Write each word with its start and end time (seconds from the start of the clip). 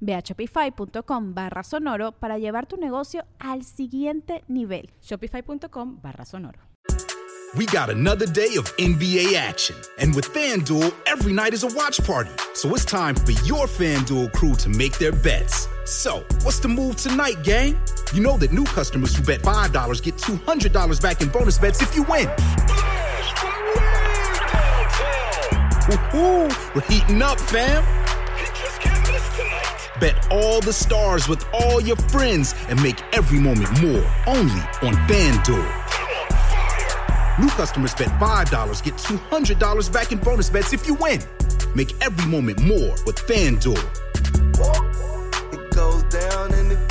Ve 0.00 0.14
a 0.14 0.22
shopify.com 0.22 1.34
barra 1.34 1.62
sonoro 1.62 2.12
para 2.12 2.38
llevar 2.38 2.66
tu 2.66 2.76
negocio 2.76 3.24
al 3.38 3.64
siguiente 3.64 4.44
nivel. 4.48 4.90
Shopify.com 5.00 6.00
barra 6.00 6.24
sonoro. 6.24 6.58
We 7.56 7.64
got 7.66 7.88
another 7.88 8.26
day 8.26 8.56
of 8.56 8.76
NBA 8.76 9.34
action. 9.34 9.74
And 9.98 10.14
with 10.14 10.26
FanDuel, 10.34 10.92
every 11.06 11.32
night 11.32 11.54
is 11.54 11.64
a 11.64 11.68
watch 11.68 11.98
party. 12.04 12.30
So 12.52 12.74
it's 12.74 12.84
time 12.84 13.14
for 13.14 13.32
your 13.46 13.66
FanDuel 13.66 14.32
crew 14.34 14.54
to 14.56 14.68
make 14.68 14.98
their 14.98 15.12
bets. 15.12 15.66
So, 15.86 16.22
what's 16.42 16.58
the 16.58 16.68
move 16.68 16.96
tonight, 16.96 17.42
gang? 17.42 17.80
You 18.12 18.22
know 18.22 18.36
that 18.36 18.52
new 18.52 18.64
customers 18.64 19.16
who 19.16 19.22
bet 19.22 19.40
$5 19.40 20.02
get 20.02 20.16
$200 20.16 21.00
back 21.00 21.22
in 21.22 21.28
bonus 21.30 21.56
bets 21.56 21.80
if 21.80 21.96
you 21.96 22.02
win. 22.02 22.28
Woohoo! 25.88 26.74
We're 26.74 26.82
heating 26.82 27.22
up, 27.22 27.40
fam! 27.40 27.97
Bet 30.00 30.30
all 30.30 30.60
the 30.60 30.72
stars 30.72 31.28
with 31.28 31.44
all 31.52 31.80
your 31.80 31.96
friends 31.96 32.54
and 32.68 32.80
make 32.82 33.02
every 33.12 33.40
moment 33.40 33.70
more 33.82 34.04
only 34.26 34.60
on 34.82 34.94
FanDuel. 35.08 35.66
New 37.38 37.48
customers 37.48 37.94
bet 37.94 38.08
$5, 38.20 38.82
get 38.84 38.94
$200 38.94 39.92
back 39.92 40.12
in 40.12 40.18
bonus 40.18 40.50
bets 40.50 40.72
if 40.72 40.86
you 40.86 40.94
win. 40.94 41.20
Make 41.74 41.94
every 42.02 42.30
moment 42.30 42.60
more 42.62 42.94
with 43.06 43.16
FanDuel. 43.16 43.78
It 45.52 45.70
goes 45.74 46.02
down 46.04 46.54
in 46.54 46.68
the 46.68 46.87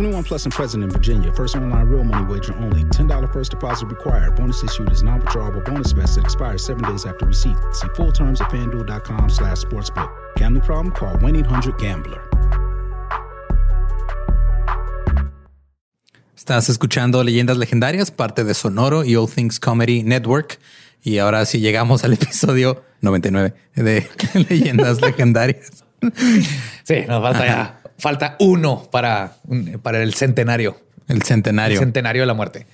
21 0.00 0.24
plus 0.24 0.46
and 0.46 0.54
present 0.54 0.82
in 0.82 0.88
Virginia. 0.88 1.30
First 1.30 1.56
online 1.56 1.86
real 1.86 2.04
money 2.04 2.24
wager 2.24 2.54
only. 2.56 2.84
$10 2.84 3.32
first 3.34 3.50
deposit 3.50 3.86
required. 3.86 4.34
Bonus 4.34 4.64
issued 4.64 4.90
is 4.90 5.02
non-withdrawable 5.02 5.62
bonus 5.62 5.92
vest 5.92 6.14
that 6.14 6.24
expires 6.24 6.64
seven 6.64 6.82
days 6.84 7.04
after 7.04 7.26
receipt. 7.26 7.56
See 7.72 7.88
full 7.94 8.10
terms 8.10 8.40
at 8.40 8.48
fanduel.com 8.50 9.28
slash 9.28 9.58
sportsbook. 9.58 10.10
Gambling 10.36 10.62
problem? 10.62 10.94
Call 10.94 11.16
1-800-GAMBLER. 11.16 12.18
Estás 16.34 16.70
escuchando 16.70 17.22
Leyendas 17.22 17.58
Legendarias, 17.58 18.10
parte 18.10 18.44
de 18.44 18.54
Sonoro 18.54 19.04
y 19.04 19.16
All 19.16 19.28
Things 19.28 19.60
Comedy 19.60 20.02
Network. 20.02 20.58
Y 21.02 21.18
ahora 21.18 21.44
sí 21.44 21.60
llegamos 21.60 22.04
al 22.04 22.14
episodio 22.14 22.82
99 23.02 23.54
de 23.74 24.08
Leyendas 24.48 25.00
Legendarias. 25.02 25.84
Sí, 26.84 27.04
nos 27.06 27.22
falta 27.22 27.44
ya. 27.46 27.79
Falta 28.00 28.36
uno 28.40 28.88
para, 28.90 29.36
para 29.82 30.02
el 30.02 30.14
centenario. 30.14 30.80
El 31.06 31.22
centenario. 31.22 31.74
El 31.78 31.84
centenario 31.84 32.22
de 32.22 32.26
la 32.26 32.34
muerte. 32.34 32.66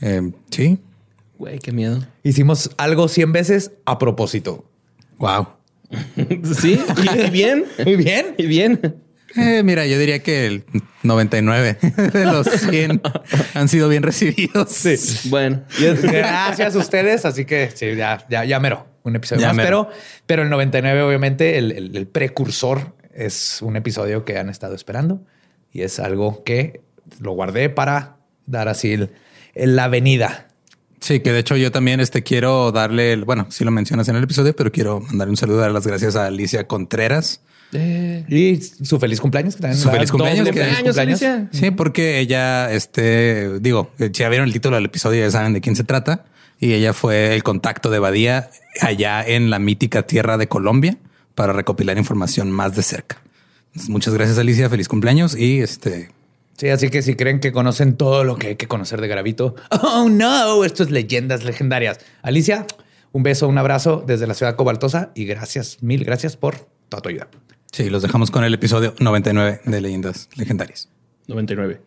Eh, 0.00 0.30
sí. 0.50 0.78
Güey, 1.38 1.58
qué 1.58 1.72
miedo. 1.72 2.00
Hicimos 2.22 2.70
algo 2.78 3.08
100 3.08 3.32
veces 3.32 3.72
a 3.84 3.98
propósito. 3.98 4.64
Wow. 5.18 5.48
Sí, 6.60 6.80
y 7.26 7.30
bien. 7.30 7.64
Muy 7.84 7.96
bien. 7.96 8.34
Y 8.38 8.46
bien. 8.46 8.96
Eh, 9.36 9.62
mira, 9.64 9.86
yo 9.86 9.98
diría 9.98 10.20
que 10.20 10.46
el 10.46 10.64
99 11.02 11.78
de 12.12 12.24
los 12.24 12.46
100 12.46 13.00
han 13.54 13.68
sido 13.68 13.88
bien 13.88 14.02
recibidos. 14.02 14.70
Sí. 14.70 14.96
Bueno. 15.30 15.62
Gracias 15.78 16.74
a 16.74 16.78
ustedes. 16.78 17.24
Así 17.24 17.44
que 17.44 17.70
sí, 17.74 17.94
ya, 17.96 18.24
ya, 18.30 18.44
ya 18.44 18.60
mero. 18.60 18.86
Un 19.02 19.16
episodio 19.16 19.42
Ya 19.42 19.48
más. 19.48 19.56
mero. 19.56 19.88
Pero, 19.88 19.98
pero 20.26 20.42
el 20.42 20.50
99, 20.50 21.02
obviamente, 21.02 21.58
el, 21.58 21.72
el- 21.72 21.96
el 21.96 22.06
precursor 22.06 22.94
es 23.14 23.60
un 23.62 23.76
episodio 23.76 24.24
que 24.24 24.38
han 24.38 24.48
estado 24.48 24.74
esperando 24.74 25.22
y 25.72 25.82
es 25.82 25.98
algo 26.00 26.42
que 26.44 26.80
lo 27.20 27.32
guardé 27.32 27.68
para 27.70 28.16
dar 28.46 28.68
así 28.68 28.92
el- 28.92 29.10
el- 29.54 29.76
la 29.76 29.88
venida. 29.88 30.48
Sí, 31.00 31.20
que 31.20 31.32
de 31.32 31.38
hecho 31.38 31.56
yo 31.56 31.72
también 31.72 31.98
este, 32.00 32.22
quiero 32.22 32.72
darle, 32.72 33.12
el- 33.12 33.24
bueno, 33.24 33.46
sí 33.50 33.64
lo 33.64 33.70
mencionas 33.70 34.08
en 34.08 34.16
el 34.16 34.24
episodio, 34.24 34.54
pero 34.54 34.70
quiero 34.70 35.00
mandar 35.00 35.28
un 35.28 35.36
saludo, 35.36 35.58
dar 35.58 35.72
las 35.72 35.86
gracias 35.86 36.14
a 36.16 36.26
Alicia 36.26 36.66
Contreras. 36.66 37.40
Y 37.72 38.56
su 38.60 38.98
feliz 38.98 39.20
cumpleaños. 39.20 39.54
que 39.54 39.62
también 39.62 39.80
Su 39.80 39.90
feliz 39.90 40.10
cumpleaños, 40.10 40.44
que- 40.48 40.52
feliz 40.52 40.74
Cumpleaños, 40.82 40.98
Alicia. 40.98 41.48
Sí, 41.52 41.70
porque 41.70 42.18
ella, 42.18 42.70
este, 42.72 43.60
digo, 43.60 43.92
si 43.96 44.10
ya 44.10 44.28
vieron 44.28 44.48
el 44.48 44.52
título 44.52 44.74
del 44.76 44.86
episodio, 44.86 45.20
ya 45.24 45.30
saben 45.30 45.52
de 45.52 45.60
quién 45.60 45.76
se 45.76 45.84
trata. 45.84 46.24
Y 46.58 46.72
ella 46.74 46.92
fue 46.92 47.34
el 47.34 47.42
contacto 47.44 47.88
de 47.90 47.98
Badía 48.00 48.50
allá 48.82 49.22
en 49.24 49.48
la 49.50 49.58
mítica 49.60 50.02
tierra 50.02 50.36
de 50.36 50.48
Colombia 50.48 50.98
para 51.40 51.54
recopilar 51.54 51.96
información 51.96 52.50
más 52.50 52.76
de 52.76 52.82
cerca. 52.82 53.22
Entonces, 53.68 53.88
muchas 53.88 54.12
gracias, 54.12 54.36
Alicia. 54.36 54.68
Feliz 54.68 54.88
cumpleaños. 54.88 55.34
Y 55.34 55.60
este, 55.60 56.10
Sí, 56.58 56.68
así 56.68 56.90
que 56.90 57.00
si 57.00 57.14
creen 57.14 57.40
que 57.40 57.50
conocen 57.50 57.96
todo 57.96 58.24
lo 58.24 58.36
que 58.36 58.48
hay 58.48 58.56
que 58.56 58.68
conocer 58.68 59.00
de 59.00 59.08
Gravito, 59.08 59.54
oh 59.70 60.10
no, 60.10 60.62
esto 60.66 60.82
es 60.82 60.90
leyendas 60.90 61.42
legendarias. 61.42 61.98
Alicia, 62.20 62.66
un 63.12 63.22
beso, 63.22 63.48
un 63.48 63.56
abrazo 63.56 64.04
desde 64.06 64.26
la 64.26 64.34
ciudad 64.34 64.54
cobaltosa 64.54 65.12
y 65.14 65.24
gracias, 65.24 65.82
mil 65.82 66.04
gracias 66.04 66.36
por 66.36 66.56
toda 66.90 67.00
tu 67.00 67.08
ayuda. 67.08 67.28
sí, 67.72 67.88
los 67.88 68.02
dejamos 68.02 68.30
con 68.30 68.44
el 68.44 68.52
episodio 68.52 68.94
99 69.00 69.62
de 69.64 69.80
Leyendas 69.80 70.28
Legendarias. 70.36 70.90
99. 71.26 71.80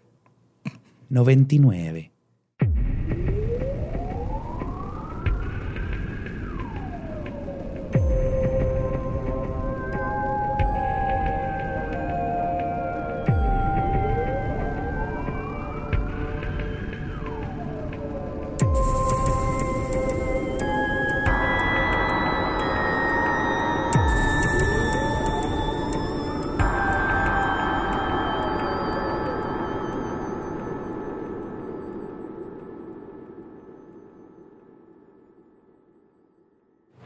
99. 1.09 2.12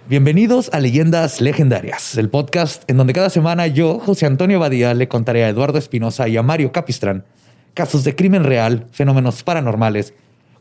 Bienvenidos 0.09 0.69
a 0.72 0.79
Leyendas 0.79 1.41
Legendarias, 1.41 2.18
el 2.18 2.29
podcast 2.29 2.90
en 2.90 2.95
donde 2.95 3.12
cada 3.12 3.29
semana 3.29 3.68
yo, 3.68 4.00
José 4.00 4.25
Antonio 4.25 4.57
Badía, 4.57 4.94
le 4.94 5.09
contaré 5.09 5.44
a 5.44 5.50
Eduardo 5.50 5.78
Espinosa 5.78 6.29
y 6.29 6.38
a 6.38 6.44
Mario 6.44 6.72
Capistrán 6.72 7.25
casos 7.73 8.06
de 8.06 8.16
crimen 8.16 8.46
real, 8.46 8.88
fenómenos 8.94 9.44
paranormales 9.44 10.13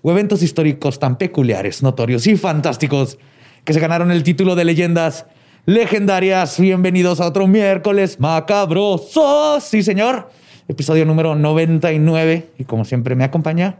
o 0.02 0.10
eventos 0.10 0.42
históricos 0.42 0.98
tan 0.98 1.16
peculiares, 1.16 1.80
notorios 1.80 2.26
y 2.26 2.36
fantásticos 2.36 3.18
que 3.64 3.72
se 3.72 3.78
ganaron 3.78 4.10
el 4.10 4.24
título 4.24 4.56
de 4.56 4.64
Leyendas 4.64 5.26
Legendarias. 5.64 6.58
Bienvenidos 6.58 7.20
a 7.20 7.26
otro 7.26 7.46
miércoles 7.46 8.18
macabroso. 8.18 9.60
Sí, 9.60 9.84
señor. 9.84 10.28
Episodio 10.66 11.06
número 11.06 11.36
99. 11.36 12.50
Y 12.58 12.64
como 12.64 12.84
siempre 12.84 13.14
me 13.14 13.22
acompaña 13.22 13.76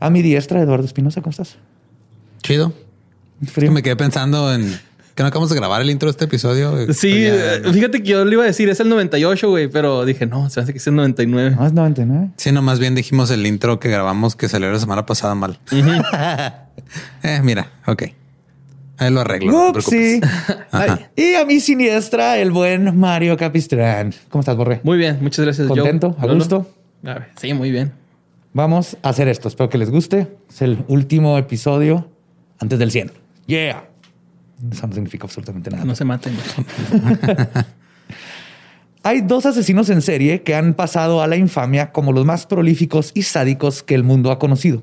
a 0.00 0.08
mi 0.08 0.22
diestra, 0.22 0.62
Eduardo 0.62 0.86
Espinosa. 0.86 1.20
¿Cómo 1.20 1.32
estás? 1.32 1.58
Chido. 2.42 2.72
Es 3.44 3.52
que 3.52 3.70
me 3.70 3.82
quedé 3.82 3.96
pensando 3.96 4.52
en 4.54 4.80
que 5.20 5.24
no 5.24 5.28
acabamos 5.28 5.50
de 5.50 5.56
grabar 5.56 5.82
el 5.82 5.90
intro 5.90 6.06
de 6.06 6.12
este 6.12 6.24
episodio. 6.24 6.90
Sí, 6.94 7.24
Ya- 7.24 7.56
eh, 7.56 7.72
fíjate 7.74 8.02
que 8.02 8.08
yo 8.08 8.24
le 8.24 8.32
iba 8.32 8.42
a 8.42 8.46
decir, 8.46 8.70
es 8.70 8.80
el 8.80 8.88
98, 8.88 9.50
güey, 9.50 9.68
pero 9.68 10.06
dije, 10.06 10.24
no, 10.24 10.48
se 10.48 10.60
hace 10.60 10.72
que 10.72 10.78
es 10.78 10.86
el 10.86 10.94
99. 10.94 11.56
No, 11.58 11.66
es 11.66 11.74
99. 11.74 12.30
Sí, 12.36 12.52
no, 12.52 12.62
más 12.62 12.78
bien 12.78 12.94
dijimos 12.94 13.30
el 13.30 13.46
intro 13.46 13.78
que 13.78 13.90
grabamos 13.90 14.34
que 14.34 14.48
salió 14.48 14.72
la 14.72 14.78
semana 14.78 15.04
pasada 15.04 15.34
mal. 15.34 15.58
eh, 17.22 17.40
mira, 17.44 17.70
ok. 17.86 18.04
Ahí 18.96 19.10
lo 19.12 19.20
arreglo. 19.20 19.52
no 19.52 19.72
Y 21.16 21.34
a 21.34 21.44
mi 21.44 21.60
siniestra, 21.60 22.38
el 22.38 22.50
buen 22.50 22.98
Mario 22.98 23.36
Capistrán. 23.36 24.14
¿Cómo 24.30 24.40
estás, 24.40 24.56
Borre? 24.56 24.80
Muy 24.84 24.96
bien, 24.96 25.18
muchas 25.20 25.44
gracias. 25.44 25.68
¿Contento? 25.68 26.16
¿A 26.18 26.26
gusto? 26.28 26.66
A 27.04 27.12
ver, 27.12 27.28
sí, 27.38 27.52
muy 27.52 27.70
bien. 27.70 27.92
Vamos 28.54 28.96
a 29.02 29.10
hacer 29.10 29.28
esto. 29.28 29.48
Espero 29.48 29.68
que 29.68 29.76
les 29.76 29.90
guste. 29.90 30.28
Es 30.48 30.62
el 30.62 30.82
último 30.88 31.36
episodio 31.36 32.08
antes 32.58 32.78
del 32.78 32.90
100. 32.90 33.12
Yeah. 33.46 33.89
Eso 34.70 34.86
no 34.86 34.92
significa 34.92 35.24
absolutamente 35.24 35.70
nada. 35.70 35.84
No 35.84 35.94
se 35.94 36.04
maten. 36.04 36.36
Hay 39.02 39.22
dos 39.22 39.46
asesinos 39.46 39.88
en 39.88 40.02
serie 40.02 40.42
que 40.42 40.54
han 40.54 40.74
pasado 40.74 41.22
a 41.22 41.26
la 41.26 41.36
infamia 41.36 41.90
como 41.90 42.12
los 42.12 42.26
más 42.26 42.44
prolíficos 42.46 43.12
y 43.14 43.22
sádicos 43.22 43.82
que 43.82 43.94
el 43.94 44.04
mundo 44.04 44.30
ha 44.30 44.38
conocido. 44.38 44.82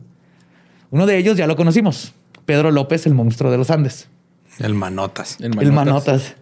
Uno 0.89 1.05
de 1.05 1.17
ellos 1.17 1.37
ya 1.37 1.45
lo 1.45 1.55
conocimos. 1.55 2.13
Pedro 2.45 2.71
López, 2.71 3.05
el 3.05 3.13
monstruo 3.13 3.51
de 3.51 3.57
los 3.57 3.69
Andes. 3.69 4.09
El 4.57 4.73
manotas. 4.73 5.37
El 5.39 5.57
El 5.59 5.71
Manotas. 5.71 6.35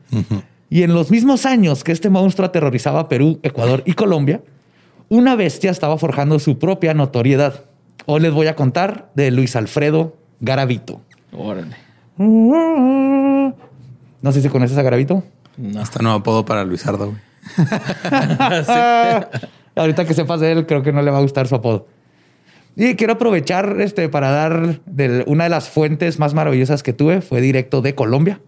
Y 0.69 0.83
en 0.83 0.93
los 0.93 1.11
mismos 1.11 1.45
años 1.45 1.83
que 1.83 1.91
este 1.91 2.09
monstruo 2.09 2.47
aterrorizaba 2.47 3.01
a 3.01 3.09
Perú, 3.09 3.39
Ecuador 3.43 3.83
y 3.85 3.93
Colombia, 3.93 4.41
una 5.09 5.35
bestia 5.35 5.69
estaba 5.69 5.97
forjando 5.97 6.39
su 6.39 6.57
propia 6.57 6.93
notoriedad. 6.93 7.65
Hoy 8.05 8.21
les 8.21 8.31
voy 8.31 8.47
a 8.47 8.55
contar 8.55 9.11
de 9.15 9.31
Luis 9.31 9.55
Alfredo 9.55 10.15
Garavito. 10.39 11.01
Órale. 11.31 11.84
No 12.17 13.53
sé 14.31 14.41
si 14.41 14.49
conoces 14.49 14.77
a 14.77 14.81
Garavito. 14.81 15.23
Hasta 15.79 16.01
nuevo 16.01 16.17
apodo 16.19 16.45
para 16.45 16.63
Luisardo. 16.65 17.07
güey. 17.07 17.17
Ahorita 19.75 20.05
que 20.05 20.13
sepas 20.13 20.39
de 20.39 20.51
él, 20.51 20.65
creo 20.65 20.83
que 20.83 20.91
no 20.93 21.01
le 21.01 21.11
va 21.11 21.17
a 21.17 21.21
gustar 21.21 21.47
su 21.47 21.55
apodo. 21.55 21.87
Y 22.77 22.95
quiero 22.95 23.13
aprovechar 23.13 23.77
este 23.79 24.09
para 24.09 24.29
dar 24.31 24.81
del- 24.85 25.23
una 25.27 25.45
de 25.45 25.49
las 25.49 25.69
fuentes 25.69 26.19
más 26.19 26.33
maravillosas 26.33 26.83
que 26.83 26.93
tuve. 26.93 27.21
Fue 27.21 27.41
directo 27.41 27.81
de 27.81 27.95
Colombia 27.95 28.39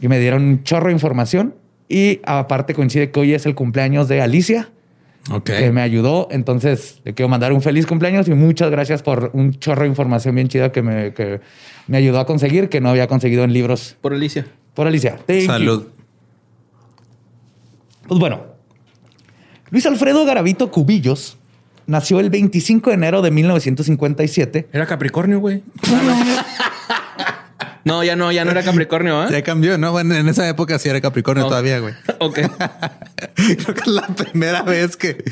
y 0.00 0.08
me 0.08 0.18
dieron 0.18 0.42
un 0.44 0.62
chorro 0.62 0.86
de 0.88 0.92
información. 0.92 1.54
Y 1.88 2.20
aparte 2.24 2.74
coincide 2.74 3.10
que 3.10 3.20
hoy 3.20 3.34
es 3.34 3.44
el 3.44 3.54
cumpleaños 3.54 4.08
de 4.08 4.22
Alicia, 4.22 4.70
Ok. 5.30 5.44
que 5.44 5.70
me 5.72 5.82
ayudó. 5.82 6.28
Entonces 6.30 7.00
le 7.04 7.14
quiero 7.14 7.28
mandar 7.28 7.52
un 7.52 7.62
feliz 7.62 7.86
cumpleaños 7.86 8.26
y 8.28 8.34
muchas 8.34 8.70
gracias 8.70 9.02
por 9.02 9.30
un 9.34 9.54
chorro 9.58 9.82
de 9.82 9.88
información 9.88 10.34
bien 10.34 10.48
chida 10.48 10.72
que 10.72 10.82
me, 10.82 11.14
que 11.14 11.40
me 11.86 11.96
ayudó 11.98 12.18
a 12.20 12.26
conseguir, 12.26 12.68
que 12.68 12.80
no 12.80 12.88
había 12.90 13.06
conseguido 13.06 13.44
en 13.44 13.52
libros 13.52 13.96
Por 14.00 14.12
Alicia. 14.14 14.46
por 14.74 14.86
Alicia. 14.86 15.16
Thank 15.26 15.40
you. 15.40 15.46
Salud. 15.46 15.86
Pues 18.08 18.18
bueno, 18.20 18.42
Luis 19.70 19.86
Alfredo 19.86 20.24
Garavito 20.24 20.70
Cubillos 20.70 21.38
nació 21.86 22.20
el 22.20 22.30
25 22.30 22.90
de 22.90 22.94
enero 22.94 23.22
de 23.22 23.30
1957. 23.30 24.68
Era 24.72 24.86
Capricornio, 24.86 25.38
güey. 25.40 25.62
No, 27.84 28.04
ya 28.04 28.14
no, 28.16 28.30
ya 28.32 28.44
no 28.44 28.50
era 28.52 28.62
Capricornio, 28.62 29.20
¿ah? 29.20 29.28
Ya 29.30 29.42
cambió, 29.42 29.76
¿no? 29.78 29.90
Bueno, 29.92 30.14
en 30.14 30.28
esa 30.28 30.48
época 30.48 30.78
sí 30.78 30.88
era 30.88 31.00
Capricornio 31.00 31.42
No. 31.44 31.48
todavía, 31.48 31.78
güey. 31.80 31.94
Ok. 32.18 32.34
Creo 33.34 33.74
que 33.74 33.80
es 33.80 33.86
la 33.86 34.06
primera 34.08 34.62
vez 34.62 34.96
que... 34.96 35.22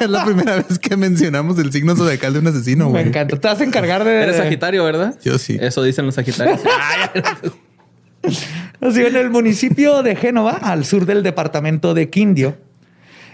es 0.00 0.08
la 0.10 0.24
primera 0.24 0.56
vez 0.56 0.78
que 0.78 0.96
mencionamos 0.96 1.58
el 1.58 1.72
signo 1.72 1.96
zodiacal 1.96 2.32
de 2.34 2.38
un 2.40 2.46
asesino, 2.48 2.86
Me 2.86 2.90
güey. 2.90 3.08
encanta. 3.08 3.36
Te 3.38 3.48
vas 3.48 3.60
a 3.60 3.64
encargar 3.64 4.04
de... 4.04 4.22
Eres 4.22 4.36
Sagitario, 4.36 4.84
¿verdad? 4.84 5.14
Yo 5.24 5.38
sí. 5.38 5.56
Eso 5.60 5.82
dicen 5.82 6.04
los 6.06 6.14
Sagitarios. 6.16 6.60
Nació 8.80 9.06
en 9.06 9.16
el 9.16 9.30
municipio 9.30 10.02
de 10.02 10.16
Génova, 10.16 10.52
al 10.52 10.84
sur 10.84 11.06
del 11.06 11.22
departamento 11.22 11.94
de 11.94 12.10
Quindio. 12.10 12.56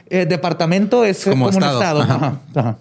Eh, 0.09 0.27
departamento 0.27 1.05
es 1.05 1.27
eh, 1.27 1.31
Como 1.31 1.47
como, 1.47 1.59
estado. 1.59 1.77
un 1.79 1.83
estado. 1.83 2.03
Ajá. 2.03 2.15
Ajá, 2.15 2.41
ajá. 2.55 2.79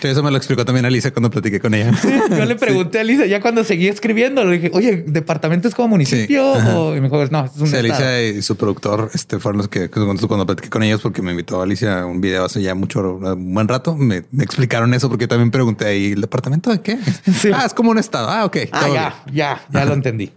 Sí, 0.00 0.08
Eso 0.08 0.22
me 0.22 0.30
lo 0.30 0.36
explicó 0.36 0.64
también 0.64 0.86
Alicia 0.86 1.12
cuando 1.12 1.30
platiqué 1.30 1.58
con 1.60 1.74
ella. 1.74 1.90
Yo 2.30 2.44
le 2.44 2.54
pregunté 2.56 2.98
a 2.98 3.00
Alicia, 3.00 3.26
ya 3.26 3.40
cuando 3.40 3.64
seguí 3.64 3.88
escribiendo, 3.88 4.44
le 4.44 4.58
dije, 4.58 4.70
oye, 4.72 5.04
¿departamento 5.06 5.66
es 5.68 5.74
como 5.74 5.88
municipio? 5.88 6.52
O- 6.52 6.94
y 6.96 7.00
me 7.00 7.08
dijo, 7.08 7.24
no, 7.30 7.44
es 7.44 7.56
un. 7.60 7.74
Alicia 7.74 8.22
y 8.28 8.42
su 8.42 8.56
productor 8.56 9.10
este, 9.14 9.38
fueron 9.38 9.58
los 9.58 9.68
que 9.68 9.88
cuando, 9.90 10.46
platiqué 10.46 10.68
con 10.70 10.82
ellos 10.82 11.00
porque 11.00 11.20
me 11.22 11.32
invitó 11.32 11.60
Alicia 11.62 12.00
a 12.02 12.06
un 12.06 12.20
video 12.20 12.44
hace 12.44 12.62
ya 12.62 12.74
mucho, 12.74 13.00
un 13.16 13.54
buen 13.54 13.66
rato. 13.66 13.96
Me, 13.96 14.24
me 14.30 14.44
explicaron 14.44 14.94
eso 14.94 15.08
porque 15.08 15.24
yo 15.24 15.28
también 15.28 15.50
pregunté 15.50 15.86
ahí, 15.86 16.12
¿el 16.12 16.20
departamento 16.20 16.70
de 16.70 16.80
qué? 16.80 16.98
Sí. 17.38 17.50
Ah, 17.52 17.64
es 17.66 17.74
como 17.74 17.90
un 17.90 17.98
estado. 17.98 18.28
Ah, 18.28 18.44
ok. 18.44 18.56
Ah, 18.72 18.80
todo 18.84 18.94
ya, 18.94 19.22
ya, 19.32 19.60
ya 19.72 19.84
lo 19.84 19.94
entendí. 19.94 20.30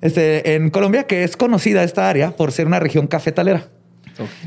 Este, 0.00 0.54
en 0.56 0.70
Colombia, 0.70 1.04
que 1.06 1.22
es 1.24 1.36
conocida 1.36 1.84
esta 1.84 2.08
área 2.08 2.32
por 2.32 2.50
ser 2.52 2.66
una 2.66 2.80
región 2.80 3.06
cafetalera 3.06 3.68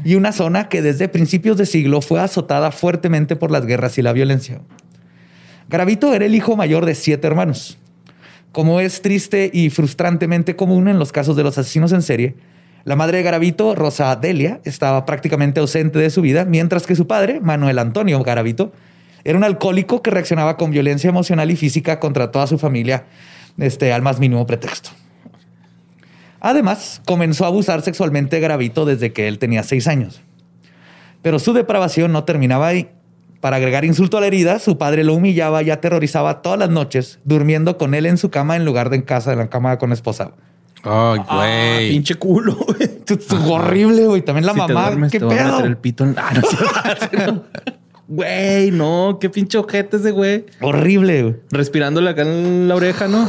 y 0.04 0.16
una 0.16 0.32
zona 0.32 0.70
que 0.70 0.82
desde 0.82 1.10
principios 1.10 1.58
de 1.58 1.66
siglo 1.66 2.02
fue 2.02 2.20
azotada 2.20 2.72
fuertemente 2.72 3.36
por 3.36 3.52
las 3.52 3.66
guerras 3.66 3.98
y 3.98 4.02
la 4.02 4.14
violencia. 4.14 4.62
Garavito 5.68 6.14
era 6.14 6.26
el 6.26 6.36
hijo 6.36 6.56
mayor 6.56 6.86
de 6.86 6.96
siete 6.96 7.28
hermanos. 7.28 7.78
Como 8.52 8.80
es 8.80 9.02
triste 9.02 9.50
y 9.52 9.70
frustrantemente 9.70 10.56
común 10.56 10.88
en 10.88 11.00
los 11.00 11.12
casos 11.12 11.36
de 11.36 11.44
los 11.44 11.58
asesinos 11.58 11.92
en 11.92 12.02
serie, 12.02 12.36
la 12.86 12.96
madre 12.96 13.18
de 13.18 13.24
Garavito, 13.24 13.74
Rosa 13.74 14.16
Delia, 14.16 14.62
estaba 14.64 15.06
prácticamente 15.06 15.60
ausente 15.60 15.98
de 15.98 16.12
su 16.12 16.22
vida, 16.22 16.46
mientras 16.46 16.86
que 16.86 16.96
su 16.96 17.08
padre, 17.08 17.40
Manuel 17.42 17.80
Antonio 17.80 18.22
Garavito, 18.22 18.72
era 19.24 19.38
un 19.40 19.44
alcohólico 19.44 20.04
que 20.04 20.12
reaccionaba 20.12 20.56
con 20.56 20.70
violencia 20.70 21.10
emocional 21.10 21.50
y 21.50 21.56
física 21.56 22.00
contra 22.00 22.30
toda 22.30 22.46
su 22.46 22.60
familia 22.60 23.06
este, 23.58 23.92
al 23.92 24.04
más 24.04 24.20
mínimo 24.20 24.46
pretexto. 24.46 24.92
Además, 26.48 27.02
comenzó 27.06 27.44
a 27.46 27.48
abusar 27.48 27.82
sexualmente 27.82 28.36
de 28.36 28.42
Garavito 28.44 28.86
desde 28.86 29.12
que 29.12 29.28
él 29.28 29.40
tenía 29.40 29.64
seis 29.64 29.88
años. 29.88 30.22
Pero 31.24 31.40
su 31.40 31.54
depravación 31.54 32.12
no 32.12 32.24
terminaba 32.24 32.68
ahí. 32.68 32.90
Para 33.42 33.56
agregar 33.58 33.84
insulto 33.84 34.18
a 34.18 34.22
la 34.22 34.28
herida, 34.28 34.60
su 34.60 34.78
padre 34.78 35.04
lo 35.04 35.16
humillaba 35.16 35.64
y 35.64 35.72
aterrorizaba 35.72 36.44
todas 36.44 36.60
las 36.60 36.70
noches, 36.70 37.18
durmiendo 37.24 37.78
con 37.80 37.96
él 37.96 38.06
en 38.06 38.18
su 38.20 38.30
cama 38.30 38.56
en 38.56 38.64
lugar 38.64 38.92
de 38.92 38.98
en 38.98 39.02
casa, 39.02 39.34
en 39.34 39.40
la 39.40 39.50
cama 39.50 39.78
con 39.80 39.92
esposa. 39.92 40.34
Ay, 40.84 41.20
Ah, 41.28 41.36
güey. 41.38 41.90
pinche 41.90 42.14
culo, 42.14 42.56
güey. 42.56 42.78
Esto 43.08 43.16
es 43.16 43.32
horrible, 43.32 44.06
güey. 44.06 44.22
También 44.22 44.46
la 44.46 44.54
Si 44.54 44.60
te 44.60 44.68
mamá, 44.74 44.86
duermes, 44.88 45.12
qué 45.12 45.20
te 45.20 45.26
a 45.26 45.30
pedo. 45.30 45.52
meter 45.54 45.66
el 45.66 45.78
pito 45.78 46.04
en... 46.04 46.16
Ah. 46.18 47.40
Güey, 48.08 48.70
no, 48.70 49.18
qué 49.20 49.32
pinche 49.32 49.58
ojete 49.58 49.98
ese 49.98 50.12
güey. 50.12 50.46
Horrible, 50.62 51.24
güey. 51.24 51.36
Respirándole 51.50 52.12
acá 52.12 52.22
en 52.22 52.68
la 52.68 52.76
oreja, 52.76 53.08
¿no? 53.08 53.28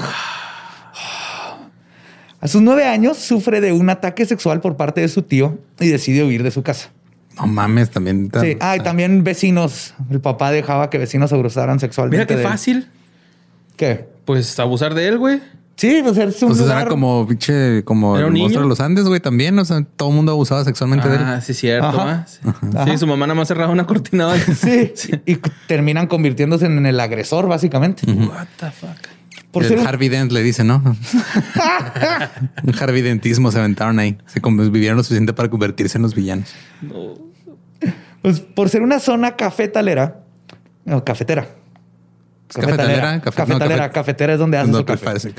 A 2.47 2.49
sus 2.49 2.63
nueve 2.63 2.85
años 2.85 3.17
sufre 3.17 3.61
de 3.61 3.73
un 3.73 3.91
ataque 3.91 4.25
sexual 4.25 4.61
por 4.61 4.77
parte 4.77 5.01
de 5.01 5.09
su 5.09 5.23
tío 5.23 5.59
y 5.81 5.89
decide 5.89 6.23
huir 6.23 6.45
de 6.45 6.53
su 6.53 6.63
casa. 6.63 6.91
No 7.37 7.49
mames, 7.49 7.91
también. 7.91 8.31
tan- 8.31 8.45
Sí. 8.45 8.57
Ah, 8.61 8.77
y 8.77 8.81
también 8.81 9.25
vecinos. 9.25 9.95
El 10.11 10.21
papá 10.21 10.53
dejaba 10.53 10.89
que 10.89 10.97
vecinos 10.99 11.33
abusaran 11.33 11.81
sexualmente. 11.81 12.19
Mira 12.19 12.27
qué 12.29 12.37
de 12.37 12.43
él. 12.43 12.49
fácil. 12.49 12.87
¿Qué? 13.77 14.09
Pues 14.25 14.57
abusar 14.61 14.95
de 14.95 15.09
él, 15.09 15.19
güey. 15.19 15.41
Sí, 15.75 16.03
pues 16.05 16.17
es 16.19 16.41
un 16.41 16.51
Pues 16.51 16.61
lugar- 16.61 16.83
era 16.83 16.89
como 16.89 17.27
pinche, 17.27 17.83
como 17.83 18.17
¿Era 18.17 18.29
el 18.29 18.33
un 18.33 18.39
monstruo 18.39 18.61
niño? 18.61 18.63
de 18.63 18.69
los 18.69 18.81
Andes, 18.81 19.05
güey, 19.07 19.19
también. 19.19 19.59
O 19.59 19.65
sea, 19.65 19.85
todo 19.97 20.11
el 20.11 20.15
mundo 20.15 20.31
abusaba 20.31 20.63
sexualmente 20.63 21.09
de 21.09 21.17
él. 21.17 21.23
Ah, 21.25 21.41
sí, 21.41 21.53
cierto. 21.53 21.89
Ajá. 21.89 22.11
¿ah? 22.11 22.27
Sí. 22.29 22.39
Ajá. 22.77 22.85
Sí, 22.93 22.97
su 22.99 23.09
mamá 23.09 23.27
nada 23.27 23.35
más 23.39 23.49
cerraba 23.49 23.73
una 23.73 23.87
cortina. 23.89 24.27
¿vale? 24.29 24.41
Sí, 24.55 24.93
y 25.27 25.37
terminan 25.67 26.07
convirtiéndose 26.07 26.67
en 26.67 26.87
el 26.87 27.01
agresor, 27.01 27.49
básicamente. 27.49 28.07
What 28.11 28.47
the 28.61 28.71
fuck. 28.71 29.16
Por 29.57 29.63
el 29.65 29.69
ser 29.71 29.79
un- 29.81 29.87
Harvey 29.87 30.09
Dent 30.09 30.33
le 30.33 30.43
dice, 30.43 30.65
¿no? 30.65 30.83
un 32.65 32.75
Harvey 32.81 33.03
Dentismo 33.03 33.51
se 33.53 33.59
aventaron 33.59 33.99
ahí. 33.99 34.19
Se 34.27 34.41
con- 34.41 34.57
vivieron 34.73 34.97
lo 34.97 35.03
suficiente 35.05 35.33
para 35.33 35.49
convertirse 35.51 35.99
en 35.99 36.03
los 36.03 36.15
villanos. 36.15 36.55
pues, 38.23 38.41
por 38.41 38.69
ser 38.69 38.83
una 38.83 38.99
zona 39.01 39.37
cafetalera, 39.37 40.21
no, 40.85 41.05
cafetera. 41.05 41.49
cafetalera? 42.49 43.21
Café- 43.21 43.43
no, 43.43 43.47
cafetalera, 43.59 43.91
cafetera 43.91 44.33
es 44.35 44.39
donde 44.39 44.59
hacen 44.59 44.73
No, 44.73 44.79
su 44.79 44.85
café. 44.85 45.05
parece- 45.05 45.35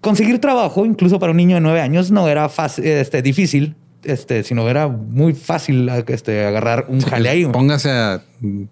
Conseguir 0.00 0.40
trabajo, 0.40 0.86
incluso 0.86 1.18
para 1.18 1.32
un 1.32 1.36
niño 1.38 1.56
de 1.56 1.60
nueve 1.60 1.80
años, 1.80 2.10
no 2.12 2.28
era 2.28 2.48
fácil, 2.48 2.86
este, 2.86 3.20
difícil, 3.20 3.74
este, 4.04 4.44
sino 4.44 4.68
era 4.68 4.86
muy 4.86 5.32
fácil 5.34 5.88
este, 6.06 6.46
agarrar 6.46 6.86
un 6.88 7.00
jale 7.00 7.28
ahí. 7.28 7.42
güey. 7.42 7.52
Póngase 7.52 7.90
a, 7.90 8.22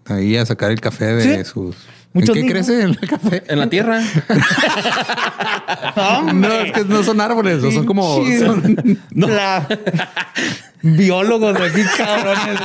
ahí 0.07 0.37
a 0.37 0.47
sacar 0.47 0.71
el 0.71 0.81
café 0.81 1.07
de 1.17 1.39
Sí. 1.39 1.51
sus. 1.51 1.77
Muchos 2.17 2.35
¿En 2.37 2.47
qué 2.47 2.55
niños. 2.55 2.67
crece 2.67 2.83
el 2.83 2.99
café? 3.09 3.43
En 3.47 3.59
la 3.59 3.69
tierra. 3.69 4.01
No, 6.35 6.53
es 6.61 6.73
que 6.73 6.85
no 6.85 7.03
son 7.03 7.21
árboles, 7.21 7.59
no 7.63 7.71
son 7.71 7.85
como. 7.87 8.23
La- 9.11 9.67
Biólogos 10.83 11.59
de 11.59 11.65
aquí, 11.67 11.81
cabrones. 11.97 12.61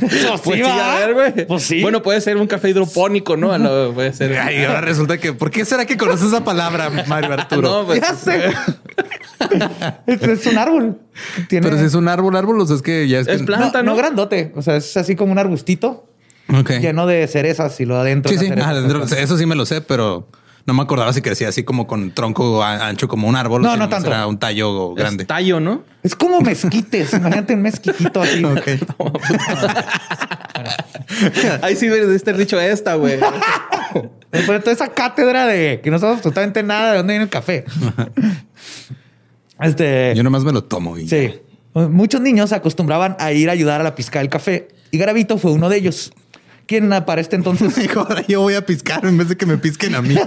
Pues 0.00 0.12
sí, 0.12 0.26
Pues 0.42 0.56
sí, 0.56 0.62
¿va? 0.62 0.92
a 0.96 0.98
ver, 0.98 1.14
güey. 1.14 1.46
Pues 1.46 1.62
sí. 1.62 1.80
Bueno, 1.80 2.02
puede 2.02 2.20
ser 2.20 2.36
un 2.38 2.46
café 2.46 2.70
hidropónico, 2.70 3.36
¿no? 3.36 3.56
No, 3.56 3.92
puede 3.94 4.12
ser. 4.12 4.36
Ay, 4.38 4.64
ahora 4.64 4.80
resulta 4.80 5.16
que. 5.18 5.32
¿Por 5.32 5.50
qué 5.50 5.64
será 5.64 5.86
que 5.86 5.96
conoces 5.96 6.26
esa 6.28 6.42
palabra, 6.42 6.90
Mario 7.06 7.32
Arturo? 7.34 7.62
No, 7.82 7.86
pues, 7.86 8.00
Ya 8.00 8.14
sé. 8.14 8.46
es, 10.06 10.22
es 10.22 10.46
un 10.46 10.58
árbol. 10.58 10.98
Tiene- 11.48 11.64
Pero 11.66 11.78
si 11.78 11.84
es 11.84 11.94
un 11.94 12.08
árbol, 12.08 12.34
árbol, 12.36 12.60
o 12.60 12.66
sea, 12.66 12.76
es 12.76 12.82
que 12.82 13.06
ya 13.08 13.20
es. 13.20 13.28
Es 13.28 13.38
que- 13.40 13.44
plan- 13.46 13.60
no, 13.60 13.70
planta, 13.70 13.82
no 13.82 13.92
¿no? 13.92 13.96
grandote. 13.96 14.52
O 14.56 14.62
sea, 14.62 14.76
es 14.76 14.96
así 14.96 15.14
como 15.14 15.30
un 15.32 15.38
arbustito 15.38 16.09
Lleno 16.80 17.06
de 17.06 17.26
cerezas 17.26 17.80
y 17.80 17.84
lo 17.86 17.96
adentro. 17.98 18.30
Sí, 18.32 18.38
sí. 18.38 18.48
cerezas. 18.48 18.68
Ah, 18.70 18.74
dentro- 18.74 19.04
eso 19.04 19.38
sí 19.38 19.46
me 19.46 19.54
lo 19.54 19.66
sé, 19.66 19.80
pero 19.80 20.28
no 20.66 20.74
me 20.74 20.82
acordaba 20.82 21.12
si 21.12 21.22
crecía 21.22 21.48
así 21.48 21.64
como 21.64 21.86
con 21.86 22.12
tronco 22.12 22.62
ancho 22.62 23.08
como 23.08 23.28
un 23.28 23.36
árbol. 23.36 23.62
No, 23.62 23.76
no 23.76 23.88
tanto. 23.88 24.08
Era 24.08 24.26
un 24.26 24.38
tallo 24.38 24.94
grande. 24.94 25.22
Es 25.24 25.28
tallo, 25.28 25.60
¿no? 25.60 25.82
Es 26.02 26.14
como 26.14 26.40
mezquites. 26.40 27.12
Imagínate 27.14 27.54
un 27.54 27.62
mezquitito 27.62 28.22
así. 28.22 28.44
Ok. 28.50 28.68
Ahí 31.62 31.76
sí 31.76 31.88
me 31.88 31.98
diste 32.06 32.32
dicho 32.32 32.60
esta, 32.60 32.94
güey. 32.94 33.14
Después 34.32 34.58
de 34.58 34.60
toda 34.60 34.72
esa 34.72 34.88
cátedra 34.88 35.46
de 35.46 35.80
que 35.82 35.90
no 35.90 35.98
sabemos 35.98 36.18
absolutamente 36.18 36.62
nada 36.62 36.92
de 36.92 36.96
dónde 36.98 37.12
viene 37.14 37.24
el 37.24 37.30
café. 37.30 37.64
este. 39.60 40.14
Yo 40.14 40.22
nomás 40.22 40.44
me 40.44 40.52
lo 40.52 40.64
tomo 40.64 40.96
y 40.98 41.08
Sí. 41.08 41.34
Muchos 41.74 42.20
niños 42.20 42.50
se 42.50 42.56
acostumbraban 42.56 43.16
a 43.20 43.32
ir 43.32 43.48
a 43.48 43.52
ayudar 43.52 43.80
a 43.80 43.84
la 43.84 43.94
pizca 43.94 44.18
del 44.18 44.28
café 44.28 44.68
y 44.90 44.98
Garavito 44.98 45.38
fue 45.38 45.52
uno 45.52 45.68
de 45.68 45.76
ellos. 45.78 46.12
Quien 46.70 46.88
para 47.04 47.20
este 47.20 47.34
entonces 47.34 47.74
Dijo, 47.76 48.00
ahora 48.00 48.22
yo 48.28 48.40
voy 48.42 48.54
a 48.54 48.64
piscar 48.64 49.04
en 49.04 49.18
vez 49.18 49.28
de 49.28 49.36
que 49.36 49.44
me 49.44 49.58
pisquen 49.58 49.96
a 49.96 50.02
mí. 50.02 50.14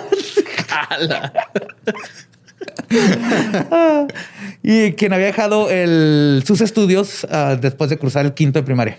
y 4.61 4.93
quien 4.93 5.13
había 5.13 5.27
dejado 5.27 5.69
el- 5.69 6.43
sus 6.45 6.61
estudios 6.61 7.25
ah, 7.31 7.57
después 7.59 7.89
de 7.89 7.97
cruzar 7.97 8.25
el 8.25 8.33
quinto 8.33 8.59
de 8.59 8.63
primaria. 8.63 8.97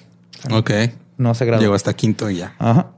ok. 0.51 0.71
No 1.17 1.33
se 1.35 1.45
graduó. 1.45 1.63
Llegó 1.63 1.75
hasta 1.75 1.93
quinto 1.95 2.29
y 2.31 2.39
ya. 2.39 2.55
Ajá. 2.59 2.89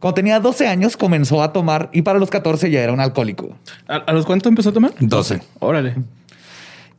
Cuando 0.00 0.14
tenía 0.14 0.40
12 0.40 0.66
años 0.66 0.96
comenzó 0.96 1.42
a 1.44 1.52
tomar 1.52 1.90
y 1.92 2.02
para 2.02 2.18
los 2.18 2.28
14 2.30 2.70
ya 2.70 2.80
era 2.80 2.92
un 2.92 2.98
alcohólico. 2.98 3.56
¿A, 3.86 3.96
a 3.98 4.12
los 4.12 4.26
cuánto 4.26 4.48
empezó 4.48 4.70
a 4.70 4.72
tomar? 4.72 4.92
12. 4.98 5.40
Órale. 5.60 5.94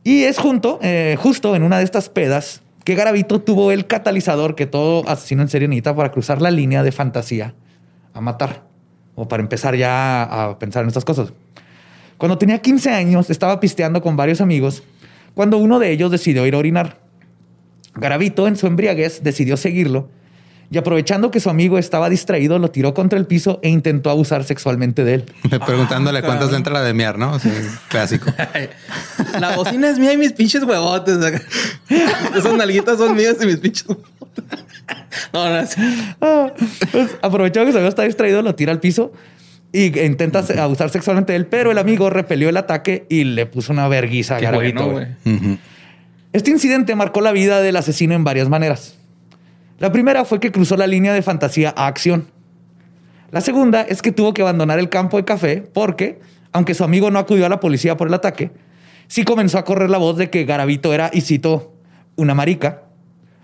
Y 0.04 0.22
es 0.22 0.38
junto, 0.38 0.78
eh, 0.82 1.16
justo 1.20 1.54
en 1.56 1.64
una 1.64 1.78
de 1.78 1.84
estas 1.84 2.08
pedas 2.08 2.62
que 2.84 2.94
Garavito 2.94 3.40
tuvo 3.40 3.72
el 3.72 3.86
catalizador 3.86 4.54
que 4.54 4.66
todo 4.66 5.08
asesino 5.08 5.42
en 5.42 5.48
serie 5.48 5.68
necesita 5.68 5.96
para 5.96 6.12
cruzar 6.12 6.40
la 6.42 6.50
línea 6.50 6.82
de 6.82 6.92
fantasía 6.92 7.54
a 8.12 8.20
matar 8.20 8.64
o 9.14 9.26
para 9.26 9.42
empezar 9.42 9.74
ya 9.74 10.22
a 10.22 10.58
pensar 10.58 10.82
en 10.82 10.88
estas 10.88 11.04
cosas. 11.04 11.32
Cuando 12.18 12.38
tenía 12.38 12.58
15 12.58 12.90
años 12.90 13.30
estaba 13.30 13.58
pisteando 13.58 14.02
con 14.02 14.16
varios 14.16 14.40
amigos 14.40 14.82
cuando 15.34 15.58
uno 15.58 15.78
de 15.78 15.90
ellos 15.90 16.10
decidió 16.10 16.46
ir 16.46 16.54
a 16.54 16.58
orinar. 16.58 16.98
Garavito 17.94 18.46
en 18.46 18.56
su 18.56 18.66
embriaguez 18.66 19.22
decidió 19.22 19.56
seguirlo 19.56 20.08
y 20.74 20.78
aprovechando 20.78 21.30
que 21.30 21.38
su 21.38 21.50
amigo 21.50 21.78
estaba 21.78 22.10
distraído 22.10 22.58
lo 22.58 22.72
tiró 22.72 22.94
contra 22.94 23.16
el 23.16 23.26
piso 23.26 23.60
e 23.62 23.68
intentó 23.68 24.10
abusar 24.10 24.42
sexualmente 24.42 25.04
de 25.04 25.14
él. 25.14 25.24
Preguntándole 25.66 26.20
cuántas 26.20 26.50
le 26.50 26.56
entra 26.56 26.72
la 26.72 26.82
de 26.82 26.92
miar, 26.92 27.16
¿no? 27.16 27.34
O 27.34 27.38
sea, 27.38 27.52
clásico. 27.88 28.32
La 29.38 29.54
bocina 29.54 29.88
es 29.88 30.00
mía 30.00 30.12
y 30.12 30.16
mis 30.16 30.32
pinches 30.32 30.64
huevotes. 30.64 31.16
Esas 32.36 32.54
nalguitas 32.54 32.98
son 32.98 33.14
mías 33.14 33.36
y 33.40 33.46
mis 33.46 33.58
pinches 33.58 33.86
huevotes. 33.88 34.44
No, 35.32 35.48
no, 35.48 35.66
sí. 35.66 35.80
Ah, 36.20 36.52
pues, 36.90 37.16
aprovechando 37.22 37.66
que 37.66 37.72
su 37.72 37.78
amigo 37.78 37.88
está 37.88 38.02
distraído, 38.02 38.42
lo 38.42 38.56
tira 38.56 38.72
al 38.72 38.80
piso 38.80 39.12
y 39.72 39.96
intenta 40.00 40.44
abusar 40.60 40.90
sexualmente 40.90 41.34
de 41.34 41.36
él, 41.36 41.46
pero 41.46 41.70
el 41.70 41.78
amigo 41.78 42.10
repelió 42.10 42.48
el 42.48 42.56
ataque 42.56 43.06
y 43.08 43.22
le 43.22 43.46
puso 43.46 43.72
una 43.72 43.86
verguiza 43.86 44.38
a 44.38 44.50
bueno. 44.52 45.06
Este 46.32 46.50
incidente 46.50 46.96
marcó 46.96 47.20
la 47.20 47.30
vida 47.30 47.60
del 47.60 47.76
asesino 47.76 48.14
en 48.14 48.24
varias 48.24 48.48
maneras. 48.48 48.96
La 49.84 49.92
primera 49.92 50.24
fue 50.24 50.40
que 50.40 50.50
cruzó 50.50 50.78
la 50.78 50.86
línea 50.86 51.12
de 51.12 51.20
fantasía 51.20 51.74
a 51.76 51.86
acción. 51.88 52.30
La 53.30 53.42
segunda 53.42 53.82
es 53.82 54.00
que 54.00 54.12
tuvo 54.12 54.32
que 54.32 54.40
abandonar 54.40 54.78
el 54.78 54.88
campo 54.88 55.18
de 55.18 55.26
café 55.26 55.60
porque, 55.60 56.20
aunque 56.52 56.72
su 56.72 56.84
amigo 56.84 57.10
no 57.10 57.18
acudió 57.18 57.44
a 57.44 57.50
la 57.50 57.60
policía 57.60 57.94
por 57.94 58.08
el 58.08 58.14
ataque, 58.14 58.50
sí 59.08 59.24
comenzó 59.24 59.58
a 59.58 59.64
correr 59.66 59.90
la 59.90 59.98
voz 59.98 60.16
de 60.16 60.30
que 60.30 60.46
Garavito 60.46 60.94
era, 60.94 61.10
y 61.12 61.20
cito, 61.20 61.74
una 62.16 62.32
marica, 62.32 62.84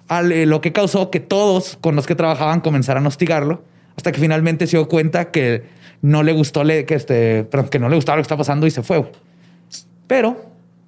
eh, 0.08 0.46
lo 0.46 0.62
que 0.62 0.72
causó 0.72 1.10
que 1.10 1.20
todos 1.20 1.76
con 1.78 1.94
los 1.94 2.06
que 2.06 2.14
trabajaban 2.14 2.62
comenzaran 2.62 3.04
a 3.04 3.08
hostigarlo, 3.08 3.62
hasta 3.94 4.10
que 4.10 4.18
finalmente 4.18 4.66
se 4.66 4.78
dio 4.78 4.88
cuenta 4.88 5.30
que 5.30 5.64
no 6.00 6.22
le 6.22 6.32
gustó, 6.32 6.62
este, 6.62 7.48
que 7.70 7.78
no 7.78 7.90
le 7.90 7.96
gustaba 7.96 8.16
lo 8.16 8.22
que 8.22 8.24
estaba 8.24 8.38
pasando 8.38 8.66
y 8.66 8.70
se 8.70 8.82
fue. 8.82 9.12
Pero 10.06 10.42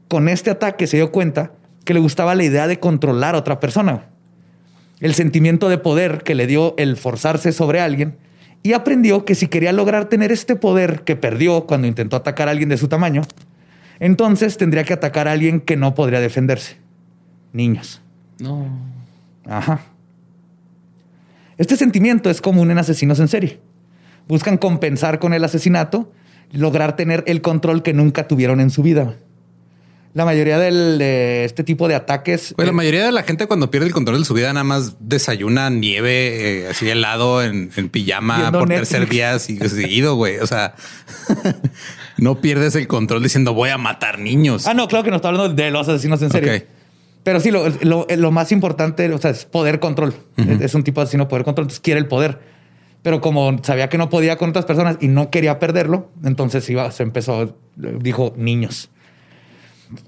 con 0.08 0.30
este 0.30 0.48
ataque 0.48 0.86
se 0.86 0.96
dio 0.96 1.12
cuenta 1.12 1.52
que 1.84 1.92
le 1.92 2.00
gustaba 2.00 2.34
la 2.34 2.42
idea 2.42 2.66
de 2.66 2.80
controlar 2.80 3.34
a 3.34 3.38
otra 3.40 3.60
persona. 3.60 4.11
El 5.02 5.14
sentimiento 5.14 5.68
de 5.68 5.78
poder 5.78 6.22
que 6.22 6.36
le 6.36 6.46
dio 6.46 6.74
el 6.78 6.96
forzarse 6.96 7.50
sobre 7.52 7.80
alguien 7.80 8.16
y 8.62 8.72
aprendió 8.72 9.24
que 9.24 9.34
si 9.34 9.48
quería 9.48 9.72
lograr 9.72 10.04
tener 10.08 10.30
este 10.30 10.54
poder 10.54 11.02
que 11.02 11.16
perdió 11.16 11.66
cuando 11.66 11.88
intentó 11.88 12.14
atacar 12.14 12.46
a 12.46 12.52
alguien 12.52 12.68
de 12.68 12.78
su 12.78 12.86
tamaño, 12.86 13.22
entonces 13.98 14.56
tendría 14.56 14.84
que 14.84 14.92
atacar 14.92 15.26
a 15.26 15.32
alguien 15.32 15.60
que 15.60 15.76
no 15.76 15.96
podría 15.96 16.20
defenderse. 16.20 16.76
Niños. 17.52 18.00
No. 18.38 18.64
Ajá. 19.44 19.80
Este 21.58 21.76
sentimiento 21.76 22.30
es 22.30 22.40
común 22.40 22.70
en 22.70 22.78
asesinos 22.78 23.18
en 23.18 23.26
serie. 23.26 23.60
Buscan 24.28 24.56
compensar 24.56 25.18
con 25.18 25.34
el 25.34 25.42
asesinato, 25.42 26.12
lograr 26.52 26.94
tener 26.94 27.24
el 27.26 27.42
control 27.42 27.82
que 27.82 27.92
nunca 27.92 28.28
tuvieron 28.28 28.60
en 28.60 28.70
su 28.70 28.84
vida. 28.84 29.16
La 30.14 30.26
mayoría 30.26 30.58
del- 30.58 30.98
de 30.98 31.44
este 31.46 31.64
tipo 31.64 31.88
de 31.88 31.94
ataques... 31.94 32.52
Pues 32.54 32.66
la 32.66 32.72
eh, 32.72 32.74
mayoría 32.74 33.04
de 33.06 33.12
la 33.12 33.22
gente 33.22 33.46
cuando 33.46 33.70
pierde 33.70 33.86
el 33.86 33.94
control 33.94 34.18
de 34.18 34.24
su 34.26 34.34
vida 34.34 34.52
nada 34.52 34.62
más 34.64 34.96
desayuna 35.00 35.70
nieve, 35.70 36.64
eh, 36.64 36.68
así 36.68 36.86
helado 36.88 37.42
en, 37.42 37.70
en 37.76 37.88
pijama 37.88 38.52
por 38.52 38.68
Netflix. 38.68 38.88
tercer 38.90 39.08
día 39.08 39.38
seguido, 39.38 40.14
güey. 40.16 40.36
O 40.40 40.46
sea, 40.46 40.74
no 42.18 42.40
pierdes 42.40 42.74
el 42.76 42.86
control 42.88 43.22
diciendo 43.22 43.54
voy 43.54 43.70
a 43.70 43.78
matar 43.78 44.18
niños. 44.18 44.66
Ah, 44.66 44.74
no, 44.74 44.86
claro 44.88 45.04
que 45.04 45.10
no 45.10 45.16
está 45.16 45.28
hablando 45.28 45.48
de 45.54 45.70
los 45.70 45.88
asesinos 45.88 46.20
en 46.22 46.30
serie. 46.30 46.56
Ok. 46.56 46.62
Pero 47.24 47.40
sí, 47.40 47.50
lo, 47.50 47.68
lo- 47.82 48.06
lo 48.08 48.30
más 48.32 48.52
importante 48.52 49.10
o 49.12 49.18
sea, 49.18 49.30
es 49.30 49.44
poder 49.44 49.78
control. 49.80 50.14
Es- 50.36 50.60
Es 50.60 50.74
un 50.74 50.84
tipo 50.84 51.00
de 51.00 51.04
asesino 51.04 51.28
poder 51.28 51.44
control, 51.44 51.64
entonces 51.64 51.80
quiere 51.80 52.00
el 52.00 52.06
poder. 52.06 52.38
Pero 53.02 53.20
como 53.20 53.58
sabía 53.64 53.88
que 53.88 53.98
no 53.98 54.10
podía 54.10 54.36
con 54.36 54.50
otras 54.50 54.64
personas 54.64 54.96
y 55.00 55.08
no 55.08 55.30
quería 55.30 55.58
perderlo, 55.58 56.10
entonces 56.24 56.68
iba, 56.70 56.90
se 56.92 57.02
empezó, 57.02 57.56
dijo 57.76 58.34
niños. 58.36 58.90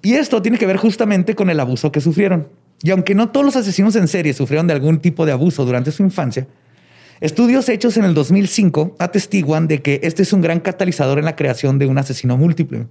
Y 0.03 0.15
esto 0.15 0.43
tiene 0.43 0.59
que 0.59 0.67
ver 0.67 0.77
justamente 0.77 1.35
con 1.35 1.51
el 1.51 1.61
abuso 1.61 1.93
que 1.93 2.01
sufrieron. 2.01 2.49
Y 2.83 2.91
aunque 2.91 3.15
no 3.15 3.31
todos 3.31 3.47
los 3.47 3.57
asesinos 3.57 3.97
en 3.97 4.09
serie 4.09 4.35
sufrieron 4.35 4.67
de 4.67 4.75
algún 4.75 4.99
tipo 4.99 5.27
de 5.27 5.33
abuso 5.33 5.65
durante 5.65 5.93
su 5.93 6.03
infancia, 6.03 6.47
estudios 7.21 7.69
hechos 7.69 7.97
en 7.97 8.05
el 8.05 8.15
2005 8.15 8.97
atestiguan 8.99 9.69
de 9.69 9.81
que 9.83 10.01
este 10.03 10.23
es 10.23 10.33
un 10.33 10.43
gran 10.43 10.61
catalizador 10.61 11.19
en 11.19 11.25
la 11.25 11.37
creación 11.37 11.79
de 11.79 11.87
un 11.87 11.99
asesino 11.99 12.37
múltiple. 12.37 12.87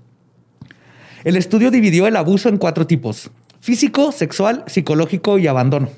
El 1.23 1.37
estudio 1.37 1.71
dividió 1.71 2.07
el 2.07 2.15
abuso 2.15 2.49
en 2.49 2.57
cuatro 2.57 2.87
tipos: 2.87 3.29
físico, 3.61 4.11
sexual, 4.11 4.63
psicológico 4.67 5.37
y 5.37 5.47
abandono. 5.47 5.89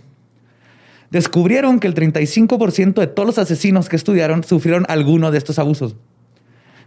Descubrieron 1.11 1.79
que 1.79 1.87
el 1.87 1.95
35% 1.95 2.95
de 2.95 3.07
todos 3.07 3.27
los 3.27 3.37
asesinos 3.37 3.89
que 3.89 3.95
estudiaron 3.95 4.43
sufrieron 4.43 4.85
alguno 4.89 5.31
de 5.31 5.37
estos 5.37 5.59
abusos. 5.59 5.95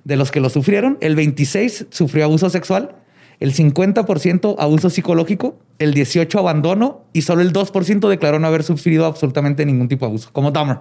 De 0.05 0.17
los 0.17 0.31
que 0.31 0.41
lo 0.41 0.51
sufrieron, 0.51 0.99
el 1.01 1.17
26 1.17 1.87
sufrió 1.91 2.25
abuso 2.25 2.51
sexual, 2.51 2.97
el 3.41 3.55
50% 3.55 4.57
abuso 4.59 4.91
psicológico, 4.91 5.59
el 5.79 5.95
18 5.95 6.39
abandono 6.39 7.05
y 7.13 7.23
solo 7.23 7.43
el 7.43 7.53
2% 7.53 8.09
declaró 8.09 8.39
no 8.39 8.47
haber 8.47 8.65
sufrido 8.65 9.07
absolutamente 9.07 9.65
ningún 9.65 9.89
tipo 9.89 10.07
de 10.07 10.11
abuso, 10.11 10.31
como 10.33 10.51
Dahmer. 10.51 10.79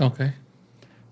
Ok. 0.00 0.20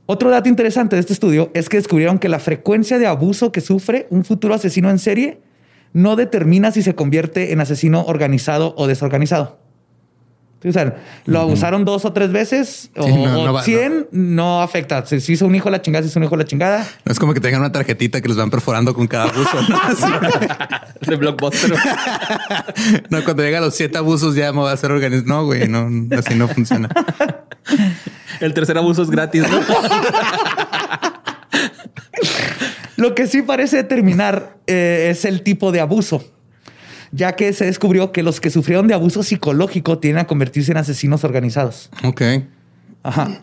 Otro 0.07 0.31
dato 0.31 0.51
interesante 0.51 0.97
de 0.97 1.01
este 1.01 1.15
estudio 1.15 1.51
es 1.55 1.71
que 1.71 1.79
descubrieron 1.79 2.19
que 2.19 2.29
la 2.29 2.39
frecuencia 2.39 2.99
de 2.99 3.07
abuso 3.07 3.53
que 3.53 3.63
sufre 3.63 4.07
un 4.11 4.25
futuro 4.25 4.55
asesino 4.55 4.91
en 4.91 4.99
serie 4.99 5.41
no 5.95 6.17
determina 6.17 6.73
si 6.73 6.83
se 6.83 6.95
convierte 6.95 7.53
en 7.53 7.61
asesino 7.61 8.05
organizado 8.05 8.75
o 8.77 8.87
desorganizado. 8.87 9.64
O 10.67 10.73
sea, 10.73 10.97
lo 11.27 11.41
abusaron 11.41 11.85
dos 11.85 12.05
o 12.07 12.13
tres 12.13 12.33
veces 12.33 12.91
o, 12.97 13.05
Sí, 13.05 13.13
no, 13.13 13.41
o 13.43 13.47
no 13.47 13.53
va- 13.53 13.63
100, 13.63 14.09
no. 14.13 14.63
afecta. 14.63 15.05
Si 15.05 15.21
se 15.21 15.33
hizo 15.33 15.47
un 15.47 15.55
hijo 15.55 15.69
la 15.69 15.83
chingada, 15.83 16.03
si 16.03 16.09
hizo 16.09 16.19
un 16.19 16.25
hijo 16.25 16.37
la 16.37 16.45
chingada. 16.47 16.87
No 17.05 17.13
es 17.13 17.19
como 17.19 17.35
que 17.35 17.41
tengan 17.41 17.61
una 17.61 17.71
tarjetita 17.73 18.21
que 18.23 18.29
los 18.29 18.37
van 18.39 18.51
perforando 18.51 18.95
con 18.95 19.07
cada 19.07 19.25
abuso. 19.25 19.59
De 21.07 21.17
blockbuster. 21.17 21.75
No, 23.11 23.23
cuando 23.25 23.43
llega 23.43 23.59
a 23.59 23.61
los 23.61 23.75
siete 23.75 23.99
abusos 23.99 24.35
ya 24.35 24.53
me 24.53 24.61
va 24.61 24.71
a 24.71 24.75
hacer 24.75 24.91
organismo. 24.91 25.29
No, 25.35 25.45
güey, 25.47 25.69
no, 25.69 25.89
así 26.17 26.35
no 26.35 26.49
funciona. 26.49 26.89
El 28.41 28.53
tercer 28.55 28.77
abuso 28.79 29.03
es 29.03 29.11
gratis, 29.11 29.43
¿no? 29.49 29.61
Lo 32.97 33.15
que 33.15 33.27
sí 33.27 33.43
parece 33.43 33.77
determinar 33.79 34.57
eh, 34.67 35.09
es 35.11 35.25
el 35.25 35.43
tipo 35.43 35.73
de 35.73 35.81
abuso, 35.81 36.25
ya 37.15 37.37
que 37.37 37.53
se 37.53 37.65
descubrió 37.65 38.11
que 38.13 38.23
los 38.23 38.41
que 38.41 38.51
sufrieron 38.51 38.89
de 38.89 38.95
abuso 38.95 39.23
psicológico 39.23 39.99
tienden 39.99 40.25
a 40.25 40.27
convertirse 40.27 40.73
en 40.73 40.79
asesinos 40.79 41.23
organizados. 41.25 41.91
Ok. 42.03 42.23
Ajá. 43.03 43.43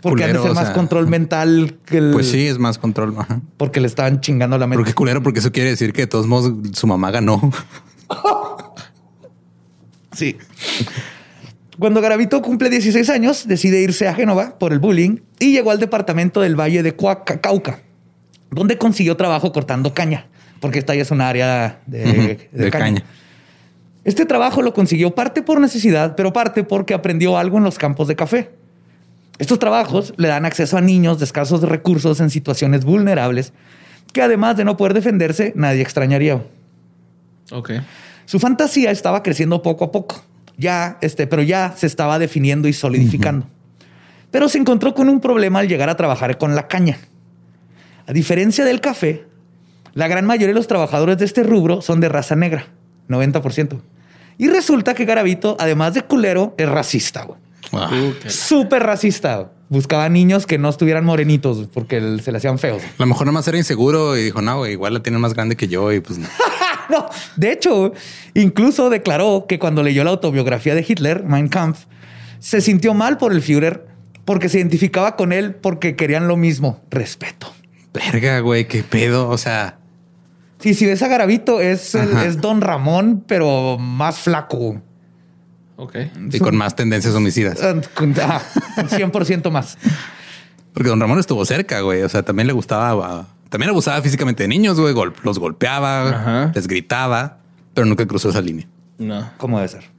Porque 0.00 0.24
han 0.24 0.32
de 0.32 0.38
culero, 0.38 0.42
ser 0.42 0.54
más 0.54 0.64
sea. 0.66 0.72
control 0.74 1.06
mental 1.06 1.78
que 1.84 1.98
el... 1.98 2.10
Pues 2.12 2.28
sí, 2.30 2.46
es 2.46 2.58
más 2.58 2.78
control. 2.78 3.14
Ajá. 3.18 3.40
Porque 3.58 3.80
le 3.80 3.86
estaban 3.86 4.20
chingando 4.20 4.56
la 4.58 4.66
Pero 4.66 4.78
mente. 4.78 4.90
qué 4.90 4.94
culero, 4.94 5.22
porque 5.22 5.40
eso 5.40 5.52
quiere 5.52 5.68
decir 5.70 5.92
que 5.92 6.02
de 6.02 6.06
todos 6.06 6.26
modos 6.26 6.52
su 6.72 6.86
mamá 6.86 7.10
ganó. 7.10 7.50
Sí. 10.12 10.36
Cuando 11.78 12.00
Garavito 12.02 12.42
cumple 12.42 12.68
16 12.68 13.08
años, 13.10 13.48
decide 13.48 13.80
irse 13.80 14.06
a 14.08 14.14
Génova 14.14 14.58
por 14.58 14.72
el 14.72 14.78
bullying 14.78 15.20
y 15.38 15.52
llegó 15.52 15.70
al 15.70 15.80
departamento 15.80 16.40
del 16.42 16.54
Valle 16.58 16.82
de 16.82 16.94
Cuaca- 16.94 17.40
Cauca, 17.40 17.80
donde 18.50 18.76
consiguió 18.76 19.16
trabajo 19.16 19.52
cortando 19.52 19.94
caña, 19.94 20.26
porque 20.62 20.78
esta 20.78 20.94
ya 20.94 21.02
es 21.02 21.10
un 21.10 21.20
área 21.20 21.80
de, 21.86 22.02
Ujú, 22.04 22.56
de 22.56 22.64
de 22.64 22.70
caña. 22.70 22.84
caña. 22.84 23.04
Este 24.04 24.24
trabajo 24.26 24.62
lo 24.62 24.72
consiguió 24.72 25.12
parte 25.14 25.42
por 25.42 25.60
necesidad, 25.60 26.14
pero 26.16 26.32
parte 26.32 26.62
porque 26.62 26.94
aprendió 26.94 27.36
algo 27.36 27.58
en 27.58 27.64
los 27.64 27.78
campos 27.78 28.06
de 28.06 28.14
café. 28.14 28.50
Estos 29.38 29.58
trabajos 29.58 30.14
le 30.16 30.28
dan 30.28 30.44
acceso 30.44 30.76
a 30.76 30.80
niños 30.80 31.18
de 31.18 31.24
escasos 31.24 31.62
recursos 31.62 32.20
en 32.20 32.30
situaciones 32.30 32.84
vulnerables 32.84 33.52
que 34.12 34.22
además 34.22 34.56
de 34.56 34.64
no 34.64 34.76
poder 34.76 34.94
defenderse, 34.94 35.52
nadie 35.56 35.82
extrañaría. 35.82 36.40
Ok. 37.50 37.72
Su 38.26 38.38
fantasía 38.38 38.90
estaba 38.92 39.22
creciendo 39.22 39.62
poco 39.62 39.84
a 39.86 39.90
poco, 39.92 40.22
ya, 40.58 40.98
este, 41.00 41.26
pero 41.26 41.42
ya 41.42 41.74
se 41.76 41.86
estaba 41.86 42.18
definiendo 42.20 42.68
y 42.68 42.72
solidificando. 42.72 43.46
Pero 44.30 44.48
se 44.48 44.58
encontró 44.58 44.94
con 44.94 45.08
un 45.08 45.20
problema 45.20 45.58
al 45.58 45.68
llegar 45.68 45.88
a 45.88 45.96
trabajar 45.96 46.38
con 46.38 46.54
la 46.54 46.68
caña. 46.68 46.98
A 48.06 48.12
diferencia 48.12 48.64
del 48.64 48.80
café, 48.80 49.24
la 49.94 50.08
gran 50.08 50.24
mayoría 50.26 50.48
de 50.48 50.54
los 50.54 50.66
trabajadores 50.66 51.18
de 51.18 51.24
este 51.24 51.42
rubro 51.42 51.82
son 51.82 52.00
de 52.00 52.08
raza 52.08 52.36
negra, 52.36 52.66
90%. 53.08 53.80
Y 54.38 54.48
resulta 54.48 54.94
que 54.94 55.04
Garavito, 55.04 55.56
además 55.60 55.94
de 55.94 56.02
culero, 56.02 56.54
es 56.58 56.68
racista, 56.68 57.24
güey. 57.24 57.38
Ah, 57.72 57.90
Súper 58.26 58.82
racista. 58.82 59.36
güey. 59.36 59.48
buscaba 59.68 60.08
niños 60.08 60.46
que 60.46 60.58
no 60.58 60.68
estuvieran 60.68 61.04
morenitos 61.04 61.68
porque 61.72 62.18
se 62.22 62.32
le 62.32 62.38
hacían 62.38 62.58
feos. 62.58 62.82
A 62.82 62.86
lo 62.98 63.06
mejor 63.06 63.26
nomás 63.26 63.46
era 63.48 63.56
inseguro 63.56 64.16
y 64.16 64.24
dijo, 64.24 64.42
no, 64.42 64.58
güey, 64.58 64.72
igual 64.72 64.94
la 64.94 65.02
tienen 65.02 65.20
más 65.20 65.32
grande 65.34 65.56
que 65.56 65.68
yo 65.68 65.92
y 65.92 66.00
pues 66.00 66.18
no. 66.18 66.26
No, 66.90 67.06
de 67.36 67.52
hecho, 67.52 67.92
incluso 68.34 68.90
declaró 68.90 69.46
que 69.48 69.58
cuando 69.58 69.82
leyó 69.82 70.04
la 70.04 70.10
autobiografía 70.10 70.74
de 70.74 70.84
Hitler, 70.86 71.22
Mein 71.24 71.48
Kampf, 71.48 71.84
se 72.38 72.60
sintió 72.60 72.92
mal 72.92 73.16
por 73.16 73.32
el 73.32 73.40
Führer 73.40 73.86
porque 74.26 74.50
se 74.50 74.58
identificaba 74.58 75.16
con 75.16 75.32
él 75.32 75.54
porque 75.54 75.96
querían 75.96 76.28
lo 76.28 76.36
mismo, 76.36 76.82
respeto. 76.90 77.50
Verga, 77.94 78.40
güey, 78.40 78.66
qué 78.68 78.82
pedo. 78.82 79.28
O 79.30 79.38
sea, 79.38 79.78
Sí, 80.62 80.74
si 80.74 80.86
ves 80.86 81.02
a 81.02 81.08
Garavito, 81.08 81.60
es, 81.60 81.94
el- 81.94 82.16
es 82.18 82.40
Don 82.40 82.60
Ramón, 82.60 83.24
pero 83.26 83.78
más 83.78 84.18
flaco. 84.20 84.80
Ok. 85.76 85.96
y 86.30 86.38
con 86.38 86.54
más 86.56 86.76
tendencias 86.76 87.14
homicidas. 87.14 87.58
Ah, 87.62 87.74
con- 87.94 88.14
ah, 88.22 88.40
100% 88.88 89.50
más. 89.50 89.76
Porque 90.72 90.88
don 90.88 91.00
Ramón 91.00 91.18
estuvo 91.18 91.44
cerca, 91.44 91.80
güey. 91.80 92.02
O 92.02 92.08
sea, 92.08 92.22
también 92.22 92.46
le 92.46 92.52
gustaba, 92.52 93.26
también 93.48 93.70
abusaba 93.70 94.00
físicamente 94.00 94.44
de 94.44 94.48
niños, 94.48 94.78
güey. 94.78 94.94
Los 95.24 95.38
golpeaba, 95.40 96.08
Ajá. 96.10 96.52
les 96.54 96.68
gritaba, 96.68 97.38
pero 97.74 97.84
nunca 97.86 98.06
cruzó 98.06 98.30
esa 98.30 98.40
línea. 98.40 98.66
No. 98.98 99.28
como 99.38 99.56
debe 99.58 99.68
ser. 99.68 99.90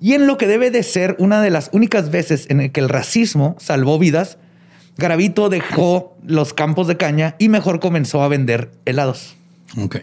Y 0.00 0.14
en 0.14 0.26
lo 0.26 0.36
que 0.36 0.48
debe 0.48 0.70
de 0.72 0.82
ser 0.82 1.14
una 1.20 1.40
de 1.40 1.50
las 1.50 1.70
únicas 1.72 2.10
veces 2.10 2.46
en 2.50 2.60
el 2.60 2.72
que 2.72 2.80
el 2.80 2.88
racismo 2.88 3.54
salvó 3.60 3.98
vidas, 4.00 4.38
Garavito 4.96 5.48
dejó 5.48 6.16
los 6.26 6.52
campos 6.52 6.88
de 6.88 6.96
caña 6.96 7.36
y 7.38 7.48
mejor 7.48 7.78
comenzó 7.78 8.22
a 8.22 8.28
vender 8.28 8.72
helados. 8.86 9.36
Ok. 9.78 9.96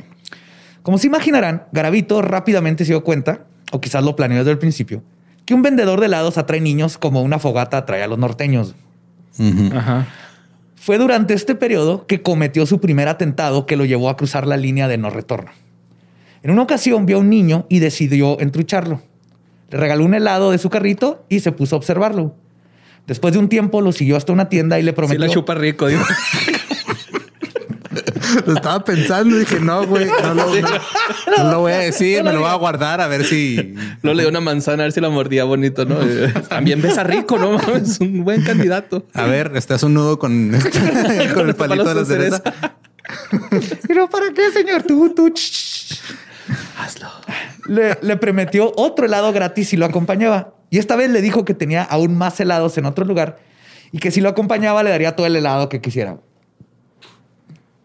Como 0.82 0.98
se 0.98 1.08
imaginarán, 1.08 1.64
Garavito 1.72 2.22
rápidamente 2.22 2.86
se 2.86 2.92
dio 2.92 3.04
cuenta, 3.04 3.46
o 3.72 3.80
quizás 3.80 4.04
lo 4.04 4.16
planeó 4.16 4.40
desde 4.40 4.52
el 4.52 4.60
principio, 4.60 5.02
que 5.46 5.54
un 5.54 5.62
vendedor 5.62 6.00
de 6.00 6.08
helados 6.08 6.38
atrae 6.38 6.62
niños 6.62 6.98
como 6.98 7.22
una 7.22 7.40
fogata 7.40 7.78
atrae 7.78 8.04
a 8.04 8.08
los 8.08 8.20
norteños. 8.20 8.76
Ajá. 9.74 10.08
Fue 10.76 10.98
durante 10.98 11.34
este 11.34 11.56
periodo 11.56 12.06
que 12.06 12.22
cometió 12.22 12.66
su 12.66 12.82
primer 12.82 13.08
atentado 13.08 13.66
que 13.66 13.78
lo 13.78 13.86
llevó 13.86 14.10
a 14.10 14.18
cruzar 14.18 14.46
la 14.46 14.58
línea 14.58 14.90
de 14.90 14.98
no 14.98 15.10
retorno. 15.10 15.52
En 16.44 16.52
una 16.52 16.62
ocasión 16.62 17.06
vio 17.06 17.18
a 17.18 17.20
un 17.22 17.30
niño 17.30 17.66
y 17.70 17.80
decidió 17.80 18.38
entrucharlo. 18.42 19.02
Le 19.70 19.78
regaló 19.78 20.04
un 20.04 20.14
helado 20.14 20.52
de 20.52 20.58
su 20.58 20.70
carrito 20.70 21.26
y 21.30 21.40
se 21.40 21.54
puso 21.54 21.76
a 21.76 21.78
observarlo. 21.78 22.36
Después 23.08 23.34
de 23.34 23.40
un 23.40 23.48
tiempo 23.48 23.80
lo 23.80 23.94
siguió 23.94 24.18
hasta 24.18 24.34
una 24.34 24.50
tienda 24.50 24.78
y 24.78 24.84
le 24.84 24.92
Sí 24.92 24.96
prometió... 24.96 25.26
la 25.26 25.30
chupa 25.30 25.56
rico, 25.56 25.88
digo. 25.88 26.04
Lo 28.46 28.54
estaba 28.56 28.84
pensando 28.84 29.36
y 29.36 29.40
dije, 29.40 29.60
no, 29.60 29.86
güey, 29.86 30.06
no 30.06 30.34
lo, 30.34 30.46
no- 30.62 30.68
no 31.38 31.52
lo 31.52 31.60
voy 31.62 31.72
a 31.74 31.78
decir, 31.80 32.24
me 32.24 32.32
lo 32.34 32.40
voy 32.42 32.50
a 32.50 32.56
guardar 32.56 33.02
a 33.02 33.08
ver 33.08 33.24
si. 33.26 33.76
Luego 34.02 34.16
le 34.16 34.24
dio 34.24 34.30
una 34.30 34.42
manzana 34.42 34.84
a 34.84 34.86
ver 34.86 34.92
si 34.94 35.02
la 35.02 35.10
mordía 35.10 35.44
bonito, 35.44 35.86
¿no? 35.86 36.02
Eh, 36.02 36.34
También 36.50 36.82
besa 36.82 37.04
rico, 37.04 37.38
¿no? 37.38 37.60
Es 37.76 38.00
un 38.00 38.24
buen 38.24 38.44
candidato. 38.44 39.06
A 39.14 39.24
ver, 39.26 39.52
estás 39.56 39.84
un 39.84 39.94
nudo 39.94 40.18
con, 40.20 40.52
con 41.34 41.48
el 41.50 41.56
palito 41.56 41.84
de 41.84 41.96
la 41.96 42.06
cereza. 42.06 42.42
¿Pero 43.88 44.10
para 44.10 44.28
qué, 44.34 44.52
señor? 44.52 44.84
Tú, 44.84 45.14
tú. 45.14 45.34
Hazlo. 46.78 47.10
Le, 47.68 47.98
le 48.02 48.18
prometió 48.18 48.72
otro 48.76 49.06
helado 49.06 49.32
gratis 49.34 49.70
si 49.70 49.78
lo 49.78 49.86
acompañaba. 49.86 50.54
Y 50.70 50.80
esta 50.80 50.96
vez 50.96 51.10
le 51.10 51.22
dijo 51.22 51.46
que 51.46 51.54
tenía 51.54 51.84
aún 51.84 52.18
más 52.18 52.40
helados 52.40 52.78
en 52.78 52.86
otro 52.86 53.06
lugar 53.06 53.38
y 53.92 54.00
que 54.00 54.10
si 54.12 54.22
lo 54.22 54.30
acompañaba 54.30 54.82
le 54.84 54.90
daría 54.90 55.16
todo 55.16 55.28
el 55.28 55.36
helado 55.36 55.70
que 55.70 55.82
quisiera. 55.82 56.18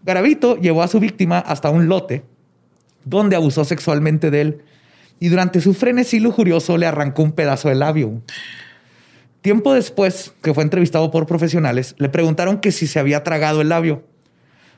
Garavito 0.09 0.57
llevó 0.57 0.83
a 0.83 0.89
su 0.89 1.01
víctima 1.01 1.39
hasta 1.39 1.69
un 1.69 1.87
lote 1.87 2.25
donde 3.05 3.37
abusó 3.37 3.67
sexualmente 3.67 4.31
de 4.31 4.41
él 4.41 4.63
y 5.21 5.29
durante 5.29 5.61
su 5.61 5.75
frenesí 5.75 6.19
lujurioso 6.19 6.79
le 6.79 6.87
arrancó 6.87 7.23
un 7.23 7.33
pedazo 7.33 7.69
de 7.69 7.75
labio. 7.75 8.23
Tiempo 9.43 9.75
después, 9.75 10.33
que 10.43 10.55
fue 10.55 10.63
entrevistado 10.65 11.11
por 11.11 11.27
profesionales, 11.27 11.95
le 11.99 12.09
preguntaron 12.09 12.57
que 12.59 12.73
si 12.73 12.87
se 12.87 12.99
había 12.99 13.23
tragado 13.23 13.61
el 13.61 13.69
labio. 13.69 14.03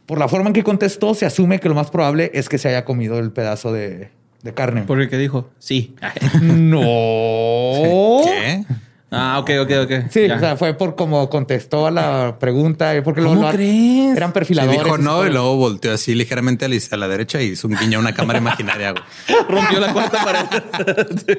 Por 0.04 0.18
la 0.18 0.26
forma 0.26 0.48
en 0.48 0.52
que 0.52 0.64
contestó, 0.64 1.14
se 1.14 1.26
asume 1.26 1.60
que 1.60 1.68
lo 1.68 1.76
más 1.76 1.92
probable 1.92 2.32
es 2.34 2.48
que 2.48 2.58
se 2.58 2.68
haya 2.68 2.84
comido 2.84 3.20
el 3.20 3.30
pedazo 3.30 3.72
de, 3.72 4.10
de 4.42 4.54
carne. 4.54 4.82
¿Por 4.82 5.08
qué 5.08 5.16
dijo? 5.16 5.48
Sí. 5.60 5.94
No. 6.42 8.22
¿Qué? 8.24 8.64
Ah, 9.12 9.38
ok, 9.40 9.50
ok, 9.62 9.70
ok. 9.84 9.92
Sí, 10.10 10.28
Ya. 10.28 10.36
o 10.36 10.38
sea, 10.38 10.56
fue 10.56 10.74
por 10.74 10.94
como 10.94 11.28
contestó 11.28 11.86
a 11.86 11.90
la 11.90 12.36
pregunta. 12.38 12.96
y 12.96 13.00
Porque 13.00 13.22
¿Cómo 13.22 13.42
lo- 13.42 13.50
crees? 13.50 14.16
Eran 14.16 14.32
perfiladores. 14.32 14.84
dijo 14.84 14.98
no 14.98 15.26
y 15.26 15.30
luego 15.30 15.56
volteó 15.56 15.92
así 15.92 16.14
ligeramente 16.14 16.64
a 16.64 16.68
la, 16.68 16.76
a 16.92 16.96
la 16.96 17.08
derecha 17.08 17.42
y 17.42 17.46
hizo 17.48 17.66
un 17.66 17.76
guiño 17.76 17.98
a 17.98 18.00
una 18.02 18.14
cámara 18.14 18.38
imaginaria. 18.38 18.94
Rompió 19.48 19.80
la 19.80 19.92
cuarta 19.92 20.24
pared. 20.24 21.38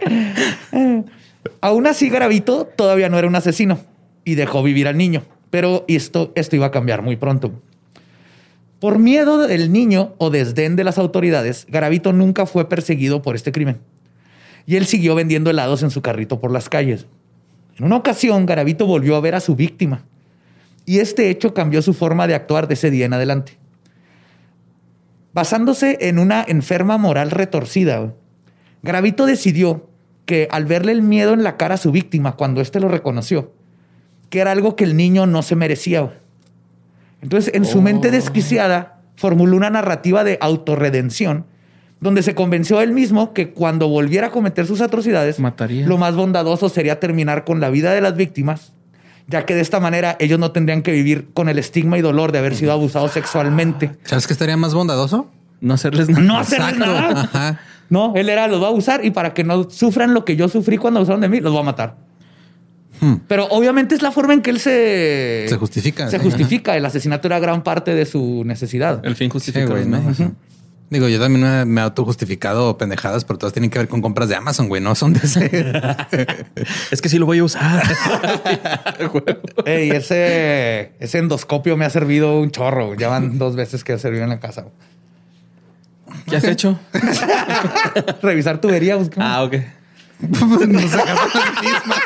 Aún 1.60 1.86
así, 1.86 2.08
Garavito 2.08 2.64
todavía 2.76 3.08
no 3.08 3.18
era 3.18 3.28
un 3.28 3.36
asesino 3.36 3.78
y 4.24 4.34
dejó 4.34 4.62
vivir 4.62 4.88
al 4.88 4.96
niño. 4.96 5.22
Pero 5.50 5.84
esto, 5.88 6.32
esto 6.34 6.56
iba 6.56 6.66
a 6.66 6.70
cambiar 6.70 7.02
muy 7.02 7.16
pronto. 7.16 7.52
Por 8.78 8.98
miedo 8.98 9.36
del 9.38 9.72
niño 9.72 10.14
o 10.18 10.30
desdén 10.30 10.76
de 10.76 10.84
las 10.84 10.96
autoridades, 10.96 11.66
Garavito 11.68 12.12
nunca 12.12 12.46
fue 12.46 12.68
perseguido 12.68 13.20
por 13.20 13.36
este 13.36 13.52
crimen. 13.52 13.80
Y 14.66 14.76
él 14.76 14.86
siguió 14.86 15.14
vendiendo 15.14 15.50
helados 15.50 15.82
en 15.82 15.90
su 15.90 16.02
carrito 16.02 16.40
por 16.40 16.50
las 16.50 16.68
calles. 16.68 17.06
En 17.78 17.84
una 17.84 17.96
ocasión, 17.96 18.46
Garavito 18.46 18.86
volvió 18.86 19.16
a 19.16 19.20
ver 19.20 19.34
a 19.34 19.40
su 19.40 19.56
víctima. 19.56 20.04
Y 20.86 20.98
este 20.98 21.30
hecho 21.30 21.54
cambió 21.54 21.82
su 21.82 21.94
forma 21.94 22.26
de 22.26 22.34
actuar 22.34 22.68
de 22.68 22.74
ese 22.74 22.90
día 22.90 23.06
en 23.06 23.12
adelante. 23.12 23.58
Basándose 25.32 25.98
en 26.00 26.18
una 26.18 26.44
enferma 26.46 26.98
moral 26.98 27.30
retorcida, 27.30 28.12
Garavito 28.82 29.26
decidió 29.26 29.88
que 30.26 30.48
al 30.50 30.64
verle 30.64 30.92
el 30.92 31.02
miedo 31.02 31.32
en 31.32 31.42
la 31.42 31.56
cara 31.56 31.74
a 31.74 31.78
su 31.78 31.92
víctima 31.92 32.36
cuando 32.36 32.60
éste 32.60 32.80
lo 32.80 32.88
reconoció, 32.88 33.52
que 34.28 34.40
era 34.40 34.52
algo 34.52 34.76
que 34.76 34.84
el 34.84 34.96
niño 34.96 35.26
no 35.26 35.42
se 35.42 35.56
merecía. 35.56 36.18
Entonces, 37.22 37.54
en 37.54 37.64
su 37.64 37.82
mente 37.82 38.10
desquiciada, 38.10 39.02
formuló 39.16 39.56
una 39.56 39.70
narrativa 39.70 40.24
de 40.24 40.38
autorredención 40.40 41.46
donde 42.00 42.22
se 42.22 42.34
convenció 42.34 42.78
a 42.78 42.82
él 42.82 42.92
mismo 42.92 43.32
que 43.32 43.50
cuando 43.50 43.88
volviera 43.88 44.28
a 44.28 44.30
cometer 44.30 44.66
sus 44.66 44.80
atrocidades, 44.80 45.38
Mataría. 45.38 45.86
lo 45.86 45.98
más 45.98 46.14
bondadoso 46.14 46.68
sería 46.68 46.98
terminar 46.98 47.44
con 47.44 47.60
la 47.60 47.70
vida 47.70 47.92
de 47.92 48.00
las 48.00 48.16
víctimas, 48.16 48.72
ya 49.26 49.44
que 49.44 49.54
de 49.54 49.60
esta 49.60 49.80
manera 49.80 50.16
ellos 50.18 50.38
no 50.38 50.50
tendrían 50.50 50.82
que 50.82 50.92
vivir 50.92 51.28
con 51.34 51.48
el 51.48 51.58
estigma 51.58 51.98
y 51.98 52.00
dolor 52.00 52.32
de 52.32 52.38
haber 52.38 52.56
sido 52.56 52.72
abusados 52.72 53.12
sexualmente. 53.12 53.92
¿Sabes 54.04 54.26
qué 54.26 54.32
estaría 54.32 54.56
más 54.56 54.74
bondadoso? 54.74 55.30
No 55.60 55.74
hacerles 55.74 56.08
nada. 56.08 56.24
No 56.24 56.38
hacerles 56.38 56.78
nada. 56.78 57.20
Ajá. 57.22 57.60
No, 57.90 58.14
él 58.14 58.28
era, 58.28 58.46
los 58.46 58.62
va 58.62 58.68
a 58.68 58.70
usar 58.70 59.04
y 59.04 59.10
para 59.10 59.34
que 59.34 59.44
no 59.44 59.68
sufran 59.68 60.14
lo 60.14 60.24
que 60.24 60.36
yo 60.36 60.48
sufrí 60.48 60.78
cuando 60.78 61.00
abusaron 61.00 61.20
de 61.20 61.28
mí, 61.28 61.40
los 61.40 61.52
voy 61.52 61.60
a 61.60 61.64
matar. 61.64 61.96
Hmm. 63.00 63.14
Pero 63.26 63.46
obviamente 63.46 63.94
es 63.94 64.02
la 64.02 64.12
forma 64.12 64.32
en 64.32 64.42
que 64.42 64.50
él 64.50 64.60
se... 64.60 65.46
Se 65.48 65.56
justifica. 65.56 66.08
Se 66.08 66.18
sí. 66.18 66.24
justifica. 66.24 66.76
El 66.76 66.84
asesinato 66.84 67.28
era 67.28 67.40
gran 67.40 67.62
parte 67.62 67.94
de 67.94 68.06
su 68.06 68.44
necesidad. 68.44 69.04
El 69.04 69.16
fin 69.16 69.28
Sí, 69.28 69.32
justifica 69.32 69.66
güey, 69.66 69.88
los 69.88 70.18
¿no? 70.18 70.34
Digo, 70.90 71.08
yo 71.08 71.20
también 71.20 71.42
me, 71.42 71.64
me 71.66 71.80
he 71.80 71.84
autojustificado 71.84 72.76
pendejadas, 72.76 73.24
pero 73.24 73.38
todas 73.38 73.52
tienen 73.52 73.70
que 73.70 73.78
ver 73.78 73.86
con 73.86 74.02
compras 74.02 74.28
de 74.28 74.34
Amazon, 74.34 74.68
güey. 74.68 74.82
No 74.82 74.94
son 74.96 75.12
de 75.12 75.20
ese. 75.22 75.72
Es 76.90 77.00
que 77.00 77.08
sí 77.08 77.16
lo 77.18 77.26
voy 77.26 77.38
a 77.38 77.44
usar. 77.44 77.82
Ey, 79.66 79.90
ese, 79.90 80.92
ese 80.98 81.18
endoscopio 81.18 81.76
me 81.76 81.84
ha 81.84 81.90
servido 81.90 82.40
un 82.40 82.50
chorro. 82.50 82.94
Ya 82.96 83.08
van 83.08 83.38
dos 83.38 83.54
veces 83.54 83.84
que 83.84 83.92
ha 83.92 83.98
servido 83.98 84.24
en 84.24 84.30
la 84.30 84.40
casa. 84.40 84.66
¿Qué 86.28 86.36
has 86.36 86.44
hecho? 86.44 86.78
Revisar 88.20 88.60
tubería. 88.60 88.96
buscar- 88.96 89.22
Ah, 89.24 89.42
ok. 89.44 89.54
Nos 90.20 90.90
sacamos 90.90 91.34
las 91.34 91.62
mismas, 91.62 91.98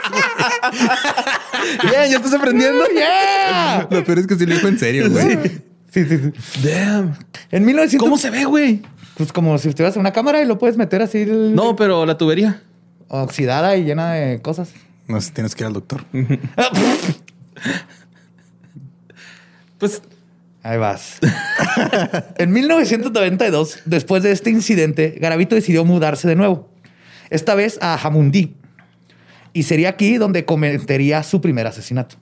Bien, 1.82 2.10
ya 2.10 2.16
estás 2.18 2.34
aprendiendo. 2.34 2.84
¡Yeah! 2.94 3.88
Lo 3.90 4.04
peor 4.04 4.18
es 4.20 4.26
que 4.26 4.36
sí 4.36 4.46
lo 4.46 4.54
dijo 4.54 4.68
en 4.68 4.78
serio, 4.78 5.10
güey. 5.10 5.38
Sí, 5.42 5.62
sí, 6.04 6.18
sí. 6.18 6.68
Damn. 6.68 7.16
En 7.50 7.64
1900... 7.64 7.98
¿Cómo 8.04 8.18
se 8.18 8.30
ve, 8.30 8.44
güey? 8.44 8.82
Pues 9.16 9.32
como 9.32 9.56
si 9.58 9.68
estuvieras 9.68 9.94
en 9.96 10.00
una 10.00 10.12
cámara 10.12 10.42
y 10.42 10.46
lo 10.46 10.58
puedes 10.58 10.76
meter 10.76 11.00
así... 11.02 11.18
el- 11.22 11.54
No, 11.54 11.76
pero 11.76 12.04
la 12.06 12.18
tubería. 12.18 12.62
Oxidada 13.08 13.76
y 13.76 13.84
llena 13.84 14.12
de 14.12 14.42
cosas. 14.42 14.70
No 15.06 15.20
sé, 15.20 15.30
tienes 15.32 15.54
que 15.54 15.62
ir 15.62 15.66
al 15.68 15.72
doctor. 15.74 16.04
Pues 19.78 20.02
Ahí 20.62 20.78
vas. 20.78 21.18
en 22.38 22.50
1992, 22.50 23.80
después 23.84 24.22
de 24.22 24.32
este 24.32 24.48
incidente, 24.48 25.18
Garavito 25.20 25.54
decidió 25.54 25.84
mudarse 25.84 26.26
de 26.26 26.36
nuevo. 26.36 26.70
Esta 27.28 27.54
vez 27.54 27.78
a 27.82 27.98
Jamundí. 27.98 28.54
Y 29.52 29.64
sería 29.64 29.90
aquí 29.90 30.16
donde 30.16 30.46
cometería 30.46 31.22
su 31.22 31.42
primer 31.42 31.66
asesinato. 31.66 32.16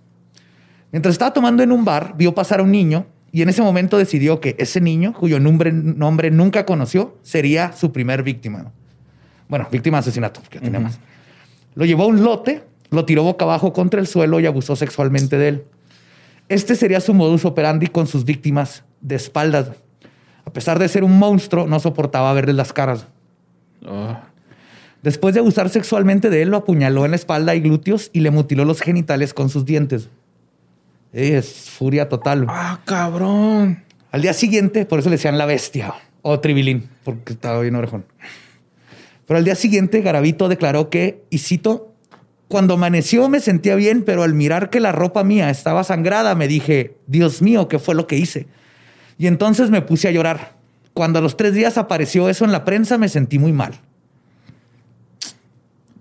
Mientras 0.90 1.12
estaba 1.12 1.32
tomando 1.32 1.62
en 1.62 1.70
un 1.70 1.84
bar, 1.84 2.14
vio 2.16 2.34
pasar 2.34 2.58
a 2.58 2.62
un 2.64 2.72
niño 2.72 3.06
y 3.32 3.40
en 3.40 3.48
ese 3.48 3.62
momento 3.62 3.96
decidió 3.96 4.40
que 4.40 4.54
ese 4.58 4.80
niño, 4.82 5.14
cuyo 5.14 5.40
nombre, 5.40 5.72
nombre 5.72 6.30
nunca 6.30 6.66
conoció, 6.66 7.16
sería 7.22 7.72
su 7.72 7.90
primer 7.90 8.22
víctima. 8.22 8.70
Bueno, 9.48 9.66
víctima 9.72 9.96
de 9.96 10.00
asesinato, 10.00 10.40
porque 10.42 10.58
ya 10.58 10.64
tenía 10.64 10.80
más. 10.80 11.00
Lo 11.74 11.86
llevó 11.86 12.04
a 12.04 12.06
un 12.06 12.22
lote, 12.22 12.62
lo 12.90 13.06
tiró 13.06 13.22
boca 13.22 13.46
abajo 13.46 13.72
contra 13.72 14.00
el 14.00 14.06
suelo 14.06 14.38
y 14.38 14.44
abusó 14.44 14.76
sexualmente 14.76 15.38
de 15.38 15.48
él. 15.48 15.64
Este 16.50 16.76
sería 16.76 17.00
su 17.00 17.14
modus 17.14 17.46
operandi 17.46 17.86
con 17.86 18.06
sus 18.06 18.26
víctimas 18.26 18.84
de 19.00 19.14
espaldas. 19.14 19.70
A 20.44 20.52
pesar 20.52 20.78
de 20.78 20.86
ser 20.88 21.02
un 21.02 21.18
monstruo, 21.18 21.66
no 21.66 21.80
soportaba 21.80 22.34
verles 22.34 22.56
las 22.56 22.74
caras. 22.74 23.06
oh, 23.86 24.14
Después 25.02 25.32
de 25.32 25.40
abusar 25.40 25.70
sexualmente 25.70 26.28
de 26.28 26.42
él, 26.42 26.50
lo 26.50 26.58
apuñaló 26.58 27.06
en 27.06 27.12
la 27.12 27.16
espalda 27.16 27.54
y 27.54 27.60
glúteos 27.60 28.10
y 28.12 28.20
le 28.20 28.30
mutiló 28.30 28.66
los 28.66 28.82
genitales 28.82 29.32
con 29.32 29.48
sus 29.48 29.64
dientes. 29.64 30.10
Es 31.12 31.70
furia 31.70 32.08
total. 32.08 32.46
Ah, 32.48 32.80
cabrón. 32.84 33.84
Al 34.10 34.22
día 34.22 34.32
siguiente, 34.32 34.86
por 34.86 34.98
eso 34.98 35.08
le 35.10 35.16
decían 35.16 35.38
la 35.38 35.46
bestia 35.46 35.94
o 36.22 36.40
tribilín, 36.40 36.88
porque 37.04 37.34
estaba 37.34 37.60
bien 37.60 37.74
orejón. 37.74 38.04
Pero 39.26 39.38
al 39.38 39.44
día 39.44 39.54
siguiente, 39.54 40.00
Garavito 40.00 40.48
declaró 40.48 40.90
que, 40.90 41.22
y 41.30 41.38
cito, 41.38 41.92
cuando 42.48 42.74
amaneció 42.74 43.28
me 43.28 43.40
sentía 43.40 43.74
bien, 43.76 44.02
pero 44.02 44.22
al 44.22 44.34
mirar 44.34 44.70
que 44.70 44.80
la 44.80 44.92
ropa 44.92 45.24
mía 45.24 45.50
estaba 45.50 45.84
sangrada, 45.84 46.34
me 46.34 46.48
dije, 46.48 46.96
Dios 47.06 47.40
mío, 47.40 47.68
¿qué 47.68 47.78
fue 47.78 47.94
lo 47.94 48.06
que 48.06 48.16
hice? 48.16 48.46
Y 49.18 49.26
entonces 49.26 49.70
me 49.70 49.82
puse 49.82 50.08
a 50.08 50.10
llorar. 50.10 50.56
Cuando 50.92 51.18
a 51.18 51.22
los 51.22 51.36
tres 51.36 51.54
días 51.54 51.78
apareció 51.78 52.28
eso 52.28 52.44
en 52.44 52.52
la 52.52 52.64
prensa, 52.64 52.98
me 52.98 53.08
sentí 53.08 53.38
muy 53.38 53.52
mal. 53.52 53.72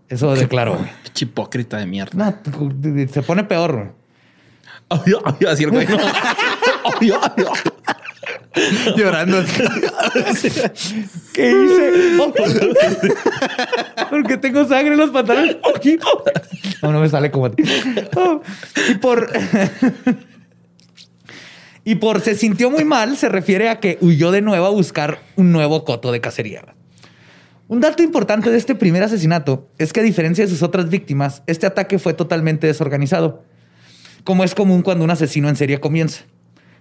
Eso 0.09 0.35
declaró. 0.35 0.77
hipócrita 1.17 1.77
de 1.77 1.85
mierda. 1.85 2.41
No, 2.51 3.07
se 3.07 3.21
pone 3.21 3.45
peor. 3.45 3.93
Ay, 4.91 5.13
ay, 5.23 5.47
así 5.47 5.63
el 5.63 5.71
güey. 5.71 5.87
no. 5.87 5.97
Ay, 5.97 7.11
ay, 7.11 7.45
ay. 7.49 8.93
Llorando. 8.97 9.43
¿Qué 11.33 11.51
hice? 11.51 12.17
Porque 14.09 14.37
tengo 14.37 14.67
sangre 14.67 14.93
en 14.93 14.97
los 14.97 15.11
pantalones. 15.11 15.57
No, 16.81 16.91
no 16.91 16.99
me 16.99 17.07
sale 17.07 17.31
como 17.31 17.45
a 17.45 17.51
ti. 17.51 17.63
Y 18.89 18.95
por. 18.95 19.29
Y 21.83 21.95
por 21.95 22.21
se 22.21 22.35
sintió 22.35 22.69
muy 22.69 22.83
mal, 22.83 23.17
se 23.17 23.27
refiere 23.27 23.69
a 23.69 23.79
que 23.79 23.97
huyó 24.01 24.31
de 24.31 24.41
nuevo 24.41 24.65
a 24.65 24.69
buscar 24.69 25.19
un 25.35 25.51
nuevo 25.51 25.83
coto 25.83 26.11
de 26.11 26.21
cacería. 26.21 26.61
Un 27.67 27.79
dato 27.79 28.03
importante 28.03 28.51
de 28.51 28.57
este 28.57 28.75
primer 28.75 29.01
asesinato 29.01 29.69
es 29.77 29.93
que 29.93 30.01
a 30.01 30.03
diferencia 30.03 30.43
de 30.43 30.51
sus 30.51 30.61
otras 30.61 30.89
víctimas, 30.89 31.41
este 31.47 31.65
ataque 31.65 31.97
fue 31.97 32.13
totalmente 32.13 32.67
desorganizado, 32.67 33.43
como 34.23 34.43
es 34.43 34.53
común 34.55 34.81
cuando 34.81 35.03
un 35.03 35.11
asesino 35.11 35.49
en 35.49 35.55
serie 35.55 35.79
comienza. 35.79 36.21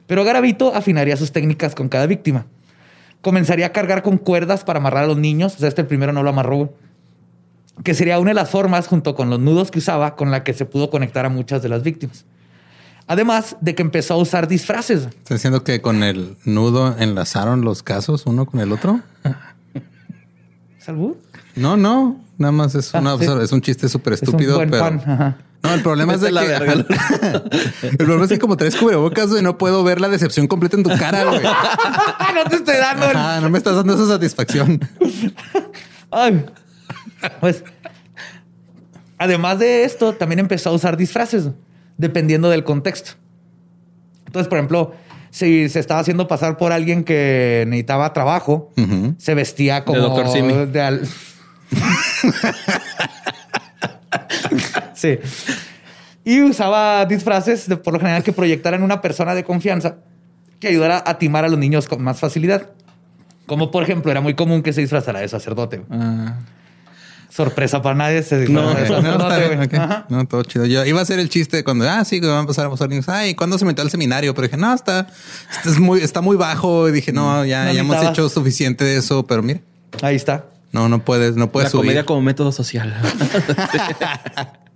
Pero 0.07 0.25
Garavito 0.25 0.75
afinaría 0.75 1.17
sus 1.17 1.33
técnicas 1.33 1.75
con 1.75 1.89
cada 1.89 2.07
víctima. 2.07 2.47
Comenzaría 3.23 3.67
a 3.67 3.73
cargar 3.73 4.03
con 4.03 4.17
cuerdas 4.19 4.65
para 4.65 4.79
amarrar 4.79 5.05
a 5.05 5.07
los 5.07 5.19
niños, 5.19 5.55
o 5.57 5.59
sea, 5.59 5.69
este 5.69 5.85
primero 5.85 6.13
no 6.13 6.23
lo 6.23 6.31
amarró, 6.31 6.75
que 7.85 7.95
sería 7.95 8.19
una 8.19 8.31
de 8.31 8.35
las 8.35 8.51
formas, 8.51 8.87
junto 8.89 9.15
con 9.15 9.31
los 9.31 9.39
nudos 9.39 9.71
que 9.71 9.79
usaba, 9.79 10.17
con 10.17 10.31
la 10.31 10.43
que 10.43 10.53
se 10.55 10.65
pudo 10.65 10.91
conectar 10.91 11.25
a 11.27 11.29
muchas 11.29 11.63
de 11.63 11.69
las 11.69 11.83
víctimas. 11.83 12.25
Además 13.07 13.57
de 13.61 13.75
que 13.75 13.83
empezó 13.83 14.15
a 14.15 14.17
usar 14.19 14.47
disfraces. 14.49 15.03
¿Estás 15.07 15.39
diciendo 15.39 15.65
que 15.65 15.81
con 15.83 16.03
el 16.03 16.37
nudo 16.45 16.95
enlazaron 16.99 17.63
los 17.63 17.83
casos 17.83 18.25
uno 18.27 18.47
con 18.47 18.61
el 18.61 18.73
otro? 18.73 19.01
¿Salud? 20.79 21.17
No, 21.57 21.77
no. 21.77 22.21
Nada 22.39 22.53
más 22.53 22.75
es, 22.75 22.95
Ah, 22.95 23.01
una- 23.01 23.19
sí. 23.19 23.27
es 23.43 23.53
un 23.53 23.61
chiste 23.61 23.89
súper 23.89 24.15
Es 24.15 24.23
un 24.23 24.29
estúpido, 24.29 24.57
buen 24.57 24.71
pero... 24.71 24.83
pan. 24.83 25.03
Ajá. 25.05 25.37
No, 25.63 25.75
el 25.75 25.83
problema 25.83 26.15
es 26.15 26.21
de 26.23 26.29
que... 26.29 26.33
la 26.33 26.43
verga. 26.43 26.73
el 27.83 27.97
problema 27.99 28.25
es 28.25 28.31
que 28.31 28.39
como 28.39 28.57
traes 28.57 28.77
cubrebocas, 28.77 29.29
güey, 29.29 29.43
no 29.43 29.59
puedo 29.59 29.85
ver 29.85 30.01
la 30.01 30.09
decepción 30.09 30.47
completa 30.47 30.77
en 30.77 30.83
tu 30.85 30.91
cara, 30.97 31.25
güey. 31.25 31.41
No 32.35 32.45
te 32.49 32.57
estoy 32.57 32.77
dando 32.77 33.11
el- 33.11 33.17
Ah, 33.17 33.39
no 33.43 33.51
me 33.51 33.59
estás 33.59 33.77
dando 33.77 33.95
esa 33.95 34.07
satisfacción. 34.07 34.81
Ay. 36.11 36.47
Pues, 37.41 37.63
además 39.19 39.59
de 39.59 39.85
esto, 39.85 40.15
también 40.15 40.39
empezó 40.39 40.71
a 40.71 40.73
usar 40.73 40.97
disfraces, 40.97 41.51
dependiendo 41.99 42.49
del 42.49 42.65
contexto. 42.65 43.13
Entonces, 44.27 44.49
por 44.49 44.57
ejemplo, 44.59 44.95
si 45.31 45.69
se 45.69 45.79
estaba 45.81 46.01
haciendo 46.01 46.27
pasar 46.27 46.57
por 46.57 46.73
alguien 46.73 47.05
que 47.05 47.65
necesitaba 47.69 48.13
trabajo, 48.15 48.73
se 49.19 49.35
vestía 49.35 49.85
como 49.85 50.01
Dr. 50.01 50.29
Simi. 50.33 50.55
de 50.67 50.81
al- 50.81 51.03
sí. 55.01 55.19
Y 56.25 56.43
usaba 56.43 57.07
disfraces, 57.07 57.67
de, 57.69 57.77
por 57.79 57.95
lo 57.95 57.99
general, 58.01 58.23
que 58.23 58.33
proyectaran 58.33 58.83
una 58.83 59.01
persona 59.01 59.35
de 59.35 59.43
confianza 59.43 59.97
que 60.61 60.69
ayudara 60.69 61.03
a 61.07 61.19
timar 61.19 61.45
a 61.45 61.49
los 61.49 61.59
niños 61.59 61.89
con 61.89 62.03
más 62.03 62.21
facilidad. 62.21 62.71
Como, 63.47 63.71
por 63.71 63.83
ejemplo, 63.83 64.11
era 64.11 64.21
muy 64.21 64.35
común 64.35 64.63
que 64.63 64.73
se 64.73 64.83
disfrazara 64.83 65.21
de 65.21 65.29
sacerdote. 65.29 65.83
Ah. 65.91 66.35
Sorpresa 67.31 67.81
para 67.81 67.95
nadie. 67.95 68.23
Se 68.23 68.49
No, 68.49 68.75
de 68.75 68.89
No, 68.89 68.97
sacerdote, 68.97 69.37
bien, 69.39 69.55
güey. 69.57 69.67
ok. 69.69 69.75
Ajá. 69.75 70.07
No, 70.11 70.27
todo 70.27 70.43
chido. 70.43 70.67
Yo 70.67 70.85
iba 70.85 70.99
a 70.99 71.03
hacer 71.03 71.19
el 71.21 71.29
chiste 71.31 71.65
cuando, 71.65 71.89
ah, 71.89 72.05
sí, 72.05 72.21
que 72.21 72.27
van 72.27 72.45
a 72.45 72.47
pasar 72.47 72.67
a 72.67 72.71
pasar 72.71 72.89
niños. 72.91 73.09
Ay, 73.09 73.35
¿cuándo 73.35 73.57
se 73.57 73.65
metió 73.65 73.83
al 73.83 73.91
seminario? 73.91 74.35
Pero 74.35 74.47
dije, 74.49 74.57
no, 74.59 74.75
está, 74.75 75.07
está, 75.51 75.71
es 75.71 75.79
muy, 75.79 76.01
está 76.01 76.21
muy 76.21 76.37
bajo. 76.37 76.89
Y 76.89 76.93
dije, 76.93 77.13
no, 77.13 77.45
ya, 77.47 77.65
No 77.67 77.73
ya 77.73 77.81
hemos 77.81 78.03
hecho 78.05 78.29
suficiente 78.29 78.85
de 78.85 78.99
eso. 78.99 79.27
Pero 79.27 79.43
mira, 79.43 79.61
Ahí 80.03 80.17
está. 80.17 80.45
no, 80.73 80.89
no 80.89 81.05
puedes, 81.05 81.35
no 81.37 81.51
puedes 81.51 81.69
la 81.69 81.71
subir. 81.71 81.85
comedia 81.87 82.05
como 82.05 82.21
método 82.21 82.53
social. 82.53 82.95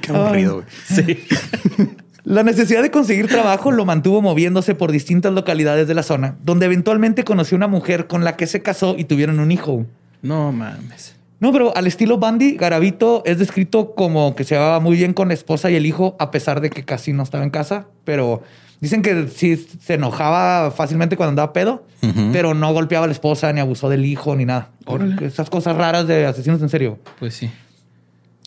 Qué 0.00 0.12
aburrido, 0.12 0.54
güey. 0.56 0.66
sí. 0.84 1.26
La 2.24 2.42
necesidad 2.42 2.82
de 2.82 2.90
conseguir 2.90 3.28
trabajo 3.28 3.72
lo 3.72 3.86
mantuvo 3.86 4.20
moviéndose 4.20 4.74
por 4.74 4.92
distintas 4.92 5.32
localidades 5.32 5.88
de 5.88 5.94
la 5.94 6.02
zona, 6.02 6.36
donde 6.42 6.66
eventualmente 6.66 7.24
conoció 7.24 7.56
una 7.56 7.66
mujer 7.66 8.06
con 8.06 8.24
la 8.24 8.36
que 8.36 8.46
se 8.46 8.60
casó 8.60 8.94
y 8.98 9.04
tuvieron 9.04 9.40
un 9.40 9.50
hijo. 9.50 9.86
No 10.22 10.52
mames. 10.52 11.16
No, 11.40 11.50
pero 11.52 11.74
al 11.74 11.86
estilo 11.86 12.18
Bandy, 12.18 12.56
Garavito 12.56 13.22
es 13.24 13.38
descrito 13.38 13.94
como 13.94 14.34
que 14.34 14.44
se 14.44 14.54
llevaba 14.54 14.78
muy 14.78 14.96
bien 14.96 15.14
con 15.14 15.28
la 15.28 15.34
esposa 15.34 15.70
y 15.70 15.76
el 15.76 15.86
hijo, 15.86 16.14
a 16.18 16.30
pesar 16.30 16.60
de 16.60 16.68
que 16.68 16.84
casi 16.84 17.14
no 17.14 17.22
estaba 17.22 17.42
en 17.42 17.50
casa. 17.50 17.86
Pero 18.04 18.42
dicen 18.80 19.00
que 19.00 19.26
sí 19.28 19.56
se 19.56 19.94
enojaba 19.94 20.70
fácilmente 20.70 21.16
cuando 21.16 21.30
andaba 21.30 21.54
pedo, 21.54 21.86
pero 22.32 22.52
no 22.52 22.70
golpeaba 22.74 23.04
a 23.04 23.08
la 23.08 23.14
esposa, 23.14 23.50
ni 23.54 23.60
abusó 23.60 23.88
del 23.88 24.04
hijo, 24.04 24.36
ni 24.36 24.44
nada. 24.44 24.68
Órale. 24.84 25.16
Esas 25.24 25.48
cosas 25.48 25.76
raras 25.76 26.06
de 26.06 26.26
asesinos 26.26 26.60
en 26.60 26.68
serio. 26.68 26.98
Pues 27.18 27.34
sí. 27.34 27.50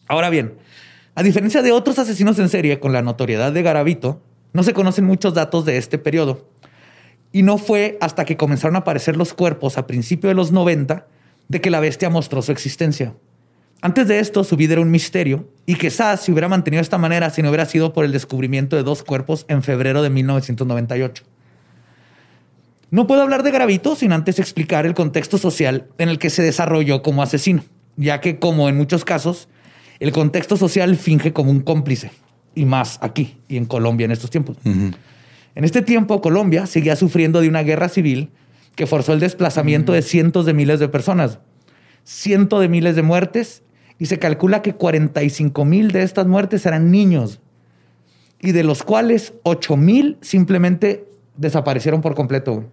Ahora 0.07 0.29
bien, 0.29 0.53
a 1.15 1.23
diferencia 1.23 1.61
de 1.61 1.71
otros 1.71 1.99
asesinos 1.99 2.39
en 2.39 2.49
serie 2.49 2.79
con 2.79 2.91
la 2.91 3.01
notoriedad 3.01 3.51
de 3.51 3.61
Garavito, 3.61 4.21
no 4.51 4.63
se 4.63 4.73
conocen 4.73 5.05
muchos 5.05 5.33
datos 5.33 5.65
de 5.65 5.77
este 5.77 5.97
periodo. 5.97 6.47
Y 7.31 7.43
no 7.43 7.57
fue 7.57 7.97
hasta 8.01 8.25
que 8.25 8.37
comenzaron 8.37 8.75
a 8.75 8.79
aparecer 8.79 9.17
los 9.17 9.33
cuerpos 9.33 9.77
a 9.77 9.87
principios 9.87 10.31
de 10.31 10.35
los 10.35 10.51
90 10.51 11.07
de 11.49 11.61
que 11.61 11.69
la 11.69 11.79
bestia 11.79 12.09
mostró 12.09 12.41
su 12.41 12.51
existencia. 12.51 13.13
Antes 13.81 14.07
de 14.07 14.19
esto, 14.19 14.43
su 14.43 14.55
vida 14.55 14.73
era 14.73 14.81
un 14.81 14.91
misterio 14.91 15.49
y 15.65 15.75
quizás 15.75 16.21
se 16.21 16.31
hubiera 16.31 16.47
mantenido 16.47 16.79
de 16.79 16.83
esta 16.83 16.97
manera 16.97 17.29
si 17.29 17.41
no 17.41 17.49
hubiera 17.49 17.65
sido 17.65 17.91
por 17.91 18.05
el 18.05 18.11
descubrimiento 18.11 18.75
de 18.75 18.83
dos 18.83 19.03
cuerpos 19.03 19.45
en 19.49 19.61
febrero 19.61 20.01
de 20.01 20.09
1998. 20.09 21.23
No 22.91 23.07
puedo 23.07 23.23
hablar 23.23 23.43
de 23.43 23.51
Gravito 23.51 23.95
sin 23.95 24.13
antes 24.13 24.39
explicar 24.39 24.85
el 24.85 24.93
contexto 24.93 25.37
social 25.37 25.87
en 25.97 26.09
el 26.09 26.17
que 26.17 26.29
se 26.29 26.43
desarrolló 26.43 27.01
como 27.01 27.23
asesino, 27.23 27.63
ya 27.97 28.21
que 28.21 28.39
como 28.39 28.69
en 28.69 28.77
muchos 28.77 29.03
casos, 29.03 29.49
el 30.03 30.11
contexto 30.11 30.57
social 30.57 30.97
finge 30.97 31.31
como 31.31 31.49
un 31.49 31.61
cómplice, 31.61 32.11
y 32.55 32.65
más 32.65 32.99
aquí 33.01 33.37
y 33.47 33.55
en 33.55 33.63
Colombia 33.63 34.03
en 34.03 34.11
estos 34.11 34.29
tiempos. 34.29 34.57
En 34.65 35.63
este 35.63 35.81
tiempo, 35.81 36.19
Colombia 36.19 36.65
seguía 36.65 36.97
sufriendo 36.97 37.39
de 37.39 37.47
una 37.47 37.63
guerra 37.63 37.87
civil 37.87 38.29
que 38.75 38.85
forzó 38.85 39.13
el 39.13 39.21
desplazamiento 39.21 39.93
de 39.93 40.01
cientos 40.01 40.45
de 40.45 40.53
miles 40.53 40.81
de 40.81 40.89
personas, 40.89 41.39
cientos 42.03 42.59
de 42.59 42.67
miles 42.67 42.97
de 42.97 43.01
muertes, 43.01 43.63
y 43.97 44.07
se 44.07 44.19
calcula 44.19 44.61
que 44.61 44.73
45 44.73 45.63
mil 45.63 45.91
de 45.91 46.03
estas 46.03 46.27
muertes 46.27 46.65
eran 46.65 46.91
niños, 46.91 47.39
y 48.41 48.51
de 48.51 48.65
los 48.65 48.83
cuales 48.83 49.33
8 49.43 49.77
mil 49.77 50.17
simplemente 50.19 51.05
desaparecieron 51.37 52.01
por 52.01 52.13
completo. 52.13 52.55
güey. 52.55 52.67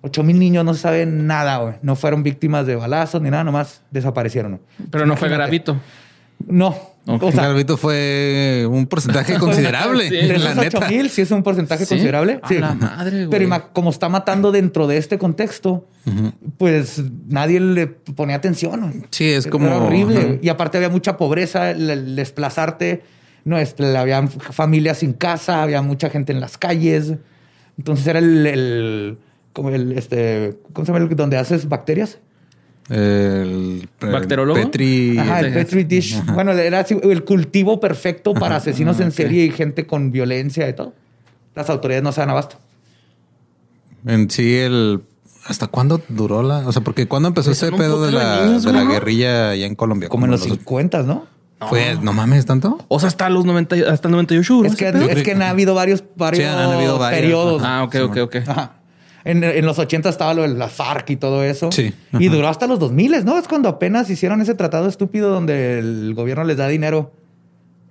8 0.00 0.22
mil 0.22 0.38
niños 0.38 0.64
no 0.64 0.72
saben 0.72 1.26
nada, 1.26 1.58
güey. 1.58 1.74
no 1.82 1.96
fueron 1.96 2.22
víctimas 2.22 2.66
de 2.66 2.76
balazos 2.76 3.20
ni 3.20 3.28
nada, 3.28 3.44
nomás 3.44 3.82
desaparecieron. 3.90 4.52
güey. 4.52 4.88
Pero 4.90 5.04
no 5.04 5.18
fue 5.18 5.28
gravito. 5.28 5.78
No. 6.48 6.92
Ok. 7.06 7.22
O 7.24 7.32
sea, 7.32 7.48
Garbito 7.48 7.76
fue 7.76 8.64
un 8.70 8.86
porcentaje 8.86 9.34
considerable. 9.38 10.08
Sí, 10.08 10.14
de 10.14 10.38
la 10.38 10.52
esos 10.52 10.56
neta. 10.56 10.78
8 10.78 10.88
mil, 10.88 11.10
sí 11.10 11.22
es 11.22 11.30
un 11.32 11.42
porcentaje 11.42 11.84
¿Sí? 11.84 11.88
considerable. 11.88 12.38
A 12.42 12.48
Sí. 12.48 12.58
la 12.58 12.74
madre, 12.74 13.26
güey. 13.26 13.30
Pero 13.48 13.72
como 13.72 13.90
está 13.90 14.08
matando 14.08 14.52
dentro 14.52 14.86
de 14.86 14.98
este 14.98 15.18
contexto, 15.18 15.88
pues 16.58 17.02
nadie 17.28 17.58
le 17.60 17.86
ponía 17.88 18.36
atención. 18.36 19.04
Sí, 19.10 19.24
es 19.30 19.46
Era 19.46 19.50
como 19.50 19.74
horrible. 19.76 20.38
Y 20.42 20.48
aparte 20.48 20.78
había 20.78 20.90
mucha 20.90 21.16
pobreza, 21.16 21.70
el, 21.72 21.90
el 21.90 22.16
desplazarte. 22.16 23.02
No, 23.44 23.58
es, 23.58 23.74
había 23.96 24.24
familias 24.28 24.98
sin 24.98 25.12
casa, 25.14 25.62
había 25.62 25.82
mucha 25.82 26.08
gente 26.10 26.32
en 26.32 26.40
las 26.40 26.56
calles. 26.56 27.14
Entonces 27.76 28.06
era 28.06 28.20
el, 28.20 28.46
el- 28.46 29.18
como 29.52 29.70
el 29.70 29.92
este, 29.98 30.56
¿cómo 30.72 30.86
se 30.86 30.92
llama? 30.92 31.04
el 31.04 31.14
donde 31.16 31.36
haces 31.36 31.68
bacterias. 31.68 32.18
El, 32.92 33.88
el 34.00 34.10
¿Bacteriólogo? 34.12 34.60
Petri. 34.60 35.18
Ajá, 35.18 35.40
el. 35.40 35.52
Petri 35.52 35.84
dish. 35.84 36.22
Bueno, 36.34 36.52
era 36.52 36.80
así, 36.80 36.98
el 37.02 37.24
cultivo 37.24 37.80
perfecto 37.80 38.34
para 38.34 38.56
asesinos 38.56 39.00
en 39.00 39.12
serie 39.12 39.44
y 39.46 39.50
gente 39.50 39.86
con 39.86 40.12
violencia 40.12 40.68
y 40.68 40.74
todo. 40.74 40.92
Las 41.54 41.70
autoridades 41.70 42.02
no 42.04 42.12
se 42.12 42.20
dan 42.20 42.30
abasto. 42.30 42.56
En 44.06 44.28
sí, 44.30 44.56
el. 44.56 45.02
¿Hasta 45.46 45.66
cuándo 45.68 46.00
duró 46.08 46.42
la.? 46.42 46.58
O 46.68 46.72
sea, 46.72 46.82
porque 46.82 47.08
cuando 47.08 47.28
empezó 47.28 47.50
Pues 47.50 47.62
ese 47.62 47.72
pedo 47.72 48.04
de 48.04 48.12
la, 48.12 48.44
niños, 48.44 48.62
de 48.62 48.72
la 48.72 48.78
güey, 48.78 48.86
¿no? 48.88 48.92
guerrilla 48.92 49.50
allá 49.50 49.66
en 49.66 49.74
Colombia? 49.74 50.08
Como 50.08 50.26
en 50.26 50.30
los 50.32 50.40
los- 50.46 50.58
50, 50.58 51.02
¿no? 51.02 51.26
Fue, 51.68 51.96
no 52.02 52.12
mames, 52.12 52.44
tanto. 52.44 52.78
O 52.88 52.98
sea, 52.98 53.06
hasta 53.06 53.28
los 53.30 53.44
90, 53.44 53.76
y- 53.76 53.82
hasta 53.82 54.08
el 54.08 54.12
98 54.12 54.54
duró 54.54 54.68
Es 54.68 54.74
que, 54.74 54.88
es 54.88 55.22
que 55.22 55.30
han 55.32 55.42
habido 55.42 55.74
varios, 55.74 56.02
varios, 56.16 56.42
Sí, 56.44 56.48
han 56.50 56.58
habido 56.72 56.98
varios, 56.98 57.20
periodos. 57.20 57.62
Ah, 57.64 57.84
ok, 57.84 57.94
ok, 58.04 58.16
ok. 58.22 58.36
Ajá. 58.48 58.72
En, 59.24 59.44
en 59.44 59.64
los 59.64 59.78
80 59.78 60.08
estaba 60.08 60.34
lo 60.34 60.42
de 60.42 60.48
la 60.48 60.68
FARC 60.68 61.10
y 61.10 61.16
todo 61.16 61.44
eso. 61.44 61.70
Sí. 61.70 61.94
Y 62.18 62.28
duró 62.28 62.48
hasta 62.48 62.66
los 62.66 62.78
2000, 62.78 63.24
¿no? 63.24 63.38
Es 63.38 63.46
cuando 63.48 63.68
apenas 63.68 64.10
hicieron 64.10 64.40
ese 64.40 64.54
tratado 64.54 64.88
estúpido 64.88 65.30
donde 65.30 65.78
el 65.78 66.14
gobierno 66.14 66.44
les 66.44 66.56
da 66.56 66.68
dinero 66.68 67.12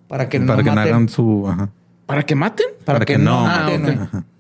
para 0.07 0.27
que 0.27 0.39
para 0.41 0.57
no 0.57 0.63
que 0.63 0.69
no 0.69 0.75
maten. 0.75 0.93
hagan 0.93 1.09
su. 1.09 1.47
ajá. 1.47 1.69
¿Para 2.05 2.23
que 2.23 2.35
maten? 2.35 2.67
Para, 2.83 2.99
para 2.99 3.05
que, 3.05 3.13
que 3.13 3.19
no, 3.19 3.43
no. 3.43 3.47
Ah. 3.47 4.23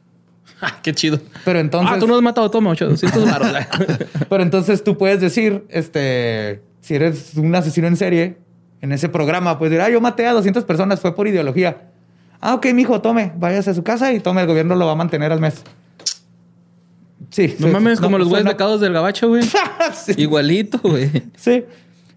Ah, 0.63 0.77
qué 0.83 0.93
chido. 0.93 1.19
Pero 1.43 1.57
entonces... 1.57 1.91
ah, 1.91 1.99
tú 1.99 2.07
no 2.07 2.15
has 2.15 2.21
matado, 2.21 2.51
toma 2.51 2.69
800 2.69 3.25
baros. 3.25 3.49
Pero 4.29 4.43
entonces 4.43 4.83
tú 4.83 4.95
puedes 4.95 5.19
decir, 5.19 5.65
este, 5.69 6.61
si 6.81 6.93
eres 6.93 7.33
un 7.35 7.55
asesino 7.55 7.87
en 7.87 7.97
serie, 7.97 8.37
en 8.79 8.91
ese 8.91 9.09
programa, 9.09 9.57
puedes 9.57 9.71
decir, 9.71 9.83
ah, 9.83 9.89
yo 9.89 9.99
maté 10.01 10.27
a 10.27 10.33
200 10.33 10.63
personas, 10.65 10.99
fue 10.99 11.15
por 11.15 11.27
ideología. 11.27 11.89
Ah, 12.39 12.53
ok, 12.53 12.67
mijo, 12.73 13.01
tome, 13.01 13.31
váyase 13.37 13.71
a 13.71 13.73
su 13.73 13.81
casa 13.83 14.13
y 14.13 14.19
tome, 14.19 14.41
el 14.41 14.47
gobierno 14.47 14.75
lo 14.75 14.85
va 14.85 14.91
a 14.91 14.95
mantener 14.95 15.31
al 15.31 15.39
mes. 15.39 15.63
Sí. 17.31 17.55
no 17.59 17.69
mames, 17.69 17.99
como 17.99 18.17
los 18.17 18.27
güeyes 18.27 18.45
becados 18.45 18.81
del 18.81 18.93
gabacho, 18.93 19.29
güey. 19.29 19.43
sí, 19.93 20.13
Igualito, 20.17 20.79
güey. 20.79 21.09
sí. 21.35 21.63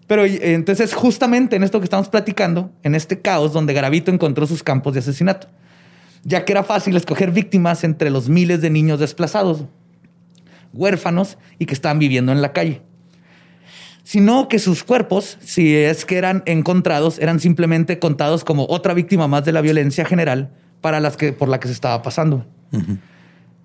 Pero 0.07 0.23
entonces, 0.25 0.93
justamente 0.93 1.55
en 1.55 1.63
esto 1.63 1.79
que 1.79 1.85
estamos 1.85 2.09
platicando, 2.09 2.71
en 2.83 2.93
este 2.93 3.21
caos 3.21 3.53
donde 3.53 3.73
Garavito 3.73 4.11
encontró 4.11 4.45
sus 4.45 4.61
campos 4.61 4.93
de 4.93 4.99
asesinato, 4.99 5.47
ya 6.23 6.45
que 6.45 6.51
era 6.51 6.63
fácil 6.63 6.95
escoger 6.95 7.31
víctimas 7.31 7.83
entre 7.83 8.11
los 8.11 8.29
miles 8.29 8.61
de 8.61 8.69
niños 8.69 8.99
desplazados, 8.99 9.63
huérfanos 10.73 11.37
y 11.57 11.65
que 11.65 11.73
estaban 11.73 11.97
viviendo 11.97 12.31
en 12.31 12.41
la 12.41 12.53
calle. 12.53 12.81
Sino 14.03 14.47
que 14.47 14.59
sus 14.59 14.83
cuerpos, 14.83 15.39
si 15.41 15.75
es 15.75 16.05
que 16.05 16.17
eran 16.17 16.43
encontrados, 16.45 17.17
eran 17.17 17.39
simplemente 17.39 17.97
contados 17.97 18.43
como 18.43 18.67
otra 18.69 18.93
víctima 18.93 19.27
más 19.27 19.45
de 19.45 19.53
la 19.53 19.61
violencia 19.61 20.05
general 20.05 20.51
para 20.81 20.99
las 20.99 21.17
que, 21.17 21.33
por 21.33 21.49
la 21.49 21.59
que 21.59 21.67
se 21.67 21.73
estaba 21.73 22.03
pasando. 22.03 22.45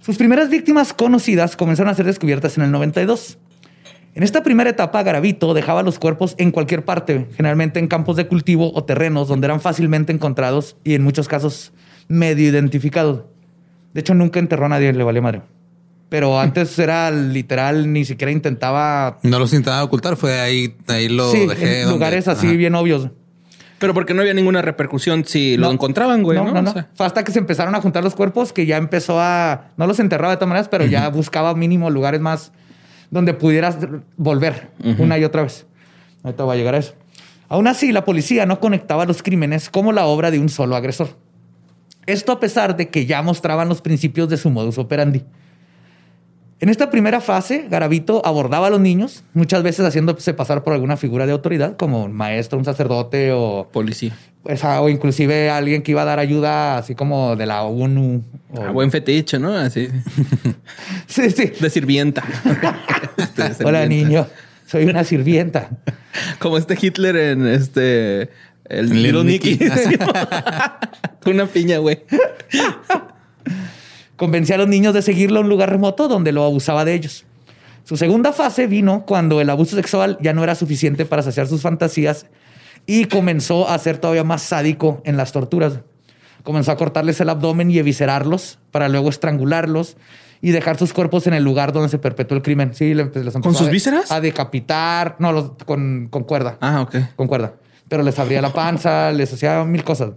Sus 0.01 0.17
primeras 0.17 0.49
víctimas 0.49 0.93
conocidas 0.93 1.57
comenzaron 1.57 1.91
a 1.91 1.95
ser 1.95 2.07
descubiertas 2.07 2.57
en 2.57 2.65
el 2.65 2.71
92. 2.71 3.39
En 4.15 4.23
esta 4.23 4.43
primera 4.43 4.71
etapa, 4.71 5.03
Garavito 5.03 5.55
dejaba 5.55 5.83
los 5.83 5.99
cuerpos 5.99 6.35
en 6.39 6.51
cualquier 6.51 6.85
parte, 6.85 7.29
generalmente 7.37 7.79
en 7.79 7.87
campos 7.87 8.17
de 8.17 8.27
cultivo 8.27 8.73
o 8.75 8.85
terrenos 8.85 9.29
donde 9.29 9.47
eran 9.47 9.61
fácilmente 9.61 10.13
encontrados 10.13 10.77
y 10.85 10.95
en 10.95 11.03
muchos 11.03 11.29
casos 11.29 11.73
medio 12.09 12.49
identificados. 12.49 13.25
De 13.95 14.01
hecho, 14.01 14.15
nunca 14.15 14.41
enterró 14.41 14.67
a 14.67 14.71
nadie, 14.71 14.93
le 14.93 15.05
vale 15.05 15.21
madre. 15.21 15.43
Pero 16.09 16.41
antes 16.41 16.77
era 16.79 17.11
literal, 17.11 17.93
ni 17.93 18.05
siquiera 18.05 18.33
intentaba... 18.33 19.19
No 19.23 19.39
los 19.39 19.53
intentaba 19.53 19.85
ocultar, 19.85 20.17
fue 20.17 20.41
ahí, 20.41 20.75
ahí 20.89 21.09
lo 21.09 21.31
sí, 21.31 21.47
dejé. 21.47 21.77
en 21.83 21.83
donde- 21.85 21.93
lugares 21.95 22.27
así 22.27 22.49
Ajá. 22.49 22.57
bien 22.57 22.75
obvios. 22.75 23.11
Pero 23.81 23.95
porque 23.95 24.14
no 24.14 24.21
había 24.21 24.35
ninguna 24.35 24.62
repercusión 24.62 25.25
si 25.25 25.57
lo 25.57 25.66
No. 25.66 25.73
encontraban, 25.73 26.23
güey, 26.23 26.38
¿no? 26.38 26.45
No, 26.45 26.53
no, 26.53 26.62
no. 26.62 26.71
O 26.71 26.73
sea, 26.75 26.88
Fue 26.95 27.07
hasta 27.07 27.25
que 27.25 27.33
se 27.33 27.38
empezaron 27.40 27.75
a 27.75 27.81
juntar 27.81 28.05
los 28.05 28.14
cuerpos 28.14 28.53
que 28.53 28.66
ya 28.66 28.77
empezó 28.77 29.19
a... 29.21 29.71
No 29.77 29.87
los 29.88 29.99
enterraba 29.99 30.33
de 30.35 30.37
todas 30.37 30.49
maneras, 30.51 30.69
pero 30.69 30.85
ya 30.85 31.09
buscaba 31.09 31.55
mínimo 31.55 31.90
lugares 31.90 32.21
más 32.21 32.53
donde 33.11 33.35
pudieras 33.35 33.79
volver 34.16 34.69
una 34.99 35.19
y 35.19 35.25
otra 35.25 35.43
vez. 35.43 35.66
Ahorita 36.23 36.45
va 36.45 36.53
a 36.53 36.57
llegar 36.57 36.75
a 36.77 36.79
eso. 36.79 36.95
Aún 37.49 37.66
así, 37.66 37.90
la 37.90 38.05
policía 38.05 38.47
no 38.47 38.61
conectaba 38.61 39.05
los 39.07 39.23
crímenes 39.25 39.71
como 39.71 39.90
la 39.93 40.05
obra 40.07 40.31
de 40.31 40.38
un 40.38 40.49
solo 40.49 40.77
agresor. 40.77 41.09
Esto 42.07 42.33
a 42.33 42.38
pesar 42.38 42.77
de 42.77 42.90
que 42.90 43.07
ya 43.07 43.23
mostraban 43.23 43.69
los 43.69 43.81
principios 43.81 44.29
de 44.29 44.37
su 44.37 44.51
modus 44.51 44.79
operandi. 44.79 45.25
En 46.62 46.68
esta 46.68 46.90
primera 46.90 47.23
fase, 47.23 47.66
Garavito 47.70 48.20
abordaba 48.25 48.66
a 48.66 48.70
los 48.70 48.81
niños, 48.81 49.25
muchas 49.33 49.62
veces 49.62 49.87
haciéndose 49.87 50.35
pasar 50.35 50.62
por 50.62 50.75
alguna 50.75 50.99
figura 50.99 51.25
de 51.25 51.33
autoridad, 51.33 51.77
como 51.79 52.05
un 52.05 52.12
maestro, 52.12 52.59
un 52.59 52.66
sacerdote 52.66 53.33
o 53.33 53.70
policía. 53.73 54.14
o 54.44 54.88
inclusive 54.90 55.49
alguien 55.49 55.83
que 55.83 55.92
iba 55.92 56.03
a 56.03 56.05
dar 56.05 56.18
ayuda, 56.18 56.77
así 56.77 56.94
como 56.94 57.35
de 57.37 57.46
la 57.46 57.62
ONU. 57.62 58.23
o- 58.53 58.62
Ah, 58.62 58.70
buen 58.73 58.90
fetiche, 58.90 59.38
¿no? 59.38 59.57
Así. 59.57 59.88
Sí, 61.07 61.31
sí. 61.31 61.53
De 61.61 61.70
sirvienta. 61.70 62.23
Este, 63.16 63.64
Hola, 63.64 63.83
sirvienta. 63.83 63.87
niño. 63.88 64.27
Soy 64.66 64.85
una 64.85 65.03
sirvienta. 65.05 65.68
Como 66.38 66.57
este 66.59 66.77
Hitler 66.81 67.16
en 67.16 67.46
este. 67.46 68.31
El 68.64 68.88
Little 68.90 69.25
Little 69.25 69.25
Nicky. 69.25 69.59
Nicky. 69.59 69.99
Una 71.27 71.46
piña, 71.46 71.79
güey. 71.79 72.01
Convencía 74.20 74.56
a 74.56 74.59
los 74.59 74.68
niños 74.68 74.92
de 74.92 75.00
seguirlo 75.00 75.38
a 75.38 75.42
un 75.42 75.48
lugar 75.48 75.70
remoto 75.70 76.06
donde 76.06 76.30
lo 76.30 76.44
abusaba 76.44 76.85
de 76.85 76.92
ellos. 76.92 77.24
Su 77.85 77.96
segunda 77.96 78.35
fase 78.35 78.66
vino 78.66 79.06
cuando 79.06 79.40
el 79.40 79.48
abuso 79.48 79.76
sexual 79.76 80.18
ya 80.20 80.35
no 80.35 80.44
era 80.44 80.54
suficiente 80.54 81.06
para 81.06 81.22
saciar 81.22 81.46
sus 81.46 81.62
fantasías 81.62 82.26
y 82.85 83.06
comenzó 83.06 83.66
a 83.66 83.78
ser 83.78 83.96
todavía 83.96 84.22
más 84.22 84.42
sádico 84.42 85.00
en 85.06 85.16
las 85.16 85.33
torturas. 85.33 85.80
Comenzó 86.42 86.70
a 86.70 86.76
cortarles 86.76 87.18
el 87.22 87.30
abdomen 87.30 87.70
y 87.70 87.78
eviscerarlos 87.78 88.59
para 88.70 88.90
luego 88.90 89.09
estrangularlos 89.09 89.96
y 90.42 90.50
dejar 90.50 90.76
sus 90.76 90.92
cuerpos 90.92 91.26
en 91.26 91.33
el 91.33 91.42
lugar 91.42 91.72
donde 91.72 91.88
se 91.88 91.96
perpetuó 91.98 92.37
el 92.37 92.42
crimen. 92.42 92.74
Sí, 92.74 92.92
le- 92.92 93.04
les 93.06 93.35
empezó 93.35 93.54
sus 93.54 93.68
a- 93.68 93.70
vísceras? 93.70 94.12
A 94.12 94.20
decapitar. 94.20 95.16
No, 95.18 95.33
los- 95.33 95.52
con, 95.64 96.09
con 96.11 96.24
cuerda. 96.24 96.59
Ah, 96.61 96.83
ok. 96.83 96.96
con 97.16 97.26
cuerda. 97.26 97.54
Pero 97.88 98.02
les 98.02 98.18
abría 98.18 98.42
la 98.42 98.52
panza, 98.52 99.12
les 99.12 99.33
hacía 99.33 99.64
mil 99.64 99.83
cosas. 99.83 100.11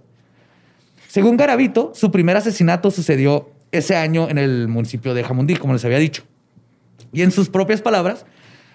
Según 1.07 1.37
Garavito, 1.37 1.91
su 1.95 2.11
primer 2.11 2.35
asesinato 2.35 2.91
sucedió 2.91 3.49
ese 3.73 3.95
año 3.95 4.29
en 4.29 4.37
el 4.37 4.67
municipio 4.67 5.13
de 5.13 5.23
Jamundí, 5.23 5.55
como 5.55 5.73
les 5.73 5.83
había 5.85 5.97
dicho. 5.99 6.23
Y 7.11 7.21
en 7.21 7.31
sus 7.31 7.49
propias 7.49 7.81
palabras, 7.81 8.25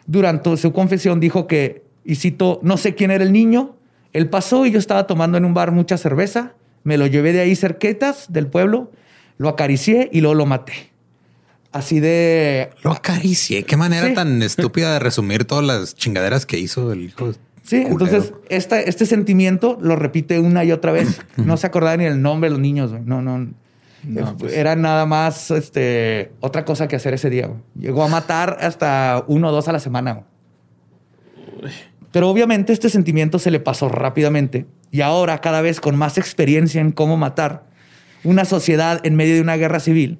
durante 0.07 0.57
su 0.57 0.73
confesión 0.73 1.21
dijo 1.21 1.47
que, 1.47 1.83
y 2.05 2.15
cito, 2.17 2.61
no 2.63 2.77
sé 2.77 2.95
quién 2.95 3.11
era 3.11 3.25
el 3.25 3.33
niño, 3.33 3.77
él 4.13 4.29
pasó 4.29 4.65
y 4.67 4.71
yo 4.71 4.79
estaba 4.79 5.07
tomando 5.07 5.39
en 5.39 5.45
un 5.45 5.55
bar 5.55 5.73
mucha 5.73 5.97
cerveza, 5.99 6.55
me 6.85 6.97
lo 6.99 7.07
llevé 7.07 7.33
de 7.33 7.41
ahí 7.41 7.57
cerquetas 7.57 8.33
del 8.33 8.47
pueblo, 8.47 8.91
lo 9.39 9.49
acaricié 9.49 10.09
y 10.13 10.21
luego 10.21 10.35
lo 10.35 10.47
maté. 10.47 10.91
Así 11.71 12.01
de 12.01 12.71
Lo 12.83 12.93
acaricié. 12.93 13.65
Qué 13.65 13.77
manera 13.77 14.09
Sí. 14.09 14.15
tan 14.15 14.43
estúpida 14.43 14.93
de 14.95 14.99
resumir 15.01 15.45
todas 15.45 15.65
las 15.65 15.95
chingaderas 15.95 16.47
que 16.47 16.59
hizo 16.59 16.93
el 16.93 17.03
hijo. 17.03 17.33
Sí, 17.63 17.83
culero. 17.85 17.91
entonces 18.07 18.33
esta, 18.49 18.81
este 18.81 19.05
sentimiento 19.05 19.77
lo 19.81 19.95
repite 19.95 20.39
una 20.39 20.65
y 20.65 20.73
otra 20.73 20.93
vez. 20.93 21.21
No 21.37 21.59
se 21.59 21.67
acordaba 21.67 21.97
ni 21.99 22.05
el 22.07 22.23
nombre 22.23 22.49
de 22.49 22.53
los 22.53 22.61
niños. 22.61 22.91
güey. 22.93 23.03
No, 23.05 23.21
no. 24.05 24.31
Eh, 24.31 24.35
pues. 24.39 24.53
Era 24.55 24.77
nada 24.77 25.07
más 25.07 25.51
este, 25.51 26.33
otra 26.41 26.65
cosa 26.65 26.89
que 26.89 26.97
hacer 26.97 27.15
ese 27.15 27.31
día. 27.31 27.47
güey. 27.47 27.61
Llegó 27.79 28.03
a 28.03 28.09
matar 28.09 28.59
hasta 28.61 29.25
uno 29.27 29.49
o 29.49 29.53
dos 29.53 29.69
a 29.69 29.73
la 29.73 29.81
semana. 29.81 30.15
güey. 30.15 31.73
Pero 32.13 32.31
obviamente 32.31 32.73
este 32.73 32.89
sentimiento 32.89 33.39
se 33.39 33.51
le 33.51 33.61
pasó 33.61 33.89
rápidamente 33.89 34.67
y 34.91 35.03
ahora 35.03 35.41
cada 35.41 35.61
vez 35.61 35.81
con 35.81 35.97
más 35.97 36.17
experiencia 36.17 36.81
en 36.81 36.93
cómo 36.93 37.17
matar, 37.17 37.65
una 38.25 38.45
sociedad 38.45 39.01
en 39.05 39.15
medio 39.15 39.35
de 39.35 39.43
una 39.43 39.57
guerra 39.57 39.81
civil, 39.81 40.19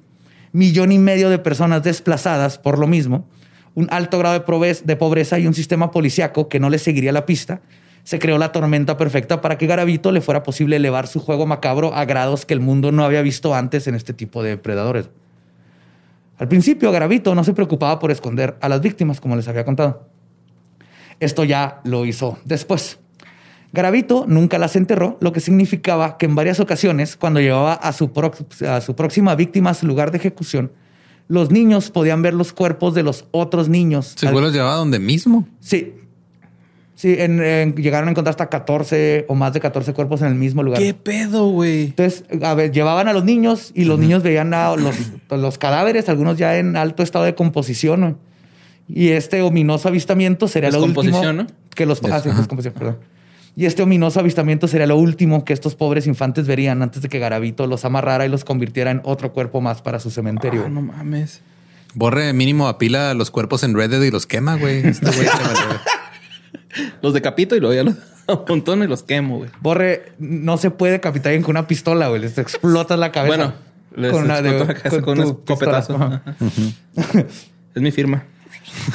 millón 0.51 0.91
y 0.91 0.99
medio 0.99 1.29
de 1.29 1.39
personas 1.39 1.83
desplazadas 1.83 2.57
por 2.57 2.77
lo 2.77 2.87
mismo, 2.87 3.27
un 3.73 3.87
alto 3.91 4.19
grado 4.19 4.39
de, 4.39 4.95
pobreza 4.95 5.39
y 5.39 5.47
un 5.47 5.53
sistema 5.53 5.91
policíaco 5.91 6.49
que 6.49 6.59
no 6.59 6.69
le 6.69 6.77
seguiría 6.77 7.11
la 7.11 7.25
pista, 7.25 7.61
se 8.09 8.17
creó 8.17 8.39
la 8.39 8.51
tormenta 8.51 8.97
perfecta 8.97 9.39
para 9.39 9.59
que 9.59 9.67
Garavito 9.67 10.11
le 10.11 10.19
fuera 10.19 10.41
posible 10.41 10.77
elevar 10.77 11.05
su 11.05 11.19
juego 11.19 11.45
macabro 11.45 11.93
a 11.93 12.05
grados 12.05 12.43
que 12.43 12.55
el 12.55 12.59
mundo 12.59 12.91
no 12.91 13.05
había 13.05 13.21
visto 13.21 13.53
antes 13.53 13.85
en 13.85 13.93
este 13.93 14.13
tipo 14.13 14.41
de 14.41 14.49
depredadores. 14.49 15.11
Al 16.39 16.47
principio, 16.47 16.91
Garavito 16.91 17.35
no 17.35 17.43
se 17.43 17.53
preocupaba 17.53 17.99
por 17.99 18.09
esconder 18.09 18.57
a 18.61 18.67
las 18.67 18.81
víctimas, 18.81 19.21
como 19.21 19.35
les 19.35 19.47
había 19.47 19.63
contado. 19.63 20.07
Esto 21.19 21.43
ya 21.43 21.81
lo 21.83 22.03
hizo 22.03 22.39
después. 22.45 22.97
Garavito 23.73 24.25
nunca 24.27 24.57
las 24.57 24.75
enterró, 24.75 25.19
lo 25.21 25.31
que 25.31 25.39
significaba 25.39 26.17
que 26.17 26.25
en 26.25 26.33
varias 26.33 26.59
ocasiones, 26.59 27.15
cuando 27.15 27.39
llevaba 27.39 27.73
a 27.73 27.93
su, 27.93 28.11
prox- 28.11 28.65
a 28.67 28.81
su 28.81 28.95
próxima 28.95 29.35
víctima 29.35 29.69
a 29.69 29.73
su 29.75 29.85
lugar 29.85 30.09
de 30.09 30.17
ejecución, 30.17 30.71
los 31.27 31.51
niños 31.51 31.91
podían 31.91 32.23
ver 32.23 32.33
los 32.33 32.53
cuerpos 32.53 32.95
de 32.95 33.03
los 33.03 33.27
otros 33.29 33.69
niños. 33.69 34.15
Seguro 34.17 34.45
los 34.45 34.53
llevaba 34.53 34.73
donde 34.77 34.97
mismo. 34.97 35.47
Sí. 35.59 35.93
Sí, 36.99 37.15
en- 37.17 37.41
en- 37.41 37.75
llegaron 37.75 38.09
a 38.09 38.11
encontrar 38.11 38.31
hasta 38.31 38.49
14 38.49 39.23
o 39.29 39.33
más 39.35 39.53
de 39.53 39.61
14 39.61 39.93
cuerpos 39.93 40.19
en 40.21 40.27
el 40.27 40.35
mismo 40.35 40.63
lugar. 40.63 40.81
¿Qué 40.81 40.93
pedo, 40.93 41.47
güey? 41.47 41.85
Entonces, 41.85 42.25
a 42.43 42.53
ver, 42.55 42.73
llevaban 42.73 43.07
a 43.07 43.13
los 43.13 43.23
niños 43.23 43.71
y 43.73 43.85
los 43.85 43.97
niños 43.97 44.21
veían 44.21 44.53
a 44.53 44.75
los, 44.75 44.97
los 45.29 45.57
cadáveres, 45.57 46.09
algunos 46.09 46.37
ya 46.37 46.57
en 46.57 46.75
alto 46.75 47.01
estado 47.01 47.23
de 47.23 47.35
composición. 47.35 48.01
¿no? 48.01 48.19
Y 48.89 49.11
este 49.11 49.41
ominoso 49.41 49.87
avistamiento 49.87 50.49
sería 50.49 50.71
lo 50.71 50.79
último. 50.83 51.01
Descomposición, 51.03 51.37
¿no? 51.37 51.47
Que 51.73 51.85
los, 51.85 52.01
ah, 52.03 52.19
sí, 52.19 52.27
descomposición, 52.35 52.73
perdón. 52.73 52.97
Y 53.55 53.65
este 53.65 53.81
ominoso 53.81 54.19
avistamiento 54.19 54.67
sería 54.67 54.85
lo 54.85 54.97
último 54.97 55.45
que 55.45 55.53
estos 55.53 55.75
pobres 55.75 56.05
infantes 56.05 56.47
verían 56.47 56.81
antes 56.81 57.01
de 57.01 57.07
que 57.07 57.19
Garavito 57.19 57.65
los 57.65 57.85
amarrara 57.85 58.25
y 58.25 58.29
los 58.29 58.43
convirtiera 58.43 58.91
en 58.91 58.99
otro 59.05 59.31
cuerpo 59.31 59.61
más 59.61 59.81
para 59.81 60.01
su 60.01 60.11
cementerio. 60.11 60.63
Ah, 60.65 60.69
no 60.69 60.81
mames. 60.81 61.39
Borre 61.93 62.33
mínimo 62.33 62.67
apila 62.67 63.13
los 63.13 63.31
cuerpos 63.31 63.63
en 63.63 63.73
Reddit 63.73 64.03
y 64.05 64.11
los 64.11 64.27
quema, 64.27 64.55
güey. 64.57 64.85
Este 64.85 65.05
güey. 65.05 65.27
Los 67.01 67.13
decapito 67.13 67.55
y 67.55 67.59
luego 67.59 67.73
ya 67.75 67.83
los 67.83 67.95
amontono 68.27 68.83
y 68.83 68.87
los 68.87 69.03
quemo, 69.03 69.37
güey. 69.37 69.49
Borre, 69.61 70.13
no 70.19 70.57
se 70.57 70.71
puede 70.71 70.93
decapitar 70.93 71.31
alguien 71.31 71.43
con 71.43 71.51
una 71.51 71.67
pistola, 71.67 72.07
güey. 72.09 72.21
Les 72.21 72.37
explotas 72.37 72.99
la 72.99 73.11
cabeza. 73.11 73.35
Bueno, 73.35 73.53
les 73.95 74.13
exploto 74.13 74.65
la 74.65 74.73
cabeza 74.73 75.01
con 75.01 75.19
un 75.19 75.25
escopetazo. 75.25 76.21
Es 77.75 77.81
mi 77.81 77.91
firma. 77.91 78.25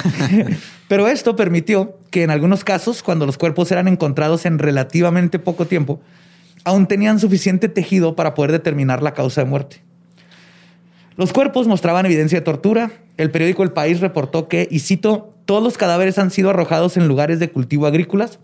Pero 0.89 1.09
esto 1.09 1.37
permitió 1.37 1.99
que 2.11 2.23
en 2.23 2.31
algunos 2.31 2.65
casos, 2.65 3.03
cuando 3.03 3.27
los 3.27 3.39
cuerpos 3.39 3.71
eran 3.73 3.89
encontrados 3.89 4.47
en 4.47 4.59
relativamente 4.59 5.39
poco 5.39 5.67
tiempo, 5.67 6.01
aún 6.65 6.87
tenían 6.87 7.19
suficiente 7.19 7.69
tejido 7.69 8.17
para 8.17 8.35
poder 8.35 8.53
determinar 8.53 9.03
la 9.03 9.15
causa 9.15 9.43
de 9.43 9.51
muerte. 9.51 9.83
Los 11.17 11.33
cuerpos 11.33 11.69
mostraban 11.69 12.07
evidencia 12.07 12.39
de 12.39 12.45
tortura. 12.45 12.91
El 13.17 13.31
periódico 13.31 13.63
El 13.63 13.73
País 13.73 14.01
reportó 14.01 14.49
que, 14.49 14.67
y 14.71 14.81
cito, 14.81 15.34
todos 15.45 15.63
los 15.63 15.79
cadáveres 15.79 16.19
han 16.19 16.31
sido 16.31 16.51
arrojados 16.51 16.97
en 16.97 17.09
lugares 17.09 17.39
de 17.39 17.51
cultivo 17.51 17.87
agrícolas, 17.87 18.39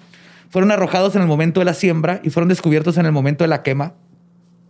fueron 0.49 0.71
arrojados 0.71 1.15
en 1.17 1.23
el 1.23 1.29
momento 1.29 1.61
de 1.61 1.65
la 1.65 1.75
siembra 1.75 2.21
y 2.25 2.31
fueron 2.31 2.49
descubiertos 2.49 2.99
en 2.99 3.07
el 3.07 3.13
momento 3.13 3.45
de 3.45 3.49
la 3.49 3.63
quema 3.63 3.95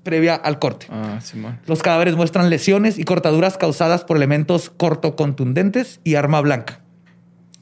previa 0.02 0.34
al 0.34 0.58
corte. 0.58 0.86
Ah, 0.90 1.18
Simón. 1.20 1.58
Los 1.66 1.82
cadáveres 1.82 2.16
muestran 2.16 2.50
lesiones 2.50 2.98
y 2.98 3.04
cortaduras 3.04 3.56
causadas 3.56 4.04
por 4.04 4.16
elementos 4.16 4.70
cortocontundentes 4.70 6.00
y 6.04 6.14
arma 6.14 6.40
blanca. 6.40 6.80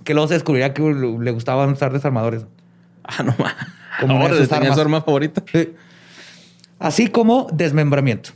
Que 0.04 0.14
luego 0.14 0.28
se 0.28 0.34
descubrirá 0.34 0.72
que 0.72 0.82
le 0.82 1.30
gustaban 1.30 1.70
usar 1.70 1.92
desarmadores. 1.92 2.44
Ah, 3.10 3.22
no 3.22 3.34
más. 3.38 3.54
Como 4.02 4.20
Ahora 4.20 4.46
tenía 4.46 4.74
su 4.74 4.80
arma 4.82 5.00
favorita. 5.00 5.42
Sí. 5.50 5.72
Así 6.78 7.08
como 7.08 7.46
desmembramiento. 7.50 8.32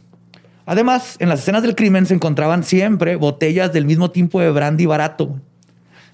Además, 0.64 1.16
en 1.18 1.28
las 1.28 1.40
escenas 1.40 1.62
del 1.62 1.74
crimen 1.74 2.06
se 2.06 2.14
encontraban 2.14 2.64
siempre 2.64 3.16
botellas 3.16 3.74
del 3.74 3.84
mismo 3.84 4.10
tipo 4.12 4.40
de 4.40 4.50
brandy 4.50 4.86
barato, 4.86 5.38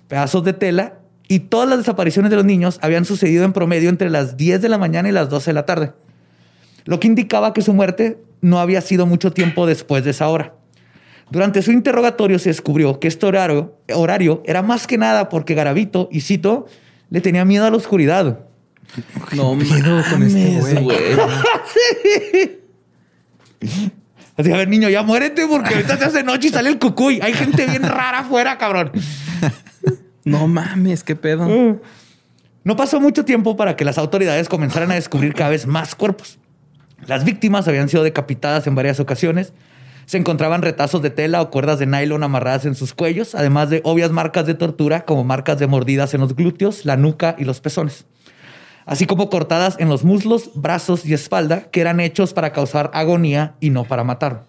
pedazos 0.09 0.43
de 0.45 0.53
tela 0.53 0.99
y 1.29 1.41
todas 1.41 1.69
las 1.69 1.79
desapariciones 1.79 2.31
de 2.31 2.37
los 2.37 2.45
niños 2.45 2.79
habían 2.83 3.05
sucedido 3.05 3.45
en 3.45 3.53
promedio 3.53 3.91
entre 3.91 4.11
las 4.11 4.37
10 4.37 4.61
de 4.63 4.69
la 4.69 4.79
mañana 4.79 5.09
y 5.09 5.13
las 5.13 5.29
12 5.29 5.51
de 5.51 5.55
la 5.55 5.67
tarde, 5.67 5.93
lo 6.85 6.99
que 6.99 7.07
indicaba 7.07 7.53
que 7.53 7.63
su 7.63 7.75
muerte 7.75 8.19
no 8.41 8.59
había 8.59 8.81
sido 8.81 9.07
mucho 9.07 9.33
tiempo 9.33 9.67
después 9.67 10.05
de 10.05 10.11
esa 10.11 10.29
hora. 10.29 10.55
Durante 11.31 11.61
su 11.61 11.73
interrogatorio 11.73 12.39
se 12.39 12.49
descubrió 12.49 12.99
que 13.01 13.09
este 13.09 13.27
horario, 13.27 13.77
horario 13.95 14.43
era 14.47 14.63
más 14.63 14.87
que 14.87 14.97
nada 14.97 15.29
porque 15.29 15.55
Garavito, 15.55 16.09
y 16.11 16.23
cito, 16.23 16.67
le 17.11 17.21
tenía 17.21 17.45
miedo 17.45 17.67
a 17.67 17.71
la 17.71 17.77
oscuridad. 17.77 18.41
No 19.33 19.59
pedo 19.59 20.03
con 20.11 20.23
este 20.23 20.81
güey? 20.81 21.19
Así, 24.39 24.53
a 24.53 24.57
ver, 24.57 24.69
niño, 24.69 24.89
ya 24.89 25.03
muérete 25.03 25.47
porque 25.49 25.75
ahorita 25.75 25.97
se 25.97 26.05
hace 26.05 26.23
noche 26.23 26.47
y 26.47 26.51
sale 26.51 26.69
el 26.71 26.79
cucuy. 26.79 27.19
Hay 27.21 27.33
gente 27.35 27.67
bien 27.67 27.83
rara 27.83 28.21
afuera, 28.21 28.57
cabrón. 28.57 28.93
No 30.25 30.47
mames, 30.47 31.05
qué 31.05 31.17
pedo. 31.17 31.81
No 32.65 32.77
pasó 32.77 33.01
mucho 33.01 33.25
tiempo 33.25 33.57
para 33.57 33.77
que 33.77 33.85
las 33.85 33.97
autoridades 33.97 34.49
comenzaran 34.49 34.91
a 34.91 34.95
descubrir 34.95 35.33
cada 35.33 35.51
vez 35.51 35.67
más 35.67 35.95
cuerpos. 35.95 36.39
Las 37.07 37.25
víctimas 37.25 37.67
habían 37.69 37.89
sido 37.89 38.03
decapitadas 38.03 38.67
en 38.67 38.75
varias 38.75 39.01
ocasiones. 39.01 39.53
Se 40.05 40.19
encontraban 40.19 40.63
retazos 40.63 41.01
de 41.01 41.11
tela 41.11 41.41
o 41.41 41.51
cuerdas 41.51 41.79
de 41.79 41.87
nylon 41.87 42.23
amarradas 42.23 42.67
en 42.67 42.75
sus 42.75 42.95
cuellos, 42.95 43.35
además 43.35 43.71
de 43.71 43.81
obvias 43.85 44.11
marcas 44.11 44.47
de 44.47 44.55
tortura 44.55 45.05
como 45.05 45.25
marcas 45.25 45.59
de 45.59 45.67
mordidas 45.67 46.15
en 46.15 46.21
los 46.21 46.35
glúteos, 46.35 46.85
la 46.85 46.97
nuca 46.97 47.37
y 47.39 47.45
los 47.45 47.61
pezones. 47.61 48.07
Así 48.85 49.07
como 49.07 49.29
cortadas 49.29 49.77
en 49.79 49.91
los 49.91 50.03
muslos, 50.03 50.51
brazos 50.55 51.05
y 51.05 51.13
espalda 51.13 51.71
que 51.71 51.83
eran 51.83 52.01
hechos 52.01 52.33
para 52.33 52.53
causar 52.53 52.91
agonía 52.95 53.55
y 53.61 53.69
no 53.69 53.85
para 53.85 54.03
matar. 54.03 54.48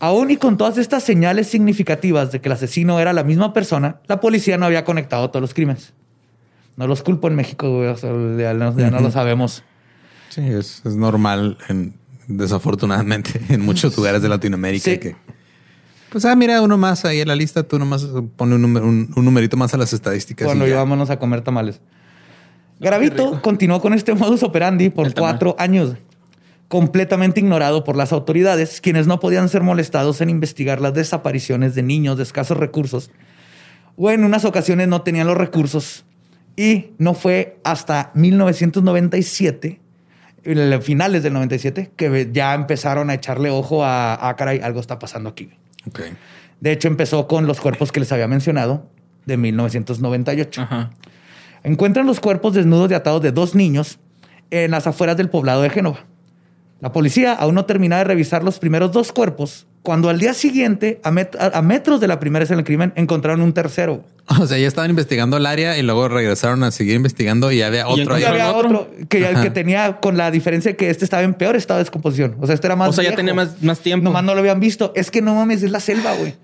Aún 0.00 0.30
y 0.30 0.36
con 0.36 0.56
todas 0.56 0.78
estas 0.78 1.02
señales 1.02 1.48
significativas 1.48 2.30
de 2.30 2.40
que 2.40 2.48
el 2.48 2.52
asesino 2.52 3.00
era 3.00 3.12
la 3.12 3.24
misma 3.24 3.52
persona, 3.52 4.00
la 4.06 4.20
policía 4.20 4.56
no 4.56 4.66
había 4.66 4.84
conectado 4.84 5.28
todos 5.30 5.40
los 5.40 5.54
crímenes. 5.54 5.92
No 6.76 6.86
los 6.86 7.02
culpo 7.02 7.26
en 7.26 7.34
México, 7.34 7.68
güey, 7.78 7.88
o 7.88 7.96
sea, 7.96 8.10
ya 8.38 8.54
no, 8.54 8.76
ya 8.76 8.90
no 8.90 9.00
lo 9.00 9.10
sabemos. 9.10 9.64
Sí, 10.28 10.42
es, 10.42 10.82
es 10.84 10.94
normal, 10.94 11.58
en- 11.68 11.94
desafortunadamente, 12.28 13.40
en 13.48 13.62
muchos 13.64 13.96
lugares 13.96 14.22
de 14.22 14.28
Latinoamérica. 14.28 14.84
Sí. 14.84 14.98
Que, 14.98 15.16
pues, 16.10 16.24
ah, 16.24 16.36
mira, 16.36 16.62
uno 16.62 16.78
más 16.78 17.04
ahí 17.04 17.20
en 17.20 17.26
la 17.28 17.34
lista, 17.34 17.64
tú 17.64 17.78
nomás 17.80 18.06
pone 18.36 18.54
un, 18.54 18.62
número- 18.62 18.86
un, 18.86 19.12
un 19.16 19.24
numerito 19.24 19.56
más 19.56 19.74
a 19.74 19.78
las 19.78 19.92
estadísticas. 19.92 20.46
Cuando 20.46 20.64
y 20.64 20.68
ya. 20.68 20.74
llevámonos 20.74 21.10
a 21.10 21.18
comer 21.18 21.40
tamales. 21.40 21.80
Gravito 22.80 23.42
continuó 23.42 23.80
con 23.80 23.92
este 23.94 24.14
modus 24.14 24.44
operandi 24.44 24.88
por 24.90 25.12
cuatro 25.12 25.56
años, 25.58 25.96
completamente 26.68 27.40
ignorado 27.40 27.82
por 27.82 27.96
las 27.96 28.12
autoridades, 28.12 28.80
quienes 28.80 29.06
no 29.06 29.20
podían 29.20 29.48
ser 29.48 29.62
molestados 29.62 30.20
en 30.20 30.30
investigar 30.30 30.80
las 30.80 30.94
desapariciones 30.94 31.74
de 31.74 31.82
niños 31.82 32.18
de 32.18 32.22
escasos 32.22 32.58
recursos, 32.58 33.10
o 33.96 34.10
en 34.10 34.22
unas 34.22 34.44
ocasiones 34.44 34.86
no 34.86 35.02
tenían 35.02 35.26
los 35.26 35.36
recursos. 35.36 36.04
Y 36.56 36.90
no 36.98 37.14
fue 37.14 37.58
hasta 37.64 38.10
1997, 38.14 39.80
en 40.44 40.70
los 40.70 40.84
finales 40.84 41.22
del 41.22 41.32
97, 41.32 41.92
que 41.96 42.28
ya 42.32 42.54
empezaron 42.54 43.10
a 43.10 43.14
echarle 43.14 43.50
ojo 43.50 43.84
a, 43.84 44.28
ah, 44.28 44.36
caray, 44.36 44.60
algo 44.60 44.80
está 44.80 44.98
pasando 44.98 45.30
aquí. 45.30 45.50
De 46.60 46.72
hecho, 46.72 46.88
empezó 46.88 47.26
con 47.28 47.46
los 47.46 47.60
cuerpos 47.60 47.92
que 47.92 48.00
les 48.00 48.10
había 48.12 48.28
mencionado 48.28 48.88
de 49.24 49.36
1998. 49.36 50.62
Ajá. 50.62 50.90
Encuentran 51.62 52.06
los 52.06 52.20
cuerpos 52.20 52.54
desnudos 52.54 52.90
y 52.90 52.94
atados 52.94 53.22
de 53.22 53.32
dos 53.32 53.54
niños 53.54 53.98
en 54.50 54.70
las 54.70 54.86
afueras 54.86 55.16
del 55.16 55.30
poblado 55.30 55.62
de 55.62 55.70
Génova. 55.70 56.06
La 56.80 56.92
policía 56.92 57.32
aún 57.32 57.54
no 57.56 57.64
termina 57.64 57.98
de 57.98 58.04
revisar 58.04 58.44
los 58.44 58.58
primeros 58.60 58.92
dos 58.92 59.10
cuerpos, 59.12 59.66
cuando 59.82 60.10
al 60.10 60.18
día 60.20 60.32
siguiente, 60.34 61.00
a, 61.02 61.10
met- 61.10 61.36
a- 61.38 61.60
metros 61.62 62.00
de 62.00 62.06
la 62.06 62.20
primera 62.20 62.44
escena 62.44 62.58
del 62.58 62.64
crimen, 62.66 62.92
encontraron 62.94 63.40
un 63.40 63.52
tercero. 63.52 64.04
O 64.40 64.46
sea, 64.46 64.58
ya 64.58 64.68
estaban 64.68 64.90
investigando 64.90 65.36
el 65.38 65.46
área 65.46 65.76
y 65.78 65.82
luego 65.82 66.06
regresaron 66.08 66.62
a 66.62 66.70
seguir 66.70 66.94
investigando 66.94 67.50
y 67.50 67.62
había 67.62 67.80
Y 67.88 68.00
otro 68.02 68.14
ahí. 68.14 68.22
Y 68.22 68.24
había 68.26 68.48
¿Encontraron 68.50 68.76
otro 68.76 68.90
que, 69.08 69.26
que 69.42 69.50
tenía 69.50 69.96
con 70.00 70.16
la 70.16 70.30
diferencia 70.30 70.76
que 70.76 70.90
este 70.90 71.04
estaba 71.04 71.22
en 71.22 71.34
peor 71.34 71.56
estado 71.56 71.78
de 71.78 71.84
descomposición. 71.84 72.36
O 72.40 72.46
sea, 72.46 72.54
este 72.54 72.66
era 72.68 72.76
más 72.76 72.90
O 72.90 72.92
sea, 72.92 73.02
ya 73.04 73.16
tenía 73.16 73.34
más, 73.34 73.60
más 73.62 73.80
tiempo. 73.80 74.04
Nomás 74.04 74.22
no 74.24 74.34
lo 74.34 74.40
habían 74.40 74.60
visto. 74.60 74.92
Es 74.94 75.10
que 75.10 75.20
no 75.22 75.34
mames, 75.34 75.62
es 75.62 75.70
la 75.70 75.80
selva, 75.80 76.12
güey. 76.14 76.34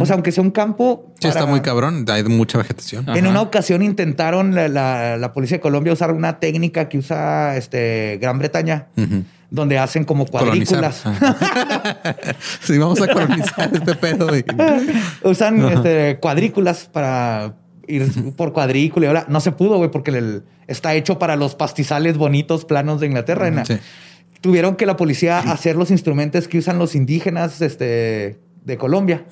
O 0.00 0.06
sea, 0.06 0.14
aunque 0.14 0.32
sea 0.32 0.42
un 0.42 0.50
campo... 0.50 1.12
Sí, 1.20 1.28
está 1.28 1.44
muy 1.46 1.60
cabrón. 1.60 2.04
Hay 2.08 2.24
mucha 2.24 2.56
vegetación. 2.58 3.04
Ah. 3.06 3.18
En 3.18 3.26
una 3.26 3.42
ocasión 3.42 3.82
intentaron 3.82 4.54
la, 4.54 4.68
la- 4.68 5.16
la 5.18 5.32
policía 5.32 5.58
de 5.58 5.60
Colombia 5.60 5.92
usar 5.92 6.12
una 6.12 6.40
técnica 6.40 6.88
que 6.88 6.98
usa 6.98 7.56
este, 7.56 8.18
Gran 8.20 8.38
Bretaña, 8.38 8.86
donde 9.50 9.78
hacen 9.78 10.04
como 10.04 10.26
cuadrículas. 10.26 11.04
Ajá. 11.06 11.36
sí, 12.62 12.78
vamos 12.78 13.00
a 13.00 13.08
colonizar 13.08 13.70
este 13.72 13.94
pedo. 13.94 14.36
y- 14.36 14.44
usan 15.22 15.62
este, 15.70 16.18
cuadrículas 16.20 16.84
para 16.90 17.54
ir 17.86 18.06
por 18.36 18.52
cuadrícula. 18.52 19.06
y 19.06 19.08
ahora 19.08 19.26
no 19.28 19.40
se 19.40 19.52
pudo, 19.52 19.76
güey, 19.76 19.90
porque 19.90 20.10
el- 20.12 20.42
está 20.66 20.94
hecho 20.94 21.18
para 21.18 21.36
los 21.36 21.54
pastizales 21.54 22.16
bonitos 22.18 22.64
planos 22.64 23.00
de 23.00 23.06
Inglaterra. 23.06 23.50
Tuvieron 24.40 24.76
que 24.76 24.86
la 24.86 24.96
policía 24.96 25.38
hacer 25.40 25.74
los 25.76 25.90
instrumentos 25.90 26.46
que 26.46 26.58
usan 26.58 26.78
los 26.78 26.94
indígenas 26.94 27.60
este, 27.60 28.38
de 28.68 28.76
Colombia. 28.78 29.24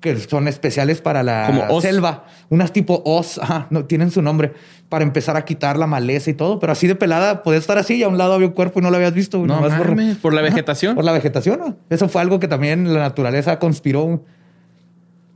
Que 0.00 0.18
son 0.20 0.46
especiales 0.48 1.00
para 1.00 1.22
la 1.22 1.44
Como 1.46 1.80
selva. 1.80 2.26
Unas 2.50 2.72
tipo 2.74 3.02
os, 3.06 3.38
ajá, 3.38 3.66
no 3.70 3.86
tienen 3.86 4.10
su 4.10 4.20
nombre, 4.20 4.52
para 4.90 5.02
empezar 5.02 5.34
a 5.38 5.46
quitar 5.46 5.78
la 5.78 5.86
maleza 5.86 6.28
y 6.30 6.34
todo. 6.34 6.58
Pero 6.60 6.72
así 6.72 6.86
de 6.86 6.94
pelada, 6.94 7.42
podía 7.42 7.58
estar 7.58 7.78
así 7.78 7.94
y 7.94 8.02
a 8.02 8.08
un 8.08 8.18
lado 8.18 8.34
había 8.34 8.46
un 8.48 8.52
cuerpo 8.52 8.80
y 8.80 8.82
no 8.82 8.90
lo 8.90 8.96
habías 8.96 9.14
visto. 9.14 9.38
No 9.38 9.56
nomás 9.62 9.78
por- 9.78 9.96
por 10.20 10.34
la 10.34 10.42
Ajá, 10.42 10.50
vegetación. 10.50 10.94
Por 10.94 11.04
la 11.04 11.12
vegetación. 11.12 11.58
¿no? 11.58 11.76
Eso 11.88 12.08
fue 12.10 12.20
algo 12.20 12.38
que 12.38 12.48
también 12.48 12.92
la 12.92 13.00
naturaleza 13.00 13.58
conspiró. 13.58 14.22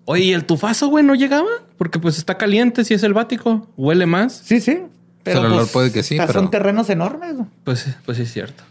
Oye, 0.05 0.25
¿y 0.25 0.33
el 0.35 0.44
tufazo, 0.44 0.88
güey, 0.88 1.03
no 1.05 1.14
llegaba? 1.14 1.49
Porque 1.79 1.99
pues 1.99 2.18
está 2.18 2.37
caliente, 2.37 2.85
si 2.85 2.92
es 2.94 3.01
selvático. 3.01 3.66
Huele 3.79 4.05
más. 4.07 4.35
Sí, 4.44 4.61
sí. 4.61 4.83
Pero 5.23 5.40
el 5.40 5.47
olor 5.47 5.59
pues, 5.61 5.71
puede 5.73 5.92
que 5.92 6.03
sí, 6.03 6.16
pero- 6.18 6.33
Son 6.35 6.51
terrenos 6.51 6.88
enormes. 6.90 7.35
¿no? 7.35 7.49
Pues, 7.64 7.87
pues 8.05 8.16
sí 8.18 8.25
es 8.25 8.33
cierto. 8.33 8.64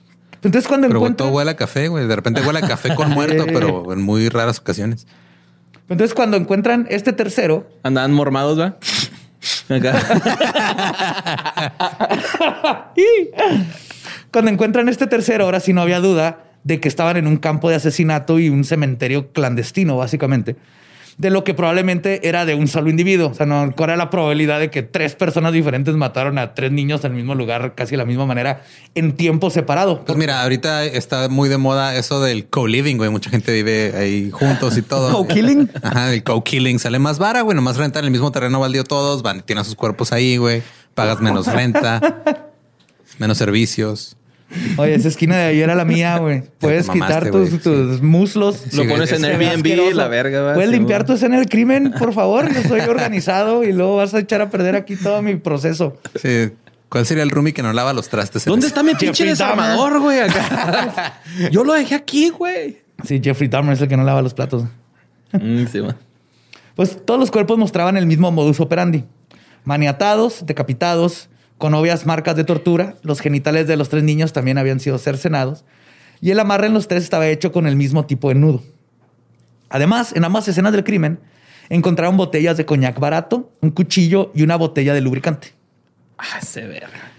Entonces 0.47 0.67
cuando 0.69 0.87
Pero 0.87 0.99
encuentran... 0.99 1.27
todo 1.27 1.35
huele 1.35 1.51
a 1.51 1.55
café, 1.57 1.89
güey. 1.89 2.07
De 2.07 2.15
repente 2.15 2.41
huele 2.41 2.59
a 2.59 2.61
café 2.61 2.95
con 2.95 3.09
muerto, 3.09 3.45
pero 3.47 3.91
en 3.91 4.01
muy 4.01 4.29
raras 4.29 4.59
ocasiones. 4.59 5.05
Entonces 5.89 6.13
cuando 6.13 6.37
encuentran 6.37 6.87
este 6.89 7.11
tercero, 7.11 7.69
Andaban 7.83 8.13
mormados, 8.13 8.57
¿va? 8.57 8.77
Acá. 9.69 9.93
Cuando 14.31 14.51
encuentran 14.51 14.87
este 14.89 15.07
tercero, 15.07 15.45
ahora 15.45 15.59
sí 15.59 15.73
no 15.73 15.81
había 15.81 15.99
duda 15.99 16.45
de 16.63 16.79
que 16.79 16.87
estaban 16.87 17.17
en 17.17 17.27
un 17.27 17.37
campo 17.37 17.69
de 17.69 17.75
asesinato 17.75 18.39
y 18.39 18.49
un 18.49 18.63
cementerio 18.63 19.31
clandestino, 19.31 19.97
básicamente. 19.97 20.55
De 21.17 21.31
lo 21.31 21.43
que 21.43 21.55
probablemente 21.55 22.27
era 22.27 22.45
de 22.45 22.53
un 22.53 22.67
solo 22.67 22.91
individuo. 22.91 23.29
O 23.29 23.33
sea, 23.33 23.47
no, 23.47 23.73
¿cuál 23.75 23.89
era 23.89 23.97
la 23.97 24.11
probabilidad 24.11 24.59
de 24.59 24.69
que 24.69 24.83
tres 24.83 25.15
personas 25.15 25.51
diferentes 25.51 25.95
mataron 25.95 26.37
a 26.37 26.53
tres 26.53 26.71
niños 26.71 27.03
en 27.05 27.13
el 27.13 27.17
mismo 27.17 27.33
lugar, 27.33 27.73
casi 27.73 27.91
de 27.91 27.97
la 27.97 28.05
misma 28.05 28.27
manera, 28.27 28.61
en 28.93 29.13
tiempo 29.13 29.49
separado? 29.49 30.05
Pues 30.05 30.15
mira, 30.15 30.43
ahorita 30.43 30.85
está 30.85 31.27
muy 31.27 31.49
de 31.49 31.57
moda 31.57 31.95
eso 31.95 32.21
del 32.21 32.47
co-living, 32.47 32.97
güey. 32.97 33.09
Mucha 33.09 33.31
gente 33.31 33.51
vive 33.51 33.93
ahí 33.97 34.29
juntos 34.29 34.77
y 34.77 34.83
todo. 34.83 35.11
¿Co-killing? 35.11 35.71
Ajá, 35.81 36.13
el 36.13 36.23
co-killing 36.23 36.77
sale 36.77 36.99
más 36.99 37.17
vara, 37.17 37.41
güey. 37.41 37.55
Nomás 37.55 37.77
rentan 37.77 38.05
el 38.05 38.11
mismo 38.11 38.31
terreno 38.31 38.59
baldío 38.59 38.83
todos, 38.83 39.23
van, 39.23 39.41
tienen 39.41 39.65
sus 39.65 39.73
cuerpos 39.73 40.11
ahí, 40.13 40.37
güey. 40.37 40.61
Pagas 40.93 41.19
menos 41.19 41.47
renta, 41.47 42.23
menos 43.17 43.39
servicios. 43.39 44.17
Oye, 44.77 44.95
esa 44.95 45.09
esquina 45.09 45.35
de 45.37 45.43
ahí 45.45 45.59
era 45.61 45.75
la 45.75 45.83
mía, 45.83 46.17
güey. 46.19 46.41
Puedes 46.59 46.87
mamaste, 46.87 47.29
quitar 47.29 47.31
tus, 47.61 48.01
muslos. 48.01 48.73
Lo 48.73 48.87
pones 48.87 49.11
es- 49.11 49.21
en 49.21 49.25
Airbnb, 49.25 49.93
la 49.93 50.07
verga, 50.07 50.41
¿va? 50.41 50.53
Puedes 50.53 50.69
Sí, 50.69 50.75
limpiar 50.77 51.05
tu 51.05 51.13
escena 51.13 51.37
del 51.37 51.49
crimen, 51.49 51.93
por 51.99 52.13
favor. 52.13 52.51
Yo 52.53 52.61
soy 52.63 52.79
organizado 52.81 53.63
y 53.63 53.73
luego 53.73 53.97
vas 53.97 54.13
a 54.13 54.19
echar 54.19 54.41
a 54.41 54.49
perder 54.49 54.75
aquí 54.75 54.95
todo 54.95 55.21
mi 55.21 55.35
proceso. 55.35 55.97
Sí. 56.21 56.51
¿Cuál 56.89 57.05
sería 57.05 57.23
el 57.23 57.29
roomie 57.31 57.53
que 57.53 57.61
no 57.61 57.73
lava 57.73 57.91
los 57.91 58.07
trastes? 58.07 58.45
¿Dónde 58.45 58.67
está 58.67 58.81
mi 58.83 58.95
pinche 58.95 59.25
desarmador, 59.25 59.99
güey? 59.99 60.19
Yo 61.51 61.65
lo 61.65 61.73
dejé 61.73 61.95
aquí, 61.95 62.29
güey. 62.29 62.77
Sí, 63.03 63.19
Jeffrey 63.21 63.49
Dahmer 63.49 63.73
es 63.73 63.81
el 63.81 63.89
que 63.89 63.97
no 63.97 64.03
lava 64.05 64.21
los 64.21 64.33
platos. 64.33 64.63
Mm, 65.33 65.65
sí. 65.69 65.81
Pues 66.75 67.05
todos 67.05 67.19
los 67.19 67.29
cuerpos 67.31 67.57
mostraban 67.57 67.97
el 67.97 68.05
mismo 68.05 68.31
modus 68.31 68.61
operandi. 68.61 69.03
Maniatados, 69.65 70.45
decapitados, 70.45 71.27
con 71.57 71.73
obvias 71.73 72.05
marcas 72.05 72.35
de 72.35 72.43
tortura. 72.43 72.95
Los 73.03 73.19
genitales 73.19 73.67
de 73.67 73.77
los 73.77 73.89
tres 73.89 74.03
niños 74.03 74.33
también 74.33 74.57
habían 74.57 74.79
sido 74.79 74.97
cercenados. 74.97 75.65
Y 76.21 76.31
el 76.31 76.39
amarre 76.39 76.67
en 76.67 76.73
los 76.73 76.87
tres 76.87 77.03
estaba 77.03 77.27
hecho 77.27 77.51
con 77.51 77.67
el 77.67 77.75
mismo 77.75 78.05
tipo 78.05 78.29
de 78.29 78.35
nudo. 78.35 78.63
Además, 79.69 80.13
en 80.15 80.23
ambas 80.23 80.47
escenas 80.47 80.71
del 80.71 80.83
crimen, 80.83 81.19
encontraron 81.69 82.17
botellas 82.17 82.57
de 82.57 82.65
coñac 82.65 82.99
barato, 82.99 83.51
un 83.61 83.71
cuchillo 83.71 84.31
y 84.33 84.43
una 84.43 84.55
botella 84.55 84.93
de 84.93 85.01
lubricante. 85.01 85.53
Ah, 86.17 86.41
se 86.41 86.65
verga. 86.65 87.11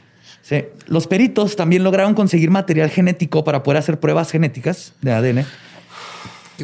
Sí. 0.43 0.65
Los 0.87 1.07
peritos 1.07 1.57
también 1.57 1.85
lograron 1.85 2.15
conseguir 2.15 2.51
material 2.51 2.89
genético 2.89 3.45
para 3.45 3.63
poder 3.63 3.79
hacer 3.79 4.01
pruebas 4.01 4.31
genéticas 4.31 4.95
de 5.03 5.13
ADN. 5.13 5.47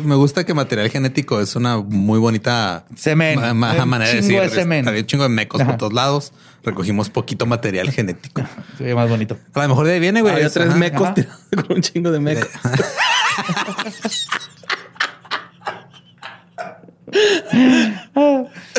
Me 0.03 0.17
gusta 0.17 0.45
que 0.45 0.55
material 0.55 0.91
genético 0.91 1.41
es 1.41 1.55
una 1.55 1.79
muy 1.79 2.19
bonita 2.19 2.85
Semen. 2.97 3.39
ma- 3.41 3.55
ma- 3.55 3.75
Un 3.83 3.89
manera 3.89 4.11
de 4.11 4.17
decir. 4.17 4.41
de 4.41 4.49
semen. 4.49 4.89
Había 4.89 5.01
un 5.03 5.07
chingo 5.07 5.23
de 5.23 5.29
mecos 5.29 5.61
Ajá. 5.61 5.71
por 5.71 5.79
todos 5.79 5.93
lados. 5.93 6.33
Recogimos 6.65 7.11
poquito 7.11 7.47
material 7.47 7.91
genético. 7.93 8.43
Se 8.79 8.85
ve 8.85 8.95
más 8.95 9.09
bonito. 9.09 9.39
A 9.53 9.63
lo 9.63 9.69
mejor 9.69 9.87
de 9.87 9.93
ahí 9.95 10.01
viene, 10.01 10.21
güey. 10.21 10.35
Había 10.35 10.47
Es- 10.49 10.53
tres 10.55 10.69
ajá. 10.71 10.77
mecos 10.77 11.09
con 11.67 11.77
un 11.77 11.83
chingo 11.83 12.11
de 12.11 12.19
mecos. 12.21 12.49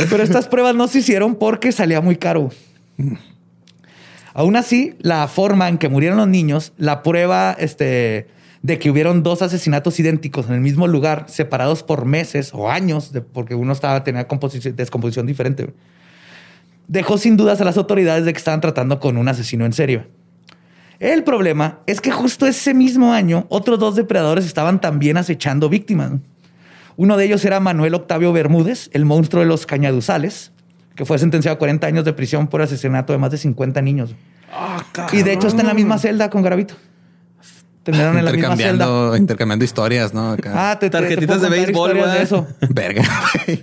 Pero 0.10 0.24
estas 0.24 0.48
pruebas 0.48 0.76
no 0.76 0.88
se 0.88 1.00
hicieron 1.00 1.36
porque 1.36 1.72
salía 1.72 2.02
muy 2.02 2.16
caro. 2.18 2.50
Aún 4.34 4.56
así, 4.56 4.96
la 5.00 5.28
forma 5.28 5.70
en 5.70 5.78
que 5.78 5.90
murieron 5.90 6.18
los 6.18 6.28
niños, 6.28 6.74
la 6.78 7.04
prueba 7.04 7.56
este, 7.58 8.28
de 8.66 8.80
que 8.80 8.90
hubieron 8.90 9.22
dos 9.22 9.44
asesinatos 9.44 10.00
idénticos 10.00 10.48
en 10.48 10.54
el 10.56 10.60
mismo 10.60 10.88
lugar, 10.88 11.26
separados 11.28 11.84
por 11.84 12.06
meses 12.06 12.50
o 12.52 12.72
años, 12.72 13.12
de- 13.14 13.22
porque 13.22 13.54
uno 13.54 13.72
estaba 13.74 14.04
tenía 14.04 14.28
composición- 14.28 14.76
descomposición 14.76 15.28
diferente, 15.28 15.72
dejó 16.88 17.20
sin 17.20 17.38
dudas 17.38 17.62
a 17.62 17.64
las 17.64 17.78
autoridades 17.78 18.26
de 18.26 18.34
que 18.34 18.40
estaban 18.40 18.62
tratando 18.62 19.00
con 19.00 19.18
un 19.18 19.28
asesino 19.28 19.66
en 19.68 19.74
serio. 19.74 20.08
El 21.00 21.24
problema 21.24 21.80
es 21.86 22.02
que 22.02 22.10
justo 22.10 22.48
ese 22.48 22.74
mismo 22.74 23.14
año, 23.14 23.46
otros 23.50 23.78
dos 23.78 23.96
depredadores 23.96 24.46
estaban 24.48 24.82
también 24.82 25.18
acechando 25.18 25.70
víctimas. 25.70 26.14
Uno 26.98 27.18
de 27.18 27.26
ellos 27.26 27.46
era 27.46 27.60
Manuel 27.60 27.94
Octavio 27.94 28.34
Bermúdez, 28.34 28.90
el 28.94 29.06
monstruo 29.06 29.44
de 29.44 29.48
los 29.48 29.68
cañaduzales, 29.68 30.52
que 30.96 31.06
fue 31.06 31.20
sentenciado 31.20 31.54
a 31.56 31.60
40 31.60 31.86
años 31.86 32.04
de 32.04 32.14
prisión 32.14 32.48
por 32.48 32.64
asesinato 32.64 33.14
de 33.14 33.20
más 33.20 33.30
de 33.30 33.38
50 33.38 33.82
niños. 33.84 34.16
y 35.14 35.22
de 35.24 35.34
hecho 35.34 35.48
está 35.48 35.62
en 35.62 35.68
la 35.68 35.74
misma 35.76 36.00
celda 36.00 36.30
con 36.32 36.42
Gravito. 36.42 36.74
Terminaron 37.86 38.18
en 38.18 38.26
la 38.26 38.32
misma 38.32 38.48
celda. 38.58 38.64
intercambiando, 38.72 39.16
intercambiando 39.18 39.64
historias, 39.66 40.14
¿no? 40.14 40.32
Acá. 40.32 40.72
Ah, 40.72 40.80
te, 40.80 40.90
te- 40.90 40.98
te 40.98 41.02
Tarjetitas 41.04 41.42
de 41.42 41.50
béisbol, 41.50 41.94
de 41.94 42.00
güey. 42.02 42.22
eso. 42.22 42.48
Verga. 42.70 43.04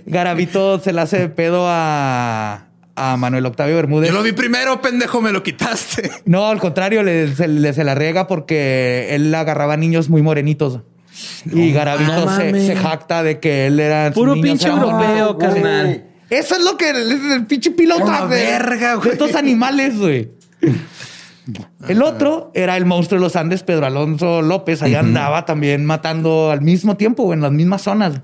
Garavito 0.05 0.79
se 0.79 0.93
le 0.93 1.01
hace 1.01 1.19
de 1.19 1.29
pedo 1.29 1.65
a, 1.67 2.67
a 2.95 3.17
Manuel 3.17 3.45
Octavio 3.45 3.75
Bermúdez. 3.75 4.09
Yo 4.09 4.15
lo 4.15 4.23
vi 4.23 4.31
primero, 4.31 4.81
pendejo, 4.81 5.21
me 5.21 5.31
lo 5.33 5.43
quitaste. 5.43 6.09
No, 6.25 6.47
al 6.47 6.59
contrario, 6.59 7.03
le, 7.03 7.35
se, 7.35 7.47
le- 7.49 7.73
se 7.73 7.83
la 7.83 7.95
riega 7.95 8.25
porque 8.27 9.09
él 9.11 9.35
agarraba 9.35 9.75
niños 9.77 10.09
muy 10.09 10.21
morenitos. 10.21 10.79
Y 11.51 11.71
Garavito 11.73 12.25
no 12.25 12.35
se, 12.37 12.75
jacta 12.75 13.21
de 13.23 13.39
que 13.39 13.67
él 13.67 13.79
era. 13.79 14.09
Puro 14.13 14.33
pinche 14.33 14.67
europeo, 14.69 15.33
bonitos. 15.33 15.53
carnal. 15.53 16.05
Eso 16.29 16.55
es 16.55 16.63
lo 16.63 16.77
que 16.77 16.89
el, 16.89 17.31
el 17.33 17.45
pinche 17.45 17.69
piloto 17.71 18.09
La 18.09 18.25
de, 18.25 18.35
verga, 18.41 18.95
güey. 18.95 19.11
estos 19.11 19.35
animales, 19.35 19.99
güey. 19.99 20.31
El 21.87 22.01
otro 22.01 22.51
era 22.53 22.77
el 22.77 22.85
monstruo 22.85 23.19
de 23.19 23.23
los 23.25 23.35
Andes, 23.35 23.63
Pedro 23.63 23.85
Alonso 23.85 24.41
López. 24.41 24.81
Allá 24.81 24.99
andaba 25.01 25.45
también 25.45 25.85
matando 25.85 26.51
al 26.51 26.61
mismo 26.61 26.95
tiempo, 26.97 27.33
en 27.33 27.41
las 27.41 27.51
mismas 27.51 27.81
zonas. 27.81 28.21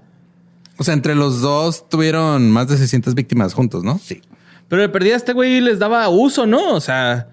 O 0.78 0.84
sea, 0.84 0.94
entre 0.94 1.16
los 1.16 1.42
dos 1.42 1.90
tuvieron 1.90 2.50
más 2.52 2.68
de 2.70 2.78
600 2.78 3.14
víctimas 3.16 3.54
juntos, 3.54 3.84
¿no? 3.84 4.00
Sí. 4.02 4.22
Pero 4.70 4.82
de 4.84 4.90
perdida 4.90 5.16
este 5.16 5.34
güey 5.34 5.60
les 5.62 5.80
daba 5.80 6.08
uso, 6.10 6.46
¿no? 6.46 6.74
O 6.76 6.80
sea, 6.80 7.28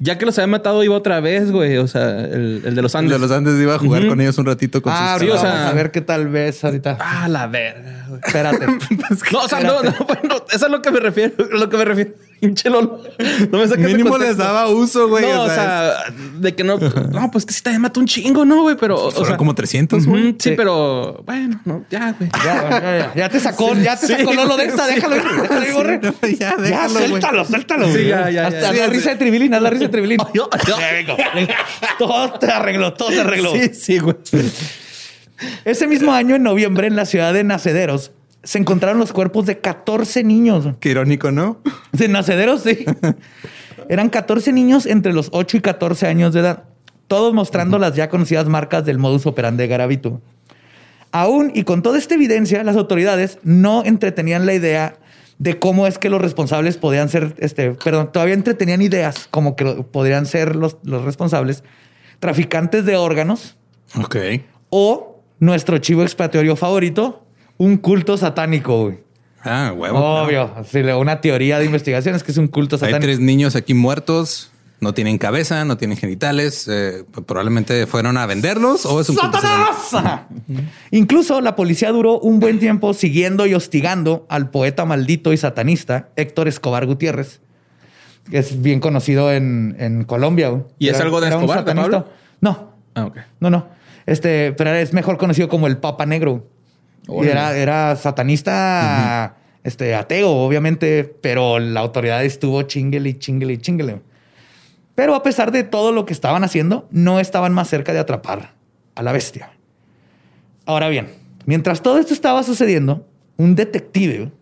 ya 0.00 0.18
que 0.18 0.26
los 0.26 0.36
había 0.38 0.48
matado 0.48 0.82
iba 0.84 0.94
otra 0.96 1.20
vez, 1.20 1.50
güey. 1.52 1.76
O 1.78 1.86
sea, 1.86 2.20
el, 2.26 2.62
el 2.66 2.74
de 2.74 2.82
los 2.82 2.94
El 2.94 2.98
Andes. 2.98 3.12
de 3.12 3.18
los 3.20 3.30
Andes 3.30 3.58
iba 3.62 3.76
a 3.76 3.78
jugar 3.78 4.06
con 4.08 4.20
ellos 4.20 4.36
un 4.38 4.44
ratito 4.46 4.82
con 4.82 4.92
Ah, 4.94 5.14
sus... 5.14 5.22
sí, 5.22 5.28
o 5.28 5.30
ahorita 5.34 5.40
sea- 5.48 5.54
vamos 5.60 5.70
a 5.72 5.74
ver 5.74 5.90
qué 5.92 6.00
tal 6.00 6.28
vez 6.28 6.62
ahorita. 6.64 6.98
Ah, 7.00 7.28
la 7.28 7.46
verga, 7.46 7.99
güey. 8.10 8.20
Espérate. 8.24 8.66
No, 9.32 9.40
o 9.40 9.48
sea, 9.48 9.60
no, 9.60 9.82
no, 9.82 9.92
bueno, 10.06 10.44
eso 10.52 10.66
es 10.66 10.70
lo 10.72 10.82
que 10.82 10.90
me 10.90 11.00
refiero, 11.00 11.34
lo 11.50 11.68
que 11.68 11.76
me 11.76 11.84
refiero. 11.84 12.10
Pinche 12.40 12.70
Lolo. 12.70 13.02
No 13.52 13.58
me 13.58 13.68
saques 13.68 13.84
Mínimo 13.84 14.16
les 14.16 14.38
daba 14.38 14.66
uso, 14.68 15.08
güey. 15.08 15.24
No, 15.30 15.42
o 15.42 15.48
sea, 15.50 16.04
de 16.38 16.54
que 16.54 16.64
no. 16.64 16.78
No, 16.78 17.30
pues 17.30 17.44
que 17.44 17.52
sí 17.52 17.62
te 17.62 17.78
mató 17.78 18.00
un 18.00 18.06
chingo, 18.06 18.46
¿no, 18.46 18.62
güey? 18.62 18.76
Pero. 18.80 18.96
o 18.96 19.10
fueron 19.10 19.26
sea, 19.26 19.36
como 19.36 19.54
300, 19.54 20.02
ujú, 20.02 20.10
güey. 20.10 20.22
sí, 20.38 20.50
Sí. 20.50 20.54
pero 20.56 21.22
bueno, 21.26 21.60
no, 21.66 21.84
ya, 21.90 22.14
güey. 22.18 22.30
Ya, 22.42 22.70
ya, 22.70 22.80
ya, 22.80 23.12
ya 23.14 23.28
te 23.28 23.40
sacó, 23.40 23.74
ya 23.74 23.94
te 23.98 24.06
Sí, 24.06 24.14
sacó 24.14 24.32
Lolo 24.32 24.56
de 24.56 24.64
esta, 24.64 24.86
sí. 24.86 24.94
déjalo, 24.94 25.16
déjalo 25.16 25.74
borre. 25.74 26.00
no, 26.02 26.14
ya, 26.22 26.28
Ya, 26.38 26.56
déjalo, 26.56 26.92
güey. 26.94 27.08
suéltalo, 27.08 27.44
suéltalo. 27.44 27.92
Sí, 27.92 28.06
ya, 28.06 28.30
ya, 28.30 28.46
Hasta 28.46 28.60
ya. 28.60 28.68
haz 28.68 28.74
Sí, 28.74 28.78
la 28.80 28.86
sí. 28.86 28.90
risa 28.92 29.10
de 29.10 29.16
Tribilín, 29.16 29.54
haz 29.54 29.62
la 29.62 29.70
risa 29.70 29.82
de 29.84 29.88
Tribilín. 29.90 30.18
Yo- 30.32 30.48
yo- 30.66 30.78
Ya, 30.78 30.92
venga. 31.34 31.54
Todo 31.98 32.38
se 32.40 32.46
arregló, 32.50 32.94
todo 32.94 33.10
se 33.10 33.20
arregló. 33.20 33.52
Sí, 33.52 33.70
sí, 33.74 33.98
güey. 33.98 34.16
Ese 35.64 35.86
mismo 35.86 36.12
año, 36.12 36.34
en 36.36 36.42
noviembre, 36.42 36.86
en 36.86 36.96
la 36.96 37.04
ciudad 37.06 37.32
de 37.32 37.44
Nacederos, 37.44 38.12
se 38.42 38.58
encontraron 38.58 38.98
los 38.98 39.12
cuerpos 39.12 39.46
de 39.46 39.58
14 39.58 40.24
niños. 40.24 40.68
Qué 40.80 40.90
irónico, 40.90 41.30
¿no? 41.30 41.60
De 41.92 42.08
Nacederos, 42.08 42.62
sí. 42.62 42.84
Eran 43.88 44.08
14 44.08 44.52
niños 44.52 44.86
entre 44.86 45.12
los 45.12 45.28
8 45.32 45.56
y 45.58 45.60
14 45.60 46.06
años 46.06 46.32
de 46.32 46.40
edad, 46.40 46.64
todos 47.08 47.34
mostrando 47.34 47.78
las 47.78 47.94
ya 47.96 48.08
conocidas 48.08 48.46
marcas 48.46 48.84
del 48.84 48.98
modus 48.98 49.26
operandi 49.26 49.66
de. 49.66 50.20
Aún 51.12 51.50
y 51.54 51.64
con 51.64 51.82
toda 51.82 51.98
esta 51.98 52.14
evidencia, 52.14 52.62
las 52.62 52.76
autoridades 52.76 53.38
no 53.42 53.82
entretenían 53.84 54.46
la 54.46 54.54
idea 54.54 54.94
de 55.38 55.58
cómo 55.58 55.86
es 55.86 55.98
que 55.98 56.08
los 56.10 56.20
responsables 56.20 56.76
podían 56.76 57.08
ser, 57.08 57.34
este, 57.38 57.72
perdón, 57.72 58.12
todavía 58.12 58.34
entretenían 58.34 58.80
ideas 58.82 59.26
como 59.30 59.56
que 59.56 59.64
podrían 59.90 60.26
ser 60.26 60.54
los, 60.54 60.76
los 60.84 61.02
responsables 61.04 61.64
traficantes 62.20 62.84
de 62.84 62.96
órganos 62.96 63.56
Ok. 63.98 64.16
o 64.68 65.09
nuestro 65.40 65.78
chivo 65.78 66.02
expiatorio 66.02 66.54
favorito, 66.54 67.24
un 67.58 67.76
culto 67.78 68.16
satánico. 68.16 68.84
güey. 68.84 68.98
Ah, 69.42 69.72
huevo. 69.76 69.98
Obvio, 69.98 70.50
sí, 70.70 70.78
una 70.80 71.20
teoría 71.20 71.58
de 71.58 71.64
investigación 71.64 72.14
es 72.14 72.22
que 72.22 72.30
es 72.30 72.38
un 72.38 72.46
culto 72.48 72.76
Hay 72.76 72.80
satánico. 72.80 73.00
tres 73.00 73.18
niños 73.20 73.56
aquí 73.56 73.74
muertos. 73.74 74.52
No 74.82 74.94
tienen 74.94 75.18
cabeza, 75.18 75.66
no 75.66 75.76
tienen 75.76 75.98
genitales. 75.98 76.66
eh, 76.66 77.04
probablemente 77.26 77.86
fueron 77.86 78.16
a 78.16 78.24
venderlos 78.24 78.86
o 78.86 78.98
es 79.00 79.10
un 79.10 79.16
culto. 79.16 79.38
¡Satanás! 79.38 80.24
Incluso 80.90 81.40
la 81.42 81.54
policía 81.54 81.90
duró 81.92 82.18
un 82.18 82.40
buen 82.40 82.58
tiempo 82.58 82.94
siguiendo 82.94 83.44
y 83.46 83.52
hostigando 83.54 84.24
al 84.30 84.50
poeta 84.50 84.84
maldito 84.86 85.32
y 85.34 85.36
satanista 85.36 86.08
Héctor 86.16 86.48
Escobar 86.48 86.86
Gutiérrez, 86.86 87.40
que 88.30 88.38
es 88.38 88.62
bien 88.62 88.80
conocido 88.80 89.32
en, 89.32 89.76
en 89.78 90.04
Colombia. 90.04 90.48
güey. 90.48 90.62
¿Y 90.78 90.88
es 90.88 90.98
algo 91.00 91.20
de 91.20 91.28
Escobar, 91.28 91.62
de. 91.64 91.74
Pablo? 91.74 92.08
No, 92.40 92.70
Ah, 92.94 93.04
ok. 93.04 93.18
no, 93.40 93.50
no. 93.50 93.66
Este, 94.10 94.52
pero 94.54 94.74
es 94.74 94.92
mejor 94.92 95.18
conocido 95.18 95.48
como 95.48 95.68
el 95.68 95.76
Papa 95.76 96.04
Negro. 96.04 96.44
Y 97.08 97.28
era, 97.28 97.56
era 97.56 97.94
satanista, 97.94 99.36
este, 99.62 99.94
ateo, 99.94 100.30
obviamente, 100.30 101.04
pero 101.04 101.60
la 101.60 101.78
autoridad 101.78 102.24
estuvo 102.24 102.60
chinguele, 102.62 103.20
chinguele, 103.20 103.58
chinguele. 103.58 104.00
Pero 104.96 105.14
a 105.14 105.22
pesar 105.22 105.52
de 105.52 105.62
todo 105.62 105.92
lo 105.92 106.06
que 106.06 106.12
estaban 106.12 106.42
haciendo, 106.42 106.88
no 106.90 107.20
estaban 107.20 107.52
más 107.52 107.68
cerca 107.68 107.92
de 107.92 108.00
atrapar 108.00 108.54
a 108.96 109.02
la 109.04 109.12
bestia. 109.12 109.52
Ahora 110.66 110.88
bien, 110.88 111.06
mientras 111.46 111.80
todo 111.80 111.96
esto 111.98 112.12
estaba 112.12 112.42
sucediendo, 112.42 113.06
un 113.36 113.54
detective, 113.54 114.32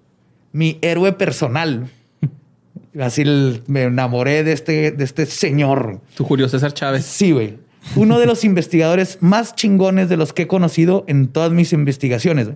mi 0.50 0.78
héroe 0.80 1.12
personal, 1.12 1.90
así 2.98 3.22
me 3.66 3.82
enamoré 3.82 4.44
de 4.44 4.52
este, 4.52 4.92
de 4.92 5.04
este 5.04 5.26
señor. 5.26 6.00
Tu 6.14 6.24
Julio 6.24 6.48
César 6.48 6.72
Chávez. 6.72 7.04
Sí, 7.04 7.32
güey. 7.32 7.67
Uno 7.96 8.18
de 8.18 8.26
los 8.26 8.44
investigadores 8.44 9.18
más 9.20 9.54
chingones 9.54 10.08
de 10.08 10.16
los 10.16 10.32
que 10.32 10.42
he 10.42 10.46
conocido 10.46 11.04
en 11.08 11.28
todas 11.28 11.52
mis 11.52 11.72
investigaciones. 11.72 12.50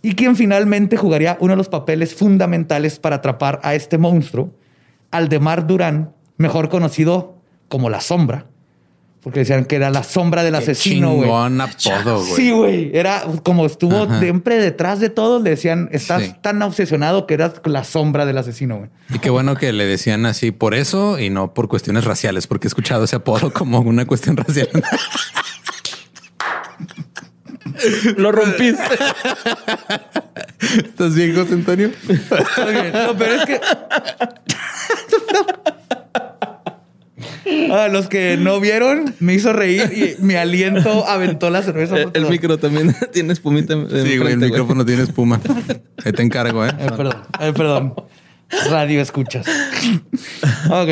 Y 0.00 0.14
quien 0.14 0.34
finalmente 0.34 0.96
jugaría 0.96 1.36
uno 1.40 1.52
de 1.52 1.56
los 1.56 1.68
papeles 1.68 2.14
fundamentales 2.14 2.98
para 2.98 3.16
atrapar 3.16 3.60
a 3.62 3.74
este 3.74 3.98
monstruo, 3.98 4.50
Aldemar 5.10 5.66
Durán, 5.66 6.14
mejor 6.38 6.68
conocido 6.68 7.36
como 7.68 7.90
La 7.90 8.00
Sombra. 8.00 8.46
Porque 9.22 9.38
decían 9.40 9.66
que 9.66 9.76
era 9.76 9.88
la 9.90 10.02
sombra 10.02 10.42
del 10.42 10.52
Qué 10.54 10.58
asesino, 10.58 11.12
güey. 11.14 11.28
chingón 11.28 11.60
apodo, 11.60 12.18
güey. 12.24 12.32
Sí, 12.34 12.50
güey. 12.50 12.90
Era 12.92 13.22
como 13.44 13.66
estuvo 13.66 14.02
Ajá. 14.02 14.18
siempre 14.18 14.56
detrás 14.58 14.98
de 14.98 15.10
todos, 15.10 15.40
le 15.42 15.50
decían, 15.50 15.88
estás 15.92 16.22
Sí. 16.24 16.34
tan 16.42 16.60
obsesionado 16.62 17.26
que 17.28 17.34
eras 17.34 17.52
la 17.64 17.84
sombra 17.84 18.26
del 18.26 18.38
asesino, 18.38 18.78
güey. 18.78 18.90
Y 19.14 19.20
qué 19.20 19.30
bueno 19.30 19.54
que 19.54 19.72
le 19.72 19.86
decían 19.86 20.26
así 20.26 20.50
por 20.50 20.74
eso 20.74 21.20
y 21.20 21.30
no 21.30 21.54
por 21.54 21.68
cuestiones 21.68 22.04
raciales, 22.04 22.48
porque 22.48 22.66
he 22.66 22.70
escuchado 22.70 23.04
ese 23.04 23.14
apodo 23.14 23.52
como 23.52 23.78
una 23.78 24.06
cuestión 24.06 24.36
racial. 24.36 24.68
Lo 28.16 28.32
rompiste. 28.32 28.82
¿Estás 30.84 31.14
bien, 31.14 31.34
José 31.34 31.54
Antonio? 31.54 31.90
No, 32.92 33.16
pero 33.16 33.34
es 33.34 33.44
que. 33.46 33.60
A 37.70 37.88
los 37.88 38.08
que 38.08 38.36
no 38.36 38.58
vieron, 38.60 39.14
me 39.20 39.34
hizo 39.34 39.52
reír 39.52 40.16
y 40.18 40.22
mi 40.22 40.34
aliento 40.34 41.06
aventó 41.06 41.50
la 41.50 41.62
cerveza. 41.62 41.96
el, 42.12 42.26
micro 42.26 42.58
también 42.58 42.94
tiene 43.12 43.32
espumita. 43.32 43.74
Sí, 43.74 44.16
güey, 44.18 44.32
el 44.32 44.38
micrófono 44.38 44.84
tiene 44.84 45.02
espuma. 45.02 45.40
Ahí 46.04 46.12
te 46.12 46.22
encargo, 46.22 46.66
¿eh? 46.66 46.70
Ay, 46.78 46.88
perdón, 46.96 47.16
ay, 47.38 47.52
perdón. 47.52 47.94
Radio 48.70 49.00
escuchas. 49.00 49.46
Ok. 50.70 50.88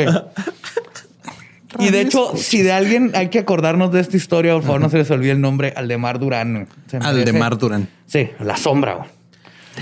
Y 1.79 1.89
de 1.89 2.01
hecho, 2.01 2.33
si 2.35 2.61
de 2.63 2.73
alguien 2.73 3.11
hay 3.15 3.29
que 3.29 3.39
acordarnos 3.39 3.91
de 3.93 4.01
esta 4.01 4.17
historia, 4.17 4.53
por 4.53 4.63
favor, 4.63 4.81
no 4.81 4.89
se 4.89 4.97
les 4.97 5.09
olvide 5.11 5.31
el 5.31 5.39
nombre 5.41 5.73
Aldemar 5.75 6.19
Durán. 6.19 6.67
Se 6.87 6.99
me 6.99 7.05
Al 7.05 7.15
de 7.15 7.21
parece- 7.23 7.39
Mar 7.39 7.57
Durán. 7.57 7.87
Sí, 8.07 8.29
la 8.41 8.57
sombra. 8.57 8.95
güey. 8.95 9.09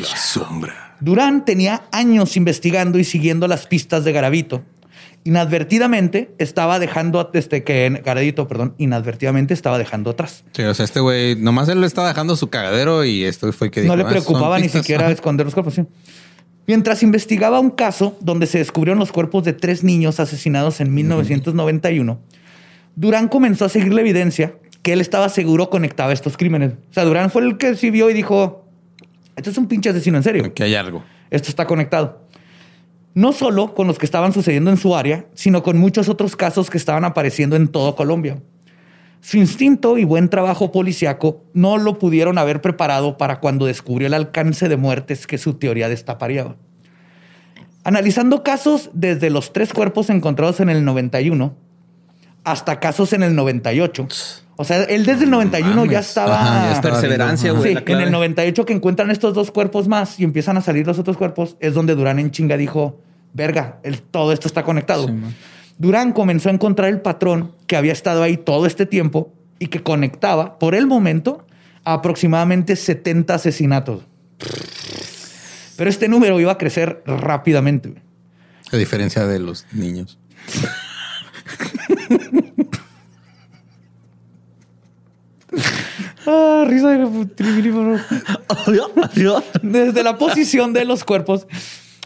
La 0.02 0.16
sombra. 0.16 0.96
Durán 1.00 1.46
tenía 1.46 1.84
años 1.92 2.38
investigando 2.38 3.00
y 3.00 3.04
siguiendo 3.04 3.48
las 3.48 3.66
pistas 3.66 4.04
de 4.04 4.12
Garavito. 4.12 4.62
Inadvertidamente 5.26 6.32
estaba 6.38 6.80
dejando, 6.80 7.30
este, 7.34 7.64
que 7.64 8.02
Garavito, 8.04 8.48
perdón, 8.48 8.74
inadvertidamente 8.78 9.54
estaba 9.54 9.78
dejando 9.78 10.12
atrás. 10.12 10.44
Sí, 10.54 10.64
o 10.64 10.74
sea, 10.74 10.86
este 10.86 11.00
güey, 11.02 11.36
nomás 11.36 11.68
él 11.70 11.84
estaba 11.84 12.08
dejando 12.08 12.36
su 12.36 12.50
cagadero 12.50 13.04
y 13.06 13.24
esto 13.26 13.52
fue 13.54 13.70
que 13.70 13.82
dijo, 13.82 13.94
no 13.96 13.98
le 14.02 14.08
"Ah, 14.08 14.10
preocupaba 14.10 14.58
ni 14.58 14.64
pistas". 14.64 14.82
siquiera 14.82 15.04
Ajá. 15.06 15.14
esconder 15.14 15.46
los 15.46 15.54
cuerpos. 15.54 15.74
sí. 15.76 15.84
Mientras 16.68 17.02
investigaba 17.04 17.60
un 17.60 17.72
caso 17.72 18.16
donde 18.22 18.46
se 18.46 18.60
descubrieron 18.60 19.00
los 19.00 19.12
cuerpos 19.12 19.44
de 19.44 19.54
tres 19.54 19.84
niños 19.84 20.20
asesinados 20.20 20.80
en 20.82 20.94
1991, 20.94 22.20
Durán 22.96 23.28
comenzó 23.28 23.66
a 23.66 23.70
seguir 23.70 23.94
la 23.94 24.02
evidencia 24.02 24.54
que 24.84 24.94
él 24.94 25.02
estaba 25.02 25.30
seguro 25.30 25.70
conectaba 25.70 26.14
estos 26.14 26.38
crímenes. 26.38 26.74
O 26.90 26.94
sea, 26.94 27.06
Durán 27.06 27.32
fue 27.32 27.42
el 27.44 27.58
que 27.58 27.76
sí 27.76 27.90
vio 27.90 28.10
y 28.10 28.14
dijo, 28.14 28.66
esto 29.36 29.50
es 29.50 29.58
un 29.58 29.68
pinche 29.68 29.90
asesino 29.90 30.18
en 30.18 30.24
serio. 30.24 30.54
Que 30.54 30.64
hay 30.64 30.76
algo. 30.76 31.04
Esto 31.32 31.50
está 31.50 31.66
conectado. 31.66 32.28
No 33.14 33.34
solo 33.34 33.74
con 33.74 33.88
los 33.88 33.98
que 33.98 34.06
estaban 34.06 34.34
sucediendo 34.34 34.70
en 34.70 34.78
su 34.78 34.96
área, 34.96 35.26
sino 35.34 35.64
con 35.64 35.78
muchos 35.78 36.10
otros 36.10 36.36
casos 36.36 36.70
que 36.70 36.78
estaban 36.78 37.06
apareciendo 37.06 37.56
en 37.56 37.68
todo 37.68 37.96
Colombia. 37.96 38.42
Su 39.22 39.38
instinto 39.38 39.98
y 39.98 40.06
buen 40.06 40.30
trabajo 40.30 40.72
policiaco 40.72 41.44
no 41.54 41.78
lo 41.78 42.00
pudieron 42.00 42.38
haber 42.38 42.62
preparado 42.62 43.18
para 43.18 43.40
cuando 43.40 43.66
descubrió 43.66 44.08
el 44.08 44.14
alcance 44.14 44.70
de 44.70 44.78
muertes 44.78 45.28
que 45.28 45.38
su 45.38 45.56
teoría 45.56 45.90
destaparía. 45.90 46.56
Analizando 47.84 48.44
casos 48.44 48.90
desde 48.94 49.30
los 49.30 49.52
tres 49.52 49.74
cuerpos 49.74 50.10
encontrados 50.10 50.60
en 50.60 50.70
el 50.70 50.86
91 50.86 51.54
hasta 52.44 52.80
casos 52.80 53.14
en 53.14 53.24
el 53.24 53.36
98. 53.36 54.08
O 54.62 54.66
sea, 54.66 54.84
él 54.84 55.06
desde 55.06 55.24
el 55.24 55.30
91 55.30 55.86
ya 55.86 56.00
estaba... 56.00 56.42
Ajá, 56.42 56.66
ya 56.66 56.72
estaba 56.74 57.00
Perseverancia, 57.00 57.54
güey. 57.54 57.78
Sí, 57.78 57.84
en 57.86 58.02
el 58.02 58.12
98 58.12 58.66
que 58.66 58.74
encuentran 58.74 59.10
estos 59.10 59.34
dos 59.34 59.52
cuerpos 59.52 59.88
más 59.88 60.20
y 60.20 60.26
empiezan 60.26 60.58
a 60.58 60.62
salir 60.62 60.86
los 60.86 61.00
otros 61.00 61.16
cuerpos, 61.16 61.56
es 61.62 61.74
donde 61.74 61.96
Durán 61.96 62.20
en 62.20 62.30
chinga 62.32 62.58
dijo, 62.58 63.00
verga, 63.34 63.80
el- 63.84 64.02
todo 64.02 64.34
esto 64.34 64.50
está 64.50 64.64
conectado. 64.64 65.10
Durán 65.78 66.12
comenzó 66.12 66.50
a 66.50 66.52
encontrar 66.52 66.90
el 66.90 67.00
patrón 67.00 67.54
que 67.68 67.78
había 67.78 67.94
estado 67.94 68.22
ahí 68.22 68.36
todo 68.36 68.66
este 68.66 68.86
tiempo 68.86 69.32
y 69.60 69.68
que 69.68 69.82
conectaba, 69.82 70.60
por 70.60 70.76
el 70.76 70.88
momento, 70.88 71.48
a 71.86 71.94
aproximadamente 71.94 72.76
70 72.76 73.34
asesinatos. 73.36 74.02
Pero 75.78 75.90
este 75.90 76.10
número 76.10 76.38
iba 76.38 76.52
a 76.52 76.58
crecer 76.58 77.02
rápidamente. 77.06 77.94
A 78.74 78.76
diferencia 78.76 79.26
de 79.26 79.40
los 79.40 79.66
niños. 79.72 80.20
Ah, 86.28 86.66
risa 86.68 86.90
de. 86.90 87.08
Desde 89.62 90.04
la 90.04 90.18
posición 90.18 90.74
de 90.74 90.86
los 90.86 91.04
cuerpos, 91.04 91.48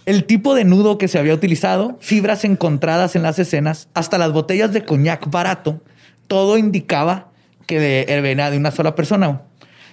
el 0.06 0.26
tipo 0.26 0.54
de 0.56 0.66
nudo 0.66 0.98
que 0.98 1.08
se 1.08 1.18
había 1.20 1.34
utilizado, 1.34 1.98
fibras 2.02 2.44
encontradas 2.46 3.16
en 3.16 3.24
las 3.24 3.40
escenas, 3.40 3.90
hasta 3.94 4.18
las 4.18 4.32
botellas 4.32 4.72
de 4.74 4.84
coñac 4.86 5.30
barato, 5.30 5.82
todo 6.28 6.58
indicaba 6.58 7.32
que 7.66 7.80
de- 7.80 8.22
venía 8.22 8.52
de 8.52 8.58
una 8.58 8.72
sola 8.72 8.96
persona. 8.96 9.42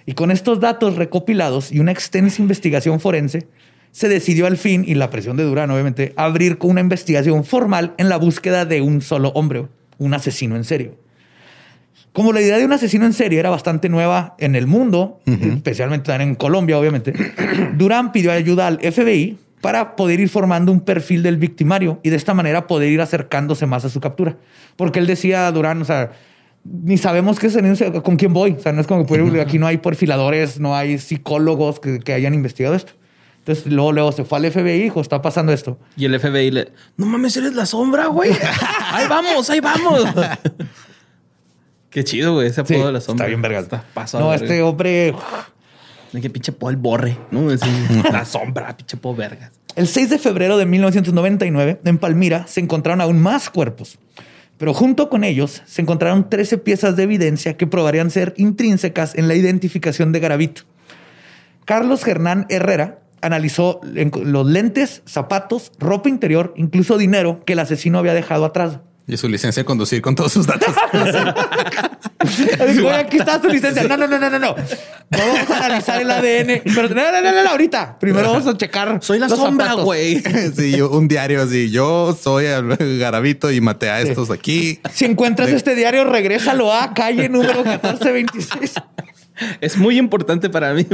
Y 0.07 0.15
con 0.15 0.31
estos 0.31 0.61
datos 0.61 0.97
recopilados 0.97 1.71
y 1.71 1.79
una 1.79 1.93
extensa 1.93 2.43
investigación 2.43 3.01
forense, 3.01 3.47
se 3.93 4.09
decidió 4.09 4.47
al 4.47 4.57
fin, 4.57 4.85
y 4.87 4.95
la 4.95 5.11
presión 5.11 5.37
de 5.37 5.43
Durán, 5.45 5.71
obviamente, 5.71 6.13
abrir 6.17 6.59
con 6.59 6.71
una 6.71 6.81
investigación 6.81 7.45
formal 7.45 7.95
en 7.99 8.09
la 8.09 8.17
búsqueda 8.19 8.65
de 8.65 8.81
un 8.81 9.03
solo 9.03 9.31
hombre, 9.31 9.67
un 9.99 10.15
asesino 10.15 10.57
en 10.57 10.65
serio. 10.65 10.95
Como 12.13 12.33
la 12.33 12.41
idea 12.41 12.59
de 12.59 12.65
un 12.65 12.73
asesino 12.73 13.07
en 13.07 13.13
serie 13.13 13.39
era 13.39 13.51
bastante 13.51 13.89
nueva 13.89 14.35
en 14.39 14.57
el 14.57 14.67
mundo, 14.67 15.21
especialmente 15.27 16.07
también 16.07 16.31
en 16.31 16.35
Colombia, 16.35 16.79
obviamente, 16.79 17.13
Durán 17.77 18.11
pidió 18.11 18.33
ayuda 18.33 18.67
al 18.67 18.81
FBI 18.81 19.39
para 19.61 19.95
poder 19.95 20.19
ir 20.21 20.29
formando 20.29 20.73
un 20.73 20.81
perfil 20.81 21.23
del 21.23 21.37
victimario 21.37 22.01
y 22.03 22.11
de 22.11 22.17
esta 22.17 22.35
manera 22.35 22.67
poder 22.67 22.91
ir 22.91 23.01
acercándose 23.01 23.67
más 23.67 23.85
a 23.85 23.91
su 23.91 24.01
captura. 24.01 24.37
Porque 24.77 24.99
él 24.99 25.07
decía, 25.07 25.51
Durán, 25.53 25.83
o 25.83 25.85
sea, 25.85 26.11
ni 26.65 26.99
sabemos 26.99 27.39
qué 27.39 27.47
es, 27.47 27.57
con 28.03 28.17
quién 28.17 28.33
voy. 28.33 28.53
O 28.53 28.61
sea, 28.61 28.73
no 28.73 28.81
es 28.81 28.87
como 28.87 29.07
que 29.07 29.41
aquí 29.41 29.59
no 29.59 29.67
hay 29.67 29.79
perfiladores, 29.79 30.59
no 30.59 30.75
hay 30.75 30.99
psicólogos 30.99 31.79
que, 31.79 32.01
que 32.01 32.13
hayan 32.13 32.35
investigado 32.35 32.75
esto. 32.75 32.93
Entonces, 33.39 33.67
luego, 33.73 33.93
luego 33.93 34.13
se 34.13 34.25
fue 34.25 34.39
al 34.39 34.51
FBI 34.51 34.73
y 34.73 34.83
dijo, 34.83 35.01
está 35.01 35.23
pasando 35.23 35.53
esto. 35.53 35.79
Y 35.97 36.05
el 36.05 36.19
FBI 36.19 36.51
le... 36.51 36.73
No 36.97 37.07
mames, 37.07 37.37
eres 37.37 37.55
la 37.55 37.67
sombra, 37.67 38.07
güey. 38.07 38.33
ahí 38.93 39.07
vamos, 39.09 39.49
ahí 39.49 39.61
vamos. 39.61 40.05
Qué 41.91 42.05
chido, 42.05 42.35
güey. 42.35 42.47
Ese 42.49 42.61
apodo 42.61 42.79
Sí, 42.79 42.85
de 42.87 42.93
la 42.93 43.01
sombra. 43.01 43.25
está 43.25 43.29
bien 43.29 43.43
verga. 43.43 43.59
Está 43.61 43.85
pasado. 43.95 44.25
No, 44.25 44.35
este 44.35 44.63
hombre... 44.63 45.15
De 46.13 46.21
que 46.21 46.29
pinche 46.31 46.51
po 46.51 46.71
el 46.71 46.77
borre, 46.77 47.17
¿no? 47.31 47.53
Es 47.53 47.61
la 48.13 48.25
sombra, 48.25 48.77
pinche 48.77 48.97
po 48.97 49.15
vergas. 49.15 49.53
El 49.77 49.87
6 49.87 50.11
de 50.11 50.19
febrero 50.19 50.59
de 50.59 50.67
1999, 50.67 51.81
en 51.85 51.99
Palmira, 51.99 52.47
se 52.49 52.61
encontraron 52.61 53.01
aún 53.01 53.21
más 53.21 53.49
cuerpos. 53.51 53.99
Pero 54.59 54.75
junto 54.75 55.09
con 55.09 55.23
ellos 55.25 55.63
se 55.67 55.83
encontraron 55.83 56.29
13 56.29 56.59
piezas 56.59 56.97
de 56.97 57.05
evidencia 57.05 57.57
que 57.57 57.67
probarían 57.69 58.11
ser 58.11 58.35
intrínsecas 58.37 59.15
en 59.15 59.29
la 59.29 59.35
identificación 59.37 60.11
de 60.13 60.19
Garavito. 60.21 60.63
Carlos 61.65 62.07
Hernán 62.07 62.47
Herrera 62.49 62.99
analizó 63.23 63.81
los 63.83 64.47
lentes, 64.47 65.03
zapatos, 65.07 65.73
ropa 65.79 66.09
interior, 66.09 66.53
incluso 66.57 66.99
dinero 66.99 67.45
que 67.45 67.53
el 67.53 67.61
asesino 67.61 67.99
había 67.99 68.15
dejado 68.15 68.45
atrás. 68.45 68.81
Y 69.11 69.17
su 69.17 69.29
licencia 69.29 69.61
de 69.63 69.65
conducir 69.65 70.01
con 70.01 70.15
todos 70.15 70.33
sus 70.33 70.47
datos. 70.47 70.73
Digo, 72.69 72.89
"Oye, 72.89 72.97
aquí 72.97 73.17
está 73.17 73.41
tu 73.41 73.49
licencia. 73.49 73.83
No, 73.85 73.97
no, 73.97 74.07
no, 74.07 74.19
no, 74.19 74.39
no, 74.39 74.55
vamos 75.11 75.51
a 75.51 75.67
analizar 75.67 76.01
el 76.01 76.11
ADN. 76.11 76.63
Pero 76.65 76.89
no, 76.91 76.95
no, 76.95 77.21
no, 77.21 77.33
no, 77.33 77.43
no, 77.45 77.51
ahorita. 77.51 77.99
Primero 77.99 78.31
vamos 78.31 78.47
a 78.47 78.57
checar. 78.57 78.99
Soy 79.03 79.19
la 79.19 79.27
los 79.27 79.37
sombra, 79.37 79.75
güey. 79.75 80.23
sí, 80.57 80.77
yo, 80.77 80.91
un 80.91 81.09
diario 81.09 81.43
así. 81.43 81.71
Yo 81.71 82.17
soy 82.21 82.47
el 82.47 82.99
Garabito 82.99 83.51
y 83.51 83.61
maté 83.61 83.91
a 83.91 84.01
estos 84.01 84.31
aquí. 84.31 84.81
Si 84.93 85.07
encuentras 85.07 85.49
este 85.51 85.75
diario, 85.75 86.05
regrésalo 86.05 86.73
a 86.73 86.95
calle 86.95 87.29
número 87.29 87.65
1426. 87.65 88.75
Es 89.61 89.77
muy 89.77 89.99
importante 89.99 90.51
para 90.51 90.73
mí. 90.75 90.87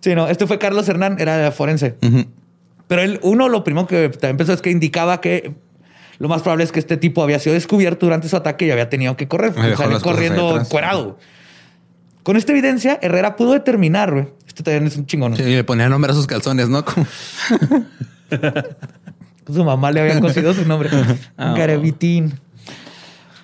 Sí, 0.00 0.14
no, 0.14 0.28
este 0.28 0.46
fue 0.46 0.58
Carlos 0.58 0.88
Hernán, 0.88 1.16
era 1.18 1.50
forense. 1.50 1.96
Pero 2.86 3.02
él, 3.02 3.18
uno, 3.22 3.48
lo 3.48 3.64
primero 3.64 3.86
que 3.86 4.10
también 4.10 4.36
pensó 4.36 4.52
es 4.52 4.60
que 4.60 4.70
indicaba 4.70 5.20
que 5.20 5.54
lo 6.20 6.28
más 6.28 6.42
probable 6.42 6.62
es 6.62 6.70
que 6.70 6.78
este 6.78 6.96
tipo 6.96 7.22
había 7.24 7.40
sido 7.40 7.54
descubierto 7.54 8.06
durante 8.06 8.28
su 8.28 8.36
ataque 8.36 8.66
y 8.66 8.70
había 8.70 8.88
tenido 8.88 9.16
que 9.16 9.26
correr. 9.26 9.52
Salió 9.76 10.00
corriendo 10.00 10.60
encuerado. 10.60 11.18
Con 12.22 12.36
esta 12.36 12.52
evidencia, 12.52 12.98
Herrera 13.02 13.34
pudo 13.34 13.52
determinar, 13.54 14.12
güey. 14.12 14.28
Este 14.46 14.62
también 14.62 14.86
es 14.86 14.96
un 14.96 15.06
chingón. 15.06 15.36
Sí, 15.36 15.42
y 15.42 15.54
le 15.56 15.64
ponía 15.64 15.88
nombre 15.88 16.12
a 16.12 16.14
sus 16.14 16.26
calzones, 16.28 16.68
¿no? 16.68 16.84
Como- 16.84 17.06
Su 19.52 19.64
mamá 19.64 19.90
le 19.90 20.00
había 20.00 20.20
conseguido 20.20 20.54
su 20.54 20.64
nombre. 20.64 20.90
Ah. 21.36 21.54
Garavitín. 21.56 22.38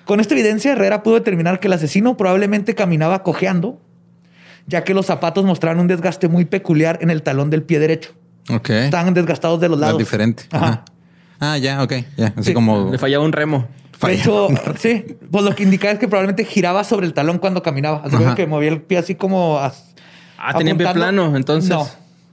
Con 0.05 0.19
esta 0.21 0.35
evidencia, 0.35 0.71
Herrera 0.71 1.03
pudo 1.03 1.15
determinar 1.15 1.59
que 1.59 1.67
el 1.67 1.73
asesino 1.73 2.15
probablemente 2.15 2.75
caminaba 2.75 3.23
cojeando, 3.23 3.81
ya 4.67 4.83
que 4.83 4.93
los 4.93 5.05
zapatos 5.07 5.43
mostraban 5.43 5.79
un 5.79 5.87
desgaste 5.87 6.27
muy 6.29 6.45
peculiar 6.45 6.99
en 7.01 7.09
el 7.09 7.23
talón 7.23 7.49
del 7.49 7.63
pie 7.63 7.79
derecho. 7.79 8.11
Ok. 8.49 8.69
Estaban 8.69 9.13
desgastados 9.13 9.59
de 9.59 9.67
los 9.67 9.79
lados. 9.79 9.97
diferente. 9.97 10.43
Ajá. 10.51 10.65
Ajá. 10.65 10.85
Ah, 11.39 11.57
ya, 11.57 11.83
ok. 11.83 11.93
Ya. 12.17 12.27
Así 12.35 12.49
Sí. 12.49 12.53
como. 12.53 12.89
Le 12.91 12.97
fallaba 12.97 13.23
un 13.23 13.31
remo. 13.31 13.67
De 14.01 14.13
hecho, 14.13 14.47
sí, 14.79 15.17
pues 15.31 15.43
lo 15.43 15.55
que 15.55 15.63
indicaba 15.63 15.93
es 15.93 15.99
que 15.99 16.07
probablemente 16.07 16.45
giraba 16.45 16.83
sobre 16.83 17.05
el 17.07 17.13
talón 17.13 17.39
cuando 17.39 17.63
caminaba. 17.63 18.01
Así 18.05 18.17
que 18.35 18.45
movía 18.47 18.69
el 18.69 18.81
pie 18.81 18.97
así 18.99 19.15
como. 19.15 19.57
a- 19.59 19.73
Ah, 20.39 20.53
tenía 20.55 20.75
pie 20.75 20.87
plano, 20.93 21.35
entonces. 21.35 21.69
No. 21.71 21.87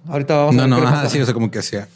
Ahorita 0.08 0.36
vamos 0.36 0.54
a 0.54 0.56
No, 0.56 0.62
ver 0.62 0.68
no, 0.70 0.76
ajá, 0.76 0.84
pasaba. 0.96 1.08
sí, 1.10 1.20
o 1.20 1.24
sea, 1.24 1.32
como 1.32 1.50
que 1.50 1.58
hacía. 1.60 1.88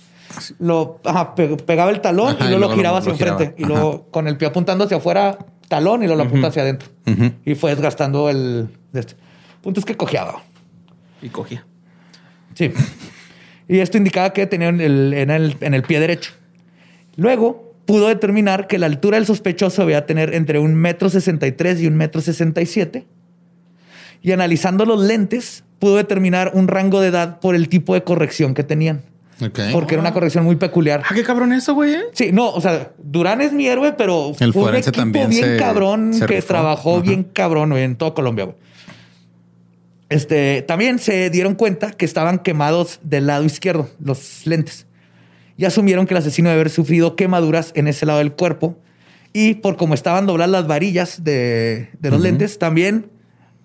Lo 0.58 1.00
ajá, 1.04 1.34
pe- 1.34 1.56
pegaba 1.58 1.90
el 1.90 2.00
talón 2.00 2.34
Ajá, 2.36 2.44
y 2.44 2.46
y 2.46 2.50
luego 2.50 2.68
lo 2.70 2.74
giraba 2.76 2.96
lo- 2.96 3.00
hacia 3.00 3.12
lo 3.12 3.18
giraba. 3.18 3.40
enfrente. 3.42 3.62
Y 3.62 3.66
luego 3.66 4.06
con 4.10 4.26
el 4.28 4.36
pie 4.38 4.48
apuntando 4.48 4.84
hacia 4.84 4.96
afuera, 4.98 5.36
talón 5.68 6.02
y 6.02 6.06
luego 6.06 6.22
lo 6.22 6.28
apunta 6.28 6.46
hacia 6.48 6.62
adentro. 6.62 6.88
Y 7.44 7.54
fue 7.54 7.70
desgastando 7.74 8.30
el. 8.30 8.68
de 8.92 9.00
este. 9.00 9.14
Punto 9.62 9.80
es 9.80 9.86
que 9.86 9.96
cojeaba. 9.96 10.42
Y 11.20 11.28
cogía. 11.28 11.66
Sí. 12.54 12.72
Y 13.68 13.80
esto 13.80 13.98
indicaba 13.98 14.32
que 14.32 14.46
tenía 14.46 14.68
en 14.68 14.80
el, 14.80 15.12
en 15.12 15.30
el, 15.30 15.56
en 15.60 15.74
el 15.74 15.82
pie 15.82 16.00
derecho. 16.00 16.32
Luego 17.18 17.74
pudo 17.84 18.06
determinar 18.08 18.66
que 18.68 18.78
la 18.78 18.86
altura 18.86 19.16
del 19.18 19.26
sospechoso 19.26 19.82
debía 19.82 20.06
tener 20.06 20.34
entre 20.34 20.58
un 20.60 20.74
metro 20.74 21.10
sesenta 21.10 21.46
y 21.46 21.52
tres 21.52 21.80
y 21.80 21.86
un 21.88 21.96
metro 21.96 22.20
sesenta 22.22 22.62
y 22.62 22.66
siete. 22.66 23.06
Y 24.22 24.32
analizando 24.32 24.84
los 24.84 25.02
lentes, 25.02 25.64
pudo 25.80 25.96
determinar 25.96 26.52
un 26.54 26.68
rango 26.68 27.00
de 27.00 27.08
edad 27.08 27.40
por 27.40 27.54
el 27.54 27.68
tipo 27.68 27.94
de 27.94 28.04
corrección 28.04 28.54
que 28.54 28.62
tenían. 28.62 29.02
Porque 29.72 29.94
era 29.94 30.00
una 30.00 30.12
corrección 30.12 30.44
muy 30.44 30.56
peculiar. 30.56 31.02
Ah, 31.08 31.14
qué 31.14 31.22
cabrón 31.22 31.52
eso, 31.52 31.74
güey. 31.74 31.94
¿eh? 31.94 32.02
Sí, 32.12 32.30
no, 32.32 32.50
o 32.50 32.60
sea, 32.60 32.90
Durán 32.98 33.40
es 33.40 33.52
mi 33.52 33.66
héroe, 33.68 33.92
pero 33.92 34.32
El 34.40 34.52
fue 34.52 34.70
un 34.70 34.74
equipo 34.76 34.92
también 34.92 35.30
bien 35.30 35.44
se- 35.44 35.56
cabrón 35.56 36.12
se 36.14 36.26
que 36.26 36.36
rifó. 36.36 36.46
trabajó 36.48 36.94
Ajá. 36.96 37.02
bien 37.02 37.22
cabrón 37.24 37.72
en 37.76 37.94
todo 37.96 38.14
Colombia. 38.14 38.44
güey. 38.46 38.56
Este, 40.08 40.62
también 40.62 40.98
se 40.98 41.30
dieron 41.30 41.54
cuenta 41.54 41.92
que 41.92 42.04
estaban 42.04 42.38
quemados 42.40 42.98
del 43.02 43.26
lado 43.28 43.44
izquierdo, 43.44 43.88
los 44.02 44.44
lentes. 44.46 44.86
Y 45.58 45.66
asumieron 45.66 46.06
que 46.06 46.14
el 46.14 46.18
asesino 46.18 46.48
debe 46.48 46.60
haber 46.60 46.70
sufrido 46.70 47.16
quemaduras 47.16 47.72
en 47.74 47.88
ese 47.88 48.06
lado 48.06 48.20
del 48.20 48.32
cuerpo 48.32 48.78
Y 49.34 49.54
por 49.54 49.76
cómo 49.76 49.92
estaban 49.92 50.24
dobladas 50.24 50.50
las 50.50 50.66
varillas 50.66 51.24
de, 51.24 51.90
de 52.00 52.10
los 52.10 52.20
lentes, 52.20 52.58
también 52.58 53.10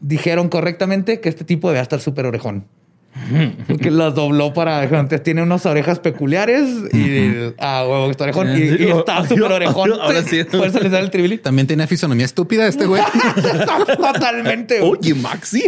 dijeron 0.01 0.49
correctamente 0.49 1.21
que 1.21 1.29
este 1.29 1.45
tipo 1.45 1.69
debía 1.69 1.81
estar 1.81 2.01
súper 2.01 2.25
orejón. 2.25 2.65
Porque 3.67 3.91
las 3.91 4.15
dobló 4.15 4.53
para. 4.53 4.83
Entonces 4.83 5.21
tiene 5.21 5.43
unas 5.43 5.65
orejas 5.65 5.99
peculiares 5.99 6.67
y. 6.91 7.53
Ah, 7.59 7.85
huevo, 7.87 8.09
está 8.09 8.23
orejón. 8.23 8.57
Y, 8.57 8.61
y 8.61 8.89
está 8.89 9.23
súper 9.27 9.51
orejón. 9.51 9.93
Ahora 9.93 10.23
sí. 10.23 10.43
Por 10.43 10.67
eso 10.67 10.79
le 10.79 10.89
sale 10.89 11.03
el 11.03 11.11
tribili. 11.11 11.37
También 11.37 11.67
tiene 11.67 11.85
fisonomía 11.87 12.25
estúpida 12.25 12.67
este 12.67 12.85
güey. 12.85 13.03
Totalmente. 13.97 14.81
Oye, 14.81 15.13
Maxi. 15.13 15.63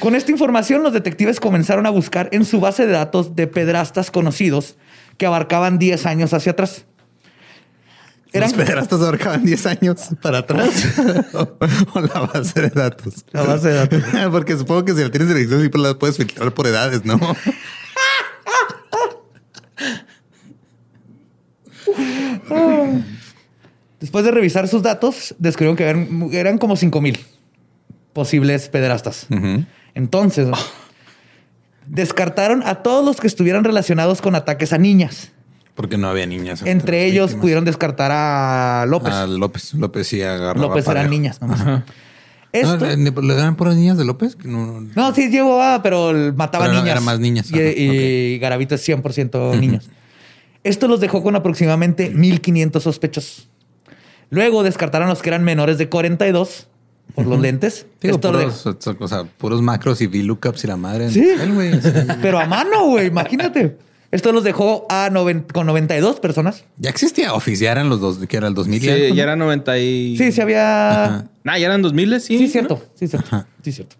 Con 0.00 0.14
esta 0.14 0.30
información, 0.30 0.82
los 0.82 0.92
detectives 0.92 1.40
comenzaron 1.40 1.86
a 1.86 1.90
buscar 1.90 2.28
en 2.32 2.44
su 2.44 2.60
base 2.60 2.86
de 2.86 2.92
datos 2.92 3.34
de 3.36 3.46
pedrastas 3.46 4.10
conocidos 4.10 4.76
que 5.18 5.26
abarcaban 5.26 5.78
10 5.78 6.06
años 6.06 6.32
hacia 6.32 6.52
atrás. 6.52 6.84
Eran 8.32 8.50
Los 8.50 8.58
pederastas 8.58 9.00
abarcaban 9.00 9.44
10 9.44 9.66
años 9.66 10.08
para 10.20 10.38
atrás. 10.38 10.98
o 11.94 12.00
la 12.00 12.20
base 12.20 12.62
de 12.62 12.70
datos. 12.70 13.24
La 13.32 13.42
base 13.42 13.68
de 13.68 13.74
datos. 13.74 14.02
Porque 14.30 14.56
supongo 14.56 14.84
que 14.84 14.94
si 14.94 15.02
la 15.02 15.10
tienes 15.10 15.30
en 15.30 15.38
Excel, 15.38 15.60
siempre 15.60 15.80
la 15.80 15.98
puedes 15.98 16.16
filtrar 16.16 16.52
por 16.52 16.66
edades, 16.66 17.04
¿no? 17.04 17.18
Después 24.00 24.24
de 24.24 24.30
revisar 24.30 24.68
sus 24.68 24.82
datos, 24.82 25.34
descubrieron 25.38 25.76
que 25.76 25.84
eran, 25.84 26.28
eran 26.32 26.58
como 26.58 26.76
5 26.76 27.00
mil 27.00 27.18
posibles 28.12 28.68
pederastas. 28.68 29.26
Entonces, 29.96 30.46
descartaron 31.86 32.62
a 32.64 32.76
todos 32.82 33.04
los 33.04 33.20
que 33.20 33.26
estuvieran 33.26 33.64
relacionados 33.64 34.20
con 34.20 34.34
ataques 34.34 34.72
a 34.72 34.78
niñas. 34.78 35.32
Porque 35.74 35.98
no 35.98 36.08
había 36.08 36.26
niñas. 36.26 36.62
Entre 36.64 37.04
ellos 37.06 37.26
víctimas. 37.30 37.40
pudieron 37.42 37.64
descartar 37.64 38.10
a 38.12 38.86
López. 38.86 39.12
A 39.12 39.26
López. 39.26 39.74
López 39.74 40.06
sí 40.06 40.22
agarraba. 40.22 40.68
López 40.68 40.86
eran 40.88 41.10
niñas 41.10 41.40
nomás. 41.40 41.64
No, 41.64 41.82
Esto, 42.52 42.86
¿le- 42.86 42.96
¿Le 42.96 43.34
eran 43.34 43.56
puras 43.56 43.76
niñas 43.76 43.98
de 43.98 44.04
López? 44.06 44.38
No- 44.44 44.80
no, 44.80 45.14
sí 45.14 45.28
llegó 45.28 45.62
a, 45.62 45.82
pero 45.82 46.12
mataba 46.34 46.64
Pero 46.64 46.74
no, 46.76 46.80
niñas. 46.80 46.96
era 46.96 47.00
más 47.02 47.20
niñas. 47.20 47.50
Y, 47.52 47.58
y 47.58 48.38
Garavito 48.38 48.74
es 48.74 48.88
100% 48.88 49.58
niños. 49.60 49.90
Esto 50.64 50.88
los 50.88 51.00
dejó 51.00 51.22
con 51.22 51.36
aproximadamente 51.36 52.08
1500 52.10 52.82
sospechosos. 52.82 53.48
Luego 54.30 54.62
descartaron 54.62 55.08
los 55.08 55.20
que 55.22 55.28
eran 55.28 55.44
menores 55.44 55.76
de 55.78 55.88
42 55.88 56.68
por 57.16 57.26
los 57.26 57.40
lentes. 57.40 57.86
Digo, 58.00 58.14
Esto 58.14 58.30
lo 58.30 58.38
puros, 58.38 58.66
o 59.00 59.08
sea, 59.08 59.24
puros 59.24 59.60
macros 59.62 60.00
y 60.00 60.06
VLOOKUPs 60.06 60.62
y 60.62 60.66
la 60.68 60.76
madre. 60.76 61.06
en 61.06 61.10
Sí. 61.10 61.20
Excel, 61.28 61.52
güey. 61.54 61.72
Sí. 61.82 61.90
Pero 62.22 62.38
a 62.38 62.46
mano, 62.46 62.86
güey, 62.86 63.06
imagínate. 63.08 63.76
Esto 64.12 64.30
los 64.32 64.44
dejó 64.44 64.86
a 64.88 65.10
noven- 65.10 65.44
con 65.52 65.66
92 65.66 66.20
personas. 66.20 66.64
Ya 66.78 66.90
existía 66.90 67.34
Office, 67.34 67.64
ya 67.64 67.72
eran 67.72 67.88
los 67.88 68.00
dos, 68.00 68.18
que 68.28 68.36
era 68.36 68.46
el 68.46 68.54
2000. 68.54 68.80
Sí, 68.80 68.86
ya. 68.86 68.96
ya 69.14 69.22
era 69.24 69.34
90 69.34 69.78
y... 69.78 70.16
Sí, 70.16 70.30
sí 70.30 70.40
había. 70.40 71.04
Ajá. 71.04 71.24
Nah, 71.42 71.58
ya 71.58 71.66
eran 71.66 71.82
2000, 71.82 72.20
sí. 72.20 72.38
Sí, 72.38 72.46
cierto. 72.48 72.80
Sí, 72.94 73.08
cierto. 73.08 73.44
Sí, 73.62 73.72
cierto. 73.72 73.96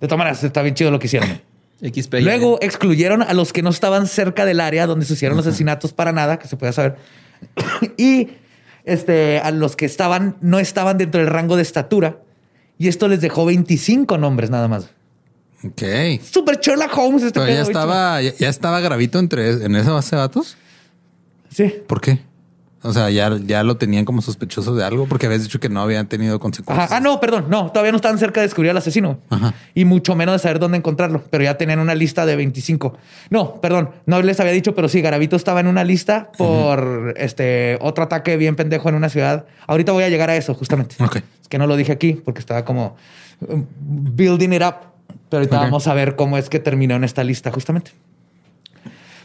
De 0.00 0.06
todas 0.06 0.18
maneras, 0.18 0.44
está 0.44 0.62
bien 0.62 0.74
chido 0.76 0.92
lo 0.92 1.00
que 1.00 1.06
hicieron. 1.08 1.40
XP. 1.82 2.14
ya. 2.14 2.20
Luego 2.20 2.58
excluyeron 2.62 3.22
a 3.22 3.32
los 3.34 3.52
que 3.52 3.62
no 3.62 3.70
estaban 3.70 4.06
cerca 4.06 4.44
del 4.44 4.60
área 4.60 4.86
donde 4.86 5.04
se 5.04 5.14
hicieron 5.14 5.36
los 5.36 5.46
asesinatos 5.46 5.92
para 5.92 6.12
nada, 6.12 6.38
que 6.38 6.46
se 6.46 6.56
pueda 6.56 6.72
saber. 6.72 6.96
y 7.96 8.28
este, 8.88 9.38
a 9.38 9.50
los 9.50 9.76
que 9.76 9.86
estaban, 9.86 10.36
no 10.40 10.58
estaban 10.58 10.98
dentro 10.98 11.20
del 11.20 11.30
rango 11.30 11.56
de 11.56 11.62
estatura. 11.62 12.18
Y 12.78 12.88
esto 12.88 13.08
les 13.08 13.20
dejó 13.20 13.44
25 13.44 14.18
nombres 14.18 14.50
nada 14.50 14.68
más. 14.68 14.90
Ok. 15.64 15.82
Super 16.22 16.58
Sherlock 16.60 16.96
Holmes 16.96 17.22
este 17.22 17.40
Pero 17.40 17.52
ya 17.52 17.60
pedo, 17.60 17.70
estaba, 17.70 18.22
ya, 18.22 18.32
ya 18.34 18.48
estaba 18.48 18.80
gravito 18.80 19.18
entre 19.18 19.50
en 19.64 19.74
esa 19.76 19.92
base 19.92 20.14
de 20.14 20.20
datos. 20.22 20.56
Sí. 21.50 21.74
¿Por 21.86 22.00
qué? 22.00 22.20
O 22.82 22.92
sea, 22.92 23.10
ya, 23.10 23.36
ya 23.44 23.64
lo 23.64 23.76
tenían 23.76 24.04
como 24.04 24.22
sospechoso 24.22 24.74
de 24.74 24.84
algo 24.84 25.06
porque 25.06 25.26
habías 25.26 25.42
dicho 25.42 25.58
que 25.58 25.68
no 25.68 25.80
habían 25.80 26.08
tenido 26.08 26.38
consecuencias. 26.38 26.86
Ajá. 26.86 26.96
Ah, 26.98 27.00
no, 27.00 27.18
perdón. 27.18 27.46
No, 27.48 27.72
todavía 27.72 27.90
no 27.90 27.96
estaban 27.96 28.18
cerca 28.18 28.40
de 28.40 28.46
descubrir 28.46 28.70
al 28.70 28.76
asesino. 28.76 29.18
Ajá. 29.30 29.52
Y 29.74 29.84
mucho 29.84 30.14
menos 30.14 30.34
de 30.34 30.38
saber 30.38 30.60
dónde 30.60 30.78
encontrarlo. 30.78 31.24
Pero 31.30 31.42
ya 31.42 31.58
tenían 31.58 31.80
una 31.80 31.96
lista 31.96 32.24
de 32.24 32.36
25. 32.36 32.96
No, 33.30 33.60
perdón. 33.60 33.90
No 34.06 34.22
les 34.22 34.38
había 34.38 34.52
dicho, 34.52 34.76
pero 34.76 34.88
sí, 34.88 35.00
Garavito 35.00 35.34
estaba 35.34 35.58
en 35.58 35.66
una 35.66 35.82
lista 35.82 36.30
por 36.38 37.14
este 37.16 37.78
otro 37.80 38.04
ataque 38.04 38.36
bien 38.36 38.54
pendejo 38.54 38.88
en 38.88 38.94
una 38.94 39.08
ciudad. 39.08 39.46
Ahorita 39.66 39.90
voy 39.90 40.04
a 40.04 40.08
llegar 40.08 40.30
a 40.30 40.36
eso, 40.36 40.54
justamente. 40.54 40.94
Ok. 41.02 41.16
Es 41.42 41.48
que 41.48 41.58
no 41.58 41.66
lo 41.66 41.76
dije 41.76 41.90
aquí 41.90 42.12
porque 42.12 42.38
estaba 42.38 42.64
como 42.64 42.96
um, 43.40 43.66
building 43.78 44.52
it 44.52 44.62
up. 44.62 44.74
Pero 45.30 45.40
ahorita 45.40 45.58
vamos 45.58 45.86
a 45.88 45.94
ver 45.94 46.16
cómo 46.16 46.38
es 46.38 46.48
que 46.48 46.58
terminó 46.58 46.94
en 46.94 47.04
esta 47.04 47.24
lista, 47.24 47.50
justamente. 47.50 47.90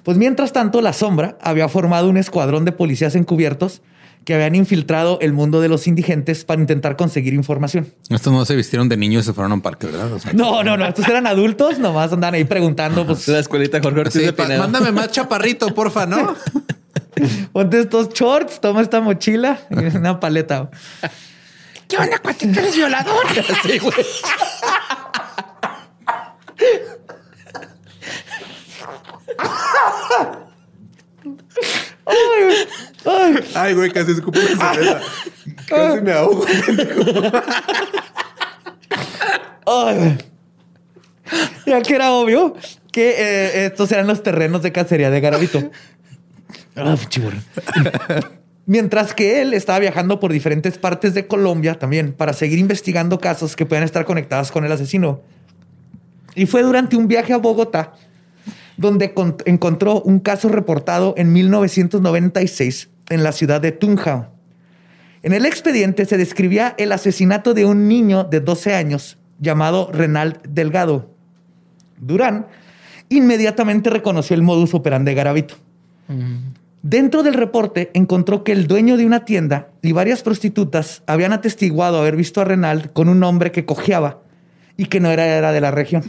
Pues 0.03 0.17
mientras 0.17 0.53
tanto, 0.53 0.81
la 0.81 0.93
sombra 0.93 1.37
había 1.41 1.67
formado 1.69 2.09
un 2.09 2.17
escuadrón 2.17 2.65
de 2.65 2.71
policías 2.71 3.15
encubiertos 3.15 3.81
que 4.25 4.33
habían 4.33 4.55
infiltrado 4.55 5.17
el 5.21 5.33
mundo 5.33 5.59
de 5.59 5.67
los 5.67 5.85
indigentes 5.87 6.45
para 6.45 6.61
intentar 6.61 6.95
conseguir 6.95 7.33
información. 7.33 7.93
Estos 8.09 8.31
no 8.31 8.45
se 8.45 8.55
vistieron 8.55 8.87
de 8.87 8.95
niños 8.95 9.23
y 9.23 9.25
se 9.27 9.33
fueron 9.33 9.51
a 9.51 9.55
un 9.55 9.61
parque, 9.61 9.87
¿verdad? 9.87 10.13
O 10.13 10.19
sea, 10.19 10.31
No, 10.33 10.63
no, 10.63 10.77
no. 10.77 10.85
Estos 10.85 11.07
eran 11.07 11.27
adultos, 11.27 11.79
nomás 11.79 12.13
andan 12.13 12.33
ahí 12.33 12.45
preguntando, 12.45 13.05
pues, 13.05 13.27
La 13.27 13.39
escuelita 13.39 13.81
Jorge 13.81 13.99
Ortiz 13.99 14.21
Sí, 14.21 14.31
de 14.31 14.57
mándame 14.57 14.91
más 14.91 15.11
chaparrito, 15.11 15.73
porfa, 15.73 16.05
¿no? 16.05 16.35
ponte 17.51 17.79
estos 17.79 18.09
shorts, 18.09 18.59
toma 18.59 18.81
esta 18.81 19.01
mochila 19.01 19.59
y 19.69 19.97
una 19.97 20.19
paleta. 20.19 20.69
¿Qué 21.87 21.97
onda, 21.97 22.17
cuatito? 22.19 22.59
¿Eres 22.59 22.75
violador? 22.75 23.25
sí, 23.63 23.79
güey. 23.79 23.93
Ay, 33.55 33.73
güey, 33.73 33.91
casi 33.91 34.11
escupo 34.11 34.39
la 34.39 34.73
cerveza. 34.73 35.01
Casi 35.67 36.01
me 36.01 36.11
ahogo. 36.11 36.45
ay. 39.65 40.17
Ya 41.65 41.81
que 41.81 41.95
era 41.95 42.11
obvio 42.11 42.55
que 42.91 43.15
eh, 43.17 43.65
estos 43.65 43.91
eran 43.91 44.07
los 44.07 44.21
terrenos 44.21 44.61
de 44.61 44.71
cacería 44.71 45.09
de 45.09 45.21
Garavito. 45.21 45.71
Ah, 46.75 46.95
pinche 46.99 47.21
burro. 47.21 47.37
Mientras 48.65 49.13
que 49.13 49.41
él 49.41 49.53
estaba 49.53 49.79
viajando 49.79 50.19
por 50.19 50.31
diferentes 50.31 50.77
partes 50.77 51.13
de 51.13 51.27
Colombia 51.27 51.77
también 51.77 52.13
para 52.13 52.33
seguir 52.33 52.59
investigando 52.59 53.19
casos 53.19 53.55
que 53.55 53.65
puedan 53.65 53.83
estar 53.83 54.05
conectados 54.05 54.51
con 54.51 54.63
el 54.63 54.71
asesino. 54.71 55.21
Y 56.35 56.45
fue 56.45 56.63
durante 56.63 56.95
un 56.95 57.07
viaje 57.07 57.33
a 57.33 57.37
Bogotá 57.37 57.93
donde 58.77 59.13
con- 59.13 59.37
encontró 59.45 60.01
un 60.01 60.19
caso 60.19 60.49
reportado 60.49 61.13
en 61.17 61.31
1996 61.33 62.89
en 63.09 63.23
la 63.23 63.31
ciudad 63.31 63.61
de 63.61 63.71
Tunja. 63.71 64.29
En 65.21 65.33
el 65.33 65.45
expediente 65.45 66.05
se 66.05 66.17
describía 66.17 66.75
el 66.77 66.91
asesinato 66.91 67.53
de 67.53 67.65
un 67.65 67.87
niño 67.87 68.23
de 68.25 68.39
12 68.41 68.73
años 68.75 69.17
llamado 69.39 69.89
Renald 69.91 70.41
Delgado. 70.47 71.09
Durán 71.99 72.47
inmediatamente 73.09 73.89
reconoció 73.89 74.35
el 74.35 74.41
modus 74.41 74.73
operandi 74.73 75.11
de 75.11 75.15
Garavito. 75.15 75.55
Dentro 76.81 77.23
del 77.23 77.33
reporte 77.35 77.91
encontró 77.93 78.43
que 78.43 78.51
el 78.51 78.67
dueño 78.67 78.97
de 78.97 79.05
una 79.05 79.23
tienda 79.23 79.69
y 79.81 79.93
varias 79.93 80.21
prostitutas 80.21 81.01
habían 81.07 81.31
atestiguado 81.31 81.99
haber 81.99 82.17
visto 82.17 82.41
a 82.41 82.43
Renald 82.45 82.91
con 82.91 83.07
un 83.07 83.23
hombre 83.23 83.51
que 83.51 83.65
cojeaba 83.65 84.19
y 84.75 84.85
que 84.87 84.99
no 84.99 85.09
era, 85.09 85.25
era 85.25 85.51
de 85.53 85.61
la 85.61 85.71
región 85.71 86.03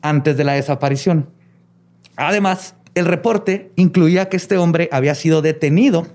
antes 0.00 0.36
de 0.36 0.44
la 0.44 0.52
desaparición. 0.54 1.28
Además, 2.16 2.74
el 2.94 3.06
reporte 3.06 3.70
incluía 3.76 4.28
que 4.28 4.36
este 4.36 4.56
hombre 4.56 4.88
había 4.90 5.14
sido 5.14 5.42
detenido 5.42 6.06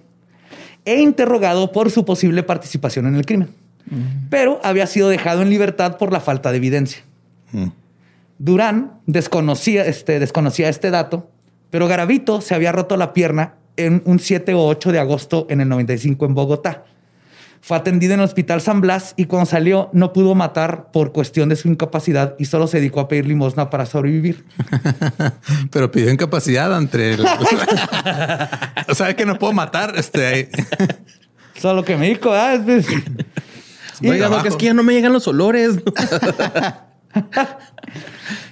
e 0.84 1.00
interrogado 1.00 1.72
por 1.72 1.92
su 1.92 2.06
posible 2.06 2.44
participación 2.44 3.06
en 3.06 3.16
el 3.16 3.26
crimen, 3.26 3.50
pero 4.30 4.60
había 4.64 4.88
sido 4.88 5.10
dejado 5.10 5.44
en 5.44 5.50
libertad 5.50 5.98
por 5.98 6.12
la 6.12 6.20
falta 6.20 6.52
de 6.52 6.58
evidencia. 6.58 7.04
Durán 8.40 8.94
desconocía 9.06 9.86
este, 9.86 10.20
desconocía 10.20 10.70
este 10.70 10.90
dato, 10.90 11.30
pero 11.70 11.88
Garavito 11.88 12.42
se 12.42 12.56
había 12.56 12.72
roto 12.72 12.98
la 12.98 13.14
pierna 13.14 13.56
en 13.78 14.02
un 14.06 14.20
7 14.20 14.56
o 14.56 14.66
8 14.66 14.92
de 14.92 15.00
agosto 15.00 15.46
en 15.50 15.62
el 15.62 15.70
95 15.70 16.26
en 16.26 16.34
Bogotá. 16.34 16.86
Fue 17.64 17.78
atendido 17.78 18.16
en 18.16 18.20
el 18.22 18.26
Hospital 18.26 18.60
San 18.60 18.82
Blas 18.82 19.14
y 19.18 19.26
cuando 19.26 19.46
salió 19.46 19.90
no 19.94 20.14
pudo 20.14 20.34
matar 20.34 20.92
por 20.92 21.12
cuestión 21.12 21.48
de 21.50 21.56
su 21.56 21.68
incapacidad 21.68 22.36
y 22.40 22.46
solo 22.46 22.66
se 22.66 22.78
dedicó 22.78 23.02
a 23.02 23.08
pedir 23.08 23.28
limosna 23.28 23.70
para 23.70 23.86
sobrevivir. 23.86 24.46
Pero 25.72 25.92
pidió 25.92 26.12
incapacidad 26.12 26.76
entre 26.76 27.14
el... 27.14 27.22
o 28.90 28.96
sea, 28.96 29.16
que 29.16 29.26
no 29.28 29.38
puedo 29.38 29.54
matar. 29.54 29.94
Este, 29.96 30.50
Solo 31.62 31.86
que 31.86 31.98
me 31.98 32.10
dijo, 32.10 32.32
ah, 32.34 32.56
es- 32.56 32.88
Oiga, 34.04 34.30
Doc, 34.30 34.44
es 34.48 34.56
que 34.56 34.66
ya 34.66 34.74
no 34.74 34.82
me 34.82 34.94
llegan 34.94 35.14
los 35.14 35.28
olores. 35.28 35.76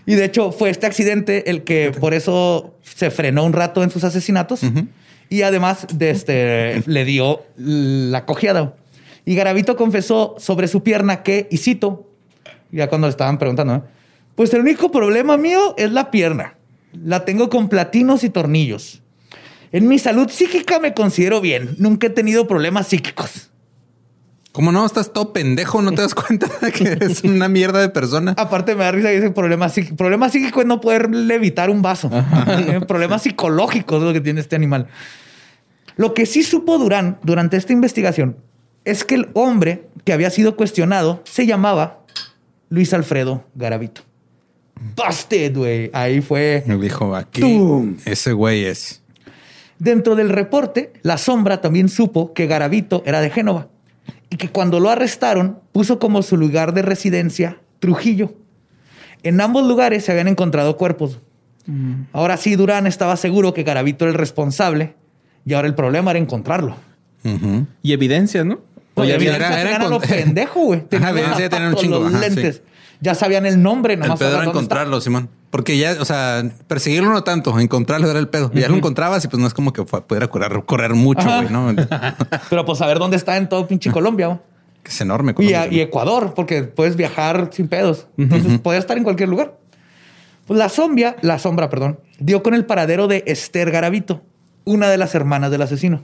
Y 0.05 0.15
de 0.15 0.25
hecho 0.25 0.51
fue 0.51 0.69
este 0.69 0.85
accidente 0.85 1.49
el 1.49 1.63
que 1.63 1.91
por 1.99 2.13
eso 2.13 2.75
se 2.83 3.09
frenó 3.09 3.43
un 3.45 3.53
rato 3.53 3.83
en 3.83 3.89
sus 3.89 4.03
asesinatos 4.03 4.61
y 5.29 5.41
además 5.43 5.87
de 5.93 6.09
este, 6.11 6.83
le 6.85 7.05
dio 7.05 7.41
la 7.57 8.25
cojeada. 8.25 8.73
Y 9.25 9.35
Garavito 9.35 9.75
confesó 9.75 10.35
sobre 10.37 10.67
su 10.67 10.83
pierna 10.83 11.23
que, 11.23 11.47
y 11.51 11.57
cito, 11.57 12.09
ya 12.71 12.87
cuando 12.89 13.07
le 13.07 13.11
estaban 13.11 13.37
preguntando, 13.37 13.75
¿eh? 13.75 13.81
pues 14.35 14.53
el 14.53 14.61
único 14.61 14.91
problema 14.91 15.37
mío 15.37 15.75
es 15.77 15.91
la 15.91 16.11
pierna. 16.11 16.55
La 16.93 17.25
tengo 17.25 17.49
con 17.49 17.69
platinos 17.69 18.23
y 18.23 18.29
tornillos. 18.29 19.01
En 19.71 19.87
mi 19.87 19.99
salud 19.99 20.29
psíquica 20.29 20.79
me 20.79 20.93
considero 20.93 21.41
bien. 21.41 21.75
Nunca 21.77 22.07
he 22.07 22.09
tenido 22.09 22.47
problemas 22.47 22.87
psíquicos. 22.87 23.51
¿Cómo 24.51 24.71
no? 24.71 24.83
Estás 24.83 25.13
todo 25.13 25.31
pendejo, 25.31 25.81
no 25.83 25.91
te 25.91 26.01
das 26.01 26.15
cuenta 26.15 26.49
de 26.61 26.71
que 26.71 26.85
eres 26.85 27.23
una 27.23 27.47
mierda 27.47 27.79
de 27.79 27.89
persona. 27.89 28.33
Aparte 28.35 28.75
me 28.75 28.83
da 28.83 28.91
risa 28.91 29.09
que 29.09 29.15
dice 29.15 29.29
problema 29.29 29.69
psíquico. 29.69 29.95
Problema 29.95 30.29
psíquico 30.29 30.61
es 30.61 30.65
no 30.65 30.81
poder 30.81 31.13
levitar 31.13 31.69
un 31.69 31.83
vaso. 31.83 32.09
Problemas 32.87 33.21
psicológicos 33.21 33.99
es 33.99 34.03
lo 34.03 34.13
que 34.13 34.21
tiene 34.21 34.41
este 34.41 34.55
animal. 34.55 34.87
Lo 35.97 36.15
que 36.15 36.25
sí 36.25 36.41
supo 36.41 36.79
Durán 36.79 37.19
durante 37.21 37.57
esta 37.57 37.73
investigación 37.73 38.37
es 38.85 39.03
que 39.03 39.15
el 39.15 39.29
hombre 39.33 39.87
que 40.05 40.13
había 40.13 40.29
sido 40.29 40.55
cuestionado 40.55 41.21
se 41.25 41.45
llamaba 41.45 41.99
Luis 42.69 42.93
Alfredo 42.93 43.45
Garavito. 43.55 44.01
Busted, 44.95 45.55
güey. 45.55 45.89
Ahí 45.93 46.21
fue. 46.21 46.63
Me 46.65 46.77
dijo 46.77 47.15
aquí, 47.15 47.41
Tum. 47.41 47.97
ese 48.05 48.31
güey 48.33 48.65
es. 48.65 49.01
Dentro 49.77 50.15
del 50.15 50.29
reporte, 50.29 50.93
la 51.03 51.17
sombra 51.17 51.61
también 51.61 51.89
supo 51.89 52.33
que 52.33 52.47
Garavito 52.47 53.03
era 53.05 53.21
de 53.21 53.29
Génova 53.29 53.67
y 54.29 54.37
que 54.37 54.49
cuando 54.49 54.79
lo 54.79 54.89
arrestaron 54.89 55.59
puso 55.71 55.99
como 55.99 56.21
su 56.21 56.37
lugar 56.37 56.73
de 56.73 56.81
residencia 56.81 57.57
Trujillo. 57.79 58.33
En 59.23 59.39
ambos 59.41 59.65
lugares 59.65 60.05
se 60.05 60.11
habían 60.11 60.27
encontrado 60.27 60.77
cuerpos. 60.77 61.19
Ahora 62.13 62.35
sí, 62.37 62.55
Durán 62.55 62.87
estaba 62.87 63.15
seguro 63.15 63.53
que 63.53 63.63
Garavito 63.63 64.05
era 64.05 64.11
el 64.11 64.17
responsable 64.17 64.95
y 65.45 65.53
ahora 65.53 65.67
el 65.67 65.75
problema 65.75 66.11
era 66.11 66.19
encontrarlo. 66.19 66.75
Y 67.83 67.93
evidencias, 67.93 68.45
¿no? 68.45 68.59
Oye, 69.01 69.15
Oye, 69.15 69.27
era, 69.35 69.61
era- 69.61 69.79
con- 69.79 69.89
güey. 70.63 70.83
Los 70.89 71.01
evidencia 71.09 71.43
de 71.43 71.49
tener 71.49 71.67
un 71.69 71.75
chingo, 71.75 71.99
los 71.99 72.13
ajá, 72.13 72.23
sí. 72.23 72.35
lentes. 72.35 72.61
Ya 73.01 73.15
sabían 73.15 73.45
el 73.45 73.61
nombre, 73.61 73.93
El 73.93 74.01
nomás 74.01 74.19
pedo 74.19 74.35
era 74.35 74.43
encontrarlo, 74.45 74.99
Simón. 74.99 75.29
Porque 75.51 75.77
ya, 75.77 75.95
o 75.99 76.05
sea, 76.05 76.43
perseguirlo 76.67 77.09
no 77.11 77.23
tanto, 77.23 77.57
encontrarlo 77.59 78.09
era 78.09 78.19
el 78.19 78.27
pedo. 78.27 78.51
Ya 78.53 78.67
lo 78.67 78.75
encontrabas 78.75 79.23
y 79.25 79.27
pues 79.29 79.39
no 79.41 79.47
es 79.47 79.53
como 79.53 79.71
que 79.73 79.83
pudiera 79.83 80.27
correr, 80.27 80.63
correr 80.65 80.93
mucho, 80.93 81.23
güey, 81.25 81.49
¿no? 81.49 81.73
Pero 82.49 82.65
pues 82.65 82.77
saber 82.77 82.99
dónde 82.99 83.15
está 83.17 83.37
en 83.37 83.47
todo 83.49 83.67
pinche 83.67 83.89
Colombia. 83.91 84.27
güey. 84.27 84.39
Que 84.83 84.91
es 84.91 85.01
enorme. 85.01 85.31
Y, 85.31 85.35
Colombia, 85.35 85.61
a- 85.63 85.67
y 85.67 85.79
Ecuador, 85.79 86.33
porque 86.35 86.63
puedes 86.63 86.95
viajar 86.97 87.49
sin 87.53 87.67
pedos. 87.67 88.07
Entonces 88.17 88.59
podía 88.59 88.79
estar 88.79 88.97
en 88.97 89.03
cualquier 89.03 89.29
lugar. 89.29 89.57
Pues 90.45 90.57
la 90.57 90.67
sombra, 90.69 91.15
la 91.21 91.39
sombra, 91.39 91.69
perdón, 91.69 91.99
dio 92.19 92.43
con 92.43 92.53
el 92.53 92.65
paradero 92.65 93.07
de 93.07 93.23
Esther 93.27 93.71
Garavito, 93.71 94.21
una 94.65 94.89
de 94.89 94.97
las 94.97 95.15
hermanas 95.15 95.51
del 95.51 95.61
asesino. 95.61 96.03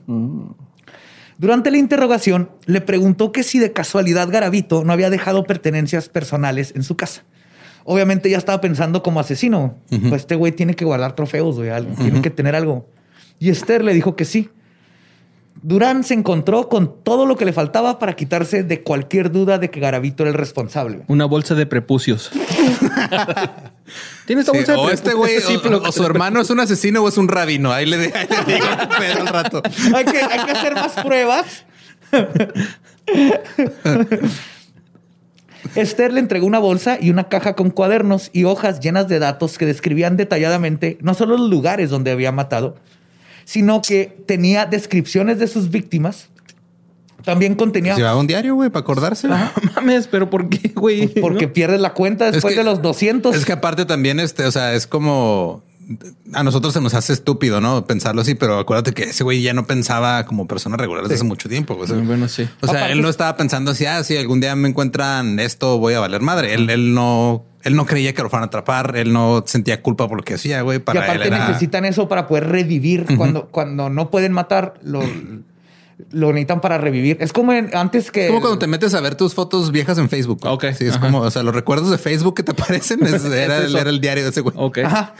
Durante 1.37 1.69
la 1.71 1.77
interrogación, 1.77 2.49
le 2.65 2.81
preguntó 2.81 3.31
que 3.31 3.43
si 3.43 3.59
de 3.59 3.73
casualidad 3.73 4.29
Garavito 4.29 4.83
no 4.83 4.93
había 4.93 5.09
dejado 5.09 5.43
pertenencias 5.43 6.07
personales 6.09 6.73
en 6.75 6.83
su 6.83 6.95
casa. 6.95 7.23
Obviamente 7.83 8.29
ya 8.29 8.37
estaba 8.37 8.61
pensando 8.61 9.03
como 9.03 9.19
asesino. 9.19 9.77
Pues 9.89 10.21
este 10.21 10.35
güey 10.35 10.53
tiene 10.53 10.75
que 10.75 10.85
guardar 10.85 11.13
trofeos, 11.15 11.57
güey. 11.57 11.69
algo, 11.69 11.93
Tiene 11.95 12.21
que 12.21 12.29
tener 12.29 12.55
algo. 12.55 12.89
Y 13.37 13.49
Esther 13.49 13.83
le 13.83 13.93
dijo 13.93 14.15
que 14.15 14.25
sí. 14.25 14.49
Durán 15.61 16.03
se 16.03 16.13
encontró 16.13 16.67
con 16.69 17.01
todo 17.03 17.25
lo 17.25 17.37
que 17.37 17.45
le 17.45 17.53
faltaba 17.53 17.97
para 17.97 18.13
quitarse 18.15 18.63
de 18.63 18.83
cualquier 18.83 19.31
duda 19.31 19.57
de 19.57 19.69
que 19.69 19.79
Garavito 19.79 20.23
era 20.23 20.29
el 20.31 20.37
responsable. 20.37 21.01
Una 21.07 21.25
bolsa 21.25 21.55
de 21.55 21.65
prepucios. 21.65 22.29
¿Tienes 24.25 24.47
esta 24.47 24.51
Sí, 24.51 24.57
bolsa 24.57 24.73
de 24.73 24.77
o 24.77 24.83
prepucios? 24.83 24.93
este 24.93 25.13
güey, 25.13 25.39
Sí, 25.41 25.55
o, 25.67 25.91
su 25.91 26.03
hermano 26.05 26.41
es 26.41 26.49
un 26.49 26.59
asesino 26.59 27.01
o 27.03 27.07
es 27.09 27.17
un 27.17 27.27
rabino. 27.27 27.71
Ahí 27.71 27.85
le, 27.85 27.95
ahí 27.97 28.27
le 28.47 28.53
digo 28.53 28.65
al 29.21 29.27
rato. 29.27 29.61
hay, 29.95 30.05
que, 30.05 30.17
hay 30.17 30.45
que 30.45 30.51
hacer 30.51 30.75
más 30.75 30.91
pruebas. 31.03 31.65
Esther 35.75 36.13
le 36.13 36.19
entregó 36.19 36.45
una 36.45 36.59
bolsa 36.59 36.97
y 37.01 37.09
una 37.09 37.27
caja 37.27 37.55
con 37.55 37.71
cuadernos 37.71 38.29
y 38.33 38.43
hojas 38.43 38.79
llenas 38.79 39.07
de 39.07 39.19
datos 39.19 39.57
que 39.57 39.65
describían 39.65 40.15
detalladamente 40.15 40.97
no 41.01 41.13
solo 41.15 41.37
los 41.37 41.49
lugares 41.49 41.89
donde 41.89 42.11
había 42.11 42.31
matado, 42.31 42.75
sino 43.45 43.81
que 43.81 44.17
tenía 44.27 44.65
descripciones 44.65 45.39
de 45.39 45.47
sus 45.47 45.69
víctimas. 45.69 46.27
También 47.23 47.55
contenía... 47.55 47.95
Llevaba 47.95 48.19
un 48.19 48.27
diario, 48.27 48.53
güey, 48.55 48.69
para 48.69 48.81
acordarse. 48.81 49.27
No 49.27 49.37
mames, 49.75 50.07
pero 50.07 50.29
¿por 50.29 50.47
qué, 50.49 50.69
güey? 50.75 51.07
Pues 51.07 51.21
porque 51.21 51.47
¿No? 51.47 51.53
pierdes 51.53 51.79
la 51.81 51.93
cuenta 51.93 52.29
después 52.29 52.53
que- 52.53 52.59
de 52.59 52.63
los 52.63 52.81
200. 52.83 53.35
Es 53.35 53.45
que 53.45 53.53
aparte 53.53 53.85
también, 53.85 54.19
este, 54.19 54.45
o 54.45 54.51
sea, 54.51 54.73
es 54.75 54.85
como 54.85 55.63
a 56.33 56.43
nosotros 56.43 56.73
se 56.73 56.81
nos 56.81 56.93
hace 56.95 57.13
estúpido, 57.13 57.61
¿no? 57.61 57.85
Pensarlo 57.85 58.21
así, 58.21 58.33
pero 58.35 58.57
acuérdate 58.59 58.93
que 58.93 59.03
ese 59.03 59.23
güey 59.23 59.41
ya 59.43 59.53
no 59.53 59.65
pensaba 59.67 60.25
como 60.25 60.47
persona 60.47 60.77
regular 60.77 61.03
desde 61.03 61.15
hace 61.15 61.23
mucho 61.23 61.47
tiempo. 61.47 61.75
O 61.79 61.85
sea, 61.87 61.95
Bueno, 61.97 62.27
sí. 62.27 62.47
o 62.61 62.67
sea, 62.67 62.77
Aparte- 62.77 62.93
él 62.93 63.01
no 63.01 63.09
estaba 63.09 63.37
pensando 63.37 63.71
así, 63.71 63.85
ah, 63.85 64.03
si 64.03 64.17
algún 64.17 64.39
día 64.41 64.55
me 64.55 64.67
encuentran 64.69 65.39
esto, 65.39 65.77
voy 65.79 65.93
a 65.93 65.99
valer 65.99 66.21
madre. 66.21 66.53
Él, 66.55 66.69
él 66.71 66.93
no, 66.95 67.43
él 67.65 67.75
no 67.75 67.85
creía 67.85 68.13
que 68.13 68.23
lo 68.23 68.29
fueran 68.29 68.43
a 68.43 68.47
atrapar. 68.47 68.95
Él 68.95 69.11
no 69.11 69.43
sentía 69.45 69.81
culpa 69.81 70.07
por 70.07 70.17
lo 70.17 70.23
que 70.23 70.35
hacía, 70.35 70.61
güey. 70.61 70.77
y 70.77 70.81
él 70.91 70.97
aparte 71.03 71.27
era... 71.27 71.47
necesitan 71.49 71.83
eso 71.83 72.07
para 72.07 72.27
poder 72.27 72.47
revivir. 72.47 73.05
cuando, 73.17 73.47
cuando 73.47 73.89
no 73.89 74.09
pueden 74.09 74.31
matar, 74.31 74.75
lo, 74.83 75.01
lo 76.11 76.27
necesitan 76.29 76.61
para 76.61 76.77
revivir. 76.77 77.17
Es 77.19 77.33
como 77.33 77.51
en- 77.53 77.75
antes 77.75 78.11
que... 78.11 78.23
Es 78.25 78.27
como 78.27 78.41
cuando 78.41 78.59
te 78.59 78.67
metes 78.67 78.93
a 78.93 79.01
ver 79.01 79.15
tus 79.15 79.33
fotos 79.33 79.71
viejas 79.71 79.97
en 79.97 80.09
Facebook. 80.09 80.39
güey. 80.41 80.53
Ok, 80.53 80.65
Sí, 80.77 80.85
es 80.85 80.91
ajá. 80.95 80.99
como, 81.01 81.19
o 81.21 81.31
sea, 81.31 81.43
los 81.43 81.53
recuerdos 81.55 81.89
de 81.91 81.97
Facebook 81.97 82.35
que 82.35 82.43
te 82.43 82.51
aparecen 82.59 83.03
es- 83.05 83.25
era, 83.25 83.59
Es 83.63 83.73
era 83.73 83.89
el 83.89 83.99
diario 83.99 84.23
de 84.23 84.29
ese 84.29 84.41
güey. 84.41 84.55
Ok. 84.57 84.79
Ajá. 84.85 85.13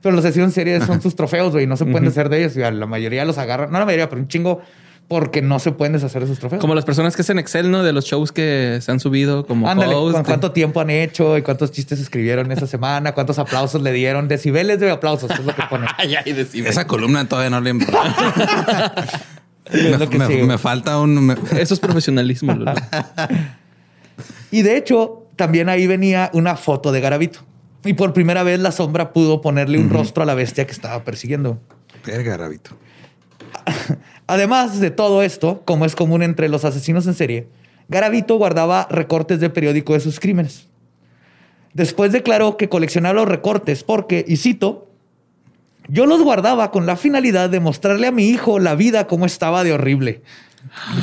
Pero 0.00 0.16
los 0.16 0.24
asesinos 0.24 0.48
en 0.48 0.52
serie 0.54 0.80
son 0.84 1.00
sus 1.00 1.14
trofeos, 1.14 1.52
güey. 1.52 1.66
No 1.68 1.76
se 1.76 1.84
pueden 1.84 2.04
deshacer 2.04 2.28
de 2.28 2.38
ellos. 2.40 2.56
Y 2.56 2.62
a 2.62 2.72
la 2.72 2.86
mayoría 2.86 3.24
los 3.24 3.38
agarran. 3.38 3.70
No 3.70 3.78
la 3.78 3.84
mayoría, 3.84 4.08
pero 4.08 4.20
un 4.20 4.26
chingo. 4.26 4.60
Porque 5.08 5.42
no 5.42 5.58
se 5.58 5.72
pueden 5.72 5.92
deshacer 5.92 6.22
de 6.22 6.28
sus 6.28 6.38
trofeos. 6.38 6.60
Como 6.60 6.74
las 6.74 6.84
personas 6.86 7.14
que 7.14 7.20
hacen 7.22 7.38
Excel, 7.38 7.70
¿no? 7.70 7.82
De 7.82 7.92
los 7.92 8.06
shows 8.06 8.32
que 8.32 8.78
se 8.80 8.90
han 8.90 8.98
subido 8.98 9.44
como 9.46 9.68
Ándale, 9.68 9.94
host. 9.94 10.16
¿cu- 10.18 10.24
¿cuánto 10.24 10.52
tiempo 10.52 10.80
han 10.80 10.88
hecho 10.88 11.36
y 11.36 11.42
cuántos 11.42 11.70
chistes 11.70 12.00
escribieron 12.00 12.50
esa 12.50 12.66
semana? 12.66 13.12
¿Cuántos 13.12 13.38
aplausos 13.38 13.82
le 13.82 13.92
dieron? 13.92 14.26
Decibeles 14.28 14.80
de 14.80 14.90
aplausos, 14.90 15.30
es 15.30 15.44
lo 15.44 15.54
que 15.54 15.62
ponen. 15.68 15.88
Ay, 15.98 16.14
ay, 16.24 16.32
decime. 16.32 16.68
Esa 16.68 16.86
columna 16.86 17.28
todavía 17.28 17.50
no 17.50 17.60
le... 17.60 17.74
Me, 19.72 20.44
me- 20.46 20.58
falta 20.58 20.98
un... 20.98 21.26
me- 21.26 21.36
Eso 21.58 21.74
es 21.74 21.80
profesionalismo. 21.80 22.54
Y 24.50 24.60
de 24.62 24.76
hecho, 24.76 25.26
también 25.36 25.68
ahí 25.70 25.86
venía 25.86 26.30
una 26.34 26.56
foto 26.56 26.92
de 26.92 27.00
Garavito. 27.00 27.40
Y 27.84 27.94
por 27.94 28.12
primera 28.12 28.42
vez 28.42 28.60
la 28.60 28.70
sombra 28.70 29.12
pudo 29.14 29.40
ponerle 29.40 29.78
un 29.78 29.88
rostro 29.88 30.22
a 30.22 30.26
la 30.26 30.34
bestia 30.34 30.66
que 30.66 30.72
estaba 30.72 31.04
persiguiendo. 31.04 31.58
Verga, 32.04 32.36
Rabito. 32.36 32.72
Además 34.26 34.80
de 34.80 34.90
todo 34.90 35.22
esto, 35.22 35.62
como 35.64 35.84
es 35.84 35.94
común 35.94 36.22
entre 36.22 36.48
los 36.48 36.64
asesinos 36.64 37.06
en 37.06 37.14
serie, 37.14 37.48
Garavito 37.88 38.36
guardaba 38.36 38.86
recortes 38.90 39.40
de 39.40 39.50
periódico 39.50 39.92
de 39.92 40.00
sus 40.00 40.20
crímenes. 40.20 40.68
Después 41.74 42.12
declaró 42.12 42.56
que 42.56 42.68
coleccionaba 42.68 43.14
los 43.14 43.28
recortes 43.28 43.82
porque, 43.82 44.24
y 44.26 44.36
cito, 44.36 44.88
yo 45.88 46.06
los 46.06 46.22
guardaba 46.22 46.70
con 46.70 46.86
la 46.86 46.96
finalidad 46.96 47.50
de 47.50 47.60
mostrarle 47.60 48.06
a 48.06 48.12
mi 48.12 48.28
hijo 48.28 48.58
la 48.58 48.74
vida 48.74 49.06
como 49.06 49.26
estaba 49.26 49.64
de 49.64 49.72
horrible. 49.72 50.22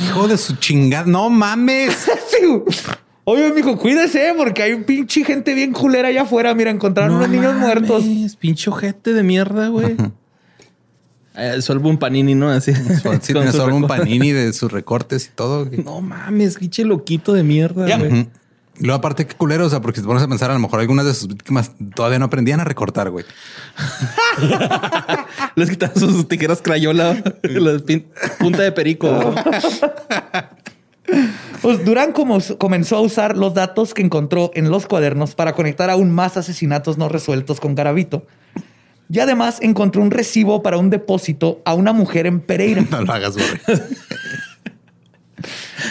Hijo 0.04 0.26
de 0.26 0.38
su 0.38 0.56
chingada. 0.56 1.06
No 1.06 1.30
mames. 1.30 2.10
Sí. 2.30 2.46
Oye, 3.24 3.52
mijo, 3.52 3.76
cuídese 3.76 4.32
porque 4.36 4.62
hay 4.62 4.72
un 4.72 4.84
pinche 4.84 5.24
gente 5.24 5.52
bien 5.52 5.72
culera 5.72 6.08
allá 6.08 6.22
afuera. 6.22 6.54
Mira, 6.54 6.70
encontraron 6.70 7.16
unos 7.16 7.28
niños 7.28 7.54
muertos. 7.54 8.04
Pinche 8.38 8.70
ojete 8.70 9.12
de 9.12 9.22
mierda, 9.22 9.68
güey. 9.68 9.96
Eh, 11.40 11.62
Solo 11.62 11.80
un 11.88 11.98
panini, 11.98 12.34
¿no? 12.34 12.50
Así. 12.50 12.72
Sí, 12.74 13.02
con 13.02 13.18
tiene 13.20 13.50
su 13.52 13.56
solo 13.58 13.74
un 13.76 13.86
panini 13.86 14.32
de 14.32 14.52
sus 14.52 14.70
recortes 14.70 15.26
y 15.26 15.30
todo. 15.34 15.66
No 15.84 16.00
mames, 16.00 16.56
pinche 16.58 16.84
loquito 16.84 17.32
de 17.32 17.42
mierda, 17.42 17.88
Ya. 17.88 17.96
güey. 17.98 18.10
Ujú. 18.12 18.28
Y 18.78 18.84
luego 18.86 18.98
aparte 18.98 19.26
qué 19.26 19.34
culero, 19.34 19.66
o 19.66 19.68
sea, 19.70 19.80
porque 19.82 19.96
si 19.98 20.02
te 20.02 20.08
pones 20.08 20.22
a 20.22 20.28
pensar, 20.28 20.50
a 20.50 20.54
lo 20.54 20.60
mejor 20.60 20.80
algunas 20.80 21.04
de 21.04 21.12
sus 21.12 21.28
víctimas 21.28 21.72
todavía 21.94 22.18
no 22.18 22.24
aprendían 22.26 22.60
a 22.60 22.64
recortar, 22.64 23.10
güey. 23.10 23.26
Les 25.54 25.68
quitaban 25.70 25.96
sus 25.98 26.26
tijeras 26.28 26.62
crayola, 26.62 27.22
punta 28.38 28.62
de 28.62 28.72
perico. 28.72 29.10
güey. 29.12 29.34
Pues 31.60 31.84
Durán 31.84 32.12
como- 32.12 32.38
comenzó 32.58 32.96
a 32.96 33.00
usar 33.00 33.36
los 33.36 33.52
datos 33.52 33.92
que 33.92 34.00
encontró 34.02 34.50
en 34.54 34.70
los 34.70 34.86
cuadernos 34.86 35.34
para 35.34 35.52
conectar 35.54 35.90
aún 35.90 36.10
más 36.10 36.36
asesinatos 36.36 36.96
no 36.98 37.08
resueltos 37.08 37.60
con 37.60 37.74
Garavito. 37.74 38.24
Y 39.10 39.18
además 39.18 39.58
encontró 39.60 40.02
un 40.02 40.10
recibo 40.10 40.62
para 40.62 40.78
un 40.78 40.88
depósito 40.88 41.60
a 41.64 41.74
una 41.74 41.92
mujer 41.92 42.26
en 42.26 42.40
Pereira. 42.40 42.84
No 42.90 43.02
lo 43.02 43.12
hagas, 43.12 43.34
güey. 43.34 43.48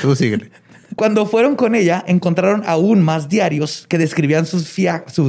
Tú 0.02 0.16
síguele. 0.16 0.52
Cuando 0.96 1.26
fueron 1.26 1.56
con 1.56 1.76
ella, 1.76 2.04
encontraron 2.08 2.64
aún 2.66 3.02
más 3.02 3.30
diarios 3.30 3.86
que 3.88 3.98
describían 3.98 4.46
sus, 4.46 4.76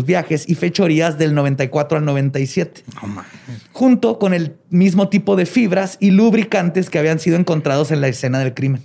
viajes 0.04 0.48
y 0.48 0.56
fechorías 0.56 1.16
del 1.16 1.34
94 1.34 1.98
al 1.98 2.04
97, 2.04 2.84
No 3.00 3.08
mames. 3.08 3.30
junto 3.72 4.18
con 4.18 4.34
el 4.34 4.56
mismo 4.68 5.08
tipo 5.08 5.36
de 5.36 5.46
fibras 5.46 5.96
y 6.00 6.10
lubricantes 6.10 6.90
que 6.90 6.98
habían 6.98 7.20
sido 7.20 7.36
encontrados 7.36 7.92
en 7.92 8.00
la 8.00 8.08
escena 8.08 8.40
del 8.40 8.52
crimen, 8.52 8.82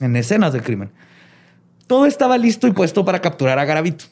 en 0.00 0.16
escenas 0.16 0.52
del 0.52 0.62
crimen. 0.62 0.90
Todo 1.86 2.04
estaba 2.04 2.36
listo 2.36 2.66
y 2.66 2.72
puesto 2.72 3.06
para 3.06 3.22
capturar 3.22 3.58
a 3.58 3.64
Garavito. 3.64 4.04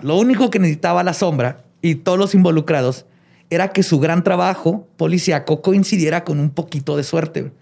Lo 0.00 0.16
único 0.16 0.48
que 0.48 0.58
necesitaba 0.58 1.02
la 1.04 1.12
sombra 1.12 1.64
y 1.82 1.96
todos 1.96 2.18
los 2.18 2.34
involucrados 2.34 3.04
era 3.50 3.68
que 3.68 3.82
su 3.82 3.98
gran 4.00 4.24
trabajo 4.24 4.88
policíaco 4.96 5.62
coincidiera 5.62 6.24
con 6.24 6.40
un 6.40 6.50
poquito 6.50 6.96
de 6.96 7.04
suerte. 7.04 7.52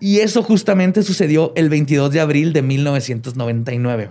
Y 0.00 0.18
eso 0.20 0.42
justamente 0.42 1.02
sucedió 1.02 1.52
el 1.56 1.68
22 1.68 2.12
de 2.12 2.20
abril 2.20 2.52
de 2.52 2.62
1999. 2.62 4.10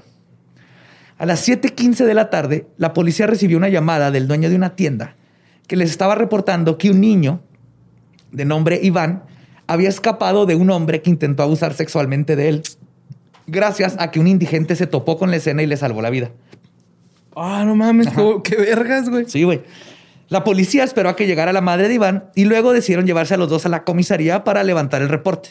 A 1.17 1.25
las 1.25 1.47
7:15 1.47 2.05
de 2.05 2.13
la 2.13 2.29
tarde, 2.29 2.67
la 2.77 2.93
policía 2.93 3.25
recibió 3.25 3.57
una 3.57 3.69
llamada 3.69 4.11
del 4.11 4.27
dueño 4.27 4.49
de 4.49 4.55
una 4.55 4.75
tienda 4.75 5.15
que 5.67 5.75
les 5.75 5.89
estaba 5.89 6.15
reportando 6.15 6.77
que 6.77 6.91
un 6.91 7.01
niño 7.01 7.41
de 8.31 8.45
nombre 8.45 8.79
Iván, 8.83 9.23
había 9.67 9.89
escapado 9.89 10.45
de 10.45 10.55
un 10.55 10.69
hombre 10.69 11.01
que 11.01 11.09
intentó 11.09 11.43
abusar 11.43 11.73
sexualmente 11.73 12.35
de 12.35 12.49
él, 12.49 12.63
gracias 13.47 13.95
a 13.99 14.11
que 14.11 14.19
un 14.19 14.27
indigente 14.27 14.75
se 14.75 14.87
topó 14.87 15.17
con 15.17 15.29
la 15.31 15.37
escena 15.37 15.63
y 15.63 15.65
le 15.67 15.75
salvó 15.77 16.01
la 16.01 16.09
vida. 16.09 16.31
Ah, 17.35 17.63
no 17.65 17.75
mames, 17.75 18.07
qué- 18.09 18.35
qué 18.43 18.55
vergas, 18.57 19.09
güey. 19.09 19.25
Sí, 19.27 19.43
güey. 19.43 19.61
La 20.29 20.43
policía 20.43 20.83
esperó 20.83 21.09
a 21.09 21.15
que 21.15 21.25
llegara 21.25 21.53
la 21.53 21.61
madre 21.61 21.87
de 21.87 21.93
Iván 21.95 22.25
y 22.35 22.45
luego 22.45 22.73
decidieron 22.73 23.05
llevarse 23.05 23.33
a 23.33 23.37
los 23.37 23.49
dos 23.49 23.65
a 23.65 23.69
la 23.69 23.83
comisaría 23.83 24.43
para 24.43 24.63
levantar 24.63 25.01
el 25.01 25.09
reporte. 25.09 25.49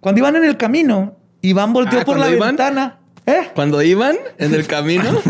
Cuando 0.00 0.18
iban 0.20 0.34
en 0.36 0.44
el 0.44 0.56
camino, 0.56 1.16
Iván 1.42 1.72
volteó 1.72 2.00
Ah, 2.00 2.04
por 2.04 2.18
la 2.18 2.28
ventana. 2.28 2.98
¿Eh? 3.26 3.48
Cuando 3.54 3.80
iban 3.82 4.16
en 4.38 4.54
el 4.54 4.66
camino, 4.66 5.04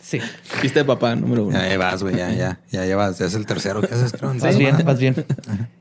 Sí. 0.00 0.20
viste 0.62 0.84
papá, 0.84 1.14
número 1.16 1.44
uno. 1.44 1.58
Ya 1.58 1.76
vas, 1.76 2.02
güey, 2.02 2.16
ya, 2.16 2.30
ya, 2.32 2.60
ya 2.70 2.86
llevas, 2.86 3.18
ya 3.18 3.26
es 3.26 3.34
el 3.34 3.44
tercero 3.44 3.82
que 3.82 3.92
haces, 3.94 4.12
creo. 4.12 4.32
Vas 4.40 4.56
bien, 4.56 4.76
vas 4.84 4.98
bien. 4.98 5.14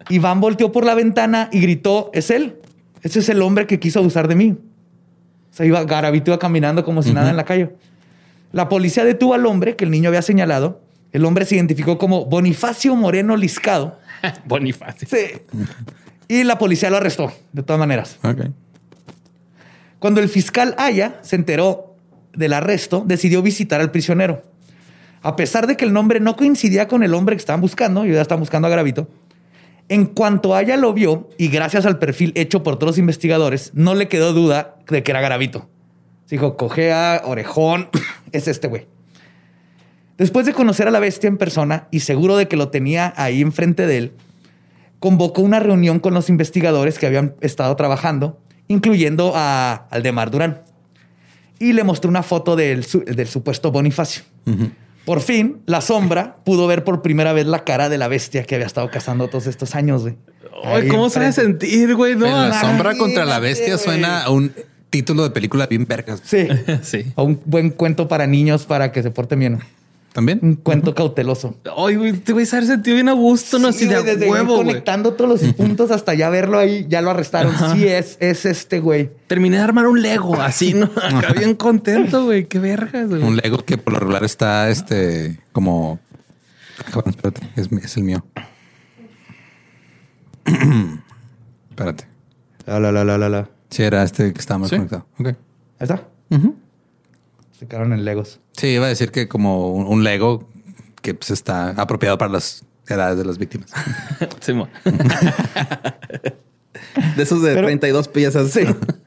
Iván 0.09 0.41
volteó 0.41 0.71
por 0.71 0.83
la 0.85 0.95
ventana 0.95 1.47
y 1.51 1.61
gritó, 1.61 2.09
es 2.13 2.29
él. 2.29 2.57
Ese 3.03 3.19
es 3.19 3.29
el 3.29 3.41
hombre 3.41 3.67
que 3.67 3.79
quiso 3.79 3.99
abusar 3.99 4.27
de 4.27 4.35
mí. 4.35 4.51
O 4.51 5.55
sea, 5.55 5.65
iba, 5.65 5.81
Garavito 5.85 6.31
iba 6.31 6.39
caminando 6.39 6.83
como 6.83 7.03
si 7.03 7.13
nada 7.13 7.29
en 7.29 7.37
la 7.37 7.45
calle. 7.45 7.69
La 8.51 8.67
policía 8.67 9.05
detuvo 9.05 9.33
al 9.33 9.45
hombre 9.45 9.75
que 9.77 9.85
el 9.85 9.91
niño 9.91 10.09
había 10.09 10.21
señalado. 10.21 10.81
El 11.11 11.25
hombre 11.25 11.45
se 11.45 11.55
identificó 11.55 11.97
como 11.97 12.25
Bonifacio 12.25 12.95
Moreno 12.95 13.35
Liscado. 13.37 13.99
Bonifacio. 14.45 15.07
Sí. 15.07 15.39
Y 16.27 16.43
la 16.43 16.57
policía 16.57 16.89
lo 16.89 16.97
arrestó, 16.97 17.31
de 17.53 17.63
todas 17.63 17.79
maneras. 17.79 18.17
Ok. 18.23 18.41
Cuando 19.99 20.21
el 20.21 20.29
fiscal 20.29 20.75
Aya 20.77 21.19
se 21.21 21.35
enteró 21.35 21.95
del 22.33 22.53
arresto, 22.53 23.03
decidió 23.05 23.41
visitar 23.41 23.81
al 23.81 23.91
prisionero. 23.91 24.43
A 25.21 25.35
pesar 25.35 25.65
de 25.67 25.75
que 25.75 25.85
el 25.85 25.93
nombre 25.93 26.19
no 26.19 26.35
coincidía 26.35 26.87
con 26.87 27.03
el 27.03 27.13
hombre 27.13 27.35
que 27.35 27.39
estaban 27.39 27.61
buscando, 27.61 28.05
y 28.05 28.11
ya 28.11 28.21
estaban 28.21 28.41
buscando 28.41 28.67
a 28.67 28.71
Gravito, 28.71 29.07
en 29.89 30.05
cuanto 30.05 30.55
Aya 30.55 30.77
lo 30.77 30.93
vio, 30.93 31.29
y 31.37 31.47
gracias 31.47 31.85
al 31.85 31.97
perfil 31.97 32.33
hecho 32.35 32.61
por 32.61 32.77
todos 32.77 32.91
los 32.91 32.97
investigadores, 32.99 33.71
no 33.73 33.95
le 33.95 34.07
quedó 34.07 34.33
duda 34.33 34.75
de 34.87 35.01
que 35.01 35.11
era 35.11 35.21
Gravito. 35.21 35.69
Dijo, 36.29 36.57
cojea, 36.57 37.21
orejón, 37.25 37.89
es 38.31 38.47
este 38.47 38.67
güey. 38.67 38.85
Después 40.17 40.45
de 40.45 40.53
conocer 40.53 40.87
a 40.87 40.91
la 40.91 40.99
bestia 40.99 41.27
en 41.27 41.37
persona 41.37 41.87
y 41.91 41.99
seguro 41.99 42.37
de 42.37 42.47
que 42.47 42.57
lo 42.57 42.69
tenía 42.69 43.13
ahí 43.17 43.41
enfrente 43.41 43.85
de 43.85 43.97
él, 43.97 44.11
convocó 44.99 45.41
una 45.41 45.59
reunión 45.59 45.99
con 45.99 46.13
los 46.13 46.29
investigadores 46.29 46.97
que 46.97 47.05
habían 47.05 47.35
estado 47.41 47.75
trabajando, 47.75 48.39
incluyendo 48.67 49.33
a 49.35 49.87
Aldemar 49.91 50.31
Durán. 50.31 50.61
Y 51.59 51.73
le 51.73 51.83
mostró 51.83 52.09
una 52.09 52.23
foto 52.23 52.55
del, 52.55 52.85
del 53.05 53.27
supuesto 53.27 53.71
Bonifacio. 53.71 54.23
Por 55.05 55.21
fin, 55.21 55.61
la 55.65 55.81
sombra 55.81 56.37
pudo 56.43 56.67
ver 56.67 56.83
por 56.83 57.01
primera 57.01 57.31
vez 57.33 57.45
la 57.47 57.63
cara 57.63 57.87
de 57.89 57.97
la 57.97 58.07
bestia 58.07 58.43
que 58.43 58.55
había 58.55 58.67
estado 58.67 58.89
cazando 58.91 59.27
todos 59.29 59.47
estos 59.47 59.73
años. 59.75 60.01
güey. 60.01 60.15
Ay, 60.63 60.81
Ahí 60.83 60.87
¿cómo 60.89 61.09
se 61.09 61.19
ha 61.19 61.21
de 61.21 61.27
enfrente. 61.29 61.67
sentir, 61.67 61.95
güey? 61.95 62.15
No, 62.15 62.25
la 62.25 62.47
Imagínate, 62.47 62.67
sombra 62.67 62.97
contra 62.97 63.23
la 63.25 63.39
bestia 63.39 63.77
suena 63.77 64.23
a 64.23 64.29
un 64.31 64.51
título 64.89 65.23
de 65.23 65.29
película 65.29 65.65
bien 65.67 65.85
vergas. 65.87 66.21
Sí. 66.25 66.47
sí. 66.81 67.05
O 67.15 67.23
un 67.23 67.39
buen 67.45 67.69
cuento 67.69 68.07
para 68.07 68.27
niños 68.27 68.65
para 68.65 68.91
que 68.91 69.01
se 69.01 69.11
porten 69.11 69.39
bien. 69.39 69.59
¿También? 70.17 70.39
Un 70.41 70.55
cuento 70.55 70.95
cauteloso. 70.95 71.57
Ay, 71.77 71.95
güey, 71.95 72.13
te 72.13 72.33
voy 72.33 72.43
a 72.43 72.55
haber 72.55 72.65
sentido 72.65 72.95
bien 72.95 73.07
a 73.07 73.11
gusto, 73.13 73.59
no 73.59 73.71
Sí, 73.71 73.85
así 73.85 73.87
de 73.87 73.95
a 73.97 74.01
desde 74.01 74.25
güey. 74.25 74.43
conectando 74.47 75.13
todos 75.13 75.29
los 75.43 75.53
puntos 75.53 75.91
hasta 75.91 76.15
ya 76.15 76.31
verlo 76.31 76.57
ahí, 76.57 76.87
ya 76.89 77.03
lo 77.03 77.11
arrestaron. 77.11 77.53
Sí, 77.75 77.85
es, 77.87 78.17
es 78.19 78.47
este 78.47 78.79
güey. 78.79 79.11
Terminé 79.27 79.57
de 79.57 79.61
armar 79.63 79.85
un 79.85 80.01
Lego, 80.01 80.41
así, 80.41 80.73
¿no? 80.73 80.85
Acá 81.03 81.33
bien 81.33 81.53
contento, 81.53 82.25
güey. 82.25 82.47
Qué 82.47 82.57
vergas, 82.57 83.07
güey. 83.09 83.21
Un 83.21 83.37
Lego 83.37 83.59
que 83.63 83.77
por 83.77 83.93
lo 83.93 83.99
regular 83.99 84.23
está 84.23 84.69
este 84.71 85.39
como. 85.51 85.99
Ah, 86.79 86.85
cabrón, 86.91 87.11
espérate, 87.15 87.41
es, 87.55 87.95
el 87.97 88.03
mío. 88.03 88.25
espérate. 91.69 92.07
La, 92.65 92.79
la, 92.79 92.91
la, 92.91 93.03
la, 93.03 93.17
la, 93.19 93.29
la. 93.29 93.37
Ahí 93.41 93.45
Sí, 93.69 93.83
era 93.83 94.01
este 94.01 94.33
que 94.33 94.39
estaba 94.39 94.57
más 94.57 94.69
Sí. 94.71 94.77
conectado. 94.77 95.05
Ok. 95.19 95.27
está. 95.79 96.07
Se 97.57 97.67
quedaron 97.67 97.93
en 97.93 98.05
Legos. 98.05 98.39
Sí, 98.53 98.67
iba 98.67 98.85
a 98.85 98.89
decir 98.89 99.11
que 99.11 99.27
como 99.27 99.71
un, 99.73 99.87
un 99.87 100.03
Lego 100.03 100.47
que 101.01 101.13
pues, 101.13 101.31
está 101.31 101.69
apropiado 101.71 102.17
para 102.17 102.31
las 102.31 102.63
edades 102.87 103.17
de 103.17 103.25
las 103.25 103.37
víctimas. 103.37 103.71
De 107.15 107.23
esos 107.23 107.41
de 107.41 107.53
Pero- 107.53 107.67
32 107.67 108.07
piezas. 108.07 108.51
Sí. 108.51 108.61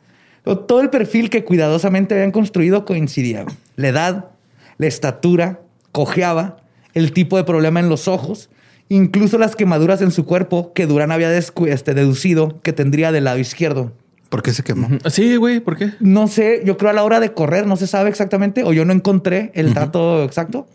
Todo 0.44 0.80
el 0.80 0.90
perfil 0.90 1.30
que 1.30 1.44
cuidadosamente 1.44 2.14
habían 2.14 2.32
construido 2.32 2.84
coincidía. 2.84 3.44
La 3.76 3.88
edad, 3.88 4.30
la 4.78 4.86
estatura, 4.86 5.61
cojeaba, 5.92 6.57
el 6.94 7.12
tipo 7.12 7.36
de 7.36 7.44
problema 7.44 7.78
en 7.78 7.88
los 7.88 8.09
ojos, 8.09 8.51
incluso 8.88 9.38
las 9.38 9.55
quemaduras 9.55 10.03
en 10.03 10.11
su 10.11 10.24
cuerpo 10.24 10.72
que 10.72 10.86
Durán 10.86 11.12
había 11.12 11.32
este, 11.36 11.94
deducido 11.94 12.61
que 12.62 12.72
tendría 12.72 13.12
del 13.12 13.24
lado 13.24 13.38
izquierdo. 13.38 13.92
¿Por 14.31 14.43
qué 14.43 14.53
se 14.55 14.62
quemó? 14.62 14.89
Sí, 15.11 15.37
güey, 15.37 15.61
¿por 15.61 15.76
qué? 15.76 15.91
No 16.01 16.26
sé, 16.28 16.62
yo 16.64 16.76
creo 16.78 16.91
a 16.91 16.95
la 16.95 17.03
hora 17.05 17.20
de 17.20 17.33
correr, 17.35 17.66
no 17.66 17.76
se 17.76 17.87
sabe 17.87 18.09
exactamente, 18.11 18.62
o 18.64 18.72
yo 18.72 18.85
no 18.85 18.93
encontré 18.93 19.51
el 19.55 19.74
dato 19.74 20.22
exacto, 20.24 20.66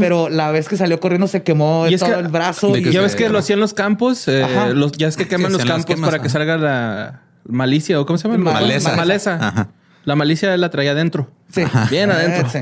pero 0.00 0.28
la 0.30 0.50
vez 0.50 0.68
que 0.68 0.76
salió 0.78 0.98
corriendo 0.98 1.26
se 1.28 1.42
quemó 1.42 1.86
Y 1.88 1.94
es 1.94 2.00
todo 2.00 2.14
que- 2.14 2.20
el 2.20 2.28
brazo. 2.28 2.76
y- 2.76 2.90
ya 2.90 3.02
ves 3.02 3.14
que 3.14 3.28
lo 3.28 3.38
hacían 3.38 3.60
los 3.60 3.74
campos, 3.74 4.26
eh, 4.28 4.44
los, 4.74 4.92
ya 4.92 5.06
es 5.08 5.16
que 5.16 5.28
queman 5.28 5.52
los 5.52 5.62
campos 5.64 5.84
quemas, 5.84 6.10
para 6.10 6.22
que 6.22 6.28
salga 6.30 6.56
la 6.56 7.20
malicia 7.46 8.00
o 8.00 8.06
cómo 8.06 8.16
se 8.16 8.28
llama? 8.28 8.38
Ma- 8.42 8.52
Maleza. 8.54 8.90
La 8.90 8.96
maleza. 8.96 9.34
Ajá. 9.48 9.68
La 10.04 10.16
malicia 10.16 10.56
la 10.56 10.70
traía 10.70 10.92
adentro. 10.92 11.30
Sí. 11.52 11.62
Bien 11.90 12.10
adentro. 12.10 12.48
Sí. 12.50 12.58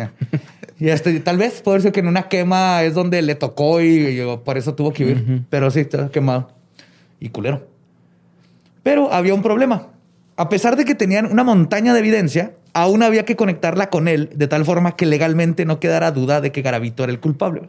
Y 0.81 0.89
este, 0.89 1.21
tal 1.21 1.37
vez 1.39 1.61
puede 1.63 1.81
ser 1.81 1.93
que 1.93 2.01
en 2.01 2.09
una 2.09 2.25
quema 2.29 2.83
es 2.83 2.95
donde 2.95 3.23
le 3.23 3.35
tocó 3.37 3.81
y, 3.81 3.87
y 4.21 4.37
por 4.45 4.59
eso 4.59 4.75
tuvo 4.75 4.93
que 4.93 5.05
huir. 5.05 5.43
Pero 5.49 5.71
sí, 5.71 5.81
está 5.81 6.09
quemado. 6.09 6.51
Y 7.21 7.29
culero. 7.29 7.69
Pero 8.83 9.13
había 9.13 9.33
un 9.35 9.43
problema. 9.43 9.87
A 10.41 10.49
pesar 10.49 10.75
de 10.77 10.87
que 10.87 10.95
tenían 10.95 11.27
una 11.27 11.45
montaña 11.45 11.93
de 11.93 11.99
evidencia, 11.99 12.53
aún 12.73 13.03
había 13.03 13.27
que 13.27 13.37
conectarla 13.37 13.91
con 13.91 14.09
él 14.09 14.31
de 14.35 14.49
tal 14.49 14.65
forma 14.65 14.97
que 14.97 15.05
legalmente 15.05 15.67
no 15.67 15.81
quedara 15.81 16.13
duda 16.13 16.41
de 16.41 16.51
que 16.51 16.63
Garavito 16.63 17.05
era 17.05 17.13
el 17.13 17.21
culpable. 17.21 17.69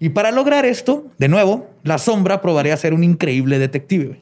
Y 0.00 0.08
para 0.08 0.30
lograr 0.30 0.64
esto, 0.64 1.08
de 1.18 1.28
nuevo, 1.28 1.68
la 1.82 1.98
sombra 1.98 2.40
probaría 2.40 2.74
ser 2.78 2.94
un 2.94 3.04
increíble 3.04 3.58
detective. 3.58 4.18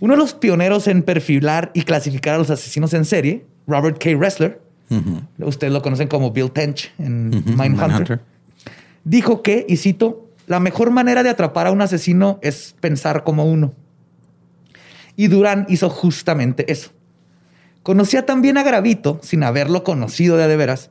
Uno 0.00 0.14
de 0.14 0.18
los 0.18 0.32
pioneros 0.32 0.88
en 0.88 1.02
perfilar 1.02 1.70
y 1.74 1.82
clasificar 1.82 2.36
a 2.36 2.38
los 2.38 2.48
asesinos 2.48 2.94
en 2.94 3.04
serie, 3.04 3.44
Robert 3.66 4.02
K. 4.02 4.16
Ressler, 4.18 4.58
ustedes 5.36 5.70
lo 5.70 5.82
conocen 5.82 6.08
como 6.08 6.30
Bill 6.30 6.50
Tench 6.50 6.94
en 6.98 7.28
Mindhunter, 7.28 7.58
Mindhunter. 7.58 8.20
dijo 9.04 9.42
que, 9.42 9.66
y 9.68 9.76
cito, 9.76 10.30
la 10.46 10.60
mejor 10.60 10.92
manera 10.92 11.22
de 11.22 11.28
atrapar 11.28 11.66
a 11.66 11.72
un 11.72 11.82
asesino 11.82 12.38
es 12.40 12.74
pensar 12.80 13.22
como 13.22 13.44
uno. 13.44 13.74
Y 15.22 15.28
Durán 15.28 15.66
hizo 15.68 15.88
justamente 15.88 16.72
eso. 16.72 16.90
Conocía 17.84 18.26
también 18.26 18.58
a 18.58 18.64
Gravito, 18.64 19.20
sin 19.22 19.44
haberlo 19.44 19.84
conocido 19.84 20.36
de 20.36 20.48
de 20.48 20.56
veras, 20.56 20.90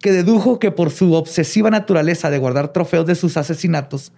que 0.00 0.10
dedujo 0.10 0.58
que 0.58 0.72
por 0.72 0.90
su 0.90 1.14
obsesiva 1.14 1.70
naturaleza 1.70 2.30
de 2.30 2.38
guardar 2.38 2.72
trofeos 2.72 3.06
de 3.06 3.14
sus 3.14 3.36
asesinatos 3.36 4.10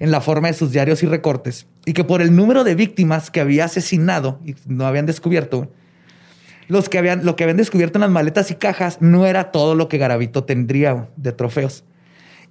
en 0.00 0.10
la 0.10 0.20
forma 0.20 0.48
de 0.48 0.54
sus 0.54 0.72
diarios 0.72 1.04
y 1.04 1.06
recortes, 1.06 1.68
y 1.84 1.92
que 1.92 2.02
por 2.02 2.20
el 2.20 2.34
número 2.34 2.64
de 2.64 2.74
víctimas 2.74 3.30
que 3.30 3.38
había 3.38 3.66
asesinado 3.66 4.40
y 4.44 4.56
no 4.66 4.88
habían 4.88 5.06
descubierto, 5.06 5.70
los 6.66 6.88
que 6.88 6.98
habían, 6.98 7.24
lo 7.24 7.36
que 7.36 7.44
habían 7.44 7.58
descubierto 7.58 7.98
en 7.98 8.00
las 8.00 8.10
maletas 8.10 8.50
y 8.50 8.56
cajas 8.56 8.98
no 9.00 9.24
era 9.24 9.52
todo 9.52 9.76
lo 9.76 9.88
que 9.88 9.98
Garavito 9.98 10.42
tendría 10.42 11.10
de 11.14 11.30
trofeos. 11.30 11.84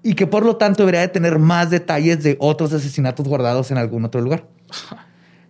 Y 0.03 0.13
que 0.13 0.25
por 0.25 0.45
lo 0.45 0.55
tanto 0.55 0.83
debería 0.83 1.01
de 1.01 1.09
tener 1.09 1.37
más 1.37 1.69
detalles 1.69 2.23
de 2.23 2.37
otros 2.39 2.71
asesinatos 2.71 3.27
guardados 3.27 3.71
en 3.71 3.77
algún 3.77 4.05
otro 4.05 4.21
lugar. 4.21 4.47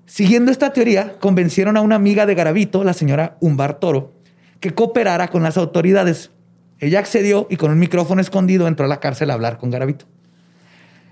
Siguiendo 0.05 0.51
esta 0.51 0.71
teoría, 0.71 1.17
convencieron 1.19 1.77
a 1.77 1.81
una 1.81 1.95
amiga 1.95 2.25
de 2.25 2.35
Garavito, 2.35 2.83
la 2.83 2.93
señora 2.93 3.37
Umbar 3.39 3.79
Toro, 3.79 4.13
que 4.59 4.73
cooperara 4.73 5.29
con 5.29 5.41
las 5.43 5.57
autoridades. 5.57 6.31
Ella 6.79 6.99
accedió 6.99 7.47
y 7.49 7.57
con 7.57 7.71
un 7.71 7.79
micrófono 7.79 8.21
escondido 8.21 8.67
entró 8.67 8.85
a 8.85 8.89
la 8.89 8.99
cárcel 8.99 9.31
a 9.31 9.33
hablar 9.33 9.57
con 9.57 9.71
Garavito. 9.71 10.05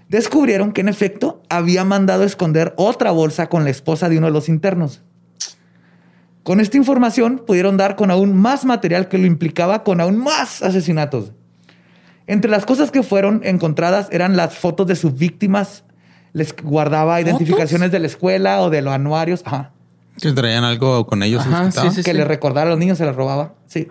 Descubrieron 0.10 0.74
que 0.74 0.82
en 0.82 0.90
efecto 0.90 1.42
había 1.50 1.84
mandado 1.84 2.24
esconder 2.24 2.74
otra 2.78 3.10
bolsa 3.12 3.48
con 3.50 3.64
la 3.64 3.72
esposa 3.72 4.10
de 4.10 4.20
uno 4.20 4.28
de 4.28 4.34
los 4.34 4.48
internos. 4.48 5.02
Con 6.44 6.60
esta 6.60 6.78
información 6.78 7.42
pudieron 7.48 7.78
dar 7.78 7.96
con 7.96 8.12
aún 8.12 8.36
más 8.36 8.66
material 8.66 9.08
que 9.08 9.18
lo 9.18 9.26
implicaba 9.26 9.84
con 9.84 10.02
aún 10.02 10.18
más 10.18 10.62
asesinatos. 10.62 11.32
Entre 12.28 12.52
las 12.52 12.66
cosas 12.66 12.92
que 12.92 13.02
fueron 13.02 13.42
encontradas 13.44 14.08
eran 14.12 14.38
las 14.38 14.56
fotos 14.56 14.86
de 14.88 14.96
sus 14.96 15.16
víctimas. 15.16 15.84
Les 16.34 16.56
guardaba 16.62 17.22
identificaciones 17.22 17.92
de 17.92 18.00
la 18.00 18.08
escuela 18.08 18.62
o 18.62 18.70
de 18.70 18.82
los 18.82 18.94
anuarios. 18.94 19.42
Ajá. 19.46 19.72
Que 20.22 20.32
traían 20.32 20.64
algo 20.64 21.08
con 21.08 21.24
ellos. 21.24 21.42
Ajá, 21.46 21.72
sí, 21.72 21.90
sí, 21.92 22.04
que 22.04 22.14
le 22.14 22.26
recordara 22.26 22.68
a 22.68 22.72
los 22.72 22.80
niños, 22.80 22.98
se 22.98 23.06
las 23.06 23.16
robaba. 23.16 23.54
Sí. 23.66 23.88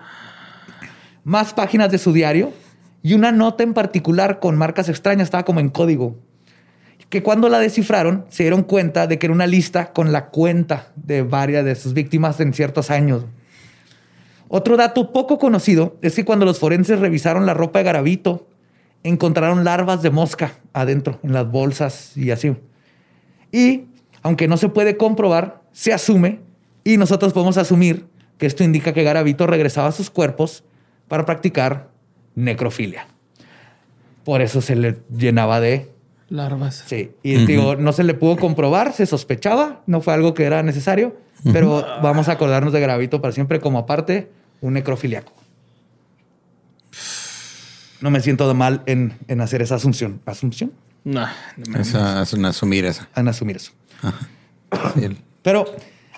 Más 1.25 1.55
páginas 1.55 1.91
de 1.91 1.99
su 1.99 2.13
diario 2.13 2.53
y 3.03 3.15
una 3.15 3.33
nota 3.33 3.63
en 3.63 3.75
particular 3.75 4.39
con 4.39 4.57
marcas 4.57 4.89
extrañas, 4.89 5.25
estaba 5.25 5.45
como 5.45 5.61
en 5.61 5.69
código. 5.69 6.17
Que 7.09 7.23
cuando 7.23 7.49
la 7.49 7.59
descifraron, 7.59 8.25
se 8.31 8.45
dieron 8.45 8.63
cuenta 8.63 9.07
de 9.07 9.19
que 9.19 9.27
era 9.27 9.35
una 9.35 9.47
lista 9.47 9.93
con 9.93 10.13
la 10.13 10.27
cuenta 10.27 10.93
de 10.97 11.23
varias 11.23 11.65
de 11.65 11.75
sus 11.75 11.93
víctimas 11.93 12.41
en 12.41 12.55
ciertos 12.55 12.91
años. 12.91 13.25
Otro 14.49 14.77
dato 14.77 15.13
poco 15.13 15.39
conocido 15.39 15.99
es 16.03 16.15
que 16.15 16.25
cuando 16.25 16.45
los 16.45 16.59
forenses 16.59 17.01
revisaron 17.01 17.45
la 17.45 17.55
ropa 17.55 17.81
de 17.81 17.85
Garavito, 17.85 18.49
encontraron 19.03 19.65
larvas 19.65 20.03
de 20.03 20.11
mosca 20.11 20.53
adentro, 20.73 21.19
en 21.23 21.33
las 21.33 21.51
bolsas 21.51 22.17
y 22.17 22.31
así. 22.31 22.55
Y 23.51 23.85
aunque 24.23 24.49
no 24.49 24.57
se 24.57 24.69
puede 24.69 24.97
comprobar, 24.97 25.63
se 25.73 25.93
asume 25.93 26.41
y 26.85 26.97
nosotros 26.97 27.33
podemos 27.33 27.57
asumir 27.57 28.07
que 28.39 28.47
esto 28.47 28.65
indica 28.65 28.93
que 28.93 29.03
Garavito 29.03 29.47
regresaba 29.47 29.89
a 29.89 29.93
sus 29.93 30.11
cuerpos 30.11 30.65
para 31.09 31.25
practicar 31.25 31.91
necrofilia. 32.35 33.07
Por 34.25 34.41
eso 34.41 34.61
se 34.61 34.77
le 34.77 35.01
llenaba 35.11 35.61
de 35.61 35.91
Larvas. 36.29 36.85
Sí, 36.87 37.11
y 37.23 37.45
digo, 37.45 37.77
no 37.77 37.93
se 37.93 38.05
le 38.05 38.15
pudo 38.15 38.39
comprobar, 38.39 38.95
se 38.95 39.05
sospechaba, 39.05 39.83
no 39.87 40.01
fue 40.01 40.15
algo 40.15 40.33
que 40.33 40.45
era 40.45 40.63
necesario, 40.63 41.15
pero 41.53 41.85
vamos 42.03 42.31
a 42.31 42.33
acordarnos 42.33 42.73
de 42.73 42.81
Gravito 42.81 43.21
para 43.21 43.33
siempre 43.33 43.61
como 43.61 43.79
aparte 43.79 44.31
un 44.63 44.73
necrofiliaco. 44.73 45.35
No 48.03 48.11
me 48.11 48.21
siento 48.21 48.53
mal 48.55 48.83
en, 48.87 49.15
en 49.29 49.41
hacer 49.41 49.63
esa 49.63 49.77
asunción. 49.77 50.21
¿Asunción? 50.27 50.73
No, 51.05 51.27
no. 51.69 51.79
Esa 51.81 52.23
es 52.23 52.33
una 52.35 52.51
asumir 52.51 52.85
esa. 52.85 53.09
En 53.17 53.29
asumir 53.29 53.57
eso. 53.57 53.73
Sí, 54.95 55.05
el- 55.05 55.19
Pero 55.43 55.67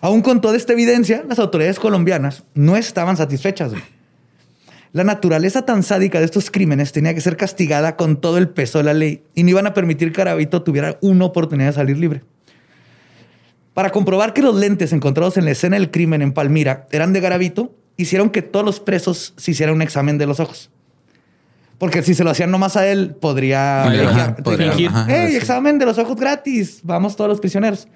aún 0.01 0.22
con 0.22 0.41
toda 0.41 0.57
esta 0.57 0.72
evidencia, 0.74 1.24
las 1.28 1.39
autoridades 1.39 1.78
colombianas 1.80 2.45
no 2.55 2.76
estaban 2.76 3.16
satisfechas. 3.16 3.72
La 4.93 5.03
naturaleza 5.03 5.62
tan 5.66 5.82
sádica 5.82 6.20
de 6.20 6.24
estos 6.24 6.53
crímenes 6.53 6.93
tenía 6.93 7.14
que 7.14 7.20
ser 7.20 7.37
castigada 7.37 7.97
con 7.97 8.20
todo 8.20 8.39
el 8.39 8.49
peso 8.49 8.78
de 8.78 8.85
la 8.85 8.95
ley 8.95 9.24
y 9.35 9.43
no 9.43 9.51
iban 9.51 9.66
a 9.66 9.74
permitir 9.74 10.12
que 10.12 10.18
Garavito 10.18 10.62
tuviera 10.62 10.99
una 11.01 11.24
oportunidad 11.24 11.70
de 11.70 11.72
salir 11.74 11.99
libre. 11.99 12.22
Para 13.74 13.91
comprobar 13.91 14.32
que 14.35 14.43
los 14.43 14.55
lentes 14.55 14.93
encontrados 14.93 15.37
en 15.37 15.47
la 15.47 15.51
escena 15.51 15.76
del 15.76 15.91
crimen 15.91 16.22
en 16.22 16.32
Palmira 16.32 16.87
eran 16.93 17.12
de 17.12 17.20
Garavito, 17.20 17.74
hicieron 17.97 18.30
que 18.30 18.41
todos 18.43 18.64
los 18.64 18.78
presos 18.78 19.35
se 19.37 19.51
hicieran 19.51 19.74
un 19.74 19.82
examen 19.82 20.16
de 20.16 20.26
los 20.26 20.39
ojos. 20.39 20.70
Porque 21.78 22.02
si 22.02 22.14
se 22.14 22.24
lo 22.24 22.30
hacían 22.30 22.50
nomás 22.50 22.76
a 22.76 22.86
él, 22.86 23.14
podría... 23.20 23.82
Ajá, 23.84 23.90
plagiar. 23.92 24.42
podría, 24.42 24.70
Dijeron, 24.74 24.96
ajá, 24.96 25.16
"Ey, 25.24 25.30
sí. 25.32 25.36
examen 25.36 25.78
de 25.78 25.86
los 25.86 25.98
ojos 25.98 26.16
gratis! 26.16 26.80
Vamos 26.82 27.16
todos 27.16 27.28
los 27.28 27.40
prisioneros. 27.40 27.88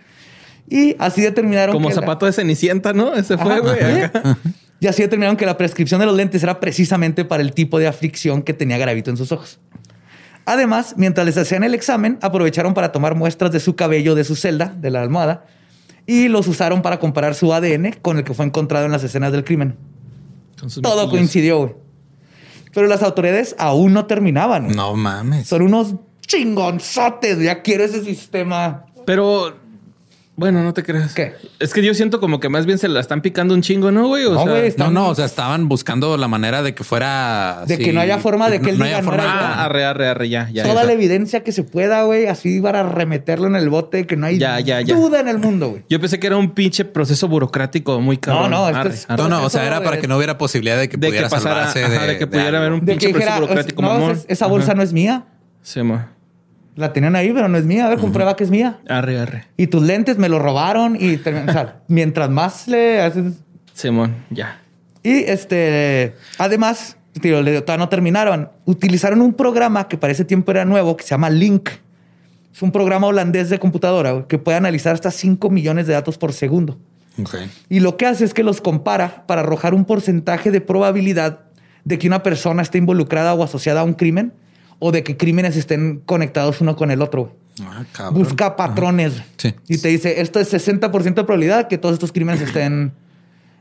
Y 0.68 0.96
así 0.98 1.22
determinaron 1.22 1.72
Como 1.74 1.88
que 1.88 1.94
la- 1.94 2.00
zapato 2.02 2.26
de 2.26 2.32
cenicienta, 2.32 2.92
¿no? 2.92 3.14
Ese 3.14 3.38
fue, 3.38 3.60
güey. 3.60 3.78
y 4.80 4.86
así 4.86 5.02
determinaron 5.02 5.36
que 5.36 5.46
la 5.46 5.56
prescripción 5.56 6.00
de 6.00 6.06
los 6.06 6.14
lentes 6.16 6.42
era 6.42 6.60
precisamente 6.60 7.24
para 7.24 7.42
el 7.42 7.52
tipo 7.52 7.78
de 7.78 7.86
aflicción 7.86 8.42
que 8.42 8.52
tenía 8.52 8.76
Garavito 8.78 9.10
en 9.10 9.16
sus 9.16 9.32
ojos. 9.32 9.60
Además, 10.44 10.94
mientras 10.96 11.24
les 11.26 11.36
hacían 11.38 11.62
el 11.62 11.74
examen, 11.74 12.18
aprovecharon 12.20 12.74
para 12.74 12.90
tomar 12.90 13.14
muestras 13.14 13.52
de 13.52 13.60
su 13.60 13.76
cabello 13.76 14.14
de 14.14 14.24
su 14.24 14.34
celda, 14.34 14.74
de 14.76 14.90
la 14.90 15.02
almohada, 15.02 15.44
y 16.06 16.28
los 16.28 16.48
usaron 16.48 16.80
para 16.82 16.98
comparar 16.98 17.34
su 17.34 17.52
ADN 17.52 17.92
con 18.02 18.16
el 18.18 18.24
que 18.24 18.32
fue 18.34 18.46
encontrado 18.46 18.86
en 18.86 18.92
las 18.92 19.04
escenas 19.04 19.30
del 19.30 19.44
crimen. 19.44 19.76
Todo 20.82 21.08
coincidió, 21.10 21.58
güey. 21.58 21.74
Pero 22.72 22.86
las 22.86 23.02
autoridades 23.02 23.54
aún 23.58 23.92
no 23.92 24.06
terminaban. 24.06 24.68
No 24.68 24.94
mames. 24.94 25.48
Son 25.48 25.62
unos 25.62 25.94
chingonzotes. 26.26 27.40
Ya 27.40 27.62
quiero 27.62 27.84
ese 27.84 28.04
sistema. 28.04 28.84
Pero, 29.06 29.56
bueno, 30.38 30.62
no 30.62 30.72
te 30.72 30.84
creas. 30.84 31.14
¿Qué? 31.14 31.34
Es 31.58 31.74
que 31.74 31.82
yo 31.82 31.92
siento 31.94 32.20
como 32.20 32.38
que 32.38 32.48
más 32.48 32.64
bien 32.64 32.78
se 32.78 32.86
la 32.88 33.00
están 33.00 33.22
picando 33.22 33.54
un 33.54 33.60
chingo, 33.60 33.90
¿no, 33.90 34.06
güey? 34.06 34.24
O 34.24 34.34
No, 34.34 34.42
sea, 34.44 34.50
güey, 34.50 34.60
No, 34.62 34.66
están- 34.68 34.94
no, 34.94 35.08
o 35.08 35.14
sea, 35.16 35.24
estaban 35.24 35.68
buscando 35.68 36.16
la 36.16 36.28
manera 36.28 36.62
de 36.62 36.74
que 36.74 36.84
fuera. 36.84 37.64
De 37.66 37.76
que 37.76 37.92
no 37.92 38.00
haya 38.00 38.18
forma 38.18 38.48
de 38.48 38.60
que 38.60 38.70
él 38.70 38.78
no 38.78 38.84
diga, 38.84 38.98
haya 38.98 39.04
no 39.04 39.10
forma 39.10 39.24
era 39.24 39.32
de- 39.32 39.38
yo. 39.40 39.44
Ah, 39.46 39.64
arre, 39.64 39.84
arre, 39.84 40.08
arre, 40.08 40.28
ya, 40.28 40.48
ya. 40.52 40.62
Toda 40.62 40.76
ya. 40.82 40.84
la 40.84 40.92
evidencia 40.92 41.42
que 41.42 41.50
se 41.50 41.64
pueda, 41.64 42.04
güey, 42.04 42.26
así 42.28 42.60
para 42.60 42.84
remeterlo 42.84 43.48
en 43.48 43.56
el 43.56 43.68
bote, 43.68 44.06
que 44.06 44.16
no 44.16 44.26
hay 44.26 44.38
Ya, 44.38 44.60
ya, 44.60 44.80
ya. 44.80 44.94
duda 44.94 45.18
en 45.20 45.26
el 45.28 45.38
mundo, 45.38 45.70
güey. 45.70 45.82
Yo 45.88 45.98
pensé 46.00 46.20
que 46.20 46.28
era 46.28 46.36
un 46.36 46.52
pinche 46.52 46.84
proceso 46.84 47.26
burocrático 47.26 48.00
muy 48.00 48.18
cabrón. 48.18 48.52
no, 48.52 48.66
esto 48.68 48.78
Arre, 48.80 48.90
es- 48.94 49.06
arre. 49.10 49.20
No, 49.22 49.28
no, 49.28 49.42
o 49.44 49.50
sea, 49.50 49.66
era 49.66 49.82
para 49.82 50.00
que 50.00 50.06
no 50.06 50.16
hubiera 50.16 50.38
posibilidad 50.38 50.78
de 50.78 50.88
que 50.88 50.96
De 50.96 51.08
que 51.08 51.10
pudiera 51.10 51.28
pasara, 51.28 51.66
salvarse 51.72 51.84
ajá, 51.84 52.02
de, 52.06 52.12
de 52.12 52.18
que 52.18 52.26
pudiera 52.28 52.58
haber 52.58 52.72
un 52.72 52.80
pinche 52.80 53.08
que 53.08 53.12
proceso 53.12 53.18
dijera, 53.32 53.40
burocrático, 53.40 53.82
no, 53.82 53.88
mamón. 53.88 54.10
es- 54.12 54.24
esa 54.28 54.46
bolsa 54.46 54.74
no 54.74 54.82
es 54.84 54.92
mía. 54.92 55.24
Sí, 55.62 55.82
ma. 55.82 56.12
La 56.78 56.92
tenían 56.92 57.16
ahí, 57.16 57.32
pero 57.32 57.48
no 57.48 57.58
es 57.58 57.64
mía. 57.64 57.86
A 57.86 57.88
ver, 57.88 57.98
comprueba 57.98 58.36
que 58.36 58.44
es 58.44 58.50
mía. 58.50 58.78
Arre, 58.88 59.18
arre. 59.18 59.46
Y 59.56 59.66
tus 59.66 59.82
lentes 59.82 60.16
me 60.16 60.28
los 60.28 60.40
robaron 60.40 60.96
y 60.98 61.16
o 61.16 61.22
sea, 61.24 61.80
mientras 61.88 62.30
más 62.30 62.68
le 62.68 63.00
haces... 63.00 63.34
Simón, 63.74 64.14
ya. 64.30 64.60
Y 65.02 65.24
este, 65.24 66.14
además, 66.38 66.96
tío, 67.20 67.42
no 67.42 67.88
terminaron. 67.88 68.48
Utilizaron 68.64 69.22
un 69.22 69.34
programa 69.34 69.88
que 69.88 69.98
para 69.98 70.12
ese 70.12 70.24
tiempo 70.24 70.52
era 70.52 70.64
nuevo, 70.64 70.96
que 70.96 71.02
se 71.02 71.10
llama 71.10 71.30
Link. 71.30 71.68
Es 72.54 72.62
un 72.62 72.70
programa 72.70 73.08
holandés 73.08 73.50
de 73.50 73.58
computadora 73.58 74.26
que 74.28 74.38
puede 74.38 74.56
analizar 74.56 74.94
hasta 74.94 75.10
5 75.10 75.50
millones 75.50 75.88
de 75.88 75.94
datos 75.94 76.16
por 76.16 76.32
segundo. 76.32 76.78
Ok. 77.20 77.38
Y 77.68 77.80
lo 77.80 77.96
que 77.96 78.06
hace 78.06 78.24
es 78.24 78.32
que 78.32 78.44
los 78.44 78.60
compara 78.60 79.26
para 79.26 79.40
arrojar 79.40 79.74
un 79.74 79.84
porcentaje 79.84 80.52
de 80.52 80.60
probabilidad 80.60 81.40
de 81.84 81.98
que 81.98 82.06
una 82.06 82.22
persona 82.22 82.62
esté 82.62 82.78
involucrada 82.78 83.34
o 83.34 83.42
asociada 83.42 83.80
a 83.80 83.84
un 83.84 83.94
crimen 83.94 84.32
o 84.78 84.92
de 84.92 85.02
que 85.02 85.16
crímenes 85.16 85.56
estén 85.56 86.00
conectados 86.04 86.60
uno 86.60 86.76
con 86.76 86.90
el 86.90 87.02
otro. 87.02 87.36
Ah, 87.62 87.84
cabrón. 87.92 88.22
Busca 88.22 88.56
patrones. 88.56 89.14
Sí. 89.36 89.54
Y 89.68 89.78
te 89.78 89.88
dice, 89.88 90.20
esto 90.20 90.38
es 90.40 90.52
60% 90.52 91.02
de 91.02 91.12
probabilidad 91.24 91.68
que 91.68 91.78
todos 91.78 91.94
estos 91.94 92.12
crímenes 92.12 92.40
estén... 92.40 92.92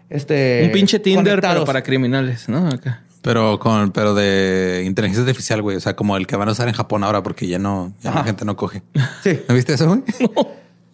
Este, 0.10 0.62
un 0.64 0.72
pinche 0.72 1.00
Tinder, 1.00 1.42
pero 1.42 1.66
para 1.66 1.84
criminales, 1.84 2.48
¿no? 2.48 2.70
Acá. 2.70 3.04
Pero 3.22 3.60
con, 3.60 3.92
pero 3.92 4.16
de 4.16 4.84
inteligencia 4.86 5.22
artificial, 5.22 5.62
güey. 5.62 5.76
O 5.76 5.82
sea, 5.82 5.98
como 5.98 6.16
el 6.16 6.26
que 6.28 6.38
van 6.38 6.48
a 6.48 6.54
usar 6.54 6.70
en 6.70 6.74
Japón 6.74 7.04
ahora, 7.04 7.24
porque 7.24 7.46
ya 7.46 7.60
no, 7.60 7.92
ya 8.02 8.14
la 8.14 8.24
gente 8.24 8.46
no 8.46 8.56
coge. 8.56 8.84
Sí. 9.22 9.42
¿No 9.50 9.54
viste 9.54 9.74
eso, 9.74 9.86
güey? 9.88 10.04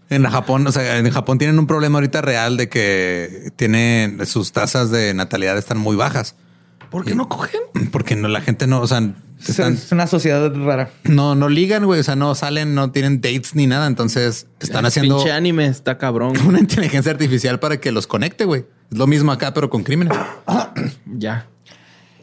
En 0.09 0.30
Japón, 0.30 0.67
o 0.67 0.71
sea, 0.71 0.99
en 0.99 1.09
Japón 1.09 1.39
tienen 1.39 1.57
un 1.57 1.65
problema 1.65 1.97
ahorita 1.97 2.21
real 2.21 2.55
de 2.55 2.69
que 2.69 3.51
tienen 3.55 4.24
sus 4.28 4.51
tasas 4.51 4.91
de 4.91 5.13
natalidad 5.13 5.57
están 5.57 5.80
muy 5.80 5.95
bajas. 5.95 6.36
¿Por 6.91 7.03
qué 7.03 7.15
no 7.15 7.30
cogen? 7.30 7.61
Porque 7.91 8.15
no, 8.15 8.28
la 8.28 8.41
gente 8.41 8.67
no, 8.67 8.82
o 8.82 8.88
sea, 8.88 9.01
Es- 9.44 9.50
están, 9.50 9.74
Es 9.74 9.91
una 9.91 10.08
sociedad 10.08 10.52
rara. 10.56 10.89
no, 11.04 11.36
no 11.36 11.50
ligan, 11.50 11.86
güey. 11.86 12.00
O 12.00 12.04
sea, 12.04 12.16
no 12.16 12.34
salen, 12.36 12.74
no 12.76 12.91
tienen 12.91 13.22
dates 13.22 13.56
ni 13.56 13.68
nada. 13.68 13.88
Entonces 13.88 14.48
están 14.60 14.80
El 14.80 14.86
haciendo 14.88 15.18
Pinche 15.18 15.32
anime 15.32 15.66
está 15.68 15.98
cabrón. 15.98 16.34
una 16.48 16.60
inteligencia 16.60 17.12
artificial 17.12 17.60
para 17.60 17.80
que 17.80 17.91
los 17.91 18.08
conecte, 18.08 18.46
güey. 18.46 18.66
Es 18.91 18.98
lo 18.98 19.08
mismo 19.08 19.32
acá, 19.32 19.54
pero 19.54 19.70
con 19.70 19.84
crímenes. 19.84 20.18
Ya. 21.18 21.48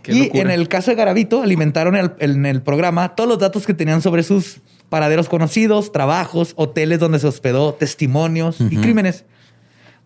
Qué 0.02 0.12
Y 0.14 0.24
locura. 0.24 0.42
en 0.42 0.50
el 0.60 0.68
caso 0.68 0.90
de 0.90 0.96
Garavito, 0.96 1.42
alimentaron 1.42 1.94
el- 1.96 2.12
en 2.20 2.46
el 2.46 2.62
programa 2.62 3.14
todos 3.14 3.28
los 3.28 3.38
datos 3.38 3.66
que 3.66 3.74
tenían 3.74 4.00
sobre 4.02 4.22
sus 4.22 4.60
paraderos 4.88 5.28
conocidos, 5.28 5.92
trabajos, 5.92 6.54
hoteles 6.56 6.98
donde 6.98 7.18
se 7.18 7.26
hospedó, 7.26 7.74
testimonios 7.74 8.56
y 8.60 8.76
crímenes. 8.78 9.24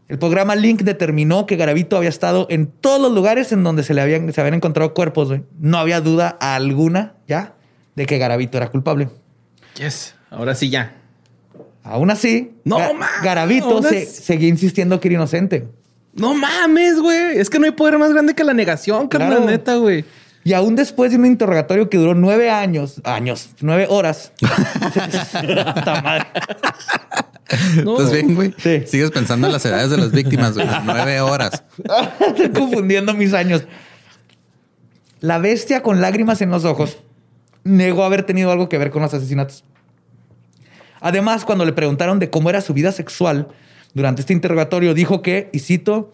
El 0.08 0.18
programa 0.18 0.54
Link 0.54 0.82
determinó 0.82 1.46
que 1.46 1.56
Garavito 1.56 1.96
había 1.96 2.10
estado 2.10 2.46
en 2.50 2.66
todos 2.66 3.00
los 3.00 3.12
lugares 3.12 3.52
en 3.52 3.64
donde 3.64 3.82
se 3.84 3.94
le 3.94 4.02
habían, 4.02 4.32
se 4.32 4.40
habían 4.40 4.54
encontrado 4.54 4.92
cuerpos. 4.94 5.28
güey. 5.28 5.42
No 5.58 5.78
había 5.78 6.00
duda 6.00 6.28
alguna 6.40 7.14
ya 7.26 7.54
de 7.94 8.04
que 8.06 8.18
Garavito 8.18 8.58
era 8.58 8.68
culpable. 8.70 9.08
Yes. 9.78 10.14
Ahora 10.30 10.54
sí 10.54 10.68
ya. 10.68 10.94
Aún 11.82 12.10
así, 12.10 12.52
No, 12.64 12.78
Ga- 12.78 12.98
Garavito 13.22 13.82
se- 13.82 14.02
es- 14.02 14.14
seguía 14.16 14.48
insistiendo 14.48 15.00
que 15.00 15.08
era 15.08 15.14
inocente. 15.16 15.68
No 16.14 16.32
mames, 16.34 17.00
güey. 17.00 17.38
Es 17.38 17.50
que 17.50 17.58
no 17.58 17.64
hay 17.66 17.72
poder 17.72 17.98
más 17.98 18.12
grande 18.12 18.34
que 18.34 18.44
la 18.44 18.54
negación, 18.54 19.08
Claro. 19.08 19.30
carnal, 19.32 19.46
neta, 19.50 19.76
güey. 19.76 20.04
Y 20.44 20.52
aún 20.52 20.76
después 20.76 21.10
de 21.10 21.16
un 21.16 21.24
interrogatorio 21.26 21.88
que 21.88 21.96
duró 21.96 22.14
nueve 22.14 22.50
años, 22.50 23.00
años, 23.04 23.48
nueve 23.60 23.86
horas. 23.88 24.32
Madre. 26.02 26.26
No. 27.84 27.92
Entonces, 27.92 28.12
bien, 28.12 28.34
güey. 28.34 28.54
Sí. 28.58 28.82
Sigues 28.86 29.10
pensando 29.10 29.46
en 29.46 29.52
las 29.52 29.64
edades 29.64 29.90
de 29.90 29.96
las 29.96 30.12
víctimas, 30.12 30.54
güey. 30.54 30.66
Nueve 30.84 31.20
horas. 31.20 31.62
Estoy 32.20 32.50
confundiendo 32.50 33.14
mis 33.14 33.34
años. 33.34 33.64
La 35.20 35.38
bestia 35.38 35.82
con 35.82 36.00
lágrimas 36.00 36.40
en 36.42 36.50
los 36.50 36.64
ojos 36.64 36.98
negó 37.64 38.04
haber 38.04 38.24
tenido 38.24 38.52
algo 38.52 38.68
que 38.68 38.78
ver 38.78 38.90
con 38.90 39.02
los 39.02 39.14
asesinatos. 39.14 39.64
Además, 41.00 41.44
cuando 41.44 41.64
le 41.64 41.72
preguntaron 41.72 42.18
de 42.18 42.30
cómo 42.30 42.50
era 42.50 42.60
su 42.60 42.74
vida 42.74 42.92
sexual 42.92 43.48
durante 43.94 44.22
este 44.22 44.32
interrogatorio, 44.32 44.94
dijo 44.94 45.22
que, 45.22 45.50
y 45.52 45.58
cito, 45.58 46.12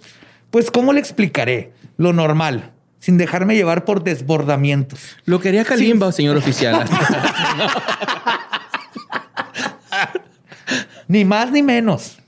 pues 0.50 0.70
¿cómo 0.70 0.92
le 0.92 1.00
explicaré? 1.00 1.72
Lo 1.96 2.12
normal, 2.12 2.72
sin 2.98 3.16
dejarme 3.18 3.54
llevar 3.54 3.84
por 3.84 4.02
desbordamientos. 4.02 5.16
Lo 5.24 5.40
quería 5.40 5.64
Kalimba, 5.64 6.12
señor 6.12 6.36
oficial. 6.36 6.84
Ni 11.10 11.24
más 11.24 11.50
ni 11.50 11.62
menos. 11.62 12.18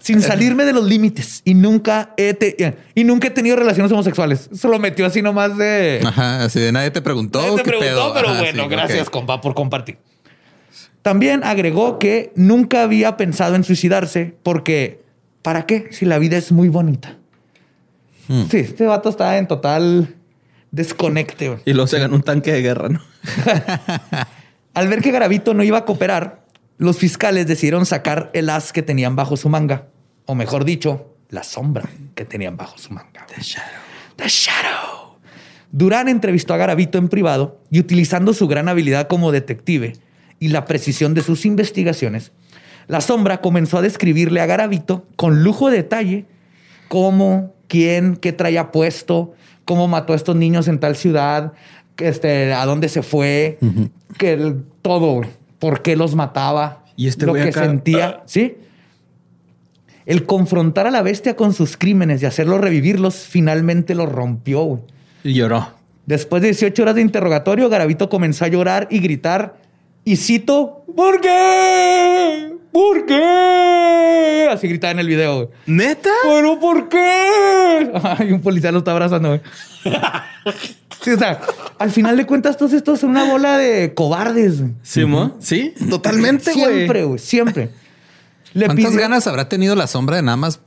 Sin 0.00 0.22
salirme 0.22 0.64
de 0.64 0.72
los 0.72 0.84
límites. 0.84 1.42
Y 1.44 1.52
nunca 1.54 2.14
he, 2.16 2.32
te- 2.34 2.76
y 2.94 3.04
nunca 3.04 3.28
he 3.28 3.30
tenido 3.30 3.54
relaciones 3.56 3.92
homosexuales. 3.92 4.48
Se 4.52 4.66
lo 4.68 4.78
metió 4.78 5.04
así 5.06 5.20
nomás 5.22 5.56
de... 5.58 6.00
Ajá. 6.04 6.44
Así 6.44 6.58
de 6.60 6.72
nadie 6.72 6.90
te 6.90 7.02
preguntó. 7.02 7.40
Nadie 7.40 7.56
te 7.56 7.62
¿qué 7.64 7.70
preguntó, 7.70 7.90
pedo? 7.94 8.14
pero 8.14 8.28
Ajá, 8.28 8.38
bueno, 8.40 8.62
sí, 8.64 8.68
gracias, 8.70 9.10
compa, 9.10 9.40
por 9.42 9.54
compartir. 9.54 9.98
También 11.02 11.42
agregó 11.44 11.98
que 11.98 12.32
nunca 12.34 12.82
había 12.82 13.16
pensado 13.18 13.54
en 13.56 13.64
suicidarse 13.64 14.34
porque, 14.42 15.02
¿para 15.42 15.66
qué? 15.66 15.88
Si 15.90 16.04
la 16.06 16.18
vida 16.18 16.36
es 16.38 16.50
muy 16.52 16.68
bonita. 16.68 17.16
Hmm. 18.26 18.44
Sí, 18.50 18.58
este 18.58 18.84
vato 18.84 19.08
está 19.10 19.36
en 19.38 19.46
total 19.48 20.14
desconecte. 20.70 21.58
y 21.64 21.72
luego 21.72 21.86
se 21.86 21.98
ganó 21.98 22.14
un 22.16 22.22
tanque 22.22 22.52
de 22.52 22.62
guerra, 22.62 22.88
¿no? 22.88 23.00
Al 24.74 24.88
ver 24.88 25.00
que 25.00 25.10
Garavito 25.10 25.54
no 25.54 25.62
iba 25.62 25.78
a 25.78 25.84
cooperar, 25.84 26.44
los 26.78 26.96
fiscales 26.96 27.46
decidieron 27.46 27.84
sacar 27.86 28.30
el 28.32 28.48
as 28.50 28.72
que 28.72 28.82
tenían 28.82 29.14
bajo 29.16 29.36
su 29.36 29.48
manga. 29.48 29.86
O 30.26 30.34
mejor 30.34 30.64
dicho, 30.64 31.14
la 31.30 31.42
sombra 31.42 31.88
que 32.14 32.24
tenían 32.24 32.56
bajo 32.56 32.78
su 32.78 32.92
manga. 32.92 33.26
The 33.34 33.42
Shadow. 33.42 33.68
The 34.16 34.28
Shadow. 34.28 35.18
Durán 35.70 36.08
entrevistó 36.08 36.54
a 36.54 36.56
Garavito 36.56 36.96
en 36.98 37.08
privado 37.08 37.60
y 37.70 37.78
utilizando 37.80 38.32
su 38.32 38.48
gran 38.48 38.68
habilidad 38.68 39.06
como 39.08 39.32
detective 39.32 39.94
y 40.40 40.48
la 40.48 40.64
precisión 40.64 41.14
de 41.14 41.22
sus 41.22 41.44
investigaciones, 41.44 42.32
La 42.86 43.02
sombra 43.02 43.42
comenzó 43.42 43.76
a 43.76 43.82
describirle 43.82 44.40
a 44.40 44.46
Garavito 44.46 45.04
con 45.16 45.42
lujo 45.42 45.68
de 45.70 45.76
detalle 45.78 46.24
cómo, 46.88 47.52
quién, 47.68 48.16
qué 48.16 48.32
traía 48.32 48.70
puesto, 48.72 49.34
cómo 49.66 49.88
mató 49.88 50.14
a 50.14 50.16
estos 50.16 50.36
niños 50.36 50.68
en 50.68 50.78
tal 50.80 50.96
ciudad, 50.96 51.52
este, 51.98 52.54
a 52.54 52.64
dónde 52.64 52.88
se 52.88 53.02
fue, 53.02 53.58
que 54.16 54.32
el- 54.32 54.64
todo. 54.80 55.20
Por 55.58 55.82
qué 55.82 55.96
los 55.96 56.14
mataba, 56.14 56.84
Y 56.96 57.08
este 57.08 57.26
lo 57.26 57.34
que 57.34 57.42
acá, 57.42 57.64
sentía, 57.64 58.22
¿sí? 58.26 58.56
El 60.06 60.24
confrontar 60.24 60.86
a 60.86 60.90
la 60.90 61.02
bestia 61.02 61.36
con 61.36 61.52
sus 61.52 61.76
crímenes 61.76 62.22
y 62.22 62.26
hacerlo 62.26 62.58
revivirlos 62.58 63.14
finalmente 63.16 63.94
lo 63.94 64.06
rompió, 64.06 64.62
güey. 64.62 64.82
Y 65.24 65.34
lloró. 65.34 65.68
Después 66.06 66.40
de 66.40 66.48
18 66.48 66.82
horas 66.82 66.94
de 66.94 67.02
interrogatorio, 67.02 67.68
Garavito 67.68 68.08
comenzó 68.08 68.46
a 68.46 68.48
llorar 68.48 68.88
y 68.90 69.00
gritar, 69.00 69.56
y 70.04 70.16
cito, 70.16 70.84
¿por 70.96 71.20
qué? 71.20 72.54
¿Por 72.72 73.04
qué? 73.04 74.48
Así 74.50 74.68
gritaba 74.68 74.92
en 74.92 75.00
el 75.00 75.06
video. 75.08 75.36
güey. 75.36 75.48
¿Neta? 75.66 76.10
¿Pero 76.22 76.58
por 76.58 76.88
qué? 76.88 77.90
Un 78.32 78.40
policía 78.40 78.72
lo 78.72 78.78
está 78.78 78.92
abrazando. 78.92 79.28
güey. 79.28 79.40
Sí, 81.00 81.10
o 81.12 81.18
sea, 81.18 81.40
al 81.78 81.92
final 81.92 82.16
de 82.16 82.26
cuentas, 82.26 82.56
todos 82.56 82.72
estos 82.72 82.98
son 82.98 83.10
una 83.10 83.30
bola 83.30 83.56
de 83.56 83.94
cobardes. 83.94 84.60
güey. 84.60 84.72
¿Sí, 84.82 85.04
mo? 85.04 85.36
Sí, 85.38 85.72
totalmente. 85.88 86.52
Siempre, 86.52 87.04
güey, 87.04 87.18
siempre. 87.20 87.70
Le 88.52 88.66
¿Cuántas 88.66 88.86
pidió- 88.86 89.00
ganas 89.00 89.26
habrá 89.28 89.48
tenido 89.48 89.76
la 89.76 89.86
sombra 89.86 90.16
de 90.16 90.22
nada 90.22 90.36
más 90.36 90.60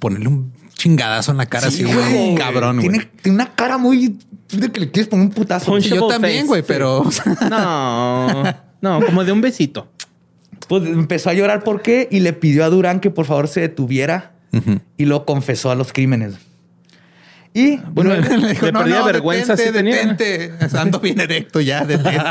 ponerle 0.00 0.26
un 0.28 0.52
chingadazo 0.74 1.30
en 1.30 1.36
la 1.38 1.46
cara 1.46 1.70
Sí, 1.70 1.84
así, 1.84 1.92
güey? 1.94 2.34
Cabrón, 2.34 2.80
güey. 2.80 2.88
Tiene, 3.22 3.34
una 3.36 3.54
cara 3.54 3.78
muy 3.78 4.18
de 4.50 4.72
que 4.72 4.80
le 4.80 4.90
quieres 4.90 5.08
poner 5.08 5.26
un 5.26 5.32
putazo. 5.32 5.80
Sí, 5.80 5.90
yo 5.90 6.08
también, 6.08 6.38
face, 6.38 6.46
güey, 6.48 6.62
sí. 6.62 6.66
pero 6.66 7.04
No, 7.48 8.42
no, 8.80 9.00
como 9.06 9.24
de 9.24 9.30
un 9.30 9.40
besito. 9.40 9.88
Pues 10.68 10.82
empezó 10.86 11.30
a 11.30 11.34
llorar 11.34 11.62
por 11.62 11.82
qué 11.82 12.08
y 12.10 12.18
le 12.20 12.32
pidió 12.32 12.64
a 12.64 12.68
Durán 12.68 12.98
que 12.98 13.10
por 13.10 13.26
favor 13.26 13.46
se 13.46 13.60
detuviera 13.60 14.32
y 14.96 15.04
lo 15.04 15.24
confesó 15.24 15.70
a 15.70 15.76
los 15.76 15.92
crímenes. 15.92 16.34
Y 17.56 17.78
Bueno, 17.78 18.14
luego- 18.16 18.36
le 18.46 18.72
perdía 18.72 19.02
vergüenza, 19.02 19.56
detente, 19.56 19.78
sí 19.78 19.84
tenía. 19.84 19.96
detente. 20.14 20.78
Ando 20.78 21.00
bien 21.00 21.20
erecto 21.20 21.58
ya, 21.60 21.84
detente. 21.86 22.20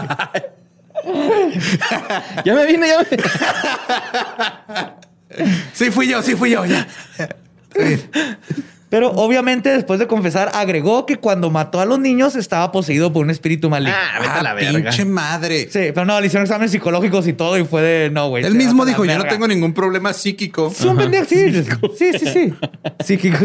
Ya 2.45 2.53
me 2.55 2.65
vine, 2.65 2.87
ya 2.87 2.99
me 2.99 3.05
sí 5.73 5.91
fui 5.91 6.07
yo, 6.07 6.21
sí 6.23 6.35
fui 6.35 6.49
yo, 6.51 6.65
ya. 6.65 6.87
Pero 8.95 9.11
obviamente 9.11 9.67
después 9.71 9.99
de 9.99 10.07
confesar 10.07 10.51
agregó 10.53 11.05
que 11.05 11.17
cuando 11.17 11.49
mató 11.51 11.81
a 11.81 11.85
los 11.85 11.99
niños 11.99 12.37
estaba 12.37 12.71
poseído 12.71 13.11
por 13.11 13.25
un 13.25 13.29
espíritu 13.29 13.69
maligno. 13.69 13.93
Ah, 13.93 14.19
vete 14.21 14.31
a 14.31 14.41
la 14.41 14.51
Ah, 14.51 14.53
verga. 14.53 14.71
pinche 14.89 15.03
madre. 15.03 15.63
Sí, 15.69 15.79
pero 15.93 16.05
no, 16.05 16.21
le 16.21 16.27
hicieron 16.27 16.45
exámenes 16.45 16.71
psicológicos 16.71 17.27
y 17.27 17.33
todo 17.33 17.57
y 17.57 17.65
fue 17.65 17.81
de 17.81 18.09
no, 18.09 18.29
güey. 18.29 18.45
Él 18.45 18.53
te 18.53 18.57
mismo 18.57 18.77
vas 18.77 18.83
a 18.83 18.85
la 18.85 18.91
dijo, 18.91 19.03
yo 19.03 19.11
no 19.11 19.17
verga". 19.17 19.29
tengo 19.33 19.47
ningún 19.49 19.73
problema 19.73 20.13
psíquico. 20.13 20.67
Es 20.71 20.79
un 20.85 20.95
pendejo, 20.95 21.25
sí, 21.25 21.51
sí, 21.97 22.13
sí, 22.17 22.25
sí. 22.25 22.53
Psíquico. 23.03 23.37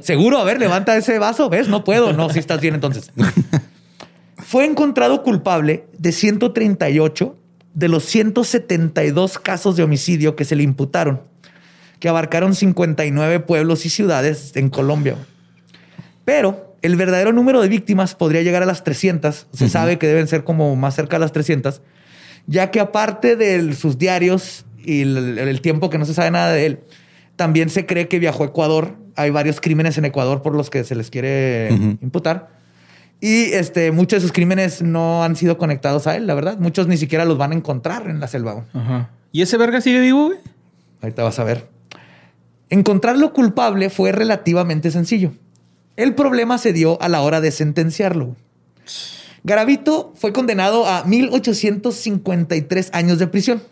Seguro, 0.00 0.38
a 0.38 0.44
ver, 0.44 0.58
levanta 0.58 0.96
ese 0.96 1.18
vaso, 1.18 1.50
¿ves? 1.50 1.68
No 1.68 1.84
puedo. 1.84 2.14
No, 2.14 2.30
sí 2.30 2.38
estás 2.38 2.62
bien 2.62 2.72
entonces. 2.74 3.12
Fue 4.38 4.64
encontrado 4.64 5.22
culpable 5.22 5.84
de 5.98 6.12
138 6.12 7.36
de 7.74 7.88
los 7.88 8.04
172 8.06 9.38
casos 9.38 9.76
de 9.76 9.82
homicidio 9.82 10.34
que 10.34 10.46
se 10.46 10.56
le 10.56 10.62
imputaron, 10.62 11.20
que 12.00 12.08
abarcaron 12.08 12.54
59 12.54 13.40
pueblos 13.40 13.86
y 13.86 13.90
ciudades 13.90 14.52
en 14.56 14.70
Colombia. 14.70 15.16
Pero 16.24 16.76
el 16.82 16.96
verdadero 16.96 17.32
número 17.32 17.60
de 17.60 17.68
víctimas 17.68 18.14
podría 18.14 18.42
llegar 18.42 18.62
a 18.62 18.66
las 18.66 18.84
300. 18.84 19.48
Se 19.52 19.68
sabe 19.68 19.98
que 19.98 20.06
deben 20.06 20.28
ser 20.28 20.44
como 20.44 20.76
más 20.76 20.94
cerca 20.94 21.16
a 21.16 21.18
las 21.18 21.32
300, 21.32 21.82
ya 22.46 22.70
que 22.70 22.80
aparte 22.80 23.36
de 23.36 23.74
sus 23.74 23.98
diarios 23.98 24.64
y 24.78 25.02
el, 25.02 25.38
el 25.38 25.60
tiempo 25.60 25.90
que 25.90 25.98
no 25.98 26.04
se 26.04 26.14
sabe 26.14 26.30
nada 26.30 26.52
de 26.52 26.66
él, 26.66 26.80
también 27.36 27.70
se 27.70 27.86
cree 27.86 28.08
que 28.08 28.18
viajó 28.18 28.44
a 28.44 28.46
Ecuador. 28.48 28.96
Hay 29.16 29.30
varios 29.30 29.60
crímenes 29.60 29.98
en 29.98 30.04
Ecuador 30.04 30.42
por 30.42 30.54
los 30.54 30.70
que 30.70 30.84
se 30.84 30.94
les 30.94 31.10
quiere 31.10 31.68
imputar. 32.00 32.50
Y 33.20 33.52
este, 33.52 33.90
muchos 33.90 34.18
de 34.18 34.20
sus 34.20 34.32
crímenes 34.32 34.82
no 34.82 35.24
han 35.24 35.34
sido 35.34 35.58
conectados 35.58 36.06
a 36.06 36.16
él, 36.16 36.26
la 36.26 36.34
verdad. 36.34 36.58
Muchos 36.58 36.86
ni 36.86 36.96
siquiera 36.96 37.24
los 37.24 37.36
van 37.36 37.52
a 37.52 37.54
encontrar 37.54 38.08
en 38.08 38.20
la 38.20 38.28
selva. 38.28 38.64
Ajá. 38.72 39.10
¿Y 39.32 39.42
ese 39.42 39.56
verga 39.56 39.80
sigue 39.80 40.00
vivo, 40.00 40.26
güey? 40.26 40.38
Ahorita 41.02 41.22
vas 41.24 41.38
a 41.38 41.44
ver. 41.44 41.68
Encontrarlo 42.70 43.32
culpable 43.32 43.90
fue 43.90 44.12
relativamente 44.12 44.90
sencillo. 44.90 45.32
El 45.96 46.14
problema 46.14 46.58
se 46.58 46.72
dio 46.72 47.00
a 47.02 47.08
la 47.08 47.22
hora 47.22 47.40
de 47.40 47.50
sentenciarlo. 47.50 48.36
Garavito 49.44 50.12
fue 50.16 50.32
condenado 50.32 50.86
a 50.86 51.04
1853 51.04 52.90
años 52.92 53.18
de 53.18 53.26
prisión. 53.26 53.62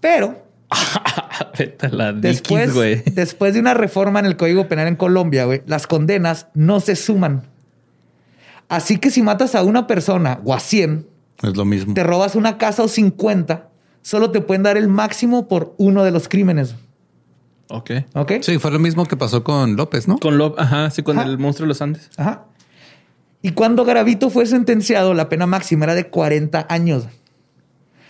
Pero 0.00 0.50
Vete 1.58 1.86
a 1.86 1.90
la 1.90 2.12
después, 2.12 2.72
Dickies, 2.74 3.14
después 3.14 3.54
de 3.54 3.60
una 3.60 3.74
reforma 3.74 4.20
en 4.20 4.26
el 4.26 4.36
Código 4.36 4.68
Penal 4.68 4.88
en 4.88 4.96
Colombia, 4.96 5.44
güey, 5.44 5.62
las 5.66 5.86
condenas 5.86 6.46
no 6.54 6.80
se 6.80 6.96
suman. 6.96 7.48
Así 8.68 8.98
que 8.98 9.10
si 9.10 9.22
matas 9.22 9.54
a 9.54 9.62
una 9.62 9.86
persona 9.86 10.40
o 10.44 10.54
a 10.54 10.60
100, 10.60 11.06
Es 11.42 11.56
lo 11.56 11.64
mismo. 11.64 11.94
te 11.94 12.04
robas 12.04 12.36
una 12.36 12.56
casa 12.56 12.84
o 12.84 12.88
50, 12.88 13.68
solo 14.02 14.30
te 14.30 14.40
pueden 14.40 14.62
dar 14.62 14.76
el 14.76 14.86
máximo 14.88 15.48
por 15.48 15.74
uno 15.76 16.04
de 16.04 16.12
los 16.12 16.28
crímenes. 16.28 16.76
Ok. 17.70 17.90
¿Ok? 18.14 18.32
Sí, 18.42 18.58
fue 18.58 18.70
lo 18.70 18.78
mismo 18.78 19.06
que 19.06 19.16
pasó 19.16 19.42
con 19.44 19.76
López, 19.76 20.08
¿no? 20.08 20.18
Con 20.18 20.38
Lop, 20.38 20.58
ajá, 20.58 20.90
sí, 20.90 21.02
con 21.02 21.18
Ajá. 21.18 21.28
el 21.28 21.38
monstruo 21.38 21.66
de 21.66 21.68
los 21.68 21.80
Andes. 21.80 22.10
Ajá. 22.16 22.44
Y 23.42 23.52
cuando 23.52 23.84
Garavito 23.84 24.28
fue 24.28 24.44
sentenciado, 24.46 25.14
la 25.14 25.28
pena 25.28 25.46
máxima 25.46 25.84
era 25.84 25.94
de 25.94 26.08
40 26.08 26.66
años. 26.68 27.06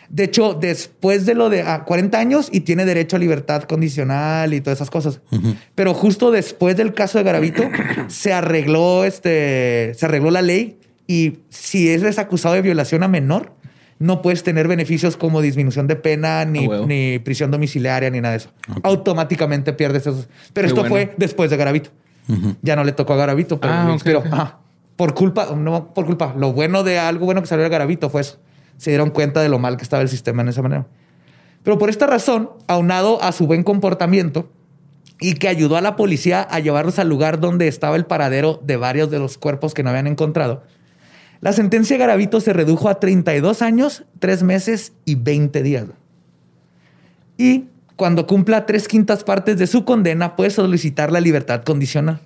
De 0.09 0.25
hecho, 0.25 0.55
después 0.55 1.25
de 1.25 1.37
lo 1.37 1.51
de 1.51 1.63
ah, 1.63 1.85
40 1.85 2.19
años 2.19 2.49
y 2.51 2.61
tiene 2.61 2.85
derecho 2.85 3.15
a 3.15 3.21
libertad 3.21 3.63
condicional 3.63 4.53
y 4.53 4.61
todas 4.61 4.79
esas 4.79 4.91
cosas. 4.91 5.21
Pero 5.77 5.95
justo 5.95 6.33
después 6.33 6.77
del 6.77 6.95
caso 6.95 7.19
de 7.19 7.25
Garavito, 7.25 7.63
se 8.09 8.33
arregló 8.33 9.05
este, 9.05 9.95
se 9.97 10.07
arregló 10.07 10.33
la 10.33 10.43
ley 10.43 10.81
y 11.07 11.39
si 11.49 11.91
eres 11.91 12.19
acusado 12.19 12.57
de 12.57 12.63
violación 12.63 13.05
a 13.05 13.09
menor, 13.09 13.53
no 14.01 14.23
puedes 14.23 14.43
tener 14.43 14.67
beneficios 14.67 15.17
como 15.17 15.41
disminución 15.41 15.87
de 15.87 15.95
pena, 15.95 16.45
ni, 16.45 16.67
ni 16.67 17.19
prisión 17.21 17.53
domiciliaria, 17.53 18.11
ni 18.11 18.21
nada 18.21 18.33
de 18.33 18.39
eso. 18.39 18.51
Automáticamente 18.83 19.73
pierdes 19.73 20.03
esos. 20.03 20.29
Pero 20.53 20.65
Qué 20.67 20.69
esto 20.71 20.81
bueno. 20.81 20.95
fue 20.95 21.15
después 21.17 21.51
de 21.51 21.57
Garavito. 21.57 21.91
Ya 22.63 22.77
no 22.77 22.85
le 22.85 22.93
tocó 22.93 23.13
a 23.13 23.17
Garavito, 23.17 23.61
pero 23.61 23.73
Ah. 23.73 23.97
Ajá. 24.33 24.59
Por 24.97 25.15
culpa, 25.15 25.55
no 25.57 25.95
por 25.95 26.05
culpa. 26.07 26.35
Lo 26.37 26.53
bueno 26.53 26.83
de 26.83 26.99
algo 26.99 27.25
bueno 27.25 27.41
que 27.41 27.47
salió 27.49 27.63
de 27.63 27.71
Garavito 27.71 28.11
fue 28.11 28.21
eso. 28.23 28.39
Se 28.77 28.91
dieron 28.91 29.11
cuenta 29.11 29.41
de 29.43 29.49
lo 29.49 29.59
mal 29.59 29.77
que 29.77 29.83
estaba 29.83 30.03
el 30.03 30.09
sistema 30.09 30.43
en 30.43 30.49
esa 30.49 30.63
manera. 30.63 30.87
Pero 31.63 31.79
por 31.79 31.91
esta 31.91 32.07
razón, 32.07 32.51
aunado 32.69 33.23
a 33.23 33.33
su 33.33 33.47
buen 33.47 33.63
comportamiento 33.65 34.51
y 35.21 35.35
que 35.35 35.49
ayudó 35.49 35.77
a 35.77 35.81
la 35.83 35.97
policía 35.97 36.41
a 36.43 36.59
llevarlos 36.61 36.99
al 36.99 37.09
lugar 37.09 37.41
donde 37.41 37.69
estaba 37.69 37.97
el 37.97 38.07
paradero 38.07 38.61
de 38.65 38.77
varios 38.77 39.11
de 39.11 39.19
los 39.19 39.37
cuerpos 39.37 39.75
que 39.75 39.83
no 39.83 39.91
habían 39.91 40.07
encontrado, 40.07 40.63
la 41.41 41.53
sentencia 41.53 41.95
de 41.95 42.01
Garavito 42.01 42.41
se 42.41 42.53
redujo 42.53 42.89
a 42.89 43.01
32 43.01 43.63
años, 43.63 44.05
3 44.19 44.43
meses 44.43 44.93
y 45.05 45.15
20 45.15 45.63
días. 45.63 45.87
Y 47.39 47.65
cuando 47.97 48.27
cumpla 48.27 48.67
tres 48.67 48.89
quintas 48.89 49.25
partes 49.25 49.59
de 49.59 49.67
su 49.67 49.85
condena, 49.85 50.37
puede 50.37 50.51
solicitar 50.51 51.13
la 51.13 51.21
libertad 51.21 51.63
condicional. 51.65 52.21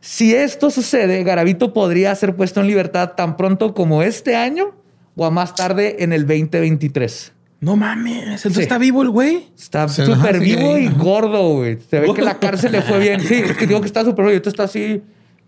Si 0.00 0.34
esto 0.34 0.70
sucede, 0.70 1.22
Garavito 1.24 1.72
podría 1.72 2.14
ser 2.14 2.36
puesto 2.36 2.60
en 2.60 2.66
libertad 2.66 3.12
tan 3.16 3.36
pronto 3.36 3.72
como 3.74 4.02
este 4.02 4.36
año 4.36 4.74
o 5.16 5.24
a 5.24 5.30
más 5.30 5.54
tarde 5.54 5.96
en 6.04 6.12
el 6.12 6.26
2023. 6.26 7.32
No 7.60 7.76
mames, 7.76 8.24
entonces 8.26 8.54
Sí. 8.56 8.62
está 8.62 8.76
vivo 8.76 9.02
el 9.02 9.08
güey. 9.10 9.48
Está 9.58 9.88
súper 9.88 10.38
vivo 10.40 10.76
y 10.76 10.86
ajá. 10.86 10.98
gordo, 10.98 11.54
güey. 11.54 11.78
Se 11.88 12.00
ve 12.00 12.12
que 12.12 12.20
la 12.20 12.38
cárcel 12.38 12.72
le 12.72 12.82
fue 12.82 12.98
bien. 12.98 13.20
Sí, 13.20 13.34
es 13.34 13.56
que 13.56 13.66
digo 13.66 13.80
que 13.80 13.86
está 13.86 14.04
súper 14.04 14.26
vivo. 14.26 14.36
Esto 14.36 14.50
está 14.50 14.64
así 14.64 15.02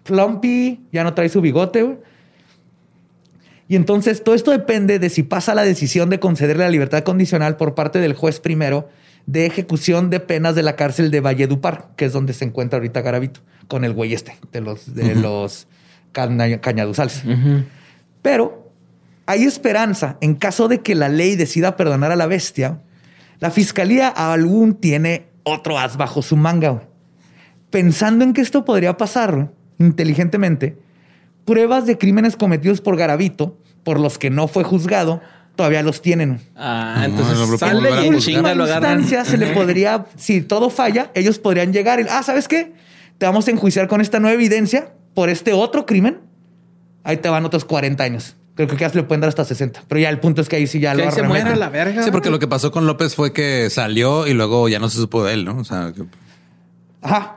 plumpy, 0.05 0.81
ya 0.93 1.05
no 1.05 1.13
trae 1.13 1.29
su 1.29 1.41
bigote, 1.43 1.83
güey. 1.83 1.99
Y 3.69 3.77
entonces 3.77 4.23
todo 4.23 4.35
esto 4.35 4.51
depende 4.53 4.99
de 4.99 5.11
si 5.11 5.23
pasa 5.23 5.55
la 5.55 5.63
decisión 5.63 6.09
de 6.11 6.21
concederle 6.21 6.65
la 6.65 6.71
libertad 6.71 7.03
condicional 7.03 7.57
por 7.57 7.75
parte 7.75 7.99
del 7.99 8.15
juez 8.15 8.39
primero 8.41 8.89
de 9.27 9.45
ejecución 9.47 10.09
de 10.09 10.21
penas 10.21 10.55
de 10.55 10.63
la 10.63 10.77
cárcel 10.77 11.11
de 11.11 11.21
Valledupar, 11.21 11.89
que 11.97 12.05
es 12.05 12.13
donde 12.13 12.33
se 12.33 12.45
encuentra 12.45 12.77
ahorita 12.79 13.01
Garavito, 13.01 13.41
con 13.67 13.85
el 13.85 13.93
güey 13.93 14.15
este 14.15 14.37
de 14.53 14.61
los, 14.61 14.95
de 14.95 15.17
los 15.17 15.67
caña- 16.13 16.61
cañaduzales. 16.61 17.25
Pero 18.23 18.71
hay 19.27 19.43
esperanza 19.43 20.17
en 20.21 20.37
caso 20.37 20.69
de 20.69 20.81
que 20.81 20.95
la 20.95 21.09
ley 21.09 21.35
decida 21.35 21.77
perdonar 21.77 22.13
a 22.13 22.17
la 22.17 22.27
bestia. 22.27 22.83
La 23.41 23.51
fiscalía 23.51 24.07
aún 24.09 24.75
tiene 24.75 25.27
otro 25.43 25.77
as 25.79 25.97
bajo 25.97 26.23
su 26.23 26.37
manga. 26.37 26.85
Pensando 27.71 28.25
en 28.25 28.33
que 28.33 28.41
esto 28.43 28.65
podría 28.65 28.97
pasar 28.97 29.51
inteligentemente, 29.79 30.79
pruebas 31.47 31.87
de 31.87 31.97
crímenes 31.97 32.37
cometidos 32.37 32.83
por 32.83 32.99
Garavito, 32.99 33.57
por 33.85 33.99
los 33.99 34.19
que 34.19 34.29
no 34.29 34.49
fue 34.49 34.65
juzgado, 34.65 35.23
todavía 35.55 35.83
los 35.83 36.03
tienen. 36.03 36.41
Ah, 36.55 36.97
No, 36.99 37.05
entonces 37.07 37.39
no 37.39 37.47
lo 37.47 37.57
sale 37.57 37.91
y 38.03 38.07
en 38.09 38.15
última 38.15 38.55
lo 38.55 38.67
instancia 38.69 39.25
se 39.25 39.39
le 39.39 39.55
podría, 39.55 40.05
si 40.17 40.43
todo 40.43 40.69
falla, 40.69 41.11
ellos 41.15 41.39
podrían 41.39 41.73
llegar 41.73 42.01
y, 42.01 42.07
ah, 42.11 42.23
¿sabes 42.23 42.47
qué? 42.49 42.75
Te 43.17 43.25
vamos 43.25 43.49
a 43.49 43.51
enjuiciar 43.53 43.89
con 43.89 44.03
esta 44.03 44.21
nueva 44.21 44.35
evidencia 44.35 44.93
por 45.15 45.31
este 45.31 45.55
otro 45.55 45.87
crimen. 45.87 46.19
Ahí 47.05 47.17
te 47.17 47.31
van 47.31 47.47
otros 47.47 47.65
40 47.65 48.05
años. 48.05 48.37
Creo 48.57 48.69
que 48.69 48.77
casi 48.77 48.97
le 48.97 49.05
pueden 49.05 49.21
dar 49.21 49.29
hasta 49.29 49.45
60. 49.45 49.85
Pero 49.87 50.01
ya 50.01 50.09
el 50.11 50.19
punto 50.19 50.43
es 50.43 50.49
que 50.49 50.57
ahí 50.57 50.67
sí 50.67 50.81
ya 50.81 50.93
Que 50.93 50.99
lo 50.99 51.05
ahí 51.05 51.13
se 51.13 51.23
muera 51.23 51.55
la 51.57 51.69
verga. 51.69 52.03
Sí, 52.03 52.11
porque 52.11 52.31
lo 52.31 52.39
que 52.39 52.49
pasó 52.49 52.73
con 52.73 52.87
López 52.87 53.15
fue 53.15 53.33
que 53.33 53.71
salió 53.71 54.27
y 54.27 54.35
luego 54.35 54.69
ya 54.69 54.79
no 54.79 54.89
se 54.91 54.97
supo 54.99 55.25
de 55.25 55.35
él, 55.35 55.45
¿no? 55.45 55.57
O 55.59 55.65
sea, 55.65 55.93
que- 55.95 56.05
Ajá. 57.03 57.36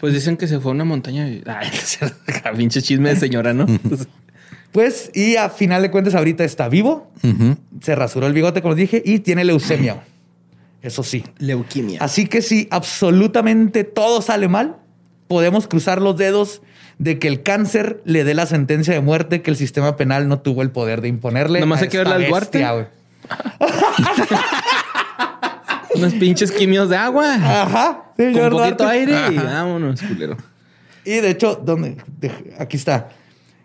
Pues 0.00 0.14
dicen 0.14 0.36
que 0.36 0.48
se 0.48 0.58
fue 0.60 0.72
a 0.72 0.74
una 0.74 0.84
montaña 0.84 1.28
y... 1.28 1.42
Ay, 1.46 1.68
pinche 2.56 2.80
chisme 2.80 3.10
de 3.10 3.16
señora, 3.16 3.52
¿no? 3.52 3.66
Pues, 4.72 5.10
y 5.14 5.36
a 5.36 5.50
final 5.50 5.82
de 5.82 5.90
cuentas, 5.90 6.14
ahorita 6.14 6.44
está 6.44 6.68
vivo. 6.68 7.10
Se 7.80 7.94
rasuró 7.94 8.26
el 8.26 8.32
bigote, 8.32 8.62
como 8.62 8.74
dije, 8.74 9.02
y 9.04 9.18
tiene 9.18 9.44
leucemia. 9.44 10.04
Eso 10.82 11.02
sí. 11.02 11.24
Leuquimia. 11.38 11.98
Así 12.02 12.26
que 12.26 12.40
si 12.40 12.66
absolutamente 12.70 13.84
todo 13.84 14.22
sale 14.22 14.48
mal, 14.48 14.76
podemos 15.28 15.66
cruzar 15.66 16.00
los 16.00 16.16
dedos 16.16 16.62
de 16.98 17.18
que 17.18 17.28
el 17.28 17.42
cáncer 17.42 18.00
le 18.04 18.24
dé 18.24 18.34
la 18.34 18.46
sentencia 18.46 18.94
de 18.94 19.00
muerte 19.00 19.42
que 19.42 19.50
el 19.50 19.56
sistema 19.56 19.96
penal 19.96 20.28
no 20.28 20.40
tuvo 20.40 20.62
el 20.62 20.70
poder 20.70 21.00
de 21.00 21.08
imponerle. 21.08 21.60
Nomás 21.60 21.80
a 21.80 21.84
hay 21.84 21.88
que 21.88 21.98
verle 21.98 22.14
al 22.14 22.74
güey. 22.74 22.86
Unos 25.94 26.14
pinches 26.14 26.50
quimios 26.52 26.88
de 26.88 26.96
agua. 26.96 27.34
Ajá. 27.34 28.12
Con 28.16 28.26
señor 28.26 28.50
poquito 28.52 28.84
Duarte. 28.84 28.84
aire 29.14 29.34
y 29.34 29.36
vámonos, 29.36 30.00
culero. 30.02 30.36
Y 31.04 31.12
de 31.16 31.30
hecho, 31.30 31.60
¿dónde? 31.64 31.96
De- 32.20 32.54
Aquí 32.58 32.76
está. 32.76 33.08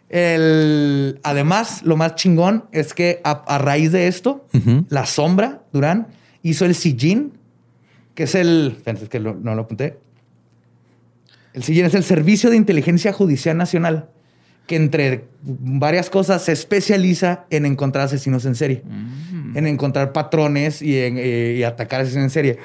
El, 0.10 1.20
además, 1.24 1.82
lo 1.84 1.98
más 1.98 2.16
chingón 2.16 2.66
es 2.72 2.94
que 2.94 3.20
a, 3.24 3.32
a 3.54 3.58
raíz 3.58 3.92
de 3.92 4.08
esto, 4.08 4.48
la 4.90 5.06
sombra, 5.06 5.64
Durán, 5.74 6.08
hizo 6.44 6.66
el 6.66 6.76
sillín, 6.76 7.34
que 8.14 8.24
es 8.24 8.36
el. 8.36 8.74
espérate, 8.78 9.04
es 9.06 9.10
que 9.10 9.20
lo- 9.20 9.34
no 9.36 9.56
lo 9.56 9.64
apunté. 9.64 9.98
El 11.54 11.64
sillín 11.64 11.86
es 11.86 11.94
el 11.96 12.04
Servicio 12.04 12.50
de 12.50 12.56
Inteligencia 12.58 13.14
Judicial 13.14 13.58
Nacional, 13.58 14.10
que 14.68 14.76
entre 14.76 15.26
varias 15.42 16.10
cosas 16.10 16.44
se 16.44 16.52
especializa 16.52 17.46
en 17.50 17.66
encontrar 17.66 18.06
asesinos 18.06 18.46
en 18.46 18.56
serie, 18.56 18.84
en 19.56 19.66
encontrar 19.68 20.12
patrones 20.12 20.82
y 20.84 21.00
en 21.02 21.18
eh, 21.18 21.56
y 21.58 21.64
atacar 21.64 22.02
asesinos 22.02 22.26
en 22.26 22.30
serie. 22.30 22.60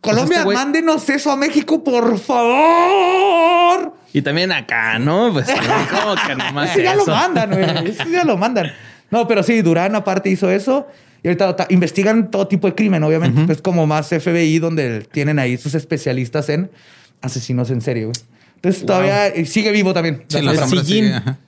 Colombia, 0.00 0.38
este 0.38 0.48
güey- 0.48 0.54
mándenos 0.54 1.08
eso 1.08 1.30
a 1.30 1.36
México, 1.36 1.84
por 1.84 2.18
favor. 2.18 3.94
Y 4.12 4.22
también 4.22 4.52
acá, 4.52 4.98
¿no? 4.98 5.32
Pues 5.32 5.46
como 5.90 6.14
que 6.26 6.34
nomás 6.34 6.70
Eso 6.70 6.80
ya 6.80 6.94
lo 6.94 7.06
mandan, 7.06 7.50
güey. 7.50 7.90
Eso 7.90 8.04
ya 8.08 8.24
lo 8.24 8.36
mandan. 8.36 8.72
No, 9.10 9.26
pero 9.28 9.42
sí, 9.42 9.62
Durán 9.62 9.94
aparte 9.94 10.28
hizo 10.30 10.50
eso. 10.50 10.86
Y 11.22 11.28
ahorita 11.28 11.54
ta- 11.54 11.66
investigan 11.70 12.30
todo 12.30 12.48
tipo 12.48 12.66
de 12.66 12.74
crimen, 12.74 13.02
obviamente. 13.04 13.42
Pues 13.46 13.62
como 13.62 13.86
más 13.86 14.08
FBI, 14.08 14.58
donde 14.58 15.02
tienen 15.12 15.38
ahí 15.38 15.56
sus 15.56 15.74
especialistas 15.74 16.48
en 16.48 16.70
asesinos 17.20 17.70
en 17.70 17.80
serie, 17.80 18.04
güey. 18.06 18.16
Entonces 18.56 18.84
todavía 18.84 19.32
sigue 19.46 19.70
vivo 19.72 19.92
también. 19.94 20.24
sí, 20.28 20.40
la 20.42 20.52
El 20.52 20.58
sombra 20.58 20.80
sillín. 20.84 21.04
sigue, 21.04 21.16
ajá. 21.16 21.38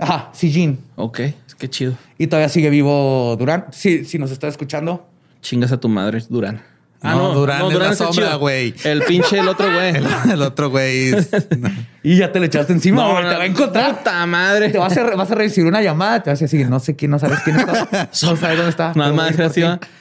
Ajá, 0.00 0.30
Sillín. 0.32 0.78
Ok, 0.96 1.20
qué 1.58 1.68
chido. 1.70 1.92
Y 2.18 2.26
todavía 2.26 2.48
sigue 2.48 2.70
vivo 2.70 3.36
Durán. 3.38 3.66
Sí, 3.70 4.04
si 4.04 4.18
nos 4.18 4.30
está 4.30 4.48
escuchando. 4.48 5.06
Chingas 5.42 5.72
a 5.72 5.78
tu 5.78 5.88
madre, 5.88 6.22
Durán. 6.28 6.62
Ah, 7.02 7.14
No, 7.14 7.32
Durán 7.34 7.66
es 7.70 7.78
la 7.78 7.88
el 7.88 7.96
sombra, 7.96 8.34
güey. 8.34 8.74
El 8.84 9.02
pinche, 9.04 9.38
el 9.38 9.48
otro 9.48 9.72
güey. 9.72 9.96
El, 9.96 10.06
el 10.32 10.42
otro 10.42 10.68
güey. 10.70 11.14
es- 11.14 11.30
no. 11.58 11.68
Y 12.02 12.16
ya 12.16 12.32
te 12.32 12.38
lo 12.40 12.46
echaste 12.46 12.72
encima, 12.72 13.06
güey. 13.10 13.22
te 13.28 13.34
va 13.36 13.42
a 13.42 13.46
encontrar. 13.46 13.98
Puta 13.98 14.26
madre. 14.26 14.68
Te 14.70 14.78
vas 14.78 14.96
a, 14.96 15.04
vas 15.16 15.30
a 15.30 15.34
recibir 15.34 15.68
una 15.68 15.80
llamada. 15.82 16.22
Te 16.22 16.30
vas 16.30 16.40
a 16.40 16.44
decir, 16.44 16.68
no 16.68 16.78
sé 16.80 16.96
quién, 16.96 17.10
no 17.10 17.18
sabes 17.18 17.40
quién 17.44 17.56
está. 17.56 17.88
No 18.22 18.36
sabes 18.36 18.56
dónde 18.56 18.68
está. 18.70 18.92
Nada 18.94 19.12
más. 19.12 19.34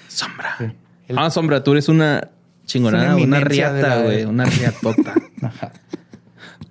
Sombra. 0.07 0.57
Ah, 1.15 1.29
sombra, 1.29 1.63
tú 1.63 1.71
eres 1.71 1.87
una 1.89 2.27
chingonada, 2.65 3.17
Es 3.17 3.23
una 3.23 3.39
riata, 3.39 4.01
güey. 4.01 4.25
Una 4.25 4.45
riatota. 4.45 5.13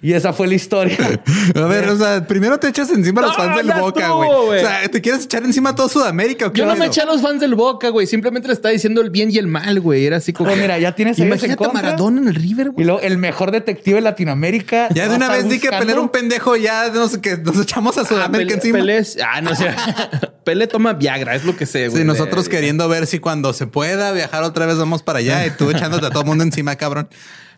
Y 0.00 0.12
esa 0.12 0.32
fue 0.32 0.46
la 0.46 0.54
historia. 0.54 0.96
A 1.56 1.60
ver, 1.62 1.88
o 1.88 1.98
sea, 1.98 2.24
primero 2.26 2.58
te 2.58 2.68
echas 2.68 2.88
encima 2.90 3.20
a 3.20 3.26
los 3.26 3.36
No, 3.36 3.44
fans 3.44 3.56
del 3.56 3.72
Boca, 3.80 4.10
güey. 4.10 4.30
güey. 4.46 4.58
O 4.58 4.62
sea, 4.66 4.88
¿te 4.88 5.00
quieres 5.00 5.24
echar 5.24 5.42
encima 5.42 5.70
a 5.70 5.74
todo 5.74 5.88
Sudamérica 5.88 6.46
o 6.46 6.52
qué 6.52 6.60
Yo 6.60 6.66
no 6.66 6.76
me 6.76 6.86
eché 6.86 7.00
a 7.00 7.04
los 7.04 7.20
fans 7.20 7.40
del 7.40 7.56
Boca, 7.56 7.88
güey. 7.88 8.06
Simplemente 8.06 8.46
le 8.46 8.54
estaba 8.54 8.72
diciendo 8.72 9.00
el 9.00 9.10
bien 9.10 9.30
y 9.32 9.38
el 9.38 9.48
mal, 9.48 9.80
güey. 9.80 10.06
Era 10.06 10.18
así 10.18 10.32
como. 10.32 10.50
Pues 10.50 10.60
mira, 10.60 10.78
ya 10.78 10.94
tienes 10.94 11.18
a 11.18 11.24
Imagínate. 11.24 11.68
Maradona 11.72 12.20
en 12.20 12.28
el 12.28 12.34
River, 12.36 12.66
Y 12.68 12.70
güey. 12.70 12.86
luego 12.86 13.00
el 13.00 13.18
mejor 13.18 13.50
detective 13.50 13.96
de 13.96 14.02
Latinoamérica. 14.02 14.88
Ya 14.94 15.08
de 15.08 15.16
una 15.16 15.28
vez 15.30 15.48
di 15.48 15.58
que 15.58 15.66
era 15.68 16.00
un 16.00 16.10
pendejo, 16.10 16.54
ya 16.56 16.90
no 16.90 17.08
sé, 17.08 17.20
que 17.20 17.36
nos 17.36 17.58
echamos 17.60 17.98
a 17.98 18.04
Sudamérica 18.04 18.50
Pelé- 18.52 18.56
encima. 18.56 18.78
Pelé 18.78 19.02
ah, 19.26 19.40
no 19.40 19.54
sé. 19.56 19.66
Pelé 20.44 20.66
toma 20.68 20.92
Viagra, 20.94 21.34
es 21.34 21.44
lo 21.44 21.56
que 21.56 21.66
sé, 21.66 21.88
güey. 21.88 22.02
Sí, 22.02 22.06
nosotros 22.06 22.48
queriendo 22.48 22.88
ver 22.88 23.06
si 23.08 23.18
cuando 23.18 23.52
se 23.52 23.66
pueda 23.66 24.12
viajar 24.12 24.44
otra 24.44 24.64
vez 24.66 24.76
vamos 24.78 25.02
para 25.02 25.18
allá 25.18 25.44
y 25.44 25.50
tú 25.50 25.70
echándote 25.70 26.06
a 26.06 26.10
todo 26.10 26.20
el 26.20 26.26
mundo 26.28 26.44
encima, 26.44 26.76
cabrón. 26.76 27.08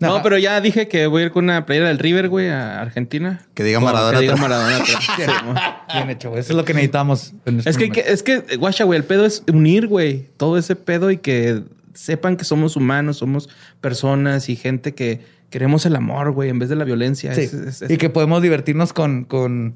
No, 0.01 0.15
Ajá. 0.15 0.23
pero 0.23 0.39
ya 0.39 0.61
dije 0.63 0.89
que 0.89 1.07
voy 1.07 1.23
a 1.23 1.27
ir 1.27 1.31
con 1.31 1.45
una 1.45 1.67
playera 1.67 1.89
del 1.89 1.99
River, 1.99 2.29
güey, 2.31 2.49
a 2.49 2.81
Argentina. 2.81 3.43
Que 3.55 3.63
diga 3.65 3.81
Maradona 3.81 4.19
Que 4.19 4.23
diga. 4.23 4.37
Maradona. 4.37 4.79
Bien 5.95 6.11
hecho, 6.11 6.31
güey. 6.31 6.41
Eso 6.41 6.53
es 6.53 6.57
lo 6.57 6.65
que 6.65 6.73
necesitamos. 6.75 7.35
en 7.45 7.59
este 7.59 7.69
Es 7.71 7.77
que, 7.77 8.01
es 8.07 8.23
que, 8.23 8.57
guacha, 8.57 8.85
güey, 8.85 8.97
el 8.99 9.05
pedo 9.05 9.27
es 9.27 9.43
unir, 9.53 9.87
güey, 9.89 10.27
todo 10.39 10.57
ese 10.57 10.75
pedo 10.75 11.11
y 11.11 11.19
que 11.19 11.63
sepan 11.95 12.37
que 12.39 12.45
somos 12.45 12.77
humanos, 12.77 13.19
somos 13.19 13.51
personas 13.83 14.49
y 14.49 14.57
gente 14.57 14.95
que 14.95 15.21
queremos 15.51 15.85
el 15.85 15.95
amor, 15.97 16.31
güey, 16.31 16.49
en 16.49 16.59
vez 16.59 16.69
de 16.71 16.77
la 16.77 16.85
violencia. 16.85 17.35
Sí. 17.35 17.43
Es- 17.43 17.53
es- 17.53 17.83
es- 17.83 17.91
Y 17.91 17.99
que 17.99 18.09
podemos 18.09 18.41
divertirnos 18.41 18.93
con, 18.95 19.25
con 19.25 19.75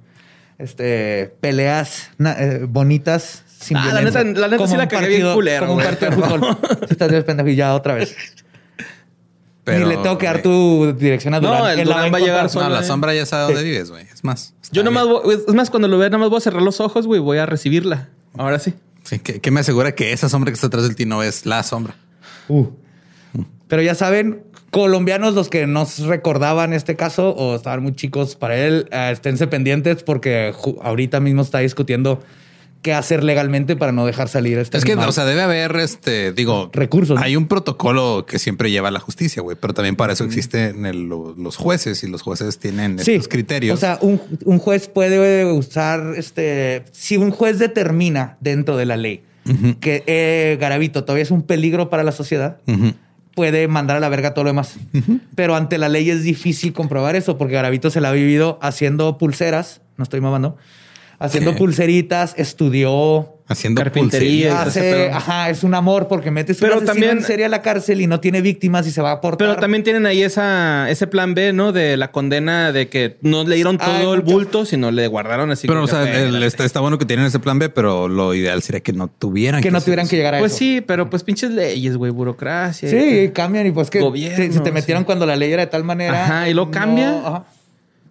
este, 0.59 1.35
peleas 1.41 2.11
eh, 2.25 2.65
bonitas 2.69 3.43
sin 3.59 3.77
Ah, 3.77 3.91
la 3.93 4.01
neta- 4.03 4.23
la 4.23 4.47
neta 4.47 4.57
Como 4.57 4.69
sí 4.69 4.77
la 4.77 4.89
cagué 4.89 5.09
bien 5.09 5.33
culero, 5.35 5.67
Como 5.67 5.79
un 5.79 5.85
partido 5.85 6.11
de 6.13 6.17
fútbol. 6.17 6.57
Si 6.87 6.93
estás 6.93 7.25
pendejo 7.25 7.49
y 7.49 7.57
ya 7.57 7.75
otra 7.75 7.95
vez. 7.95 8.15
Pero, 9.65 9.87
Ni 9.89 9.95
le 9.97 10.03
tengo 10.03 10.19
que 10.19 10.27
dar 10.27 10.43
güey, 10.43 10.93
tu 10.93 10.93
dirección 10.99 11.33
a 11.35 11.41
No, 11.41 11.49
Durán. 11.49 11.73
el 11.73 11.81
Él 11.81 11.89
la 11.89 11.95
Durán 11.97 12.13
va 12.13 12.19
a 12.19 12.21
llegar. 12.21 12.55
No, 12.55 12.69
la 12.69 12.81
eh. 12.81 12.85
sombra 12.85 13.15
ya 13.15 13.25
sabe 13.25 13.45
dónde 13.45 13.63
vives, 13.63 13.91
güey. 13.91 14.05
Es 14.13 14.23
más. 14.23 14.55
Yo 14.71 14.83
nomás, 14.85 15.07
voy- 15.07 15.39
es 15.49 15.55
más, 15.55 15.71
cuando 15.71 15.89
lo 15.89 15.97
vea, 15.99 16.11
nada 16.11 16.19
más 16.19 16.29
voy 16.29 16.37
a 16.39 16.41
cerrar 16.43 16.61
los 16.63 16.81
ojos, 16.81 17.07
güey, 17.07 17.21
voy 17.21 17.39
a 17.39 17.47
recibirla. 17.47 18.11
Ahora 18.37 18.59
sí. 18.59 18.75
Sí, 19.05 19.19
¿qué, 19.21 19.41
qué 19.41 19.51
me 19.51 19.61
asegura 19.61 19.95
que 19.95 20.13
esa 20.13 20.29
sombra 20.29 20.51
que 20.51 20.55
está 20.55 20.67
atrás 20.67 20.85
del 20.85 20.97
ti 20.97 21.07
no 21.07 21.23
es 21.23 21.47
la 21.47 21.63
sombra? 21.63 21.95
Uh. 22.49 22.67
Pero 23.69 23.81
ya 23.83 23.95
saben, 23.95 24.43
colombianos 24.71 25.35
los 25.35 25.49
que 25.49 25.67
nos 25.67 26.01
recordaban 26.01 26.73
este 26.73 26.97
caso 26.97 27.31
o 27.31 27.55
estaban 27.57 27.83
muy 27.83 27.95
chicos 27.95 28.37
para 28.37 28.57
él, 28.57 28.87
eh, 28.91 29.11
esténse 29.13 29.47
pendientes 29.47 30.03
porque 30.03 30.53
ahorita 30.83 31.21
mismo 31.21 31.43
está 31.43 31.59
discutiendo 31.61 32.21
qué 32.85 32.95
hacer 32.95 33.25
legalmente 33.25 33.75
para 33.75 33.91
no 33.91 34.07
dejar 34.07 34.29
salir 34.29 34.59
este 34.59 34.77
Es 34.79 34.85
que, 34.85 34.95
o 34.95 35.11
sea, 35.13 35.25
debe 35.25 35.43
haber, 35.43 35.75
este, 35.77 36.33
digo, 36.33 36.71
Recursos. 36.73 37.19
Hay 37.21 37.35
un 37.35 37.49
protocolo 37.49 38.27
que 38.29 38.39
siempre 38.39 38.71
lleva 38.71 38.91
la 38.93 39.01
justicia, 39.01 39.43
güey, 39.43 39.57
pero 39.61 39.75
también 39.75 39.97
para 39.97 40.13
eso 40.13 40.23
existen 40.25 40.87
el- 40.87 41.09
los 41.09 41.57
jueces 41.57 42.05
y 42.05 42.09
los 42.09 42.23
jueces 42.23 42.59
tienen 42.61 42.99
Sí, 43.01 43.15
estos 43.15 43.29
criterios. 43.29 43.77
O 43.77 43.81
sea, 43.81 43.99
un, 44.03 44.21
un 44.45 44.59
juez 44.59 44.87
puede 44.89 45.45
usar 45.51 46.13
este. 46.17 46.85
Si 46.93 47.17
un 47.17 47.31
juez 47.33 47.59
determina 47.59 48.37
dentro 48.41 48.77
de 48.77 48.87
la 48.87 48.97
ley 48.97 49.25
que 49.81 50.03
eh, 50.07 50.57
Garavito 50.61 51.05
todavía 51.05 51.23
es 51.23 51.31
un 51.31 51.43
peligro 51.43 51.91
para 51.91 52.03
la 52.05 52.13
sociedad, 52.13 52.59
puede 53.35 53.67
mandar 53.67 53.97
a 53.97 54.01
la 54.01 54.09
verga 54.09 54.33
todo 54.35 54.45
lo 54.45 54.51
demás. 54.51 54.77
Pero 55.35 55.57
ante 55.57 55.79
la 55.79 55.89
ley 55.89 56.09
es 56.11 56.23
difícil 56.23 56.73
comprobar 56.73 57.17
eso 57.17 57.37
porque 57.39 57.55
Garavito 57.55 57.91
se 57.91 58.01
la 58.01 58.11
ha 58.11 58.13
vivido 58.13 58.59
haciendo 58.63 59.19
pulseras. 59.19 59.81
No 59.97 60.03
estoy 60.05 60.21
mamando. 60.21 60.57
Haciendo 61.19 61.55
pulseritas, 61.57 62.35
estudió. 62.37 63.31
haciendo 63.47 63.79
Carpintería. 63.83 64.63
Hace, 64.63 65.11
ajá, 65.11 65.51
es 65.51 65.65
un 65.65 65.75
amor 65.75 66.09
porque 66.09 66.31
metes 66.31 66.57
Pero 66.59 66.77
asesino 66.77 66.93
también- 66.93 67.19
en 67.19 67.23
serie 67.25 67.45
a 67.45 67.49
la 67.51 67.61
cárcel 67.61 68.01
y 68.01 68.07
no 68.07 68.19
tiene 68.19 68.41
víctimas 68.41 68.87
y 68.87 68.91
se 68.91 69.03
va 69.03 69.13
a 69.13 69.21
portar. 69.21 69.47
Pero 69.49 69.61
también 69.61 69.83
tienen 69.83 70.07
ahí 70.07 70.23
esa, 70.23 70.89
ese 70.91 71.07
plan 71.07 71.35
B, 71.35 71.53
¿no? 71.53 71.71
De 71.73 71.99
la 71.99 72.11
condena 72.11 72.73
de 72.73 72.89
que 72.89 73.19
no 73.21 73.45
le 73.45 73.57
dieron 73.57 73.77
Ah, 73.83 73.85
todo 74.01 74.15
el 74.15 74.23
mucho. 74.23 74.33
bulto, 74.35 74.65
sino 74.65 74.91
le 74.91 75.07
guardaron 75.09 75.51
así. 75.51 75.67
Pero, 75.69 75.85
o 75.85 75.87
sea, 75.87 76.11
que, 76.11 76.23
el- 76.23 76.43
está, 76.43 76.65
está 76.65 76.81
bueno 76.81 76.97
que 76.97 77.05
tienen 77.05 77.27
ese 77.27 77.39
plan 77.39 77.59
B, 77.59 77.69
pero 77.69 78.09
lo 78.09 78.33
ideal 78.35 78.63
sería 78.63 78.81
que 78.81 78.95
no 78.95 79.09
tuvieran 79.09 79.61
que 79.61 79.71
no 79.71 79.77
hacer 79.77 79.85
tuvieran 79.89 80.05
eso. 80.07 80.11
que 80.11 80.17
llegar 80.17 80.35
a 80.37 80.39
Pues 80.39 80.53
eso. 80.53 80.59
sí, 80.61 80.81
pero 80.81 81.11
pues 81.11 81.23
pinches 81.23 81.51
leyes, 81.51 81.99
güey, 81.99 82.13
burocracia. 82.13 82.89
Sí, 82.89 82.97
y- 82.97 83.29
cambian 83.29 83.67
y 83.67 83.73
pues 83.73 83.91
que 83.91 84.01
Gobierno, 84.01 84.37
te- 84.39 84.53
se 84.53 84.61
te 84.61 84.73
metieron 84.73 85.03
sí. 85.03 85.07
cuando 85.07 85.27
la 85.27 85.37
ley 85.37 85.53
era 85.53 85.65
de 85.67 85.71
tal 85.71 85.85
manera. 85.85 86.25
Ajá, 86.25 86.49
y 86.49 86.55
luego 86.55 86.71
cambia. 86.71 87.11
ajá. 87.21 87.45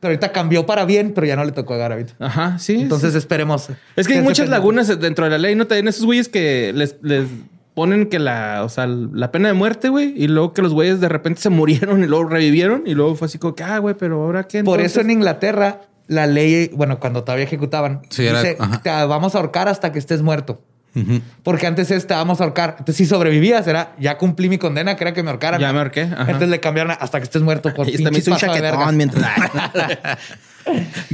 Pero 0.03 0.11
ahorita 0.11 0.33
cambió 0.33 0.65
para 0.65 0.83
bien, 0.83 1.13
pero 1.15 1.25
ya 1.25 1.37
no 1.37 1.45
le 1.45 1.53
tocó 1.53 1.75
a 1.75 1.77
Garavito. 1.77 2.13
Ajá, 2.19 2.59
sí. 2.59 2.81
Entonces 2.81 3.13
sí. 3.13 3.17
esperemos. 3.19 3.69
Es 3.95 4.05
que 4.05 4.15
hay 4.15 4.21
muchas 4.21 4.49
lagunas 4.49 4.99
dentro 4.99 5.23
de 5.23 5.31
la 5.31 5.37
ley, 5.37 5.55
¿no? 5.55 5.65
También 5.65 5.87
esos 5.87 6.03
güeyes 6.05 6.27
que 6.27 6.73
les, 6.75 6.97
les 7.01 7.25
ponen 7.73 8.07
que 8.09 8.19
la, 8.19 8.63
o 8.65 8.69
sea, 8.69 8.85
la 8.85 9.31
pena 9.31 9.47
de 9.47 9.53
muerte, 9.53 9.87
güey, 9.87 10.13
y 10.17 10.27
luego 10.27 10.51
que 10.51 10.61
los 10.61 10.73
güeyes 10.73 10.99
de 10.99 11.07
repente 11.07 11.39
se 11.41 11.49
murieron 11.49 12.03
y 12.03 12.07
luego 12.07 12.25
revivieron 12.25 12.83
y 12.85 12.95
luego 12.95 13.15
fue 13.15 13.27
así 13.27 13.37
como 13.37 13.55
que, 13.55 13.63
ah, 13.63 13.77
güey, 13.77 13.95
pero 13.97 14.21
ahora 14.23 14.43
qué. 14.43 14.61
Por 14.61 14.81
eso 14.81 14.99
en 14.99 15.05
entonces? 15.05 15.13
Inglaterra, 15.13 15.81
la 16.07 16.27
ley, 16.27 16.69
bueno, 16.75 16.99
cuando 16.99 17.23
todavía 17.23 17.45
ejecutaban, 17.45 18.01
Sí, 18.09 18.23
dice. 18.23 18.57
"Te 18.83 18.89
vamos 18.89 19.35
a 19.35 19.37
ahorcar 19.37 19.69
hasta 19.69 19.93
que 19.93 19.99
estés 19.99 20.21
muerto. 20.21 20.61
Ujú. 20.95 21.21
Porque 21.43 21.65
antes 21.67 21.89
es, 21.91 22.05
te 22.05 22.13
vamos 22.13 22.39
a 22.39 22.43
ahorcar. 22.43 22.71
Entonces, 22.79 22.95
si 22.97 23.05
sobrevivías, 23.05 23.65
era, 23.67 23.95
ya 23.99 24.17
cumplí 24.17 24.47
mi 24.49 24.57
condena, 24.59 24.95
que 24.95 25.03
era 25.03 25.13
que 25.13 25.23
me 25.23 25.29
ahorcaran. 25.31 25.59
Ya 25.59 25.73
me 25.73 25.79
ahorqué, 25.79 26.01
ajá. 26.03 26.21
Entonces 26.21 26.49
le 26.49 26.59
cambiaron 26.59 26.91
a, 26.91 26.95
hasta 26.95 27.19
que 27.19 27.23
estés 27.23 27.41
muerto 27.41 27.73
por 27.73 27.87
Y 27.89 27.97
pinches 27.97 28.17
hizo 28.19 28.31
un 28.31 28.37
chaquetón 28.37 28.95
mientras. 28.97 29.25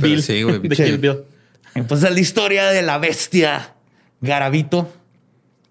Pero 0.01 0.21
sí, 0.21 0.43
güey. 0.43 0.59
De 0.59 0.75
Sí. 0.75 0.83
Kill 0.83 0.97
Bill. 0.97 1.17
Entonces, 1.75 2.11
la 2.11 2.19
historia 2.19 2.67
de 2.67 2.81
la 2.81 2.97
bestia 2.97 3.73
Garavito. 4.21 4.91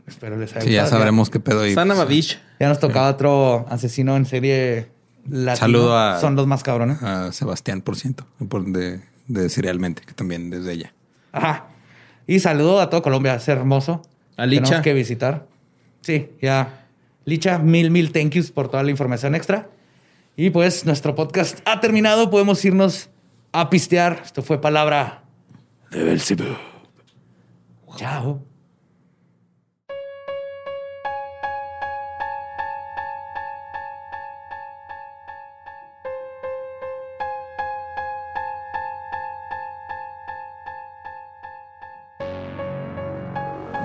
Espero 0.07 0.37
les 0.39 0.53
haya 0.57 0.63
Sí, 0.65 0.71
ya 0.73 0.87
sabremos 0.87 1.29
qué 1.29 1.39
pedo. 1.41 1.67
y, 1.67 1.75
Sana 1.75 1.95
pues. 2.05 2.39
Ya 2.59 2.69
nos 2.69 2.81
tocaba 2.81 3.11
otro 3.11 3.67
asesino 3.69 4.17
en 4.17 4.25
serie 4.25 4.89
latino. 5.29 5.57
Saludo 5.57 5.99
a- 5.99 6.19
Son 6.21 6.35
los 6.35 6.47
más 6.47 6.63
cabrones. 6.63 7.03
a 7.03 7.31
Sebastián, 7.33 7.83
por 7.83 7.97
ciento, 7.97 8.27
de, 8.41 9.01
de 9.27 9.49
Serialmente, 9.51 10.03
que 10.07 10.15
también 10.15 10.49
desde 10.49 10.73
ella. 10.73 10.95
Ajá. 11.33 11.67
Y 12.29 12.41
saludo 12.41 12.79
a 12.79 12.91
toda 12.91 13.01
Colombia, 13.01 13.35
es 13.37 13.49
hermoso. 13.49 14.03
A 14.37 14.45
Licha. 14.45 14.65
Tenemos 14.65 14.85
que 14.85 14.93
visitar. 14.93 15.47
Sí, 16.03 16.29
ya. 16.43 16.85
Licha, 17.25 17.59
mil, 17.59 17.91
mil 17.91 18.13
thank 18.13 18.33
yous 18.33 18.51
por 18.51 18.69
toda 18.69 18.83
la 18.83 18.91
información 18.91 19.35
extra. 19.35 19.71
Y 20.37 20.51
pues 20.51 20.85
nuestro 20.85 21.15
podcast 21.15 21.61
ha 21.65 21.81
terminado. 21.81 22.31
Podemos 22.31 22.63
irnos 22.67 23.09
a 23.51 23.71
pistear. 23.71 24.21
Esto 24.23 24.43
fue 24.43 24.61
palabra 24.61 25.23
de 25.91 26.05
Belzebub. 26.05 26.59
Chao. 27.97 28.48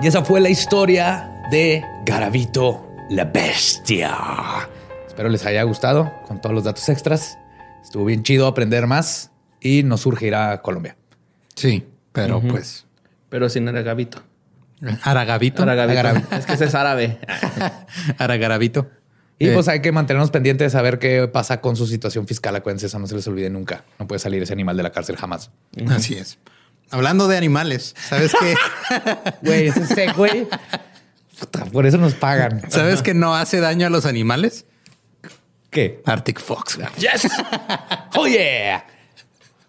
Y 0.04 0.06
esa 0.06 0.22
fue 0.22 0.38
la 0.38 0.50
historia 0.50 1.32
de 1.50 1.82
Garabito 2.04 2.94
la 3.08 3.24
Bestia. 3.24 4.14
Espero 5.06 5.30
les 5.30 5.46
haya 5.46 5.62
gustado 5.62 6.12
con 6.28 6.42
todos 6.42 6.54
los 6.54 6.64
datos 6.64 6.86
extras. 6.90 7.38
Estuvo 7.82 8.04
bien 8.04 8.22
chido 8.22 8.46
aprender 8.46 8.86
más 8.86 9.30
y 9.62 9.82
nos 9.82 10.02
surge 10.02 10.26
ir 10.26 10.34
a 10.34 10.60
Colombia. 10.60 10.94
Sí, 11.54 11.86
pero 12.12 12.42
pues. 12.42 12.84
Pero 13.30 13.48
sin 13.48 13.66
Aragavito. 13.66 14.22
Aragavito. 15.04 15.62
Aragavito. 15.62 16.36
Es 16.36 16.44
que 16.44 16.52
ese 16.52 16.66
es 16.66 16.74
árabe. 16.74 17.18
Aragarabito. 18.18 18.90
Y 19.38 19.48
Eh, 19.48 19.54
pues 19.54 19.68
hay 19.68 19.80
que 19.80 19.90
mantenernos 19.90 20.30
pendientes 20.30 20.66
de 20.66 20.70
saber 20.70 20.98
qué 20.98 21.28
pasa 21.28 21.62
con 21.62 21.76
su 21.76 21.86
situación 21.86 22.26
fiscal. 22.26 22.54
Acuérdense, 22.54 22.88
eso 22.88 22.98
no 22.98 23.06
se 23.06 23.14
les 23.14 23.26
olvide 23.26 23.48
nunca. 23.48 23.86
No 23.98 24.06
puede 24.06 24.18
salir 24.18 24.42
ese 24.42 24.52
animal 24.52 24.76
de 24.76 24.82
la 24.82 24.92
cárcel 24.92 25.16
jamás. 25.16 25.50
Así 25.88 26.12
es. 26.12 26.38
Hablando 26.90 27.26
de 27.28 27.36
animales, 27.36 27.94
¿sabes 28.08 28.32
qué? 28.38 28.54
Güey, 29.42 29.68
ese. 29.68 30.12
Puta, 31.38 31.64
Por 31.66 31.86
eso 31.86 31.98
nos 31.98 32.14
pagan. 32.14 32.62
¿Sabes 32.70 33.02
que 33.02 33.14
no 33.14 33.34
hace 33.34 33.60
daño 33.60 33.86
a 33.86 33.90
los 33.90 34.06
animales? 34.06 34.66
¿Qué? 35.70 36.00
Arctic 36.06 36.40
Fox. 36.40 36.76
güey. 36.76 36.88
Yes. 36.98 37.26
Oh 38.16 38.26
yeah. 38.28 38.86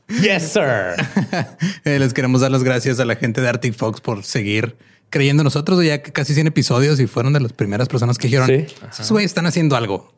Yes, 0.08 0.52
sir. 0.54 0.94
Eh, 1.86 1.98
les 2.00 2.14
queremos 2.14 2.42
dar 2.42 2.52
las 2.52 2.64
gracias 2.64 3.00
a 3.00 3.06
la 3.06 3.16
gente 3.16 3.42
de 3.42 3.50
Arctic 3.50 3.74
Fox 3.74 4.02
por 4.02 4.24
seguir 4.24 4.78
creyendo 5.10 5.42
en 5.42 5.46
nosotros. 5.46 5.84
Ya 5.84 6.04
que 6.04 6.12
casi 6.12 6.36
100 6.36 6.48
episodios 6.48 7.00
y 7.00 7.08
fueron 7.08 7.34
de 7.34 7.40
las 7.40 7.54
primeras 7.54 7.88
personas 7.88 8.18
que 8.20 8.28
dijeron, 8.28 8.48
Sí. 8.48 9.16
están 9.24 9.48
haciendo 9.48 9.76
algo. 9.76 10.14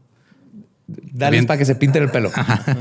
Dale 0.88 1.38
Bien. 1.38 1.46
para 1.46 1.58
que 1.58 1.66
se 1.66 1.76
pinten 1.76 2.04
el 2.04 2.10
pelo. 2.10 2.32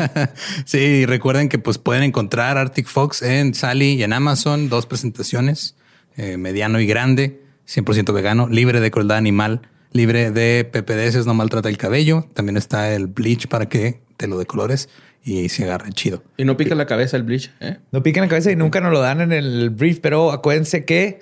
sí, 0.65 0.79
y 0.79 1.07
recuerden 1.07 1.49
que 1.49 1.59
pues 1.59 1.79
pueden 1.79 2.05
encontrar 2.05 2.57
Arctic 2.57 2.87
Fox 2.87 3.23
en 3.23 3.53
Sally 3.55 3.95
y 3.95 4.03
en 4.05 4.13
Amazon, 4.13 4.69
dos 4.69 4.87
presentaciones, 4.87 5.75
eh, 6.17 6.37
mediano 6.37 6.79
y 6.79 6.87
grande, 6.87 7.43
100% 7.69 8.13
vegano, 8.13 8.49
libre 8.49 8.81
de 8.81 8.91
crueldad 8.93 9.19
animal, 9.19 9.63
libre 9.93 10.31
de 10.31 10.65
PPDS, 10.65 11.27
no 11.27 11.35
maltrata 11.35 11.69
el 11.69 11.79
cabello. 11.79 12.29
También 12.33 12.57
está 12.57 12.95
el 12.95 13.09
bleach 13.09 13.49
para 13.49 13.67
que 13.69 14.01
te 14.17 14.29
lo 14.29 14.39
decolores 14.39 14.89
y 15.25 15.49
se 15.49 15.65
agarre 15.65 15.91
chido. 15.93 16.23
Y 16.37 16.45
no 16.45 16.57
pica 16.57 16.77
la 16.77 16.87
cabeza 16.87 17.17
el 17.17 17.25
bleach. 17.25 17.51
¿eh? 17.61 17.79
No 17.91 18.03
piquen 18.05 18.23
la 18.23 18.29
cabeza 18.29 18.53
y 18.53 18.57
nunca 18.57 18.81
nos 18.81 18.93
lo 18.93 19.01
dan 19.01 19.21
en 19.21 19.33
el 19.33 19.71
brief, 19.71 19.99
pero 20.01 20.31
acuérdense 20.31 20.85
que 20.85 21.19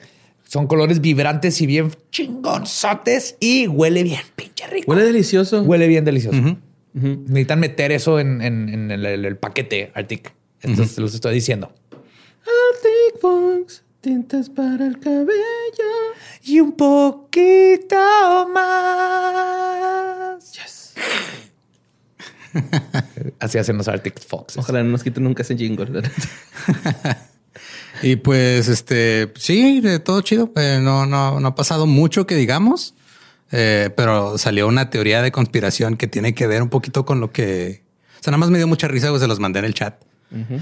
son 0.47 0.67
colores 0.67 1.01
vibrantes 1.01 1.61
y 1.63 1.67
bien 1.67 1.91
chingonzotes 2.11 3.37
y 3.41 3.67
huele 3.67 4.03
bien, 4.03 4.21
pinche 4.37 4.67
rico. 4.67 4.91
Huele 4.91 5.05
delicioso. 5.05 5.63
Huele 5.63 5.89
bien 5.89 6.05
delicioso. 6.05 6.59
Necesitan 6.95 7.59
meter 7.61 7.91
eso 7.93 8.21
en, 8.21 8.41
en- 8.41 8.69
en 8.69 8.91
el, 8.91 9.05
el- 9.05 9.25
el 9.25 9.37
paquete 9.37 9.91
Arctic. 9.95 10.33
Entonces 10.63 10.97
los 10.99 11.13
estoy 11.15 11.35
diciendo. 11.35 11.73
Arctic 11.93 13.21
Fox, 13.21 13.83
tintas 14.01 14.49
para 14.49 14.87
el 14.87 14.99
cabello. 15.01 15.35
Y 16.45 16.61
un 16.61 16.73
poquito 16.73 17.97
más. 18.53 20.53
Yes. 20.53 20.95
Así 23.41 23.59
hacen 23.59 23.77
los 23.77 23.89
Arctic 23.89 24.21
Foxes. 24.21 24.59
Ojalá 24.59 24.83
no 24.85 24.91
nos 24.91 25.03
quiten 25.03 25.25
nunca 25.25 25.43
ese 25.43 25.57
jingle. 25.57 26.03
Y 28.03 28.17
pues, 28.17 28.67
este, 28.69 29.33
sí, 29.37 29.81
de 29.81 29.99
todo 30.01 30.21
chido. 30.21 30.53
Eh, 30.57 30.81
no, 30.83 31.07
no, 31.07 31.39
no 31.41 31.49
ha 31.49 31.55
pasado 31.55 31.87
mucho 31.87 32.27
que 32.27 32.35
digamos, 32.35 32.95
eh, 33.57 33.91
pero 33.97 34.37
salió 34.37 34.67
una 34.67 34.91
teoría 34.91 35.23
de 35.23 35.31
conspiración 35.31 35.97
que 35.97 36.09
tiene 36.09 36.35
que 36.35 36.47
ver 36.49 36.61
un 36.63 36.69
poquito 36.71 37.05
con 37.05 37.21
lo 37.21 37.31
que, 37.31 37.85
o 38.19 38.23
sea, 38.23 38.33
nada 38.33 38.39
más 38.39 38.51
me 38.51 38.59
dio 38.59 38.67
mucha 38.67 38.89
risa, 38.89 39.11
pues 39.11 39.23
se 39.23 39.29
los 39.29 39.39
mandé 39.39 39.61
en 39.61 39.65
el 39.65 39.75
chat 39.75 39.95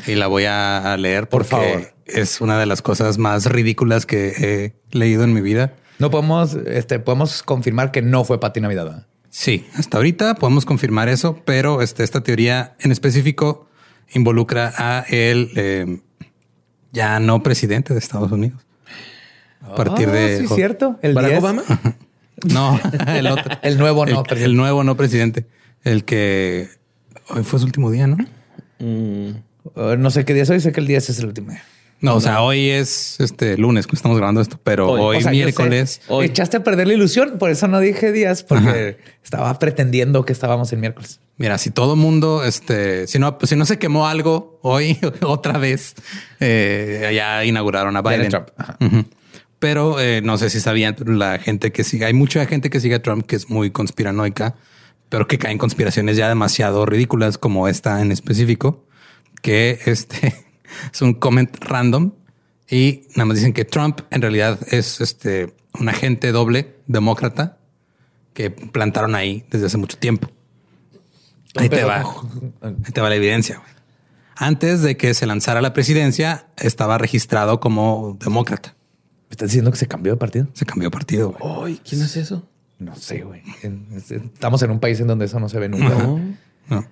y 0.06 0.16
la 0.16 0.26
voy 0.26 0.44
a 0.44 0.94
leer 0.98 1.28
Por 1.30 1.46
porque 1.46 1.72
favor. 1.72 1.94
es 2.04 2.42
una 2.42 2.58
de 2.58 2.66
las 2.66 2.82
cosas 2.82 3.16
más 3.16 3.46
ridículas 3.46 4.04
que 4.04 4.28
he 4.92 4.96
leído 4.96 5.24
en 5.24 5.32
mi 5.32 5.40
vida. 5.40 5.72
No 5.98 6.10
podemos, 6.10 6.54
este, 6.66 6.98
podemos 6.98 7.42
confirmar 7.42 7.90
que 7.90 8.02
no 8.02 8.24
fue 8.24 8.38
Pati 8.38 8.60
Navidad. 8.60 8.84
¿verdad? 8.84 9.06
Sí, 9.30 9.66
hasta 9.76 9.96
ahorita 9.96 10.34
podemos 10.34 10.66
confirmar 10.66 11.08
eso, 11.08 11.40
pero 11.46 11.80
este, 11.80 12.04
esta 12.04 12.22
teoría 12.22 12.74
en 12.80 12.92
específico 12.92 13.66
involucra 14.12 14.74
a 14.76 15.06
el 15.08 15.50
eh, 15.56 16.00
ya 16.90 17.18
no 17.18 17.42
presidente 17.42 17.94
de 17.94 17.98
Estados 18.00 18.30
Unidos. 18.30 18.60
A 19.62 19.74
partir 19.74 20.08
Ah, 20.10 20.12
de 20.12 20.38
sí, 20.40 20.48
cierto. 20.54 20.98
El 21.00 21.14
¿Barack 21.14 21.30
10. 21.30 21.42
Obama? 21.42 21.62
No, 22.44 22.80
el 23.06 23.26
otro. 23.26 23.56
El 23.62 23.78
nuevo 23.78 24.04
no 24.06 24.18
el, 24.20 24.22
presidente. 24.24 24.44
el 24.44 24.56
nuevo 24.56 24.84
no 24.84 24.96
presidente. 24.96 25.46
El 25.84 26.04
que 26.04 26.68
hoy 27.28 27.42
fue 27.44 27.58
su 27.58 27.66
último 27.66 27.90
día, 27.90 28.06
¿no? 28.06 28.16
Uh, 28.80 29.32
no 29.96 30.10
sé 30.10 30.24
qué 30.24 30.34
día 30.34 30.42
es 30.42 30.50
hoy, 30.50 30.60
sé 30.60 30.72
que 30.72 30.80
el 30.80 30.86
10 30.86 31.10
es 31.10 31.18
el 31.20 31.26
último 31.26 31.50
día. 31.50 31.62
No, 32.00 32.16
o 32.16 32.20
sea, 32.20 32.42
hoy 32.42 32.68
es 32.68 33.20
este 33.20 33.56
lunes 33.56 33.86
que 33.86 33.94
estamos 33.94 34.18
grabando 34.18 34.40
esto, 34.40 34.58
pero 34.64 34.90
Hoy. 34.90 35.00
hoy, 35.00 35.16
O 35.18 35.20
sea, 35.20 35.30
yo 35.30 35.36
miércoles. 35.36 36.00
sé, 36.04 36.24
Echaste 36.24 36.56
a 36.56 36.64
perder 36.64 36.88
la 36.88 36.94
ilusión, 36.94 37.38
por 37.38 37.48
eso 37.48 37.68
no 37.68 37.78
dije 37.78 38.10
días, 38.10 38.42
porque 38.42 38.98
estaba 39.22 39.56
pretendiendo 39.60 40.24
que 40.24 40.32
estábamos 40.32 40.72
en 40.72 40.80
miércoles. 40.80 41.20
Mira, 41.36 41.58
si 41.58 41.70
todo 41.70 41.94
mundo, 41.94 42.42
este, 42.44 43.06
si 43.06 43.20
no, 43.20 43.38
si 43.44 43.54
no 43.54 43.64
se 43.66 43.78
quemó 43.78 44.08
algo 44.08 44.58
hoy 44.62 44.98
otra 45.22 45.58
vez, 45.58 45.94
eh, 46.40 47.12
ya 47.14 47.44
inauguraron 47.44 47.96
a 47.96 48.02
Biden. 48.02 48.28
Trump. 48.30 48.48
Ajá. 48.56 48.76
Ujú. 48.80 49.04
Pero 49.62 50.00
eh, 50.00 50.22
no 50.22 50.38
sé 50.38 50.50
si 50.50 50.58
sabían 50.58 50.96
la 51.06 51.38
gente 51.38 51.70
que 51.70 51.84
sigue. 51.84 52.04
Hay 52.04 52.14
mucha 52.14 52.44
gente 52.46 52.68
que 52.68 52.80
sigue 52.80 52.96
a 52.96 53.02
Trump 53.02 53.24
que 53.24 53.36
es 53.36 53.48
muy 53.48 53.70
conspiranoica, 53.70 54.56
pero 55.08 55.28
que 55.28 55.38
cae 55.38 55.52
en 55.52 55.58
conspiraciones 55.58 56.16
ya 56.16 56.28
demasiado 56.28 56.84
ridículas, 56.84 57.38
como 57.38 57.68
esta 57.68 58.02
en 58.02 58.10
específico, 58.10 58.84
que 59.40 59.78
este 59.86 60.34
es 60.92 61.00
un 61.00 61.14
comment 61.14 61.56
random 61.60 62.10
y 62.68 63.02
nada 63.10 63.26
más 63.26 63.36
dicen 63.36 63.52
que 63.52 63.64
Trump 63.64 64.00
en 64.10 64.22
realidad 64.22 64.58
es 64.68 65.00
este 65.00 65.54
un 65.78 65.88
agente 65.88 66.32
doble 66.32 66.74
demócrata 66.88 67.58
que 68.34 68.50
plantaron 68.50 69.14
ahí 69.14 69.44
desde 69.48 69.66
hace 69.66 69.78
mucho 69.78 69.96
tiempo. 69.96 70.28
Ahí 71.54 71.68
te 71.68 71.84
va. 71.84 72.02
Ahí 72.62 72.92
te 72.92 73.00
va 73.00 73.08
la 73.08 73.14
evidencia. 73.14 73.58
güey. 73.58 73.70
Antes 74.34 74.82
de 74.82 74.96
que 74.96 75.14
se 75.14 75.24
lanzara 75.24 75.62
la 75.62 75.72
presidencia, 75.72 76.48
estaba 76.56 76.98
registrado 76.98 77.60
como 77.60 78.18
demócrata. 78.20 78.74
¿Me 79.32 79.34
estás 79.34 79.48
diciendo 79.48 79.70
que 79.70 79.78
se 79.78 79.86
cambió 79.86 80.12
de 80.12 80.18
partido? 80.18 80.46
Se 80.52 80.66
cambió 80.66 80.88
de 80.88 80.90
partido. 80.90 81.34
güey. 81.40 81.80
¿quién 81.88 82.02
es 82.02 82.18
eso? 82.18 82.46
No 82.78 82.94
sé, 82.94 83.22
güey. 83.22 83.40
Estamos 84.10 84.62
en 84.62 84.70
un 84.70 84.78
país 84.78 85.00
en 85.00 85.06
donde 85.06 85.24
eso 85.24 85.40
no 85.40 85.48
se 85.48 85.58
ve 85.58 85.70
nunca. 85.70 85.88
No. 86.68 86.86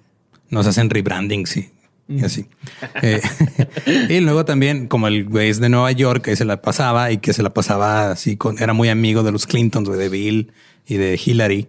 Nos 0.48 0.66
hacen 0.66 0.88
rebranding, 0.88 1.46
sí. 1.46 1.68
Y 2.08 2.24
así. 2.24 2.46
Eh, 3.02 3.20
y 4.08 4.20
luego 4.20 4.46
también, 4.46 4.86
como 4.88 5.06
el 5.08 5.26
güey 5.26 5.50
es 5.50 5.60
de 5.60 5.68
Nueva 5.68 5.92
York, 5.92 6.24
que 6.24 6.34
se 6.34 6.46
la 6.46 6.62
pasaba 6.62 7.12
y 7.12 7.18
que 7.18 7.34
se 7.34 7.42
la 7.42 7.50
pasaba 7.50 8.10
así 8.10 8.38
con, 8.38 8.58
era 8.58 8.72
muy 8.72 8.88
amigo 8.88 9.22
de 9.22 9.32
los 9.32 9.46
Clintons, 9.46 9.86
güey, 9.86 10.00
de 10.00 10.08
Bill 10.08 10.52
y 10.86 10.94
de 10.94 11.20
Hillary. 11.22 11.68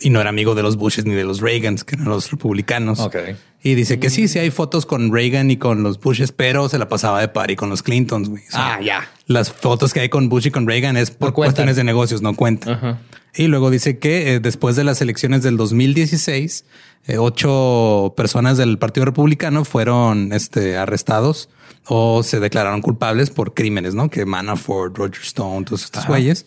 Y 0.00 0.10
no 0.10 0.20
era 0.20 0.30
amigo 0.30 0.54
de 0.54 0.62
los 0.62 0.76
Bushes 0.76 1.04
ni 1.06 1.14
de 1.14 1.24
los 1.24 1.40
Reagans, 1.40 1.82
que 1.84 1.96
eran 1.96 2.08
los 2.08 2.30
republicanos. 2.30 3.00
Ok. 3.00 3.16
Y 3.62 3.74
dice 3.74 3.98
que 3.98 4.10
sí, 4.10 4.28
sí 4.28 4.38
hay 4.38 4.50
fotos 4.50 4.86
con 4.86 5.12
Reagan 5.12 5.50
y 5.50 5.56
con 5.56 5.82
los 5.82 5.98
Bushes, 5.98 6.30
pero 6.30 6.68
se 6.68 6.78
la 6.78 6.88
pasaba 6.88 7.20
de 7.20 7.26
party 7.26 7.56
con 7.56 7.68
los 7.68 7.82
Clintons, 7.82 8.28
güey. 8.28 8.44
O 8.46 8.50
sea, 8.52 8.74
Ah, 8.74 8.80
ya. 8.80 9.10
Las 9.26 9.52
fotos 9.52 9.92
que 9.92 9.98
hay 10.00 10.08
con 10.08 10.28
Bush 10.28 10.46
y 10.46 10.50
con 10.52 10.66
Reagan 10.68 10.96
es 10.96 11.10
por 11.10 11.30
No 11.30 11.34
cuestiones 11.34 11.74
de 11.74 11.82
negocios, 11.82 12.22
no 12.22 12.34
cuentan. 12.34 13.00
Y 13.34 13.48
luego 13.48 13.70
dice 13.70 13.98
que 13.98 14.34
eh, 14.34 14.40
después 14.40 14.76
de 14.76 14.84
las 14.84 15.00
elecciones 15.02 15.42
del 15.42 15.56
2016, 15.56 16.64
eh, 17.08 17.18
ocho 17.18 18.14
personas 18.16 18.56
del 18.58 18.78
Partido 18.78 19.04
Republicano 19.06 19.64
fueron 19.64 20.32
este, 20.32 20.76
arrestados 20.76 21.48
o 21.86 22.22
se 22.22 22.38
declararon 22.38 22.80
culpables 22.80 23.30
por 23.30 23.54
crímenes, 23.54 23.94
¿no? 23.94 24.08
Que 24.08 24.24
Manafort, 24.24 24.96
Roger 24.96 25.22
Stone, 25.22 25.64
todos 25.64 25.84
estos 25.84 26.06
güeyes. 26.06 26.46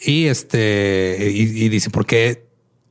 Y 0.00 0.26
este, 0.26 1.32
y, 1.32 1.64
y 1.64 1.68
dice, 1.70 1.90
¿por 1.90 2.06
qué 2.06 2.45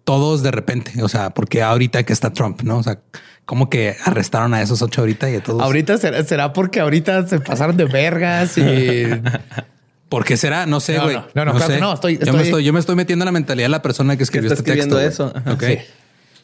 todos 0.06 0.42
de 0.44 0.52
repente? 0.52 1.04
O 1.04 1.10
sea, 1.10 1.32
¿por 1.32 1.50
qué 1.50 1.62
ahorita 1.62 2.04
que 2.04 2.14
está 2.14 2.32
Trump, 2.32 2.62
no? 2.62 2.78
O 2.78 2.84
sea, 2.84 3.00
¿cómo 3.46 3.70
que 3.70 3.98
arrestaron 4.06 4.54
a 4.54 4.62
esos 4.62 4.82
ocho 4.82 5.02
ahorita 5.02 5.30
y 5.30 5.36
a 5.36 5.44
todos? 5.44 5.62
Ahorita 5.62 5.98
será, 5.98 6.24
será 6.24 6.54
porque 6.54 6.80
ahorita 6.80 7.28
se 7.28 7.40
pasaron 7.42 7.76
de 7.76 7.84
vergas 7.86 8.58
y 8.58 9.04
¿Por 10.10 10.24
qué 10.24 10.38
será? 10.38 10.66
No 10.68 10.80
sé, 10.80 10.98
No, 10.98 11.04
güey. 11.06 11.16
no, 11.16 11.26
no, 11.34 11.46
no, 11.46 11.52
claro 11.56 11.74
sé. 11.74 11.80
no, 11.82 11.94
estoy- 11.94 12.20
Yo, 12.24 12.32
me 12.34 12.44
estoy- 12.44 12.64
yo 12.64 12.72
me 12.72 12.80
estoy 12.80 12.96
metiendo 12.96 13.24
en 13.24 13.26
la 13.26 13.32
mentalidad 13.32 13.66
de 13.66 13.70
la 13.72 13.82
persona 13.82 14.16
que 14.16 14.24
escribió 14.24 14.52
está 14.54 14.62
este 14.62 14.72
texto. 14.74 15.00
escribiendo 15.00 15.34
güey. 15.36 15.54
eso. 15.54 15.66
Ajá. 15.68 15.76
Ok. 15.76 15.82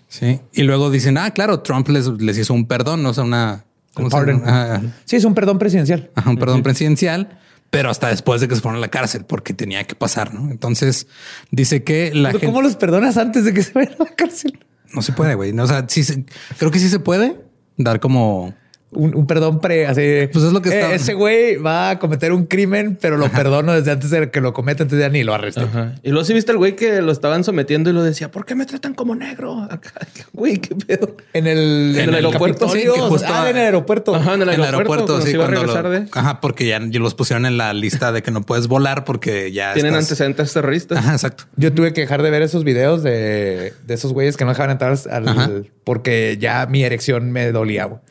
Sí. 0.10 0.42
Y 0.52 0.64
luego 0.64 0.90
dicen, 0.90 1.18
ah, 1.18 1.32
claro, 1.32 1.60
Trump 1.62 1.88
les, 1.90 2.08
les 2.08 2.38
hizo 2.40 2.54
un 2.54 2.66
perdón, 2.68 3.04
no 3.04 3.10
o 3.10 3.14
sea, 3.14 3.24
una... 3.24 3.64
¿cómo 3.94 4.10
se 4.10 4.18
llama? 4.26 4.82
Sí, 5.06 5.16
es 5.16 5.24
un 5.26 5.34
perdón 5.36 5.60
presidencial. 5.60 6.10
ajá, 6.16 6.30
un 6.32 6.38
perdón 6.38 6.64
presidencial, 6.64 7.38
pero 7.72 7.90
hasta 7.90 8.10
después 8.10 8.40
de 8.42 8.48
que 8.48 8.56
se 8.56 8.62
fueron 8.62 8.78
a 8.78 8.82
la 8.82 8.90
cárcel, 8.90 9.26
porque 9.26 9.54
tenía 9.56 9.84
que 9.86 9.96
pasar, 9.96 10.34
¿no? 10.34 10.52
Entonces 10.52 11.08
dice 11.50 11.84
que 11.84 12.14
la 12.14 12.30
Pero 12.30 12.40
gente... 12.42 12.46
¿Cómo 12.54 12.62
los 12.62 12.76
perdonas 12.76 13.18
antes 13.18 13.44
de 13.46 13.54
que 13.54 13.64
se 13.64 13.72
vayan 13.74 13.96
a 14.00 14.04
la 14.04 14.16
cárcel? 14.16 14.60
No 14.94 15.02
se 15.02 15.14
puede, 15.14 15.34
güey. 15.36 15.54
No, 15.54 15.64
o 15.64 15.68
sea, 15.68 15.86
sí, 15.88 16.04
se- 16.04 16.26
creo 16.60 16.70
que 16.70 16.78
sí 16.80 16.90
se 16.90 17.00
puede 17.00 17.40
dar 17.78 18.00
como... 18.00 18.54
Un, 18.94 19.16
un 19.16 19.26
perdón 19.26 19.62
pre, 19.62 19.88
así. 19.88 20.28
Pues 20.34 20.44
es 20.44 20.52
lo 20.52 20.62
que 20.62 20.70
eh, 20.70 20.80
está- 20.82 20.94
ese 20.94 21.14
güey 21.14 21.56
va 21.56 21.92
a 21.92 22.00
cometer 22.00 22.34
un 22.34 22.46
crimen, 22.46 22.98
pero 23.00 23.16
lo 23.16 23.30
perdono 23.30 23.72
desde 23.72 23.92
antes 23.92 24.10
de 24.10 24.30
que 24.32 24.42
lo 24.42 24.54
cometa, 24.54 24.84
entonces 24.84 25.06
ya 25.06 25.10
ni 25.10 25.24
lo 25.24 25.34
arresté. 25.34 25.62
Ajá. 25.62 25.96
Y 26.04 26.10
luego 26.10 26.26
sí 26.26 26.34
viste 26.34 26.52
al 26.52 26.58
güey 26.58 26.76
que 26.76 27.02
lo 27.02 27.14
estaban 27.14 27.46
sometiendo 27.46 27.90
y 27.90 27.94
lo 27.94 28.04
decía, 28.04 28.32
¿por 28.32 28.46
qué 28.46 28.54
me 28.54 28.66
tratan 28.66 28.94
como 28.94 29.16
negro? 29.16 29.62
Acá, 29.70 29.94
güey, 30.34 30.58
qué 30.58 30.76
pedo. 30.76 31.16
En 31.32 31.48
el, 31.48 31.96
En 31.98 32.10
el 32.10 32.16
aeropuerto, 32.16 32.68
sí, 32.68 32.84
justo- 32.86 33.28
ah, 33.34 33.50
en 33.50 33.56
el 33.56 33.64
aeropuerto. 33.64 34.14
Ajá, 34.14 34.34
en 34.34 34.42
el 34.42 34.50
En 34.50 34.56
el 34.56 34.64
aeropuerto, 34.66 35.06
cuando 35.06 35.26
sí, 35.26 35.32
iba 35.36 35.46
a 35.46 35.48
cuando 35.48 35.62
regresar 35.62 35.84
lo- 35.86 35.90
de... 35.92 36.06
Ajá, 36.12 36.42
porque 36.42 36.66
ya 36.68 36.80
los 36.80 37.14
pusieron 37.16 37.46
en 37.46 37.58
la 37.58 37.74
lista 37.74 38.12
de 38.12 38.22
que 38.22 38.32
no 38.32 38.42
puedes 38.42 38.68
volar 38.68 39.06
porque 39.06 39.54
ya 39.54 39.74
Tienen 39.74 39.94
estás- 39.94 40.04
antecedentes 40.12 40.52
terroristas. 40.52 40.98
Ajá, 40.98 41.14
exacto. 41.14 41.46
Yo 41.56 41.72
tuve 41.72 41.94
que 41.94 42.02
dejar 42.02 42.24
de 42.24 42.30
ver 42.30 42.42
esos 42.42 42.66
videos 42.66 43.04
de, 43.04 43.74
de 43.88 43.94
esos 43.94 44.12
güeyes 44.12 44.36
que 44.36 44.44
no 44.44 44.52
dejaban 44.52 44.72
entrar 44.72 44.98
al, 45.10 45.28
Ajá. 45.30 45.50
porque 45.86 46.38
ya 46.42 46.66
mi 46.66 46.84
erección 46.84 47.32
me 47.32 47.52
dolía. 47.54 47.86
güey. 47.86 48.02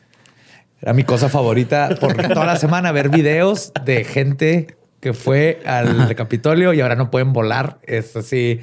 Era 0.81 0.93
mi 0.93 1.03
cosa 1.03 1.29
favorita 1.29 1.95
por 1.99 2.15
toda 2.15 2.45
la 2.45 2.55
semana 2.57 2.91
ver 2.91 3.09
videos 3.09 3.71
de 3.85 4.03
gente 4.03 4.75
que 4.99 5.13
fue 5.13 5.61
al 5.65 6.15
Capitolio 6.15 6.73
y 6.73 6.81
ahora 6.81 6.95
no 6.95 7.11
pueden 7.11 7.33
volar. 7.33 7.79
Es 7.83 8.15
así 8.15 8.59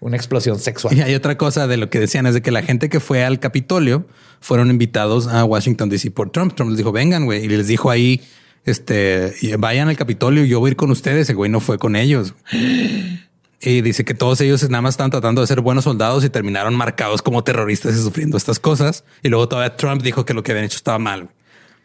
una 0.00 0.16
explosión 0.16 0.58
sexual. 0.58 0.94
Y 0.96 1.00
hay 1.00 1.14
otra 1.14 1.38
cosa 1.38 1.66
de 1.66 1.78
lo 1.78 1.88
que 1.88 1.98
decían 1.98 2.26
es 2.26 2.34
de 2.34 2.42
que 2.42 2.50
la 2.50 2.62
gente 2.62 2.90
que 2.90 3.00
fue 3.00 3.24
al 3.24 3.40
Capitolio 3.40 4.06
fueron 4.40 4.70
invitados 4.70 5.26
a 5.26 5.44
Washington 5.44 5.88
DC 5.88 6.10
por 6.10 6.30
Trump. 6.30 6.54
Trump 6.54 6.70
les 6.70 6.78
dijo, 6.78 6.92
vengan, 6.92 7.24
güey. 7.24 7.44
Y 7.44 7.48
les 7.48 7.66
dijo 7.66 7.90
ahí, 7.90 8.20
este, 8.66 9.32
vayan 9.58 9.88
al 9.88 9.96
Capitolio, 9.96 10.44
yo 10.44 10.60
voy 10.60 10.68
a 10.68 10.70
ir 10.72 10.76
con 10.76 10.90
ustedes. 10.90 11.30
El 11.30 11.36
güey 11.36 11.50
no 11.50 11.60
fue 11.60 11.78
con 11.78 11.96
ellos. 11.96 12.34
Y 13.62 13.80
dice 13.80 14.04
que 14.04 14.12
todos 14.12 14.42
ellos 14.42 14.68
nada 14.68 14.82
más 14.82 14.92
están 14.92 15.10
tratando 15.10 15.40
de 15.40 15.46
ser 15.46 15.62
buenos 15.62 15.84
soldados 15.84 16.22
y 16.24 16.28
terminaron 16.28 16.74
marcados 16.74 17.22
como 17.22 17.42
terroristas 17.42 17.94
y 17.94 18.02
sufriendo 18.02 18.36
estas 18.36 18.58
cosas. 18.58 19.04
Y 19.22 19.30
luego 19.30 19.48
todavía 19.48 19.74
Trump 19.76 20.02
dijo 20.02 20.26
que 20.26 20.34
lo 20.34 20.42
que 20.42 20.52
habían 20.52 20.66
hecho 20.66 20.76
estaba 20.76 20.98
mal. 20.98 21.30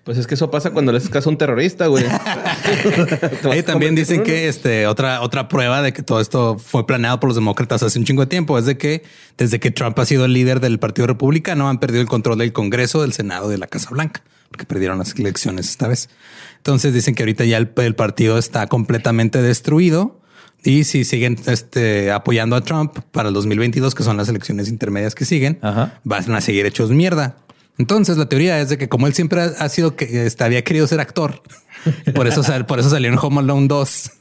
Pues 0.10 0.18
es 0.18 0.26
que 0.26 0.34
eso 0.34 0.50
pasa 0.50 0.72
cuando 0.72 0.92
le 0.92 0.98
haces 0.98 1.12
caso 1.12 1.30
a 1.30 1.32
un 1.32 1.38
terrorista, 1.38 1.86
güey. 1.86 2.04
Ahí 3.44 3.62
también 3.62 3.94
dicen 3.94 4.22
en 4.22 4.24
que 4.24 4.48
este 4.48 4.88
otra 4.88 5.22
otra 5.22 5.48
prueba 5.48 5.84
de 5.84 5.94
que 5.94 6.02
todo 6.02 6.20
esto 6.20 6.58
fue 6.58 6.88
planeado 6.88 7.20
por 7.20 7.28
los 7.28 7.36
demócratas 7.36 7.84
hace 7.84 8.00
un 8.00 8.06
chingo 8.06 8.24
de 8.24 8.26
tiempo 8.26 8.58
es 8.58 8.66
de 8.66 8.76
que 8.76 9.04
desde 9.38 9.60
que 9.60 9.70
Trump 9.70 10.00
ha 10.00 10.06
sido 10.08 10.26
el 10.26 10.34
líder 10.34 10.62
del 10.62 10.80
Partido 10.80 11.06
Republicano 11.06 11.70
han 11.70 11.80
perdido 11.80 12.02
el 12.02 12.08
control 12.08 12.40
del 12.40 12.52
Congreso, 12.54 13.04
del 13.04 13.14
Senado, 13.14 13.50
de 13.50 13.60
la 13.60 13.68
Casa 13.68 13.92
Blanca, 13.92 14.24
porque 14.50 14.66
perdieron 14.66 14.98
las 14.98 15.14
elecciones 15.14 15.70
esta 15.70 15.88
vez. 15.88 16.10
Entonces 16.58 16.92
dicen 16.92 17.14
que 17.14 17.22
ahorita 17.22 17.46
ya 17.46 17.58
el, 17.58 17.70
el 17.76 17.94
partido 17.94 18.40
está 18.40 18.66
completamente 18.66 19.44
destruido 19.44 20.20
y 20.64 20.86
si 20.86 21.06
siguen 21.06 21.38
este, 21.46 22.12
apoyando 22.12 22.56
a 22.56 22.62
Trump 22.62 22.98
para 23.12 23.28
el 23.28 23.36
2022, 23.36 23.94
que 23.94 24.02
son 24.02 24.18
las 24.18 24.28
elecciones 24.28 24.70
intermedias 24.70 25.14
que 25.14 25.26
siguen, 25.26 25.60
Ajá. 25.62 26.00
van 26.04 26.34
a 26.34 26.42
seguir 26.42 26.66
hechos 26.66 26.90
mierda. 26.90 27.36
Entonces 27.80 28.18
la 28.18 28.28
teoría 28.30 28.60
es 28.62 28.70
de 28.70 28.78
que 28.78 28.88
como 28.90 29.08
él 29.08 29.14
siempre 29.16 29.42
ha, 29.42 29.70
sido 29.70 29.96
que 29.96 30.26
este, 30.28 30.44
había 30.44 30.64
querido 30.64 30.86
ser 30.86 31.00
actor, 31.00 31.42
por 32.14 32.28
eso 32.28 32.44
sal- 32.44 32.66
por 32.68 32.80
eso 32.80 32.90
salió 32.92 33.10
en 33.12 33.18
Home 33.20 33.40
Alone 33.40 33.68
2 33.68 34.12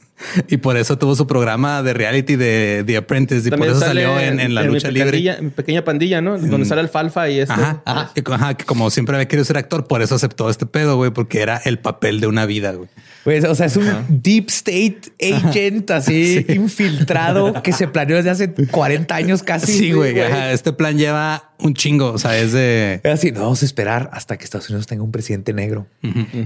y 0.49 0.57
por 0.57 0.75
eso 0.75 0.97
tuvo 0.97 1.15
su 1.15 1.27
programa 1.27 1.81
de 1.81 1.93
reality 1.93 2.35
de 2.35 2.83
The 2.85 2.97
Apprentice 2.97 3.47
y 3.47 3.51
por 3.51 3.67
eso 3.67 3.79
salió 3.79 4.19
en, 4.19 4.39
en 4.41 4.53
la 4.55 4.63
lucha 4.63 4.89
libre. 4.91 5.37
Mi 5.41 5.49
pequeña 5.49 5.83
pandilla, 5.85 6.19
¿no? 6.21 6.37
Donde 6.37 6.65
sale 6.65 6.81
Alfalfa 6.81 7.29
y 7.29 7.39
este. 7.39 7.53
Ajá, 7.85 8.11
co- 8.23 8.33
ajá, 8.33 8.53
que 8.55 8.65
como 8.65 8.89
siempre 8.89 9.15
había 9.15 9.27
querido 9.29 9.45
ser 9.45 9.57
actor, 9.57 9.87
por 9.87 10.01
eso 10.01 10.15
aceptó 10.15 10.49
este 10.49 10.65
pedo, 10.65 10.97
güey, 10.97 11.11
porque 11.11 11.41
era 11.41 11.57
el 11.63 11.79
papel 11.79 12.19
de 12.19 12.27
una 12.27 12.45
vida, 12.45 12.71
güey. 12.73 12.89
Pues, 13.29 13.43
o 13.45 13.53
sea, 13.53 13.67
es 13.67 13.77
un 13.77 13.87
deep 14.09 14.47
state 14.47 15.01
agent 15.21 15.91
así 15.91 16.43
infiltrado 16.49 17.61
que 17.61 17.73
se 17.73 17.87
planeó 17.87 18.17
desde 18.17 18.31
hace 18.31 18.51
40 18.51 19.13
años 19.15 19.43
casi. 19.43 19.71
Sí, 19.71 19.91
güey. 19.91 20.19
ajá, 20.19 20.51
Este 20.51 20.73
plan 20.73 20.97
lleva 20.97 21.51
un 21.59 21.75
chingo, 21.75 22.11
o 22.11 22.17
sea, 22.17 22.35
es 22.39 22.53
de... 22.53 23.01
Es 23.03 23.11
así, 23.13 23.31
no 23.31 23.41
vamos 23.41 23.61
a 23.61 23.65
esperar 23.65 24.09
hasta 24.13 24.35
que 24.37 24.45
Estados 24.45 24.67
Unidos 24.71 24.87
tenga 24.87 25.03
un 25.03 25.11
presidente 25.11 25.53
negro. 25.53 25.85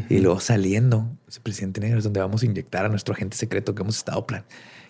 Y 0.09 0.19
luego 0.19 0.41
saliendo 0.41 1.09
ese 1.27 1.39
presidente 1.39 1.79
negro 1.79 1.99
es 1.99 2.03
donde 2.03 2.19
vamos 2.19 2.43
a 2.43 2.45
inyectar 2.47 2.85
a 2.85 2.89
nuestro 2.89 3.13
agente 3.13 3.37
secreto 3.37 3.73
que 3.73 3.81
hemos 3.81 3.95
estado 3.95 4.27
plan. 4.27 4.43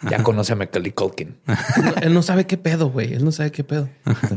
Ya 0.09 0.21
conoce 0.21 0.51
a 0.51 0.57
Macaulay 0.57 0.91
Culkin. 0.91 1.37
Él 1.47 1.83
no- 1.85 1.93
Él 2.01 2.13
no 2.13 2.21
sabe 2.23 2.45
qué 2.45 2.57
pedo, 2.57 2.89
güey. 2.89 3.13
Él 3.13 3.23
no 3.23 3.31
sabe 3.31 3.51
qué 3.51 3.63
pedo. 3.63 3.87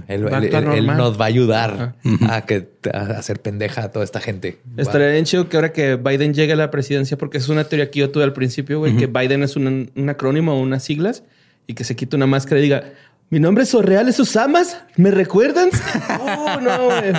Él, 0.07 0.25
Va 0.33 0.39
él- 0.39 0.87
nos 0.87 1.21
va 1.21 1.25
a 1.25 1.29
ayudar 1.29 1.97
a 2.29 2.43
que 2.43 2.69
a 2.95 3.01
hacer 3.19 3.41
pendeja 3.43 3.83
a 3.83 3.91
toda 3.91 4.05
esta 4.05 4.21
gente. 4.21 4.59
Estaría 4.77 5.09
bien 5.09 5.25
chido 5.25 5.49
que 5.49 5.57
ahora 5.57 5.73
que 5.73 5.97
Biden 5.97 6.35
llegue 6.35 6.53
a 6.53 6.57
la 6.57 6.71
presidencia, 6.71 7.19
porque 7.19 7.41
es 7.47 7.51
una 7.51 7.65
teoría 7.65 7.91
que 7.91 8.01
yo 8.01 8.11
tuve 8.11 8.25
al 8.25 8.33
principio, 8.33 8.79
güey, 8.79 8.97
que 8.97 9.07
Biden 9.07 9.43
es 9.43 9.57
un, 9.57 9.91
un 9.95 10.09
acrónimo 10.09 10.53
o 10.55 10.61
unas 10.61 10.83
siglas 10.85 11.23
y 11.67 11.75
que 11.75 11.85
se 11.85 11.97
quite 11.97 12.17
una 12.17 12.27
máscara 12.27 12.61
y 12.61 12.63
diga, 12.65 12.85
mi 13.31 13.41
nombre 13.41 13.65
es 13.65 13.71
Sorreal, 13.71 14.09
¿esos 14.09 14.37
amas? 14.37 14.79
¿Me 14.97 15.11
recuerdan? 15.11 15.71
oh, 16.21 16.61
no, 16.61 16.85
güey. 16.87 17.13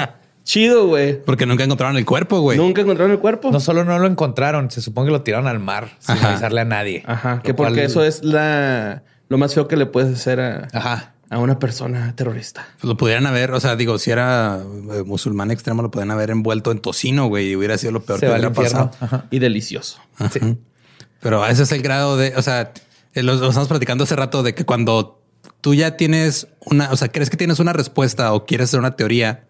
Chido, 0.44 0.88
güey. 0.88 1.22
Porque 1.22 1.46
nunca 1.46 1.66
encontraron 1.66 1.98
el 1.98 2.06
cuerpo, 2.06 2.40
güey. 2.40 2.58
Nunca 2.58 2.82
encontraron 2.82 3.12
el 3.12 3.20
cuerpo. 3.20 3.52
No 3.52 3.60
solo 3.60 3.84
no 3.84 4.00
lo 4.00 4.08
encontraron, 4.08 4.72
se 4.72 4.80
supone 4.82 5.08
que 5.08 5.12
lo 5.12 5.22
tiraron 5.22 5.48
al 5.48 5.60
mar 5.60 5.90
sin 6.00 6.16
Ajá. 6.16 6.30
avisarle 6.32 6.62
a 6.62 6.66
nadie. 6.66 7.04
Ajá, 7.06 7.42
que 7.44 7.54
porque 7.54 7.74
cual- 7.74 7.86
eso 7.86 8.04
es 8.06 8.24
la 8.24 9.04
lo 9.28 9.38
más 9.38 9.54
feo 9.54 9.68
que 9.68 9.76
le 9.76 9.86
puedes 9.86 10.14
hacer 10.14 10.40
a, 10.40 10.68
Ajá. 10.72 11.14
A 11.30 11.40
una 11.40 11.60
persona 11.60 12.16
terrorista. 12.16 12.68
Lo 12.82 12.96
pudieran 12.96 13.26
haber, 13.26 13.52
o 13.52 13.60
sea, 13.60 13.76
digo, 13.76 13.98
si 14.00 14.12
era 14.12 14.60
eh, 14.62 15.04
musulmán 15.04 15.52
extremo, 15.52 15.82
lo 15.82 15.92
podrían 15.92 16.12
haber 16.12 16.30
envuelto 16.32 16.72
en 16.72 16.80
tocino, 16.80 17.28
güey, 17.28 17.50
y 17.50 17.56
hubiera 17.56 17.78
sido 17.78 17.92
lo 17.92 18.04
peor 18.04 18.20
Se 18.20 18.28
que 18.28 18.32
hubiera 18.32 18.54
pasado. 18.54 18.92
Ajá. 19.00 19.26
Y 19.30 19.40
delicioso. 19.40 20.00
Sí. 20.32 20.58
Pero 21.20 21.46
ese 21.46 21.64
es 21.64 21.72
el 21.72 21.82
grado 21.82 22.16
de, 22.16 22.36
o 22.36 22.42
sea, 22.42 22.72
eh, 23.14 23.24
lo, 23.24 23.36
lo 23.36 23.50
estamos 23.50 23.68
platicando 23.68 24.06
hace 24.06 24.16
rato 24.16 24.44
de 24.44 24.56
que 24.56 24.66
cuando 24.66 25.22
tú 25.62 25.74
ya 25.74 25.98
tienes 25.98 26.48
una, 26.66 26.92
o 26.92 26.96
sea, 26.96 27.10
crees 27.10 27.30
que 27.30 27.38
tienes 27.38 27.60
una 27.60 27.74
respuesta 27.74 28.34
o 28.34 28.46
quieres 28.46 28.70
hacer 28.70 28.80
una 28.80 28.96
teoría 28.96 29.48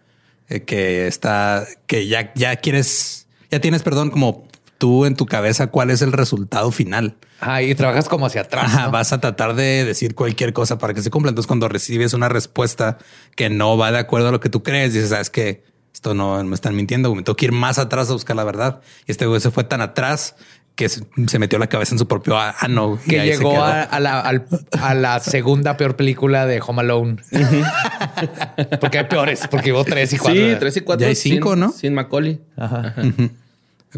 eh, 0.48 0.64
que 0.64 1.06
está, 1.06 1.66
que 1.86 2.08
ya, 2.08 2.32
ya 2.34 2.56
quieres, 2.56 3.28
ya 3.50 3.60
tienes, 3.60 3.82
perdón, 3.82 4.10
como 4.10 4.47
tú 4.78 5.04
en 5.06 5.14
tu 5.16 5.26
cabeza 5.26 5.66
cuál 5.68 5.90
es 5.90 6.02
el 6.02 6.12
resultado 6.12 6.70
final. 6.70 7.16
Ah, 7.40 7.62
y 7.62 7.74
trabajas 7.74 8.08
como 8.08 8.26
hacia 8.26 8.42
atrás. 8.42 8.64
Ajá, 8.66 8.84
¿no? 8.86 8.90
vas 8.92 9.12
a 9.12 9.20
tratar 9.20 9.54
de 9.54 9.84
decir 9.84 10.14
cualquier 10.14 10.52
cosa 10.52 10.78
para 10.78 10.94
que 10.94 11.02
se 11.02 11.10
cumpla. 11.10 11.30
Entonces, 11.30 11.46
cuando 11.48 11.68
recibes 11.68 12.14
una 12.14 12.28
respuesta 12.28 12.98
que 13.36 13.50
no 13.50 13.76
va 13.76 13.92
de 13.92 13.98
acuerdo 13.98 14.28
a 14.28 14.32
lo 14.32 14.40
que 14.40 14.48
tú 14.48 14.62
crees, 14.62 14.92
dices, 14.94 15.10
sabes 15.10 15.30
que 15.30 15.64
esto 15.92 16.14
no 16.14 16.42
me 16.44 16.54
están 16.54 16.76
mintiendo, 16.76 17.12
me 17.14 17.22
tengo 17.22 17.36
que 17.36 17.46
ir 17.46 17.52
más 17.52 17.78
atrás 17.78 18.08
a 18.10 18.12
buscar 18.12 18.36
la 18.36 18.44
verdad. 18.44 18.80
Y 19.06 19.10
este 19.12 19.26
güey 19.26 19.40
se 19.40 19.50
fue 19.50 19.64
tan 19.64 19.80
atrás 19.80 20.36
que 20.76 20.88
se 20.88 21.38
metió 21.40 21.58
la 21.58 21.66
cabeza 21.66 21.92
en 21.96 21.98
su 21.98 22.06
propio 22.06 22.38
ano. 22.38 23.00
Que 23.08 23.24
llegó 23.24 23.60
a, 23.60 23.82
a 23.82 23.98
la, 23.98 24.20
al- 24.20 24.46
a 24.80 24.94
la 24.94 25.18
segunda 25.18 25.76
peor 25.76 25.96
película 25.96 26.46
de 26.46 26.60
Home 26.64 26.82
Alone. 26.82 27.16
porque 28.80 28.98
hay 28.98 29.04
peores, 29.04 29.42
porque 29.50 29.72
hubo 29.72 29.84
tres 29.84 30.12
y 30.12 30.18
cuatro. 30.18 30.40
Sí, 30.40 30.56
tres 30.58 30.76
y 30.76 30.80
cuatro. 30.82 31.00
Ya 31.02 31.08
hay 31.08 31.16
cinco, 31.16 31.50
sin- 31.52 31.60
¿no? 31.60 31.72
Sin 31.72 31.94
Macaulay. 31.94 32.40
Ajá. 32.56 32.94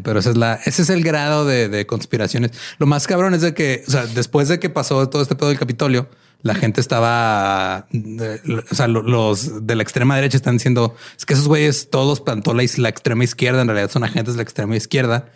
Pero 0.04 0.20
esa 0.20 0.30
es 0.30 0.36
la, 0.36 0.54
ese 0.64 0.82
es 0.82 0.90
el 0.90 1.02
grado 1.02 1.44
de, 1.44 1.68
de 1.68 1.86
conspiraciones. 1.86 2.52
Lo 2.78 2.86
más 2.86 3.06
cabrón 3.06 3.34
es 3.34 3.40
de 3.42 3.54
que, 3.54 3.82
o 3.86 3.90
sea, 3.90 4.06
después 4.06 4.48
de 4.48 4.58
que 4.60 4.70
pasó 4.70 5.08
todo 5.08 5.22
este 5.22 5.34
pedo 5.34 5.48
del 5.48 5.58
Capitolio, 5.58 6.08
la 6.42 6.54
gente 6.54 6.80
estaba, 6.80 7.86
o 8.70 8.74
sea, 8.74 8.88
lo- 8.88 9.02
los 9.02 9.66
de 9.66 9.74
la 9.74 9.82
extrema 9.82 10.16
derecha 10.16 10.36
están 10.38 10.54
diciendo 10.56 10.94
es 11.18 11.26
que 11.26 11.34
esos 11.34 11.48
güeyes 11.48 11.90
todos 11.90 12.20
plantó 12.20 12.54
la, 12.54 12.62
la 12.78 12.88
extrema 12.88 13.24
izquierda. 13.24 13.60
En 13.62 13.68
realidad 13.68 13.90
son 13.90 14.04
agentes 14.04 14.34
de 14.34 14.38
la 14.38 14.42
extrema 14.44 14.74
izquierda. 14.76 15.28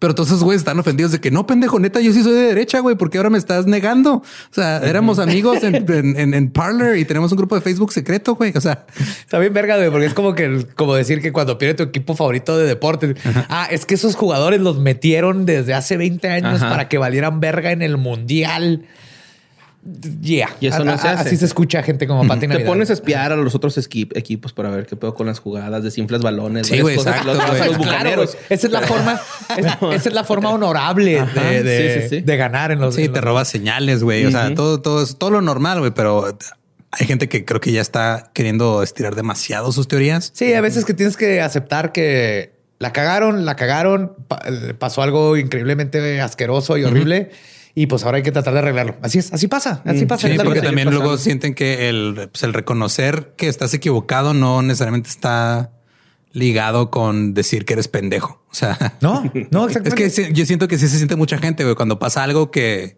Pero 0.00 0.14
todos 0.16 0.30
esos 0.30 0.42
güeyes 0.42 0.62
están 0.62 0.76
ofendidos 0.80 1.12
de 1.12 1.20
que 1.20 1.30
no, 1.30 1.46
pendejo, 1.46 1.78
neta, 1.78 2.00
yo 2.00 2.12
sí 2.12 2.22
soy 2.24 2.32
de 2.32 2.40
derecha, 2.40 2.80
güey, 2.80 2.96
porque 2.96 3.18
ahora 3.18 3.30
me 3.30 3.38
estás 3.38 3.66
negando. 3.66 4.14
O 4.14 4.22
sea, 4.50 4.78
éramos 4.78 5.20
amigos 5.20 5.62
en, 5.62 5.74
en, 5.88 6.18
en- 6.18 6.34
en 6.34 6.50
Parler 6.50 6.96
y 6.96 7.04
tenemos 7.04 7.30
un 7.30 7.38
grupo 7.38 7.54
de 7.54 7.60
Facebook 7.60 7.92
secreto, 7.92 8.34
güey. 8.34 8.52
O 8.56 8.60
sea, 8.60 8.86
Está 9.20 9.38
bien 9.38 9.52
verga, 9.52 9.76
güey, 9.76 9.90
porque 9.90 10.06
es 10.06 10.14
como 10.14 10.34
que 10.34 10.66
como 10.74 10.94
decir 10.94 11.20
que 11.20 11.32
cuando 11.32 11.58
pierde 11.58 11.74
tu 11.74 11.82
equipo 11.84 12.16
favorito 12.16 12.56
de 12.58 12.66
deporte, 12.66 13.14
ah, 13.48 13.68
es 13.70 13.84
que 13.86 13.94
esos 13.94 14.16
jugadores 14.16 14.60
los 14.60 14.78
metieron 14.78 15.44
desde 15.46 15.74
hace 15.74 15.96
20 15.98 16.28
años 16.28 16.62
Ajá. 16.62 16.70
para 16.70 16.88
que 16.88 16.96
valieran 16.98 17.38
verga 17.40 17.70
en 17.70 17.82
el 17.82 17.96
mundial. 17.98 18.86
Yeah. 20.20 20.50
Y 20.60 20.66
eso 20.66 20.82
A- 20.82 20.84
no 20.84 20.92
a- 20.92 20.98
se 20.98 21.08
hace. 21.08 21.28
Así 21.28 21.36
se 21.38 21.46
escucha 21.46 21.82
gente 21.82 22.06
como 22.06 22.26
Pati 22.28 22.40
Te 22.40 22.48
Navidad. 22.48 22.66
pones 22.66 22.90
a 22.90 22.92
espiar 22.92 23.32
a 23.32 23.36
los 23.36 23.54
otros 23.54 23.78
equipos 23.78 24.52
para 24.52 24.68
ver 24.70 24.84
qué 24.86 24.94
pedo 24.96 25.14
con 25.14 25.26
las 25.26 25.38
jugadas, 25.38 25.82
desinflas 25.82 26.20
balones. 26.20 26.66
Sí, 26.66 26.80
güey, 26.80 26.96
cosas. 26.96 27.16
exacto, 27.16 27.34
Los- 27.34 27.46
güey. 27.46 27.58
los 27.58 27.76
Claro, 27.78 27.78
bucaneros. 27.78 28.36
Esa 28.50 28.66
es 28.66 28.72
la 28.72 28.80
forma, 28.82 29.20
es- 29.56 29.66
esa 29.96 30.08
es 30.10 30.14
la 30.14 30.24
forma 30.24 30.50
honorable 30.50 31.18
Ajá, 31.20 31.40
de, 31.50 31.62
de- 31.62 31.94
sí, 31.94 32.08
sí, 32.10 32.16
sí. 32.16 32.20
de 32.22 32.36
ganar 32.36 32.72
en 32.72 32.80
los. 32.80 32.94
Sí, 32.94 33.04
en 33.04 33.12
te 33.12 33.20
los- 33.20 33.24
robas 33.24 33.48
señales, 33.48 34.02
güey. 34.02 34.26
O 34.26 34.30
sea, 34.30 34.54
todo, 34.54 34.82
todo, 34.82 35.02
es- 35.02 35.16
todo 35.16 35.30
lo 35.30 35.40
normal, 35.40 35.78
güey. 35.78 35.92
Pero 35.92 36.36
hay 36.92 37.06
gente 37.06 37.30
que 37.30 37.46
creo 37.46 37.60
que 37.60 37.72
ya 37.72 37.80
está 37.80 38.30
queriendo 38.34 38.82
estirar 38.82 39.14
demasiado 39.14 39.72
sus 39.72 39.88
teorías. 39.88 40.30
Sí, 40.34 40.52
a 40.52 40.60
veces 40.60 40.84
que 40.84 40.92
tienes 40.92 41.16
que 41.16 41.40
aceptar 41.40 41.92
que 41.92 42.52
la 42.78 42.92
cagaron, 42.92 43.46
la 43.46 43.56
cagaron, 43.56 44.12
pa- 44.28 44.42
pasó 44.78 45.00
algo 45.02 45.38
increíblemente 45.38 46.20
asqueroso 46.20 46.76
y 46.76 46.84
horrible. 46.84 47.30
Y 47.74 47.86
pues 47.86 48.04
ahora 48.04 48.16
hay 48.16 48.22
que 48.22 48.32
tratar 48.32 48.52
de 48.54 48.58
arreglarlo. 48.60 48.96
Así 49.02 49.18
es, 49.18 49.32
así 49.32 49.46
pasa, 49.48 49.82
así 49.84 50.04
Mm, 50.04 50.08
pasa. 50.08 50.26
Sí, 50.28 50.34
Es 50.34 50.42
porque 50.42 50.60
que- 50.60 50.66
también 50.66 50.86
pasando. 50.88 51.04
luego 51.04 51.18
sienten 51.18 51.54
que 51.54 51.88
el, 51.88 52.28
pues, 52.32 52.42
el 52.42 52.52
reconocer 52.52 53.34
que 53.36 53.48
estás 53.48 53.72
equivocado 53.74 54.34
no 54.34 54.60
necesariamente 54.62 55.08
está 55.08 55.70
ligado 56.32 56.90
con 56.90 57.34
decir 57.34 57.64
que 57.64 57.72
eres 57.74 57.88
pendejo. 57.88 58.42
O 58.50 58.54
sea, 58.54 58.96
No, 59.00 59.22
no, 59.50 59.66
es 59.68 59.76
exactamente. 59.76 59.94
que 59.94 60.10
sí- 60.10 60.28
yo 60.32 60.46
siento 60.46 60.68
que 60.68 60.78
sí 60.78 60.88
se 60.88 60.96
siente 60.96 61.16
mucha 61.16 61.38
gente, 61.38 61.64
güey, 61.64 61.74
cuando 61.76 61.98
pasa 61.98 62.22
algo 62.22 62.50
que, 62.50 62.96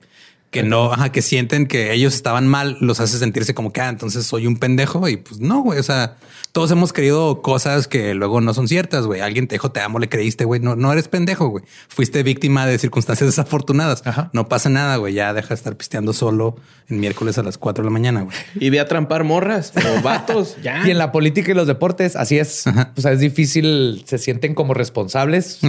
que 0.52 0.62
no, 0.62 0.92
ajá, 0.92 1.10
que 1.10 1.22
sienten 1.22 1.66
que 1.66 1.94
ellos 1.94 2.14
estaban 2.14 2.46
mal, 2.46 2.76
los 2.80 3.00
hace 3.00 3.18
sentirse 3.18 3.54
como 3.54 3.72
que, 3.72 3.80
ah, 3.80 3.88
entonces 3.88 4.26
soy 4.26 4.46
un 4.46 4.58
pendejo 4.58 5.08
y 5.08 5.16
pues 5.16 5.40
no, 5.40 5.62
güey. 5.62 5.78
O 5.78 5.82
sea, 5.82 6.16
todos 6.52 6.70
hemos 6.70 6.92
creído 6.92 7.40
cosas 7.40 7.88
que 7.88 8.12
luego 8.12 8.42
no 8.42 8.52
son 8.52 8.68
ciertas, 8.68 9.06
güey. 9.06 9.22
Alguien 9.22 9.48
te 9.48 9.54
dijo 9.54 9.72
te 9.72 9.80
amo, 9.80 9.98
le 9.98 10.10
creíste, 10.10 10.44
güey. 10.44 10.60
No, 10.60 10.76
no 10.76 10.92
eres 10.92 11.08
pendejo, 11.08 11.48
güey. 11.48 11.64
Fuiste 11.88 12.22
víctima 12.22 12.66
de 12.66 12.78
circunstancias 12.78 13.26
desafortunadas. 13.26 14.06
Ajá. 14.06 14.28
No 14.34 14.50
pasa 14.50 14.68
nada, 14.68 14.96
güey. 14.96 15.14
Ya 15.14 15.32
deja 15.32 15.48
de 15.48 15.54
estar 15.54 15.74
pisteando 15.74 16.12
solo 16.12 16.56
en 16.90 17.00
miércoles 17.00 17.38
a 17.38 17.42
las 17.42 17.56
4 17.56 17.82
de 17.82 17.86
la 17.88 17.92
mañana, 17.92 18.20
güey. 18.20 18.36
Y 18.56 18.68
ve 18.68 18.78
a 18.78 18.86
trampar 18.86 19.24
morras 19.24 19.72
o 19.74 20.02
vatos. 20.02 20.58
Ya. 20.62 20.86
Y 20.86 20.90
en 20.90 20.98
la 20.98 21.12
política 21.12 21.50
y 21.50 21.54
los 21.54 21.66
deportes, 21.66 22.14
así 22.14 22.38
es. 22.38 22.66
O 22.94 23.00
sea, 23.00 23.12
es 23.12 23.20
difícil, 23.20 24.04
se 24.06 24.18
sienten 24.18 24.54
como 24.54 24.74
responsables. 24.74 25.60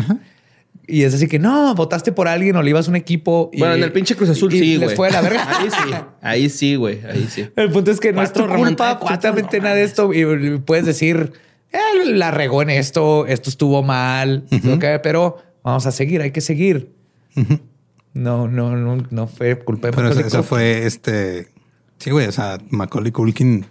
Y 0.86 1.04
es 1.04 1.14
así 1.14 1.28
que 1.28 1.40
no, 1.40 1.74
votaste 1.76 2.12
por 2.12 2.28
alguien 2.28 2.56
o 2.58 2.62
le 2.62 2.70
ibas 2.72 2.88
a 2.88 2.90
un 2.92 2.98
equipo. 2.98 3.50
y- 3.54 3.60
Bueno, 3.60 3.76
en 3.76 3.84
el 3.84 3.92
pinche 3.94 4.16
Cruz 4.16 4.30
Azul 4.30 4.54
y 4.54 4.60
sí, 4.60 4.78
les 4.78 4.84
güey. 4.88 4.96
fue 4.98 5.08
de 5.08 5.14
la 5.14 5.22
verga. 5.22 5.48
Ahí 5.60 5.70
sí. 5.70 5.94
Ahí 6.22 6.50
sí, 6.50 6.76
güey. 6.76 7.00
Ahí 7.06 7.28
sí. 7.30 7.48
El 7.56 7.72
punto 7.72 7.90
es 7.92 8.00
que 8.02 8.12
no 8.12 8.22
es 8.22 8.34
tu 8.34 8.42
Cuatro 8.42 8.58
culpa 8.58 9.00
cuatro, 9.00 9.16
absolutamente 9.16 9.58
no 9.60 9.64
nada 9.64 9.76
de 9.76 9.84
esto. 9.84 10.14
Y 10.14 10.58
puedes 10.60 10.86
decir, 10.86 11.32
"Eh, 11.72 12.06
la 12.06 12.32
regó 12.32 12.62
en 12.62 12.70
esto, 12.70 13.26
esto 13.28 13.50
estuvo 13.50 13.82
mal, 13.82 14.46
ok, 14.52 14.84
pero 15.02 15.38
vamos 15.64 15.86
a 15.86 15.92
seguir, 15.92 16.22
hay 16.22 16.32
que 16.32 16.42
seguir. 16.42 16.92
No, 18.14 18.48
no, 18.48 18.76
no, 18.76 19.04
no 19.10 19.28
fue 19.28 19.58
culpa 19.60 19.88
de 19.88 19.94
Pero 19.94 20.10
eso, 20.10 20.44
fue 20.44 20.86
este. 20.86 21.48
Sí, 21.98 22.12
güey. 22.12 22.28
O 22.28 22.32
sea, 22.32 22.58
Macaulay 22.70 23.12
Culkin 23.12 23.66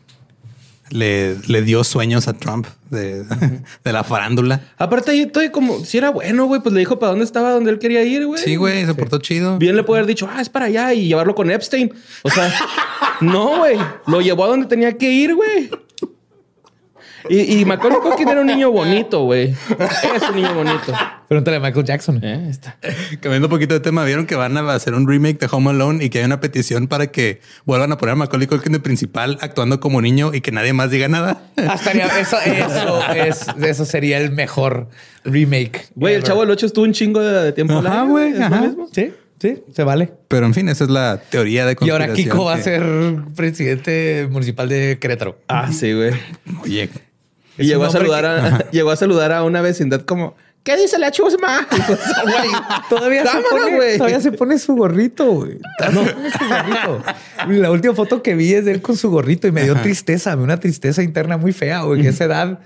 le, 0.92 1.36
le 1.46 1.62
dio 1.62 1.84
sueños 1.84 2.28
a 2.28 2.34
Trump 2.34 2.66
de, 2.90 3.24
de 3.84 3.92
la 3.92 4.04
farándula. 4.04 4.60
Aparte, 4.78 5.10
ahí 5.10 5.22
estoy 5.22 5.50
como 5.50 5.84
si 5.84 5.98
era 5.98 6.10
bueno, 6.10 6.44
güey, 6.44 6.60
pues 6.60 6.72
le 6.72 6.80
dijo 6.80 6.98
para 6.98 7.10
dónde 7.10 7.24
estaba, 7.24 7.52
donde 7.52 7.70
él 7.70 7.78
quería 7.78 8.02
ir, 8.04 8.26
güey. 8.26 8.40
Sí, 8.42 8.56
güey, 8.56 8.84
se 8.84 8.94
portó 8.94 9.18
chido. 9.18 9.58
Bien 9.58 9.74
le 9.74 9.82
puede 9.82 10.00
haber 10.00 10.08
dicho, 10.08 10.28
ah, 10.30 10.40
es 10.40 10.48
para 10.48 10.66
allá 10.66 10.92
y 10.92 11.08
llevarlo 11.08 11.34
con 11.34 11.50
Epstein. 11.50 11.92
O 12.22 12.30
sea, 12.30 12.52
no, 13.20 13.58
güey. 13.58 13.78
Lo 14.06 14.20
llevó 14.20 14.44
a 14.44 14.48
donde 14.48 14.66
tenía 14.66 14.96
que 14.96 15.10
ir, 15.10 15.34
güey. 15.34 15.70
Y, 17.28 17.60
y 17.60 17.64
Macaulay 17.64 18.00
Culkin 18.00 18.28
era 18.28 18.40
un 18.40 18.46
niño 18.46 18.70
bonito, 18.70 19.24
güey. 19.24 19.54
Es 20.14 20.28
un 20.28 20.36
niño 20.36 20.54
bonito. 20.54 20.92
Pregúntale 21.28 21.56
a 21.56 21.60
Michael 21.60 21.84
Jackson. 21.86 22.20
Eh, 22.22 22.48
está. 22.50 22.76
Cambiando 23.20 23.46
un 23.46 23.50
poquito 23.50 23.74
de 23.74 23.80
tema, 23.80 24.04
vieron 24.04 24.26
que 24.26 24.34
van 24.34 24.56
a 24.56 24.72
hacer 24.74 24.94
un 24.94 25.08
remake 25.08 25.38
de 25.38 25.48
Home 25.50 25.70
Alone 25.70 26.04
y 26.04 26.10
que 26.10 26.18
hay 26.18 26.24
una 26.24 26.40
petición 26.40 26.88
para 26.88 27.06
que 27.06 27.40
vuelvan 27.64 27.92
a 27.92 27.96
poner 27.98 28.14
a 28.14 28.16
Macaulay 28.16 28.46
Culkin 28.46 28.72
de 28.72 28.80
principal 28.80 29.38
actuando 29.40 29.80
como 29.80 30.02
niño 30.02 30.34
y 30.34 30.40
que 30.40 30.52
nadie 30.52 30.72
más 30.72 30.90
diga 30.90 31.08
nada. 31.08 31.42
Ah, 31.56 31.78
eso, 32.18 32.36
eso, 32.44 33.12
es, 33.14 33.46
eso 33.62 33.84
sería 33.84 34.18
el 34.18 34.30
mejor 34.32 34.88
remake. 35.24 35.86
Güey, 35.94 36.14
el 36.14 36.22
chavo 36.22 36.40
del 36.42 36.50
8 36.50 36.66
estuvo 36.66 36.84
un 36.84 36.92
chingo 36.92 37.20
de, 37.20 37.44
de 37.44 37.52
tiempo. 37.52 37.78
aire, 37.78 38.06
güey. 38.06 38.32
Sí, 38.92 39.12
sí, 39.40 39.62
se 39.72 39.84
vale. 39.84 40.12
Pero 40.28 40.46
en 40.46 40.54
fin, 40.54 40.68
esa 40.68 40.84
es 40.84 40.90
la 40.90 41.18
teoría 41.30 41.64
de 41.66 41.76
Y 41.80 41.90
ahora 41.90 42.06
conspiración. 42.08 42.36
Kiko 42.36 42.44
va 42.44 42.54
a 42.54 42.62
ser 42.62 42.82
presidente 43.34 44.28
municipal 44.30 44.68
de 44.68 44.98
Querétaro. 45.00 45.38
Ah, 45.48 45.72
sí, 45.72 45.92
güey. 45.92 46.12
Oye, 46.62 46.90
Y 47.58 47.64
llegó 47.66 47.84
a 47.84 47.90
saludar 47.90 48.24
a, 48.24 48.58
llegó 48.70 48.90
a 48.90 48.96
saludar 48.96 49.32
a 49.32 49.44
una 49.44 49.60
vecindad 49.60 50.02
como, 50.02 50.34
¿qué 50.62 50.76
dice 50.76 50.98
la 50.98 51.10
chusma? 51.10 51.66
Pues, 51.86 52.00
güey, 52.24 52.50
Todavía, 52.88 53.26
se 53.26 53.38
pone, 53.50 53.76
güey. 53.76 53.98
todavía 53.98 54.20
se 54.20 54.32
pone 54.32 54.58
su 54.58 54.74
gorrito, 54.74 55.30
güey. 55.30 55.58
Todavía 55.78 56.04
se 56.06 56.14
pone 56.14 56.30
su 56.30 56.38
gorrito. 56.48 57.04
La 57.48 57.70
última 57.70 57.94
foto 57.94 58.22
que 58.22 58.34
vi 58.34 58.54
es 58.54 58.64
de 58.64 58.72
él 58.72 58.82
con 58.82 58.96
su 58.96 59.10
gorrito 59.10 59.46
y 59.46 59.52
me 59.52 59.64
dio 59.64 59.74
tristeza, 59.76 60.30
me 60.30 60.36
dio 60.36 60.44
una 60.44 60.60
tristeza 60.60 61.02
interna 61.02 61.36
muy 61.36 61.52
fea, 61.52 61.82
güey, 61.82 62.00
que 62.02 62.08
a 62.08 62.10
esa 62.10 62.24
edad 62.24 62.58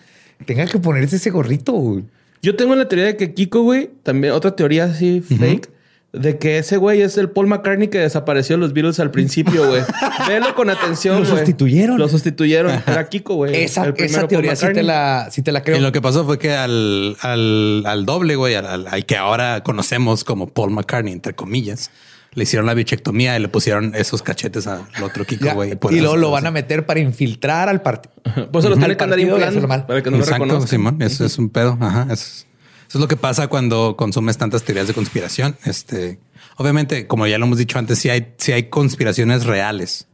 tenga 0.45 0.67
que 0.67 0.79
ponerse 0.79 1.17
ese 1.17 1.31
gorrito, 1.31 1.73
güey. 1.73 2.05
Yo 2.43 2.55
tengo 2.55 2.75
la 2.75 2.87
teoría 2.87 3.07
de 3.07 3.17
que 3.17 3.35
Kiko, 3.35 3.63
güey, 3.63 3.91
también 4.03 4.33
otra 4.33 4.55
teoría 4.55 4.85
así 4.85 5.21
fake, 5.21 5.69
de 6.17 6.39
que 6.39 6.59
ese 6.59 6.77
güey 6.77 7.03
es 7.03 7.17
el 7.19 7.31
Paul 7.31 7.47
McCartney 7.47 7.89
que 7.89 7.99
desapareció 7.99 8.57
de 8.57 8.61
los 8.61 8.73
Beatles 8.73 8.99
al 9.01 9.11
principio, 9.11 9.69
güey. 9.69 9.83
Velo 10.29 10.55
con 10.55 10.71
atención, 10.71 11.21
Lo 11.21 11.27
sustituyeron. 11.27 11.99
Lo 11.99 12.09
sustituyeron. 12.09 12.83
Era 12.87 13.09
Kiko, 13.09 13.35
güey. 13.35 13.55
Esa, 13.55 13.93
teoría 13.93 14.57
sí 14.57 14.67
te, 14.73 14.83
la, 14.83 15.29
sí 15.31 15.43
te 15.43 15.53
la 15.53 15.63
creo. 15.63 15.77
Y 15.77 15.81
lo 15.81 15.93
que 15.93 16.01
pasó 16.01 16.25
fue 16.25 16.39
que 16.39 16.53
al, 16.55 17.17
al, 17.21 17.85
al 17.87 18.07
doble, 18.07 18.37
güey, 18.37 18.55
al, 18.55 18.67
al- 18.67 18.87
al 18.89 19.07
que 19.07 19.17
ahora 19.17 19.63
conocemos 19.63 20.25
como 20.25 20.49
Paul 20.49 20.71
McCartney, 20.71 21.13
entre 21.13 21.35
comillas, 21.35 21.91
le 22.35 22.43
hicieron 22.43 22.67
la 22.67 22.75
bichectomía 22.75 23.37
y 23.37 23.41
le 23.41 23.49
pusieron 23.49 23.95
esos 23.95 24.23
cachetes 24.23 24.67
al 24.67 24.83
otro 25.03 25.25
Kiko, 25.25 25.55
güey. 25.55 25.73
y 25.91 26.01
luego 26.01 26.17
lo 26.17 26.31
van 26.31 26.47
a 26.47 26.51
meter 26.51 26.85
para 26.85 27.01
infiltrar 27.01 27.69
al 27.71 27.81
partido. 27.83 28.15
Pues 28.53 28.63
se 28.65 28.69
los 28.69 28.77
Al 28.79 28.85
tiene 28.85 28.97
que 28.97 29.05
andar 29.05 29.19
inflando 29.21 29.87
para 29.87 30.03
que 30.03 30.11
no 30.11 30.19
lo 30.19 30.23
Exacto, 30.25 30.45
reconozcan. 30.45 30.69
Simón. 30.69 31.01
Eso 31.01 31.25
es 31.25 31.39
un 31.39 31.49
pedo. 31.49 31.79
Ajá. 31.81 32.03
Eso 32.11 32.13
es, 32.15 32.46
eso 32.89 32.99
es 32.99 33.01
lo 33.01 33.09
que 33.09 33.17
pasa 33.17 33.49
cuando 33.49 33.97
consumes 33.97 34.39
tantas 34.39 34.63
teorías 34.63 34.87
de 34.87 34.95
conspiración. 34.95 35.57
Este, 35.65 36.19
obviamente, 36.57 37.07
como 37.07 37.27
ya 37.27 37.39
lo 37.39 37.47
hemos 37.47 37.59
dicho 37.59 37.79
antes, 37.79 37.99
sí 37.99 38.11
hay, 38.11 38.35
sí 38.39 38.53
hay 38.53 38.65
conspiraciones 38.65 39.45
reales, 39.45 40.07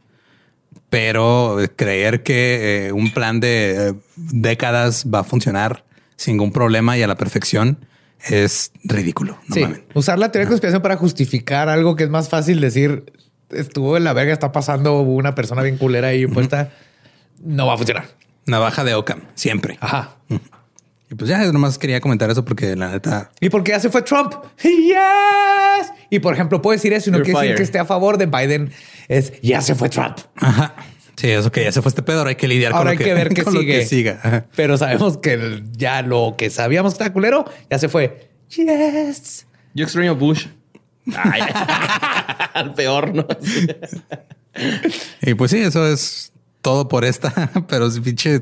pero 0.91 1.59
creer 1.77 2.23
que 2.23 2.87
eh, 2.87 2.93
un 2.93 3.13
plan 3.13 3.41
de 3.41 3.89
eh, 3.89 3.95
décadas 4.17 5.07
va 5.13 5.21
a 5.21 5.25
funcionar 5.25 5.85
sin 6.17 6.35
ningún 6.35 6.53
problema 6.53 6.97
y 6.97 7.03
a 7.03 7.07
la 7.07 7.17
perfección 7.17 7.87
es 8.21 8.73
ridículo. 8.85 9.39
No 9.49 9.55
sí, 9.55 9.63
mamen. 9.63 9.85
usar 9.95 10.19
la 10.19 10.31
teoría 10.31 10.47
de 10.47 10.51
conspiración 10.51 10.83
para 10.83 10.97
justificar 10.97 11.69
algo 11.69 11.97
que 11.97 12.05
es 12.05 12.11
más 12.11 12.29
fácil 12.29 12.61
decir 12.61 13.05
estuvo 13.51 13.97
en 13.97 14.05
la 14.05 14.13
verga, 14.13 14.33
está 14.33 14.53
pasando 14.53 15.01
una 15.01 15.35
persona 15.35 15.63
bien 15.63 15.77
culera 15.77 16.09
ahí 16.09 16.27
puesta, 16.27 16.73
no 17.39 17.67
va 17.67 17.75
a 17.75 17.77
funcionar. 17.77 18.07
Navaja 18.47 18.83
de 18.85 18.95
Ockham, 18.95 19.21
siempre. 19.35 19.79
Ajá. 19.81 20.17
Y 21.13 21.15
pues 21.15 21.29
ya 21.29 21.53
nomás 21.53 21.77
quería 21.77 22.01
comentar 22.01 22.31
eso 22.31 22.43
porque 22.43 22.75
la 22.75 22.89
neta 22.89 23.31
¿Y 23.39 23.51
por 23.51 23.63
qué 23.63 23.73
ya 23.73 23.81
se 23.81 23.91
fue 23.91 24.01
Trump? 24.01 24.33
Yes. 24.63 25.93
Y 26.09 26.21
por 26.21 26.33
ejemplo, 26.33 26.63
puedo 26.63 26.75
decir 26.75 26.95
eso 26.95 27.11
y 27.11 27.13
no 27.13 27.21
quiere 27.21 27.39
decir 27.39 27.57
que 27.57 27.63
esté 27.63 27.79
a 27.79 27.85
favor 27.85 28.17
de 28.17 28.25
Biden. 28.25 28.73
Es 29.09 29.35
ya 29.43 29.61
se 29.61 29.75
fue 29.75 29.91
Trump. 29.91 30.17
Ajá. 30.37 30.75
Sí, 31.17 31.29
eso 31.29 31.53
que 31.53 31.65
ya 31.65 31.71
se 31.71 31.83
fue 31.83 31.91
este 31.91 32.03
pedo. 32.03 32.21
Ahora 32.21 32.31
hay 32.31 32.37
que 32.37 32.49
lidiar 32.49 32.73
Ahora 32.73 32.85
con 32.85 32.89
hay 32.93 32.97
lo 32.97 33.05
que 33.05 33.13
ver 33.13 33.45
lo 33.45 33.61
sigue. 33.61 33.81
que 33.81 33.85
siga. 33.85 34.47
Pero 34.57 34.79
sabemos 34.79 35.19
que 35.19 35.63
ya 35.73 36.01
lo 36.01 36.35
que 36.39 36.49
sabíamos 36.49 36.95
que 36.95 36.95
estaba 36.95 37.13
culero 37.13 37.45
ya 37.71 37.79
se 37.79 37.91
fue. 37.91 38.31
Yes. 38.49 39.47
Yo 39.75 39.85
extraño 39.85 40.13
a 40.13 40.15
Bush. 40.15 40.47
Ay, 41.15 41.43
al 42.55 42.73
peor, 42.73 43.15
¿no? 43.15 43.27
Y 45.21 45.35
pues 45.35 45.51
sí, 45.51 45.59
eso 45.59 45.87
es 45.87 46.33
todo 46.63 46.89
por 46.89 47.05
esta, 47.05 47.51
pero 47.69 47.87
es 47.87 48.01
pinche, 48.01 48.41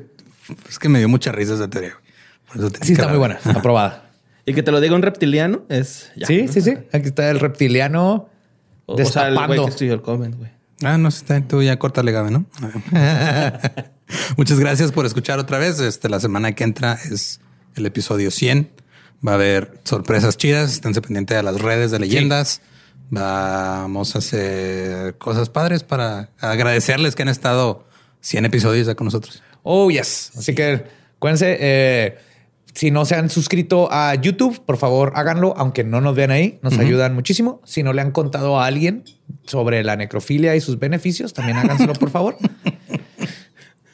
es 0.69 0.79
que 0.79 0.89
me 0.89 1.01
dio 1.01 1.09
mucha 1.09 1.33
risa 1.33 1.55
esa 1.55 1.69
teoría. 1.69 1.97
Sí, 2.83 2.93
está 2.93 3.09
muy 3.09 3.19
buena. 3.19 3.39
Aprobada. 3.45 4.07
Y 4.47 4.55
que 4.55 4.63
te 4.63 4.73
lo 4.73 4.81
diga 4.81 4.95
un 4.97 5.03
reptiliano 5.03 5.63
es... 5.69 6.11
ya. 6.17 6.27
Sí, 6.27 6.49
sí, 6.49 6.61
sí. 6.63 6.75
Aquí 6.93 7.09
está 7.09 7.31
el 7.31 7.39
reptiliano 7.39 8.29
O, 8.87 8.95
o 8.95 9.05
sea, 9.05 9.29
el 9.29 9.35
güey 9.35 9.47
destapando. 9.49 9.65
que 9.67 9.71
estudió 9.71 9.95
el 9.95 10.03
comment, 10.03 10.35
güey. 10.37 10.51
Ah, 10.83 10.97
no, 10.99 11.09
está, 11.09 11.41
tú 11.43 11.63
ya 11.63 11.79
córtale, 11.79 12.11
Gabe, 12.11 12.31
¿no? 12.31 12.47
Muchas 14.37 14.59
gracias 14.59 14.93
por 14.93 15.07
escuchar 15.07 15.39
otra 15.39 15.59
vez. 15.59 15.79
Este, 15.79 16.09
la 16.09 16.19
semana 16.21 16.53
que 16.53 16.65
entra 16.65 16.95
es 16.95 17.41
el 17.77 17.87
episodio 17.87 18.31
100. 18.31 18.71
Va 19.27 19.33
a 19.33 19.35
haber 19.35 19.79
sorpresas 19.85 20.37
chidas. 20.37 20.73
Esténse 20.73 21.01
pendientes 21.03 21.37
de 21.37 21.43
las 21.43 21.61
redes 21.61 21.91
de 21.91 22.01
leyendas. 22.01 22.63
Vamos 23.11 24.15
a 24.15 24.19
hacer 24.19 25.17
cosas 25.19 25.51
padres 25.51 25.85
para 25.85 26.31
agradecerles 26.41 27.15
que 27.15 27.23
han 27.23 27.29
estado 27.29 27.87
100 28.23 28.47
episodios 28.47 28.87
ya 28.87 28.95
con 28.95 29.05
nosotros. 29.05 29.43
Oh, 29.63 29.91
yes. 29.91 30.33
Así 30.37 30.55
que 30.55 30.87
acuérdense, 31.17 31.57
eh, 31.61 32.19
si 32.81 32.91
no 32.91 33.05
se 33.05 33.15
han 33.15 33.29
suscrito 33.29 33.93
a 33.93 34.15
YouTube, 34.15 34.65
por 34.65 34.79
favor 34.79 35.13
háganlo, 35.15 35.53
aunque 35.59 35.85
no 35.85 36.01
nos 36.01 36.17
vean 36.17 36.31
ahí, 36.31 36.59
nos 36.63 36.79
ayudan 36.79 37.15
muchísimo. 37.15 37.61
Si 37.63 37.83
no 37.83 37.93
le 37.93 38.01
han 38.01 38.11
contado 38.11 38.59
a 38.59 38.65
alguien 38.65 39.05
sobre 39.45 39.85
la 39.85 39.97
necrofilia 39.97 40.57
y 40.57 40.63
sus 40.63 40.79
beneficios, 40.79 41.35
también 41.35 41.59
háganselo, 41.59 41.93
por 41.93 42.09
favor. 42.09 42.39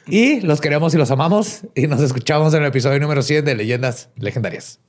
Y 0.07 0.39
los 0.39 0.61
queremos 0.61 0.93
y 0.93 0.97
los 0.97 1.11
amamos 1.11 1.63
y 1.75 1.85
nos 1.87 1.99
escuchamos 1.99 2.53
en 2.53 2.61
el 2.61 2.69
episodio 2.69 2.97
número 3.01 3.21
100 3.23 3.43
de 3.43 3.55
Leyendas 3.55 4.09
Legendarias. 4.15 4.79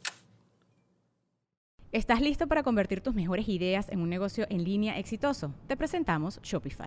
¿Estás 1.90 2.20
listo 2.20 2.46
para 2.46 2.62
convertir 2.62 3.00
tus 3.00 3.16
mejores 3.16 3.48
ideas 3.48 3.88
en 3.88 4.00
un 4.00 4.10
negocio 4.10 4.46
en 4.48 4.62
línea 4.62 4.96
exitoso? 4.96 5.52
Te 5.66 5.76
presentamos 5.76 6.38
Shopify. 6.44 6.86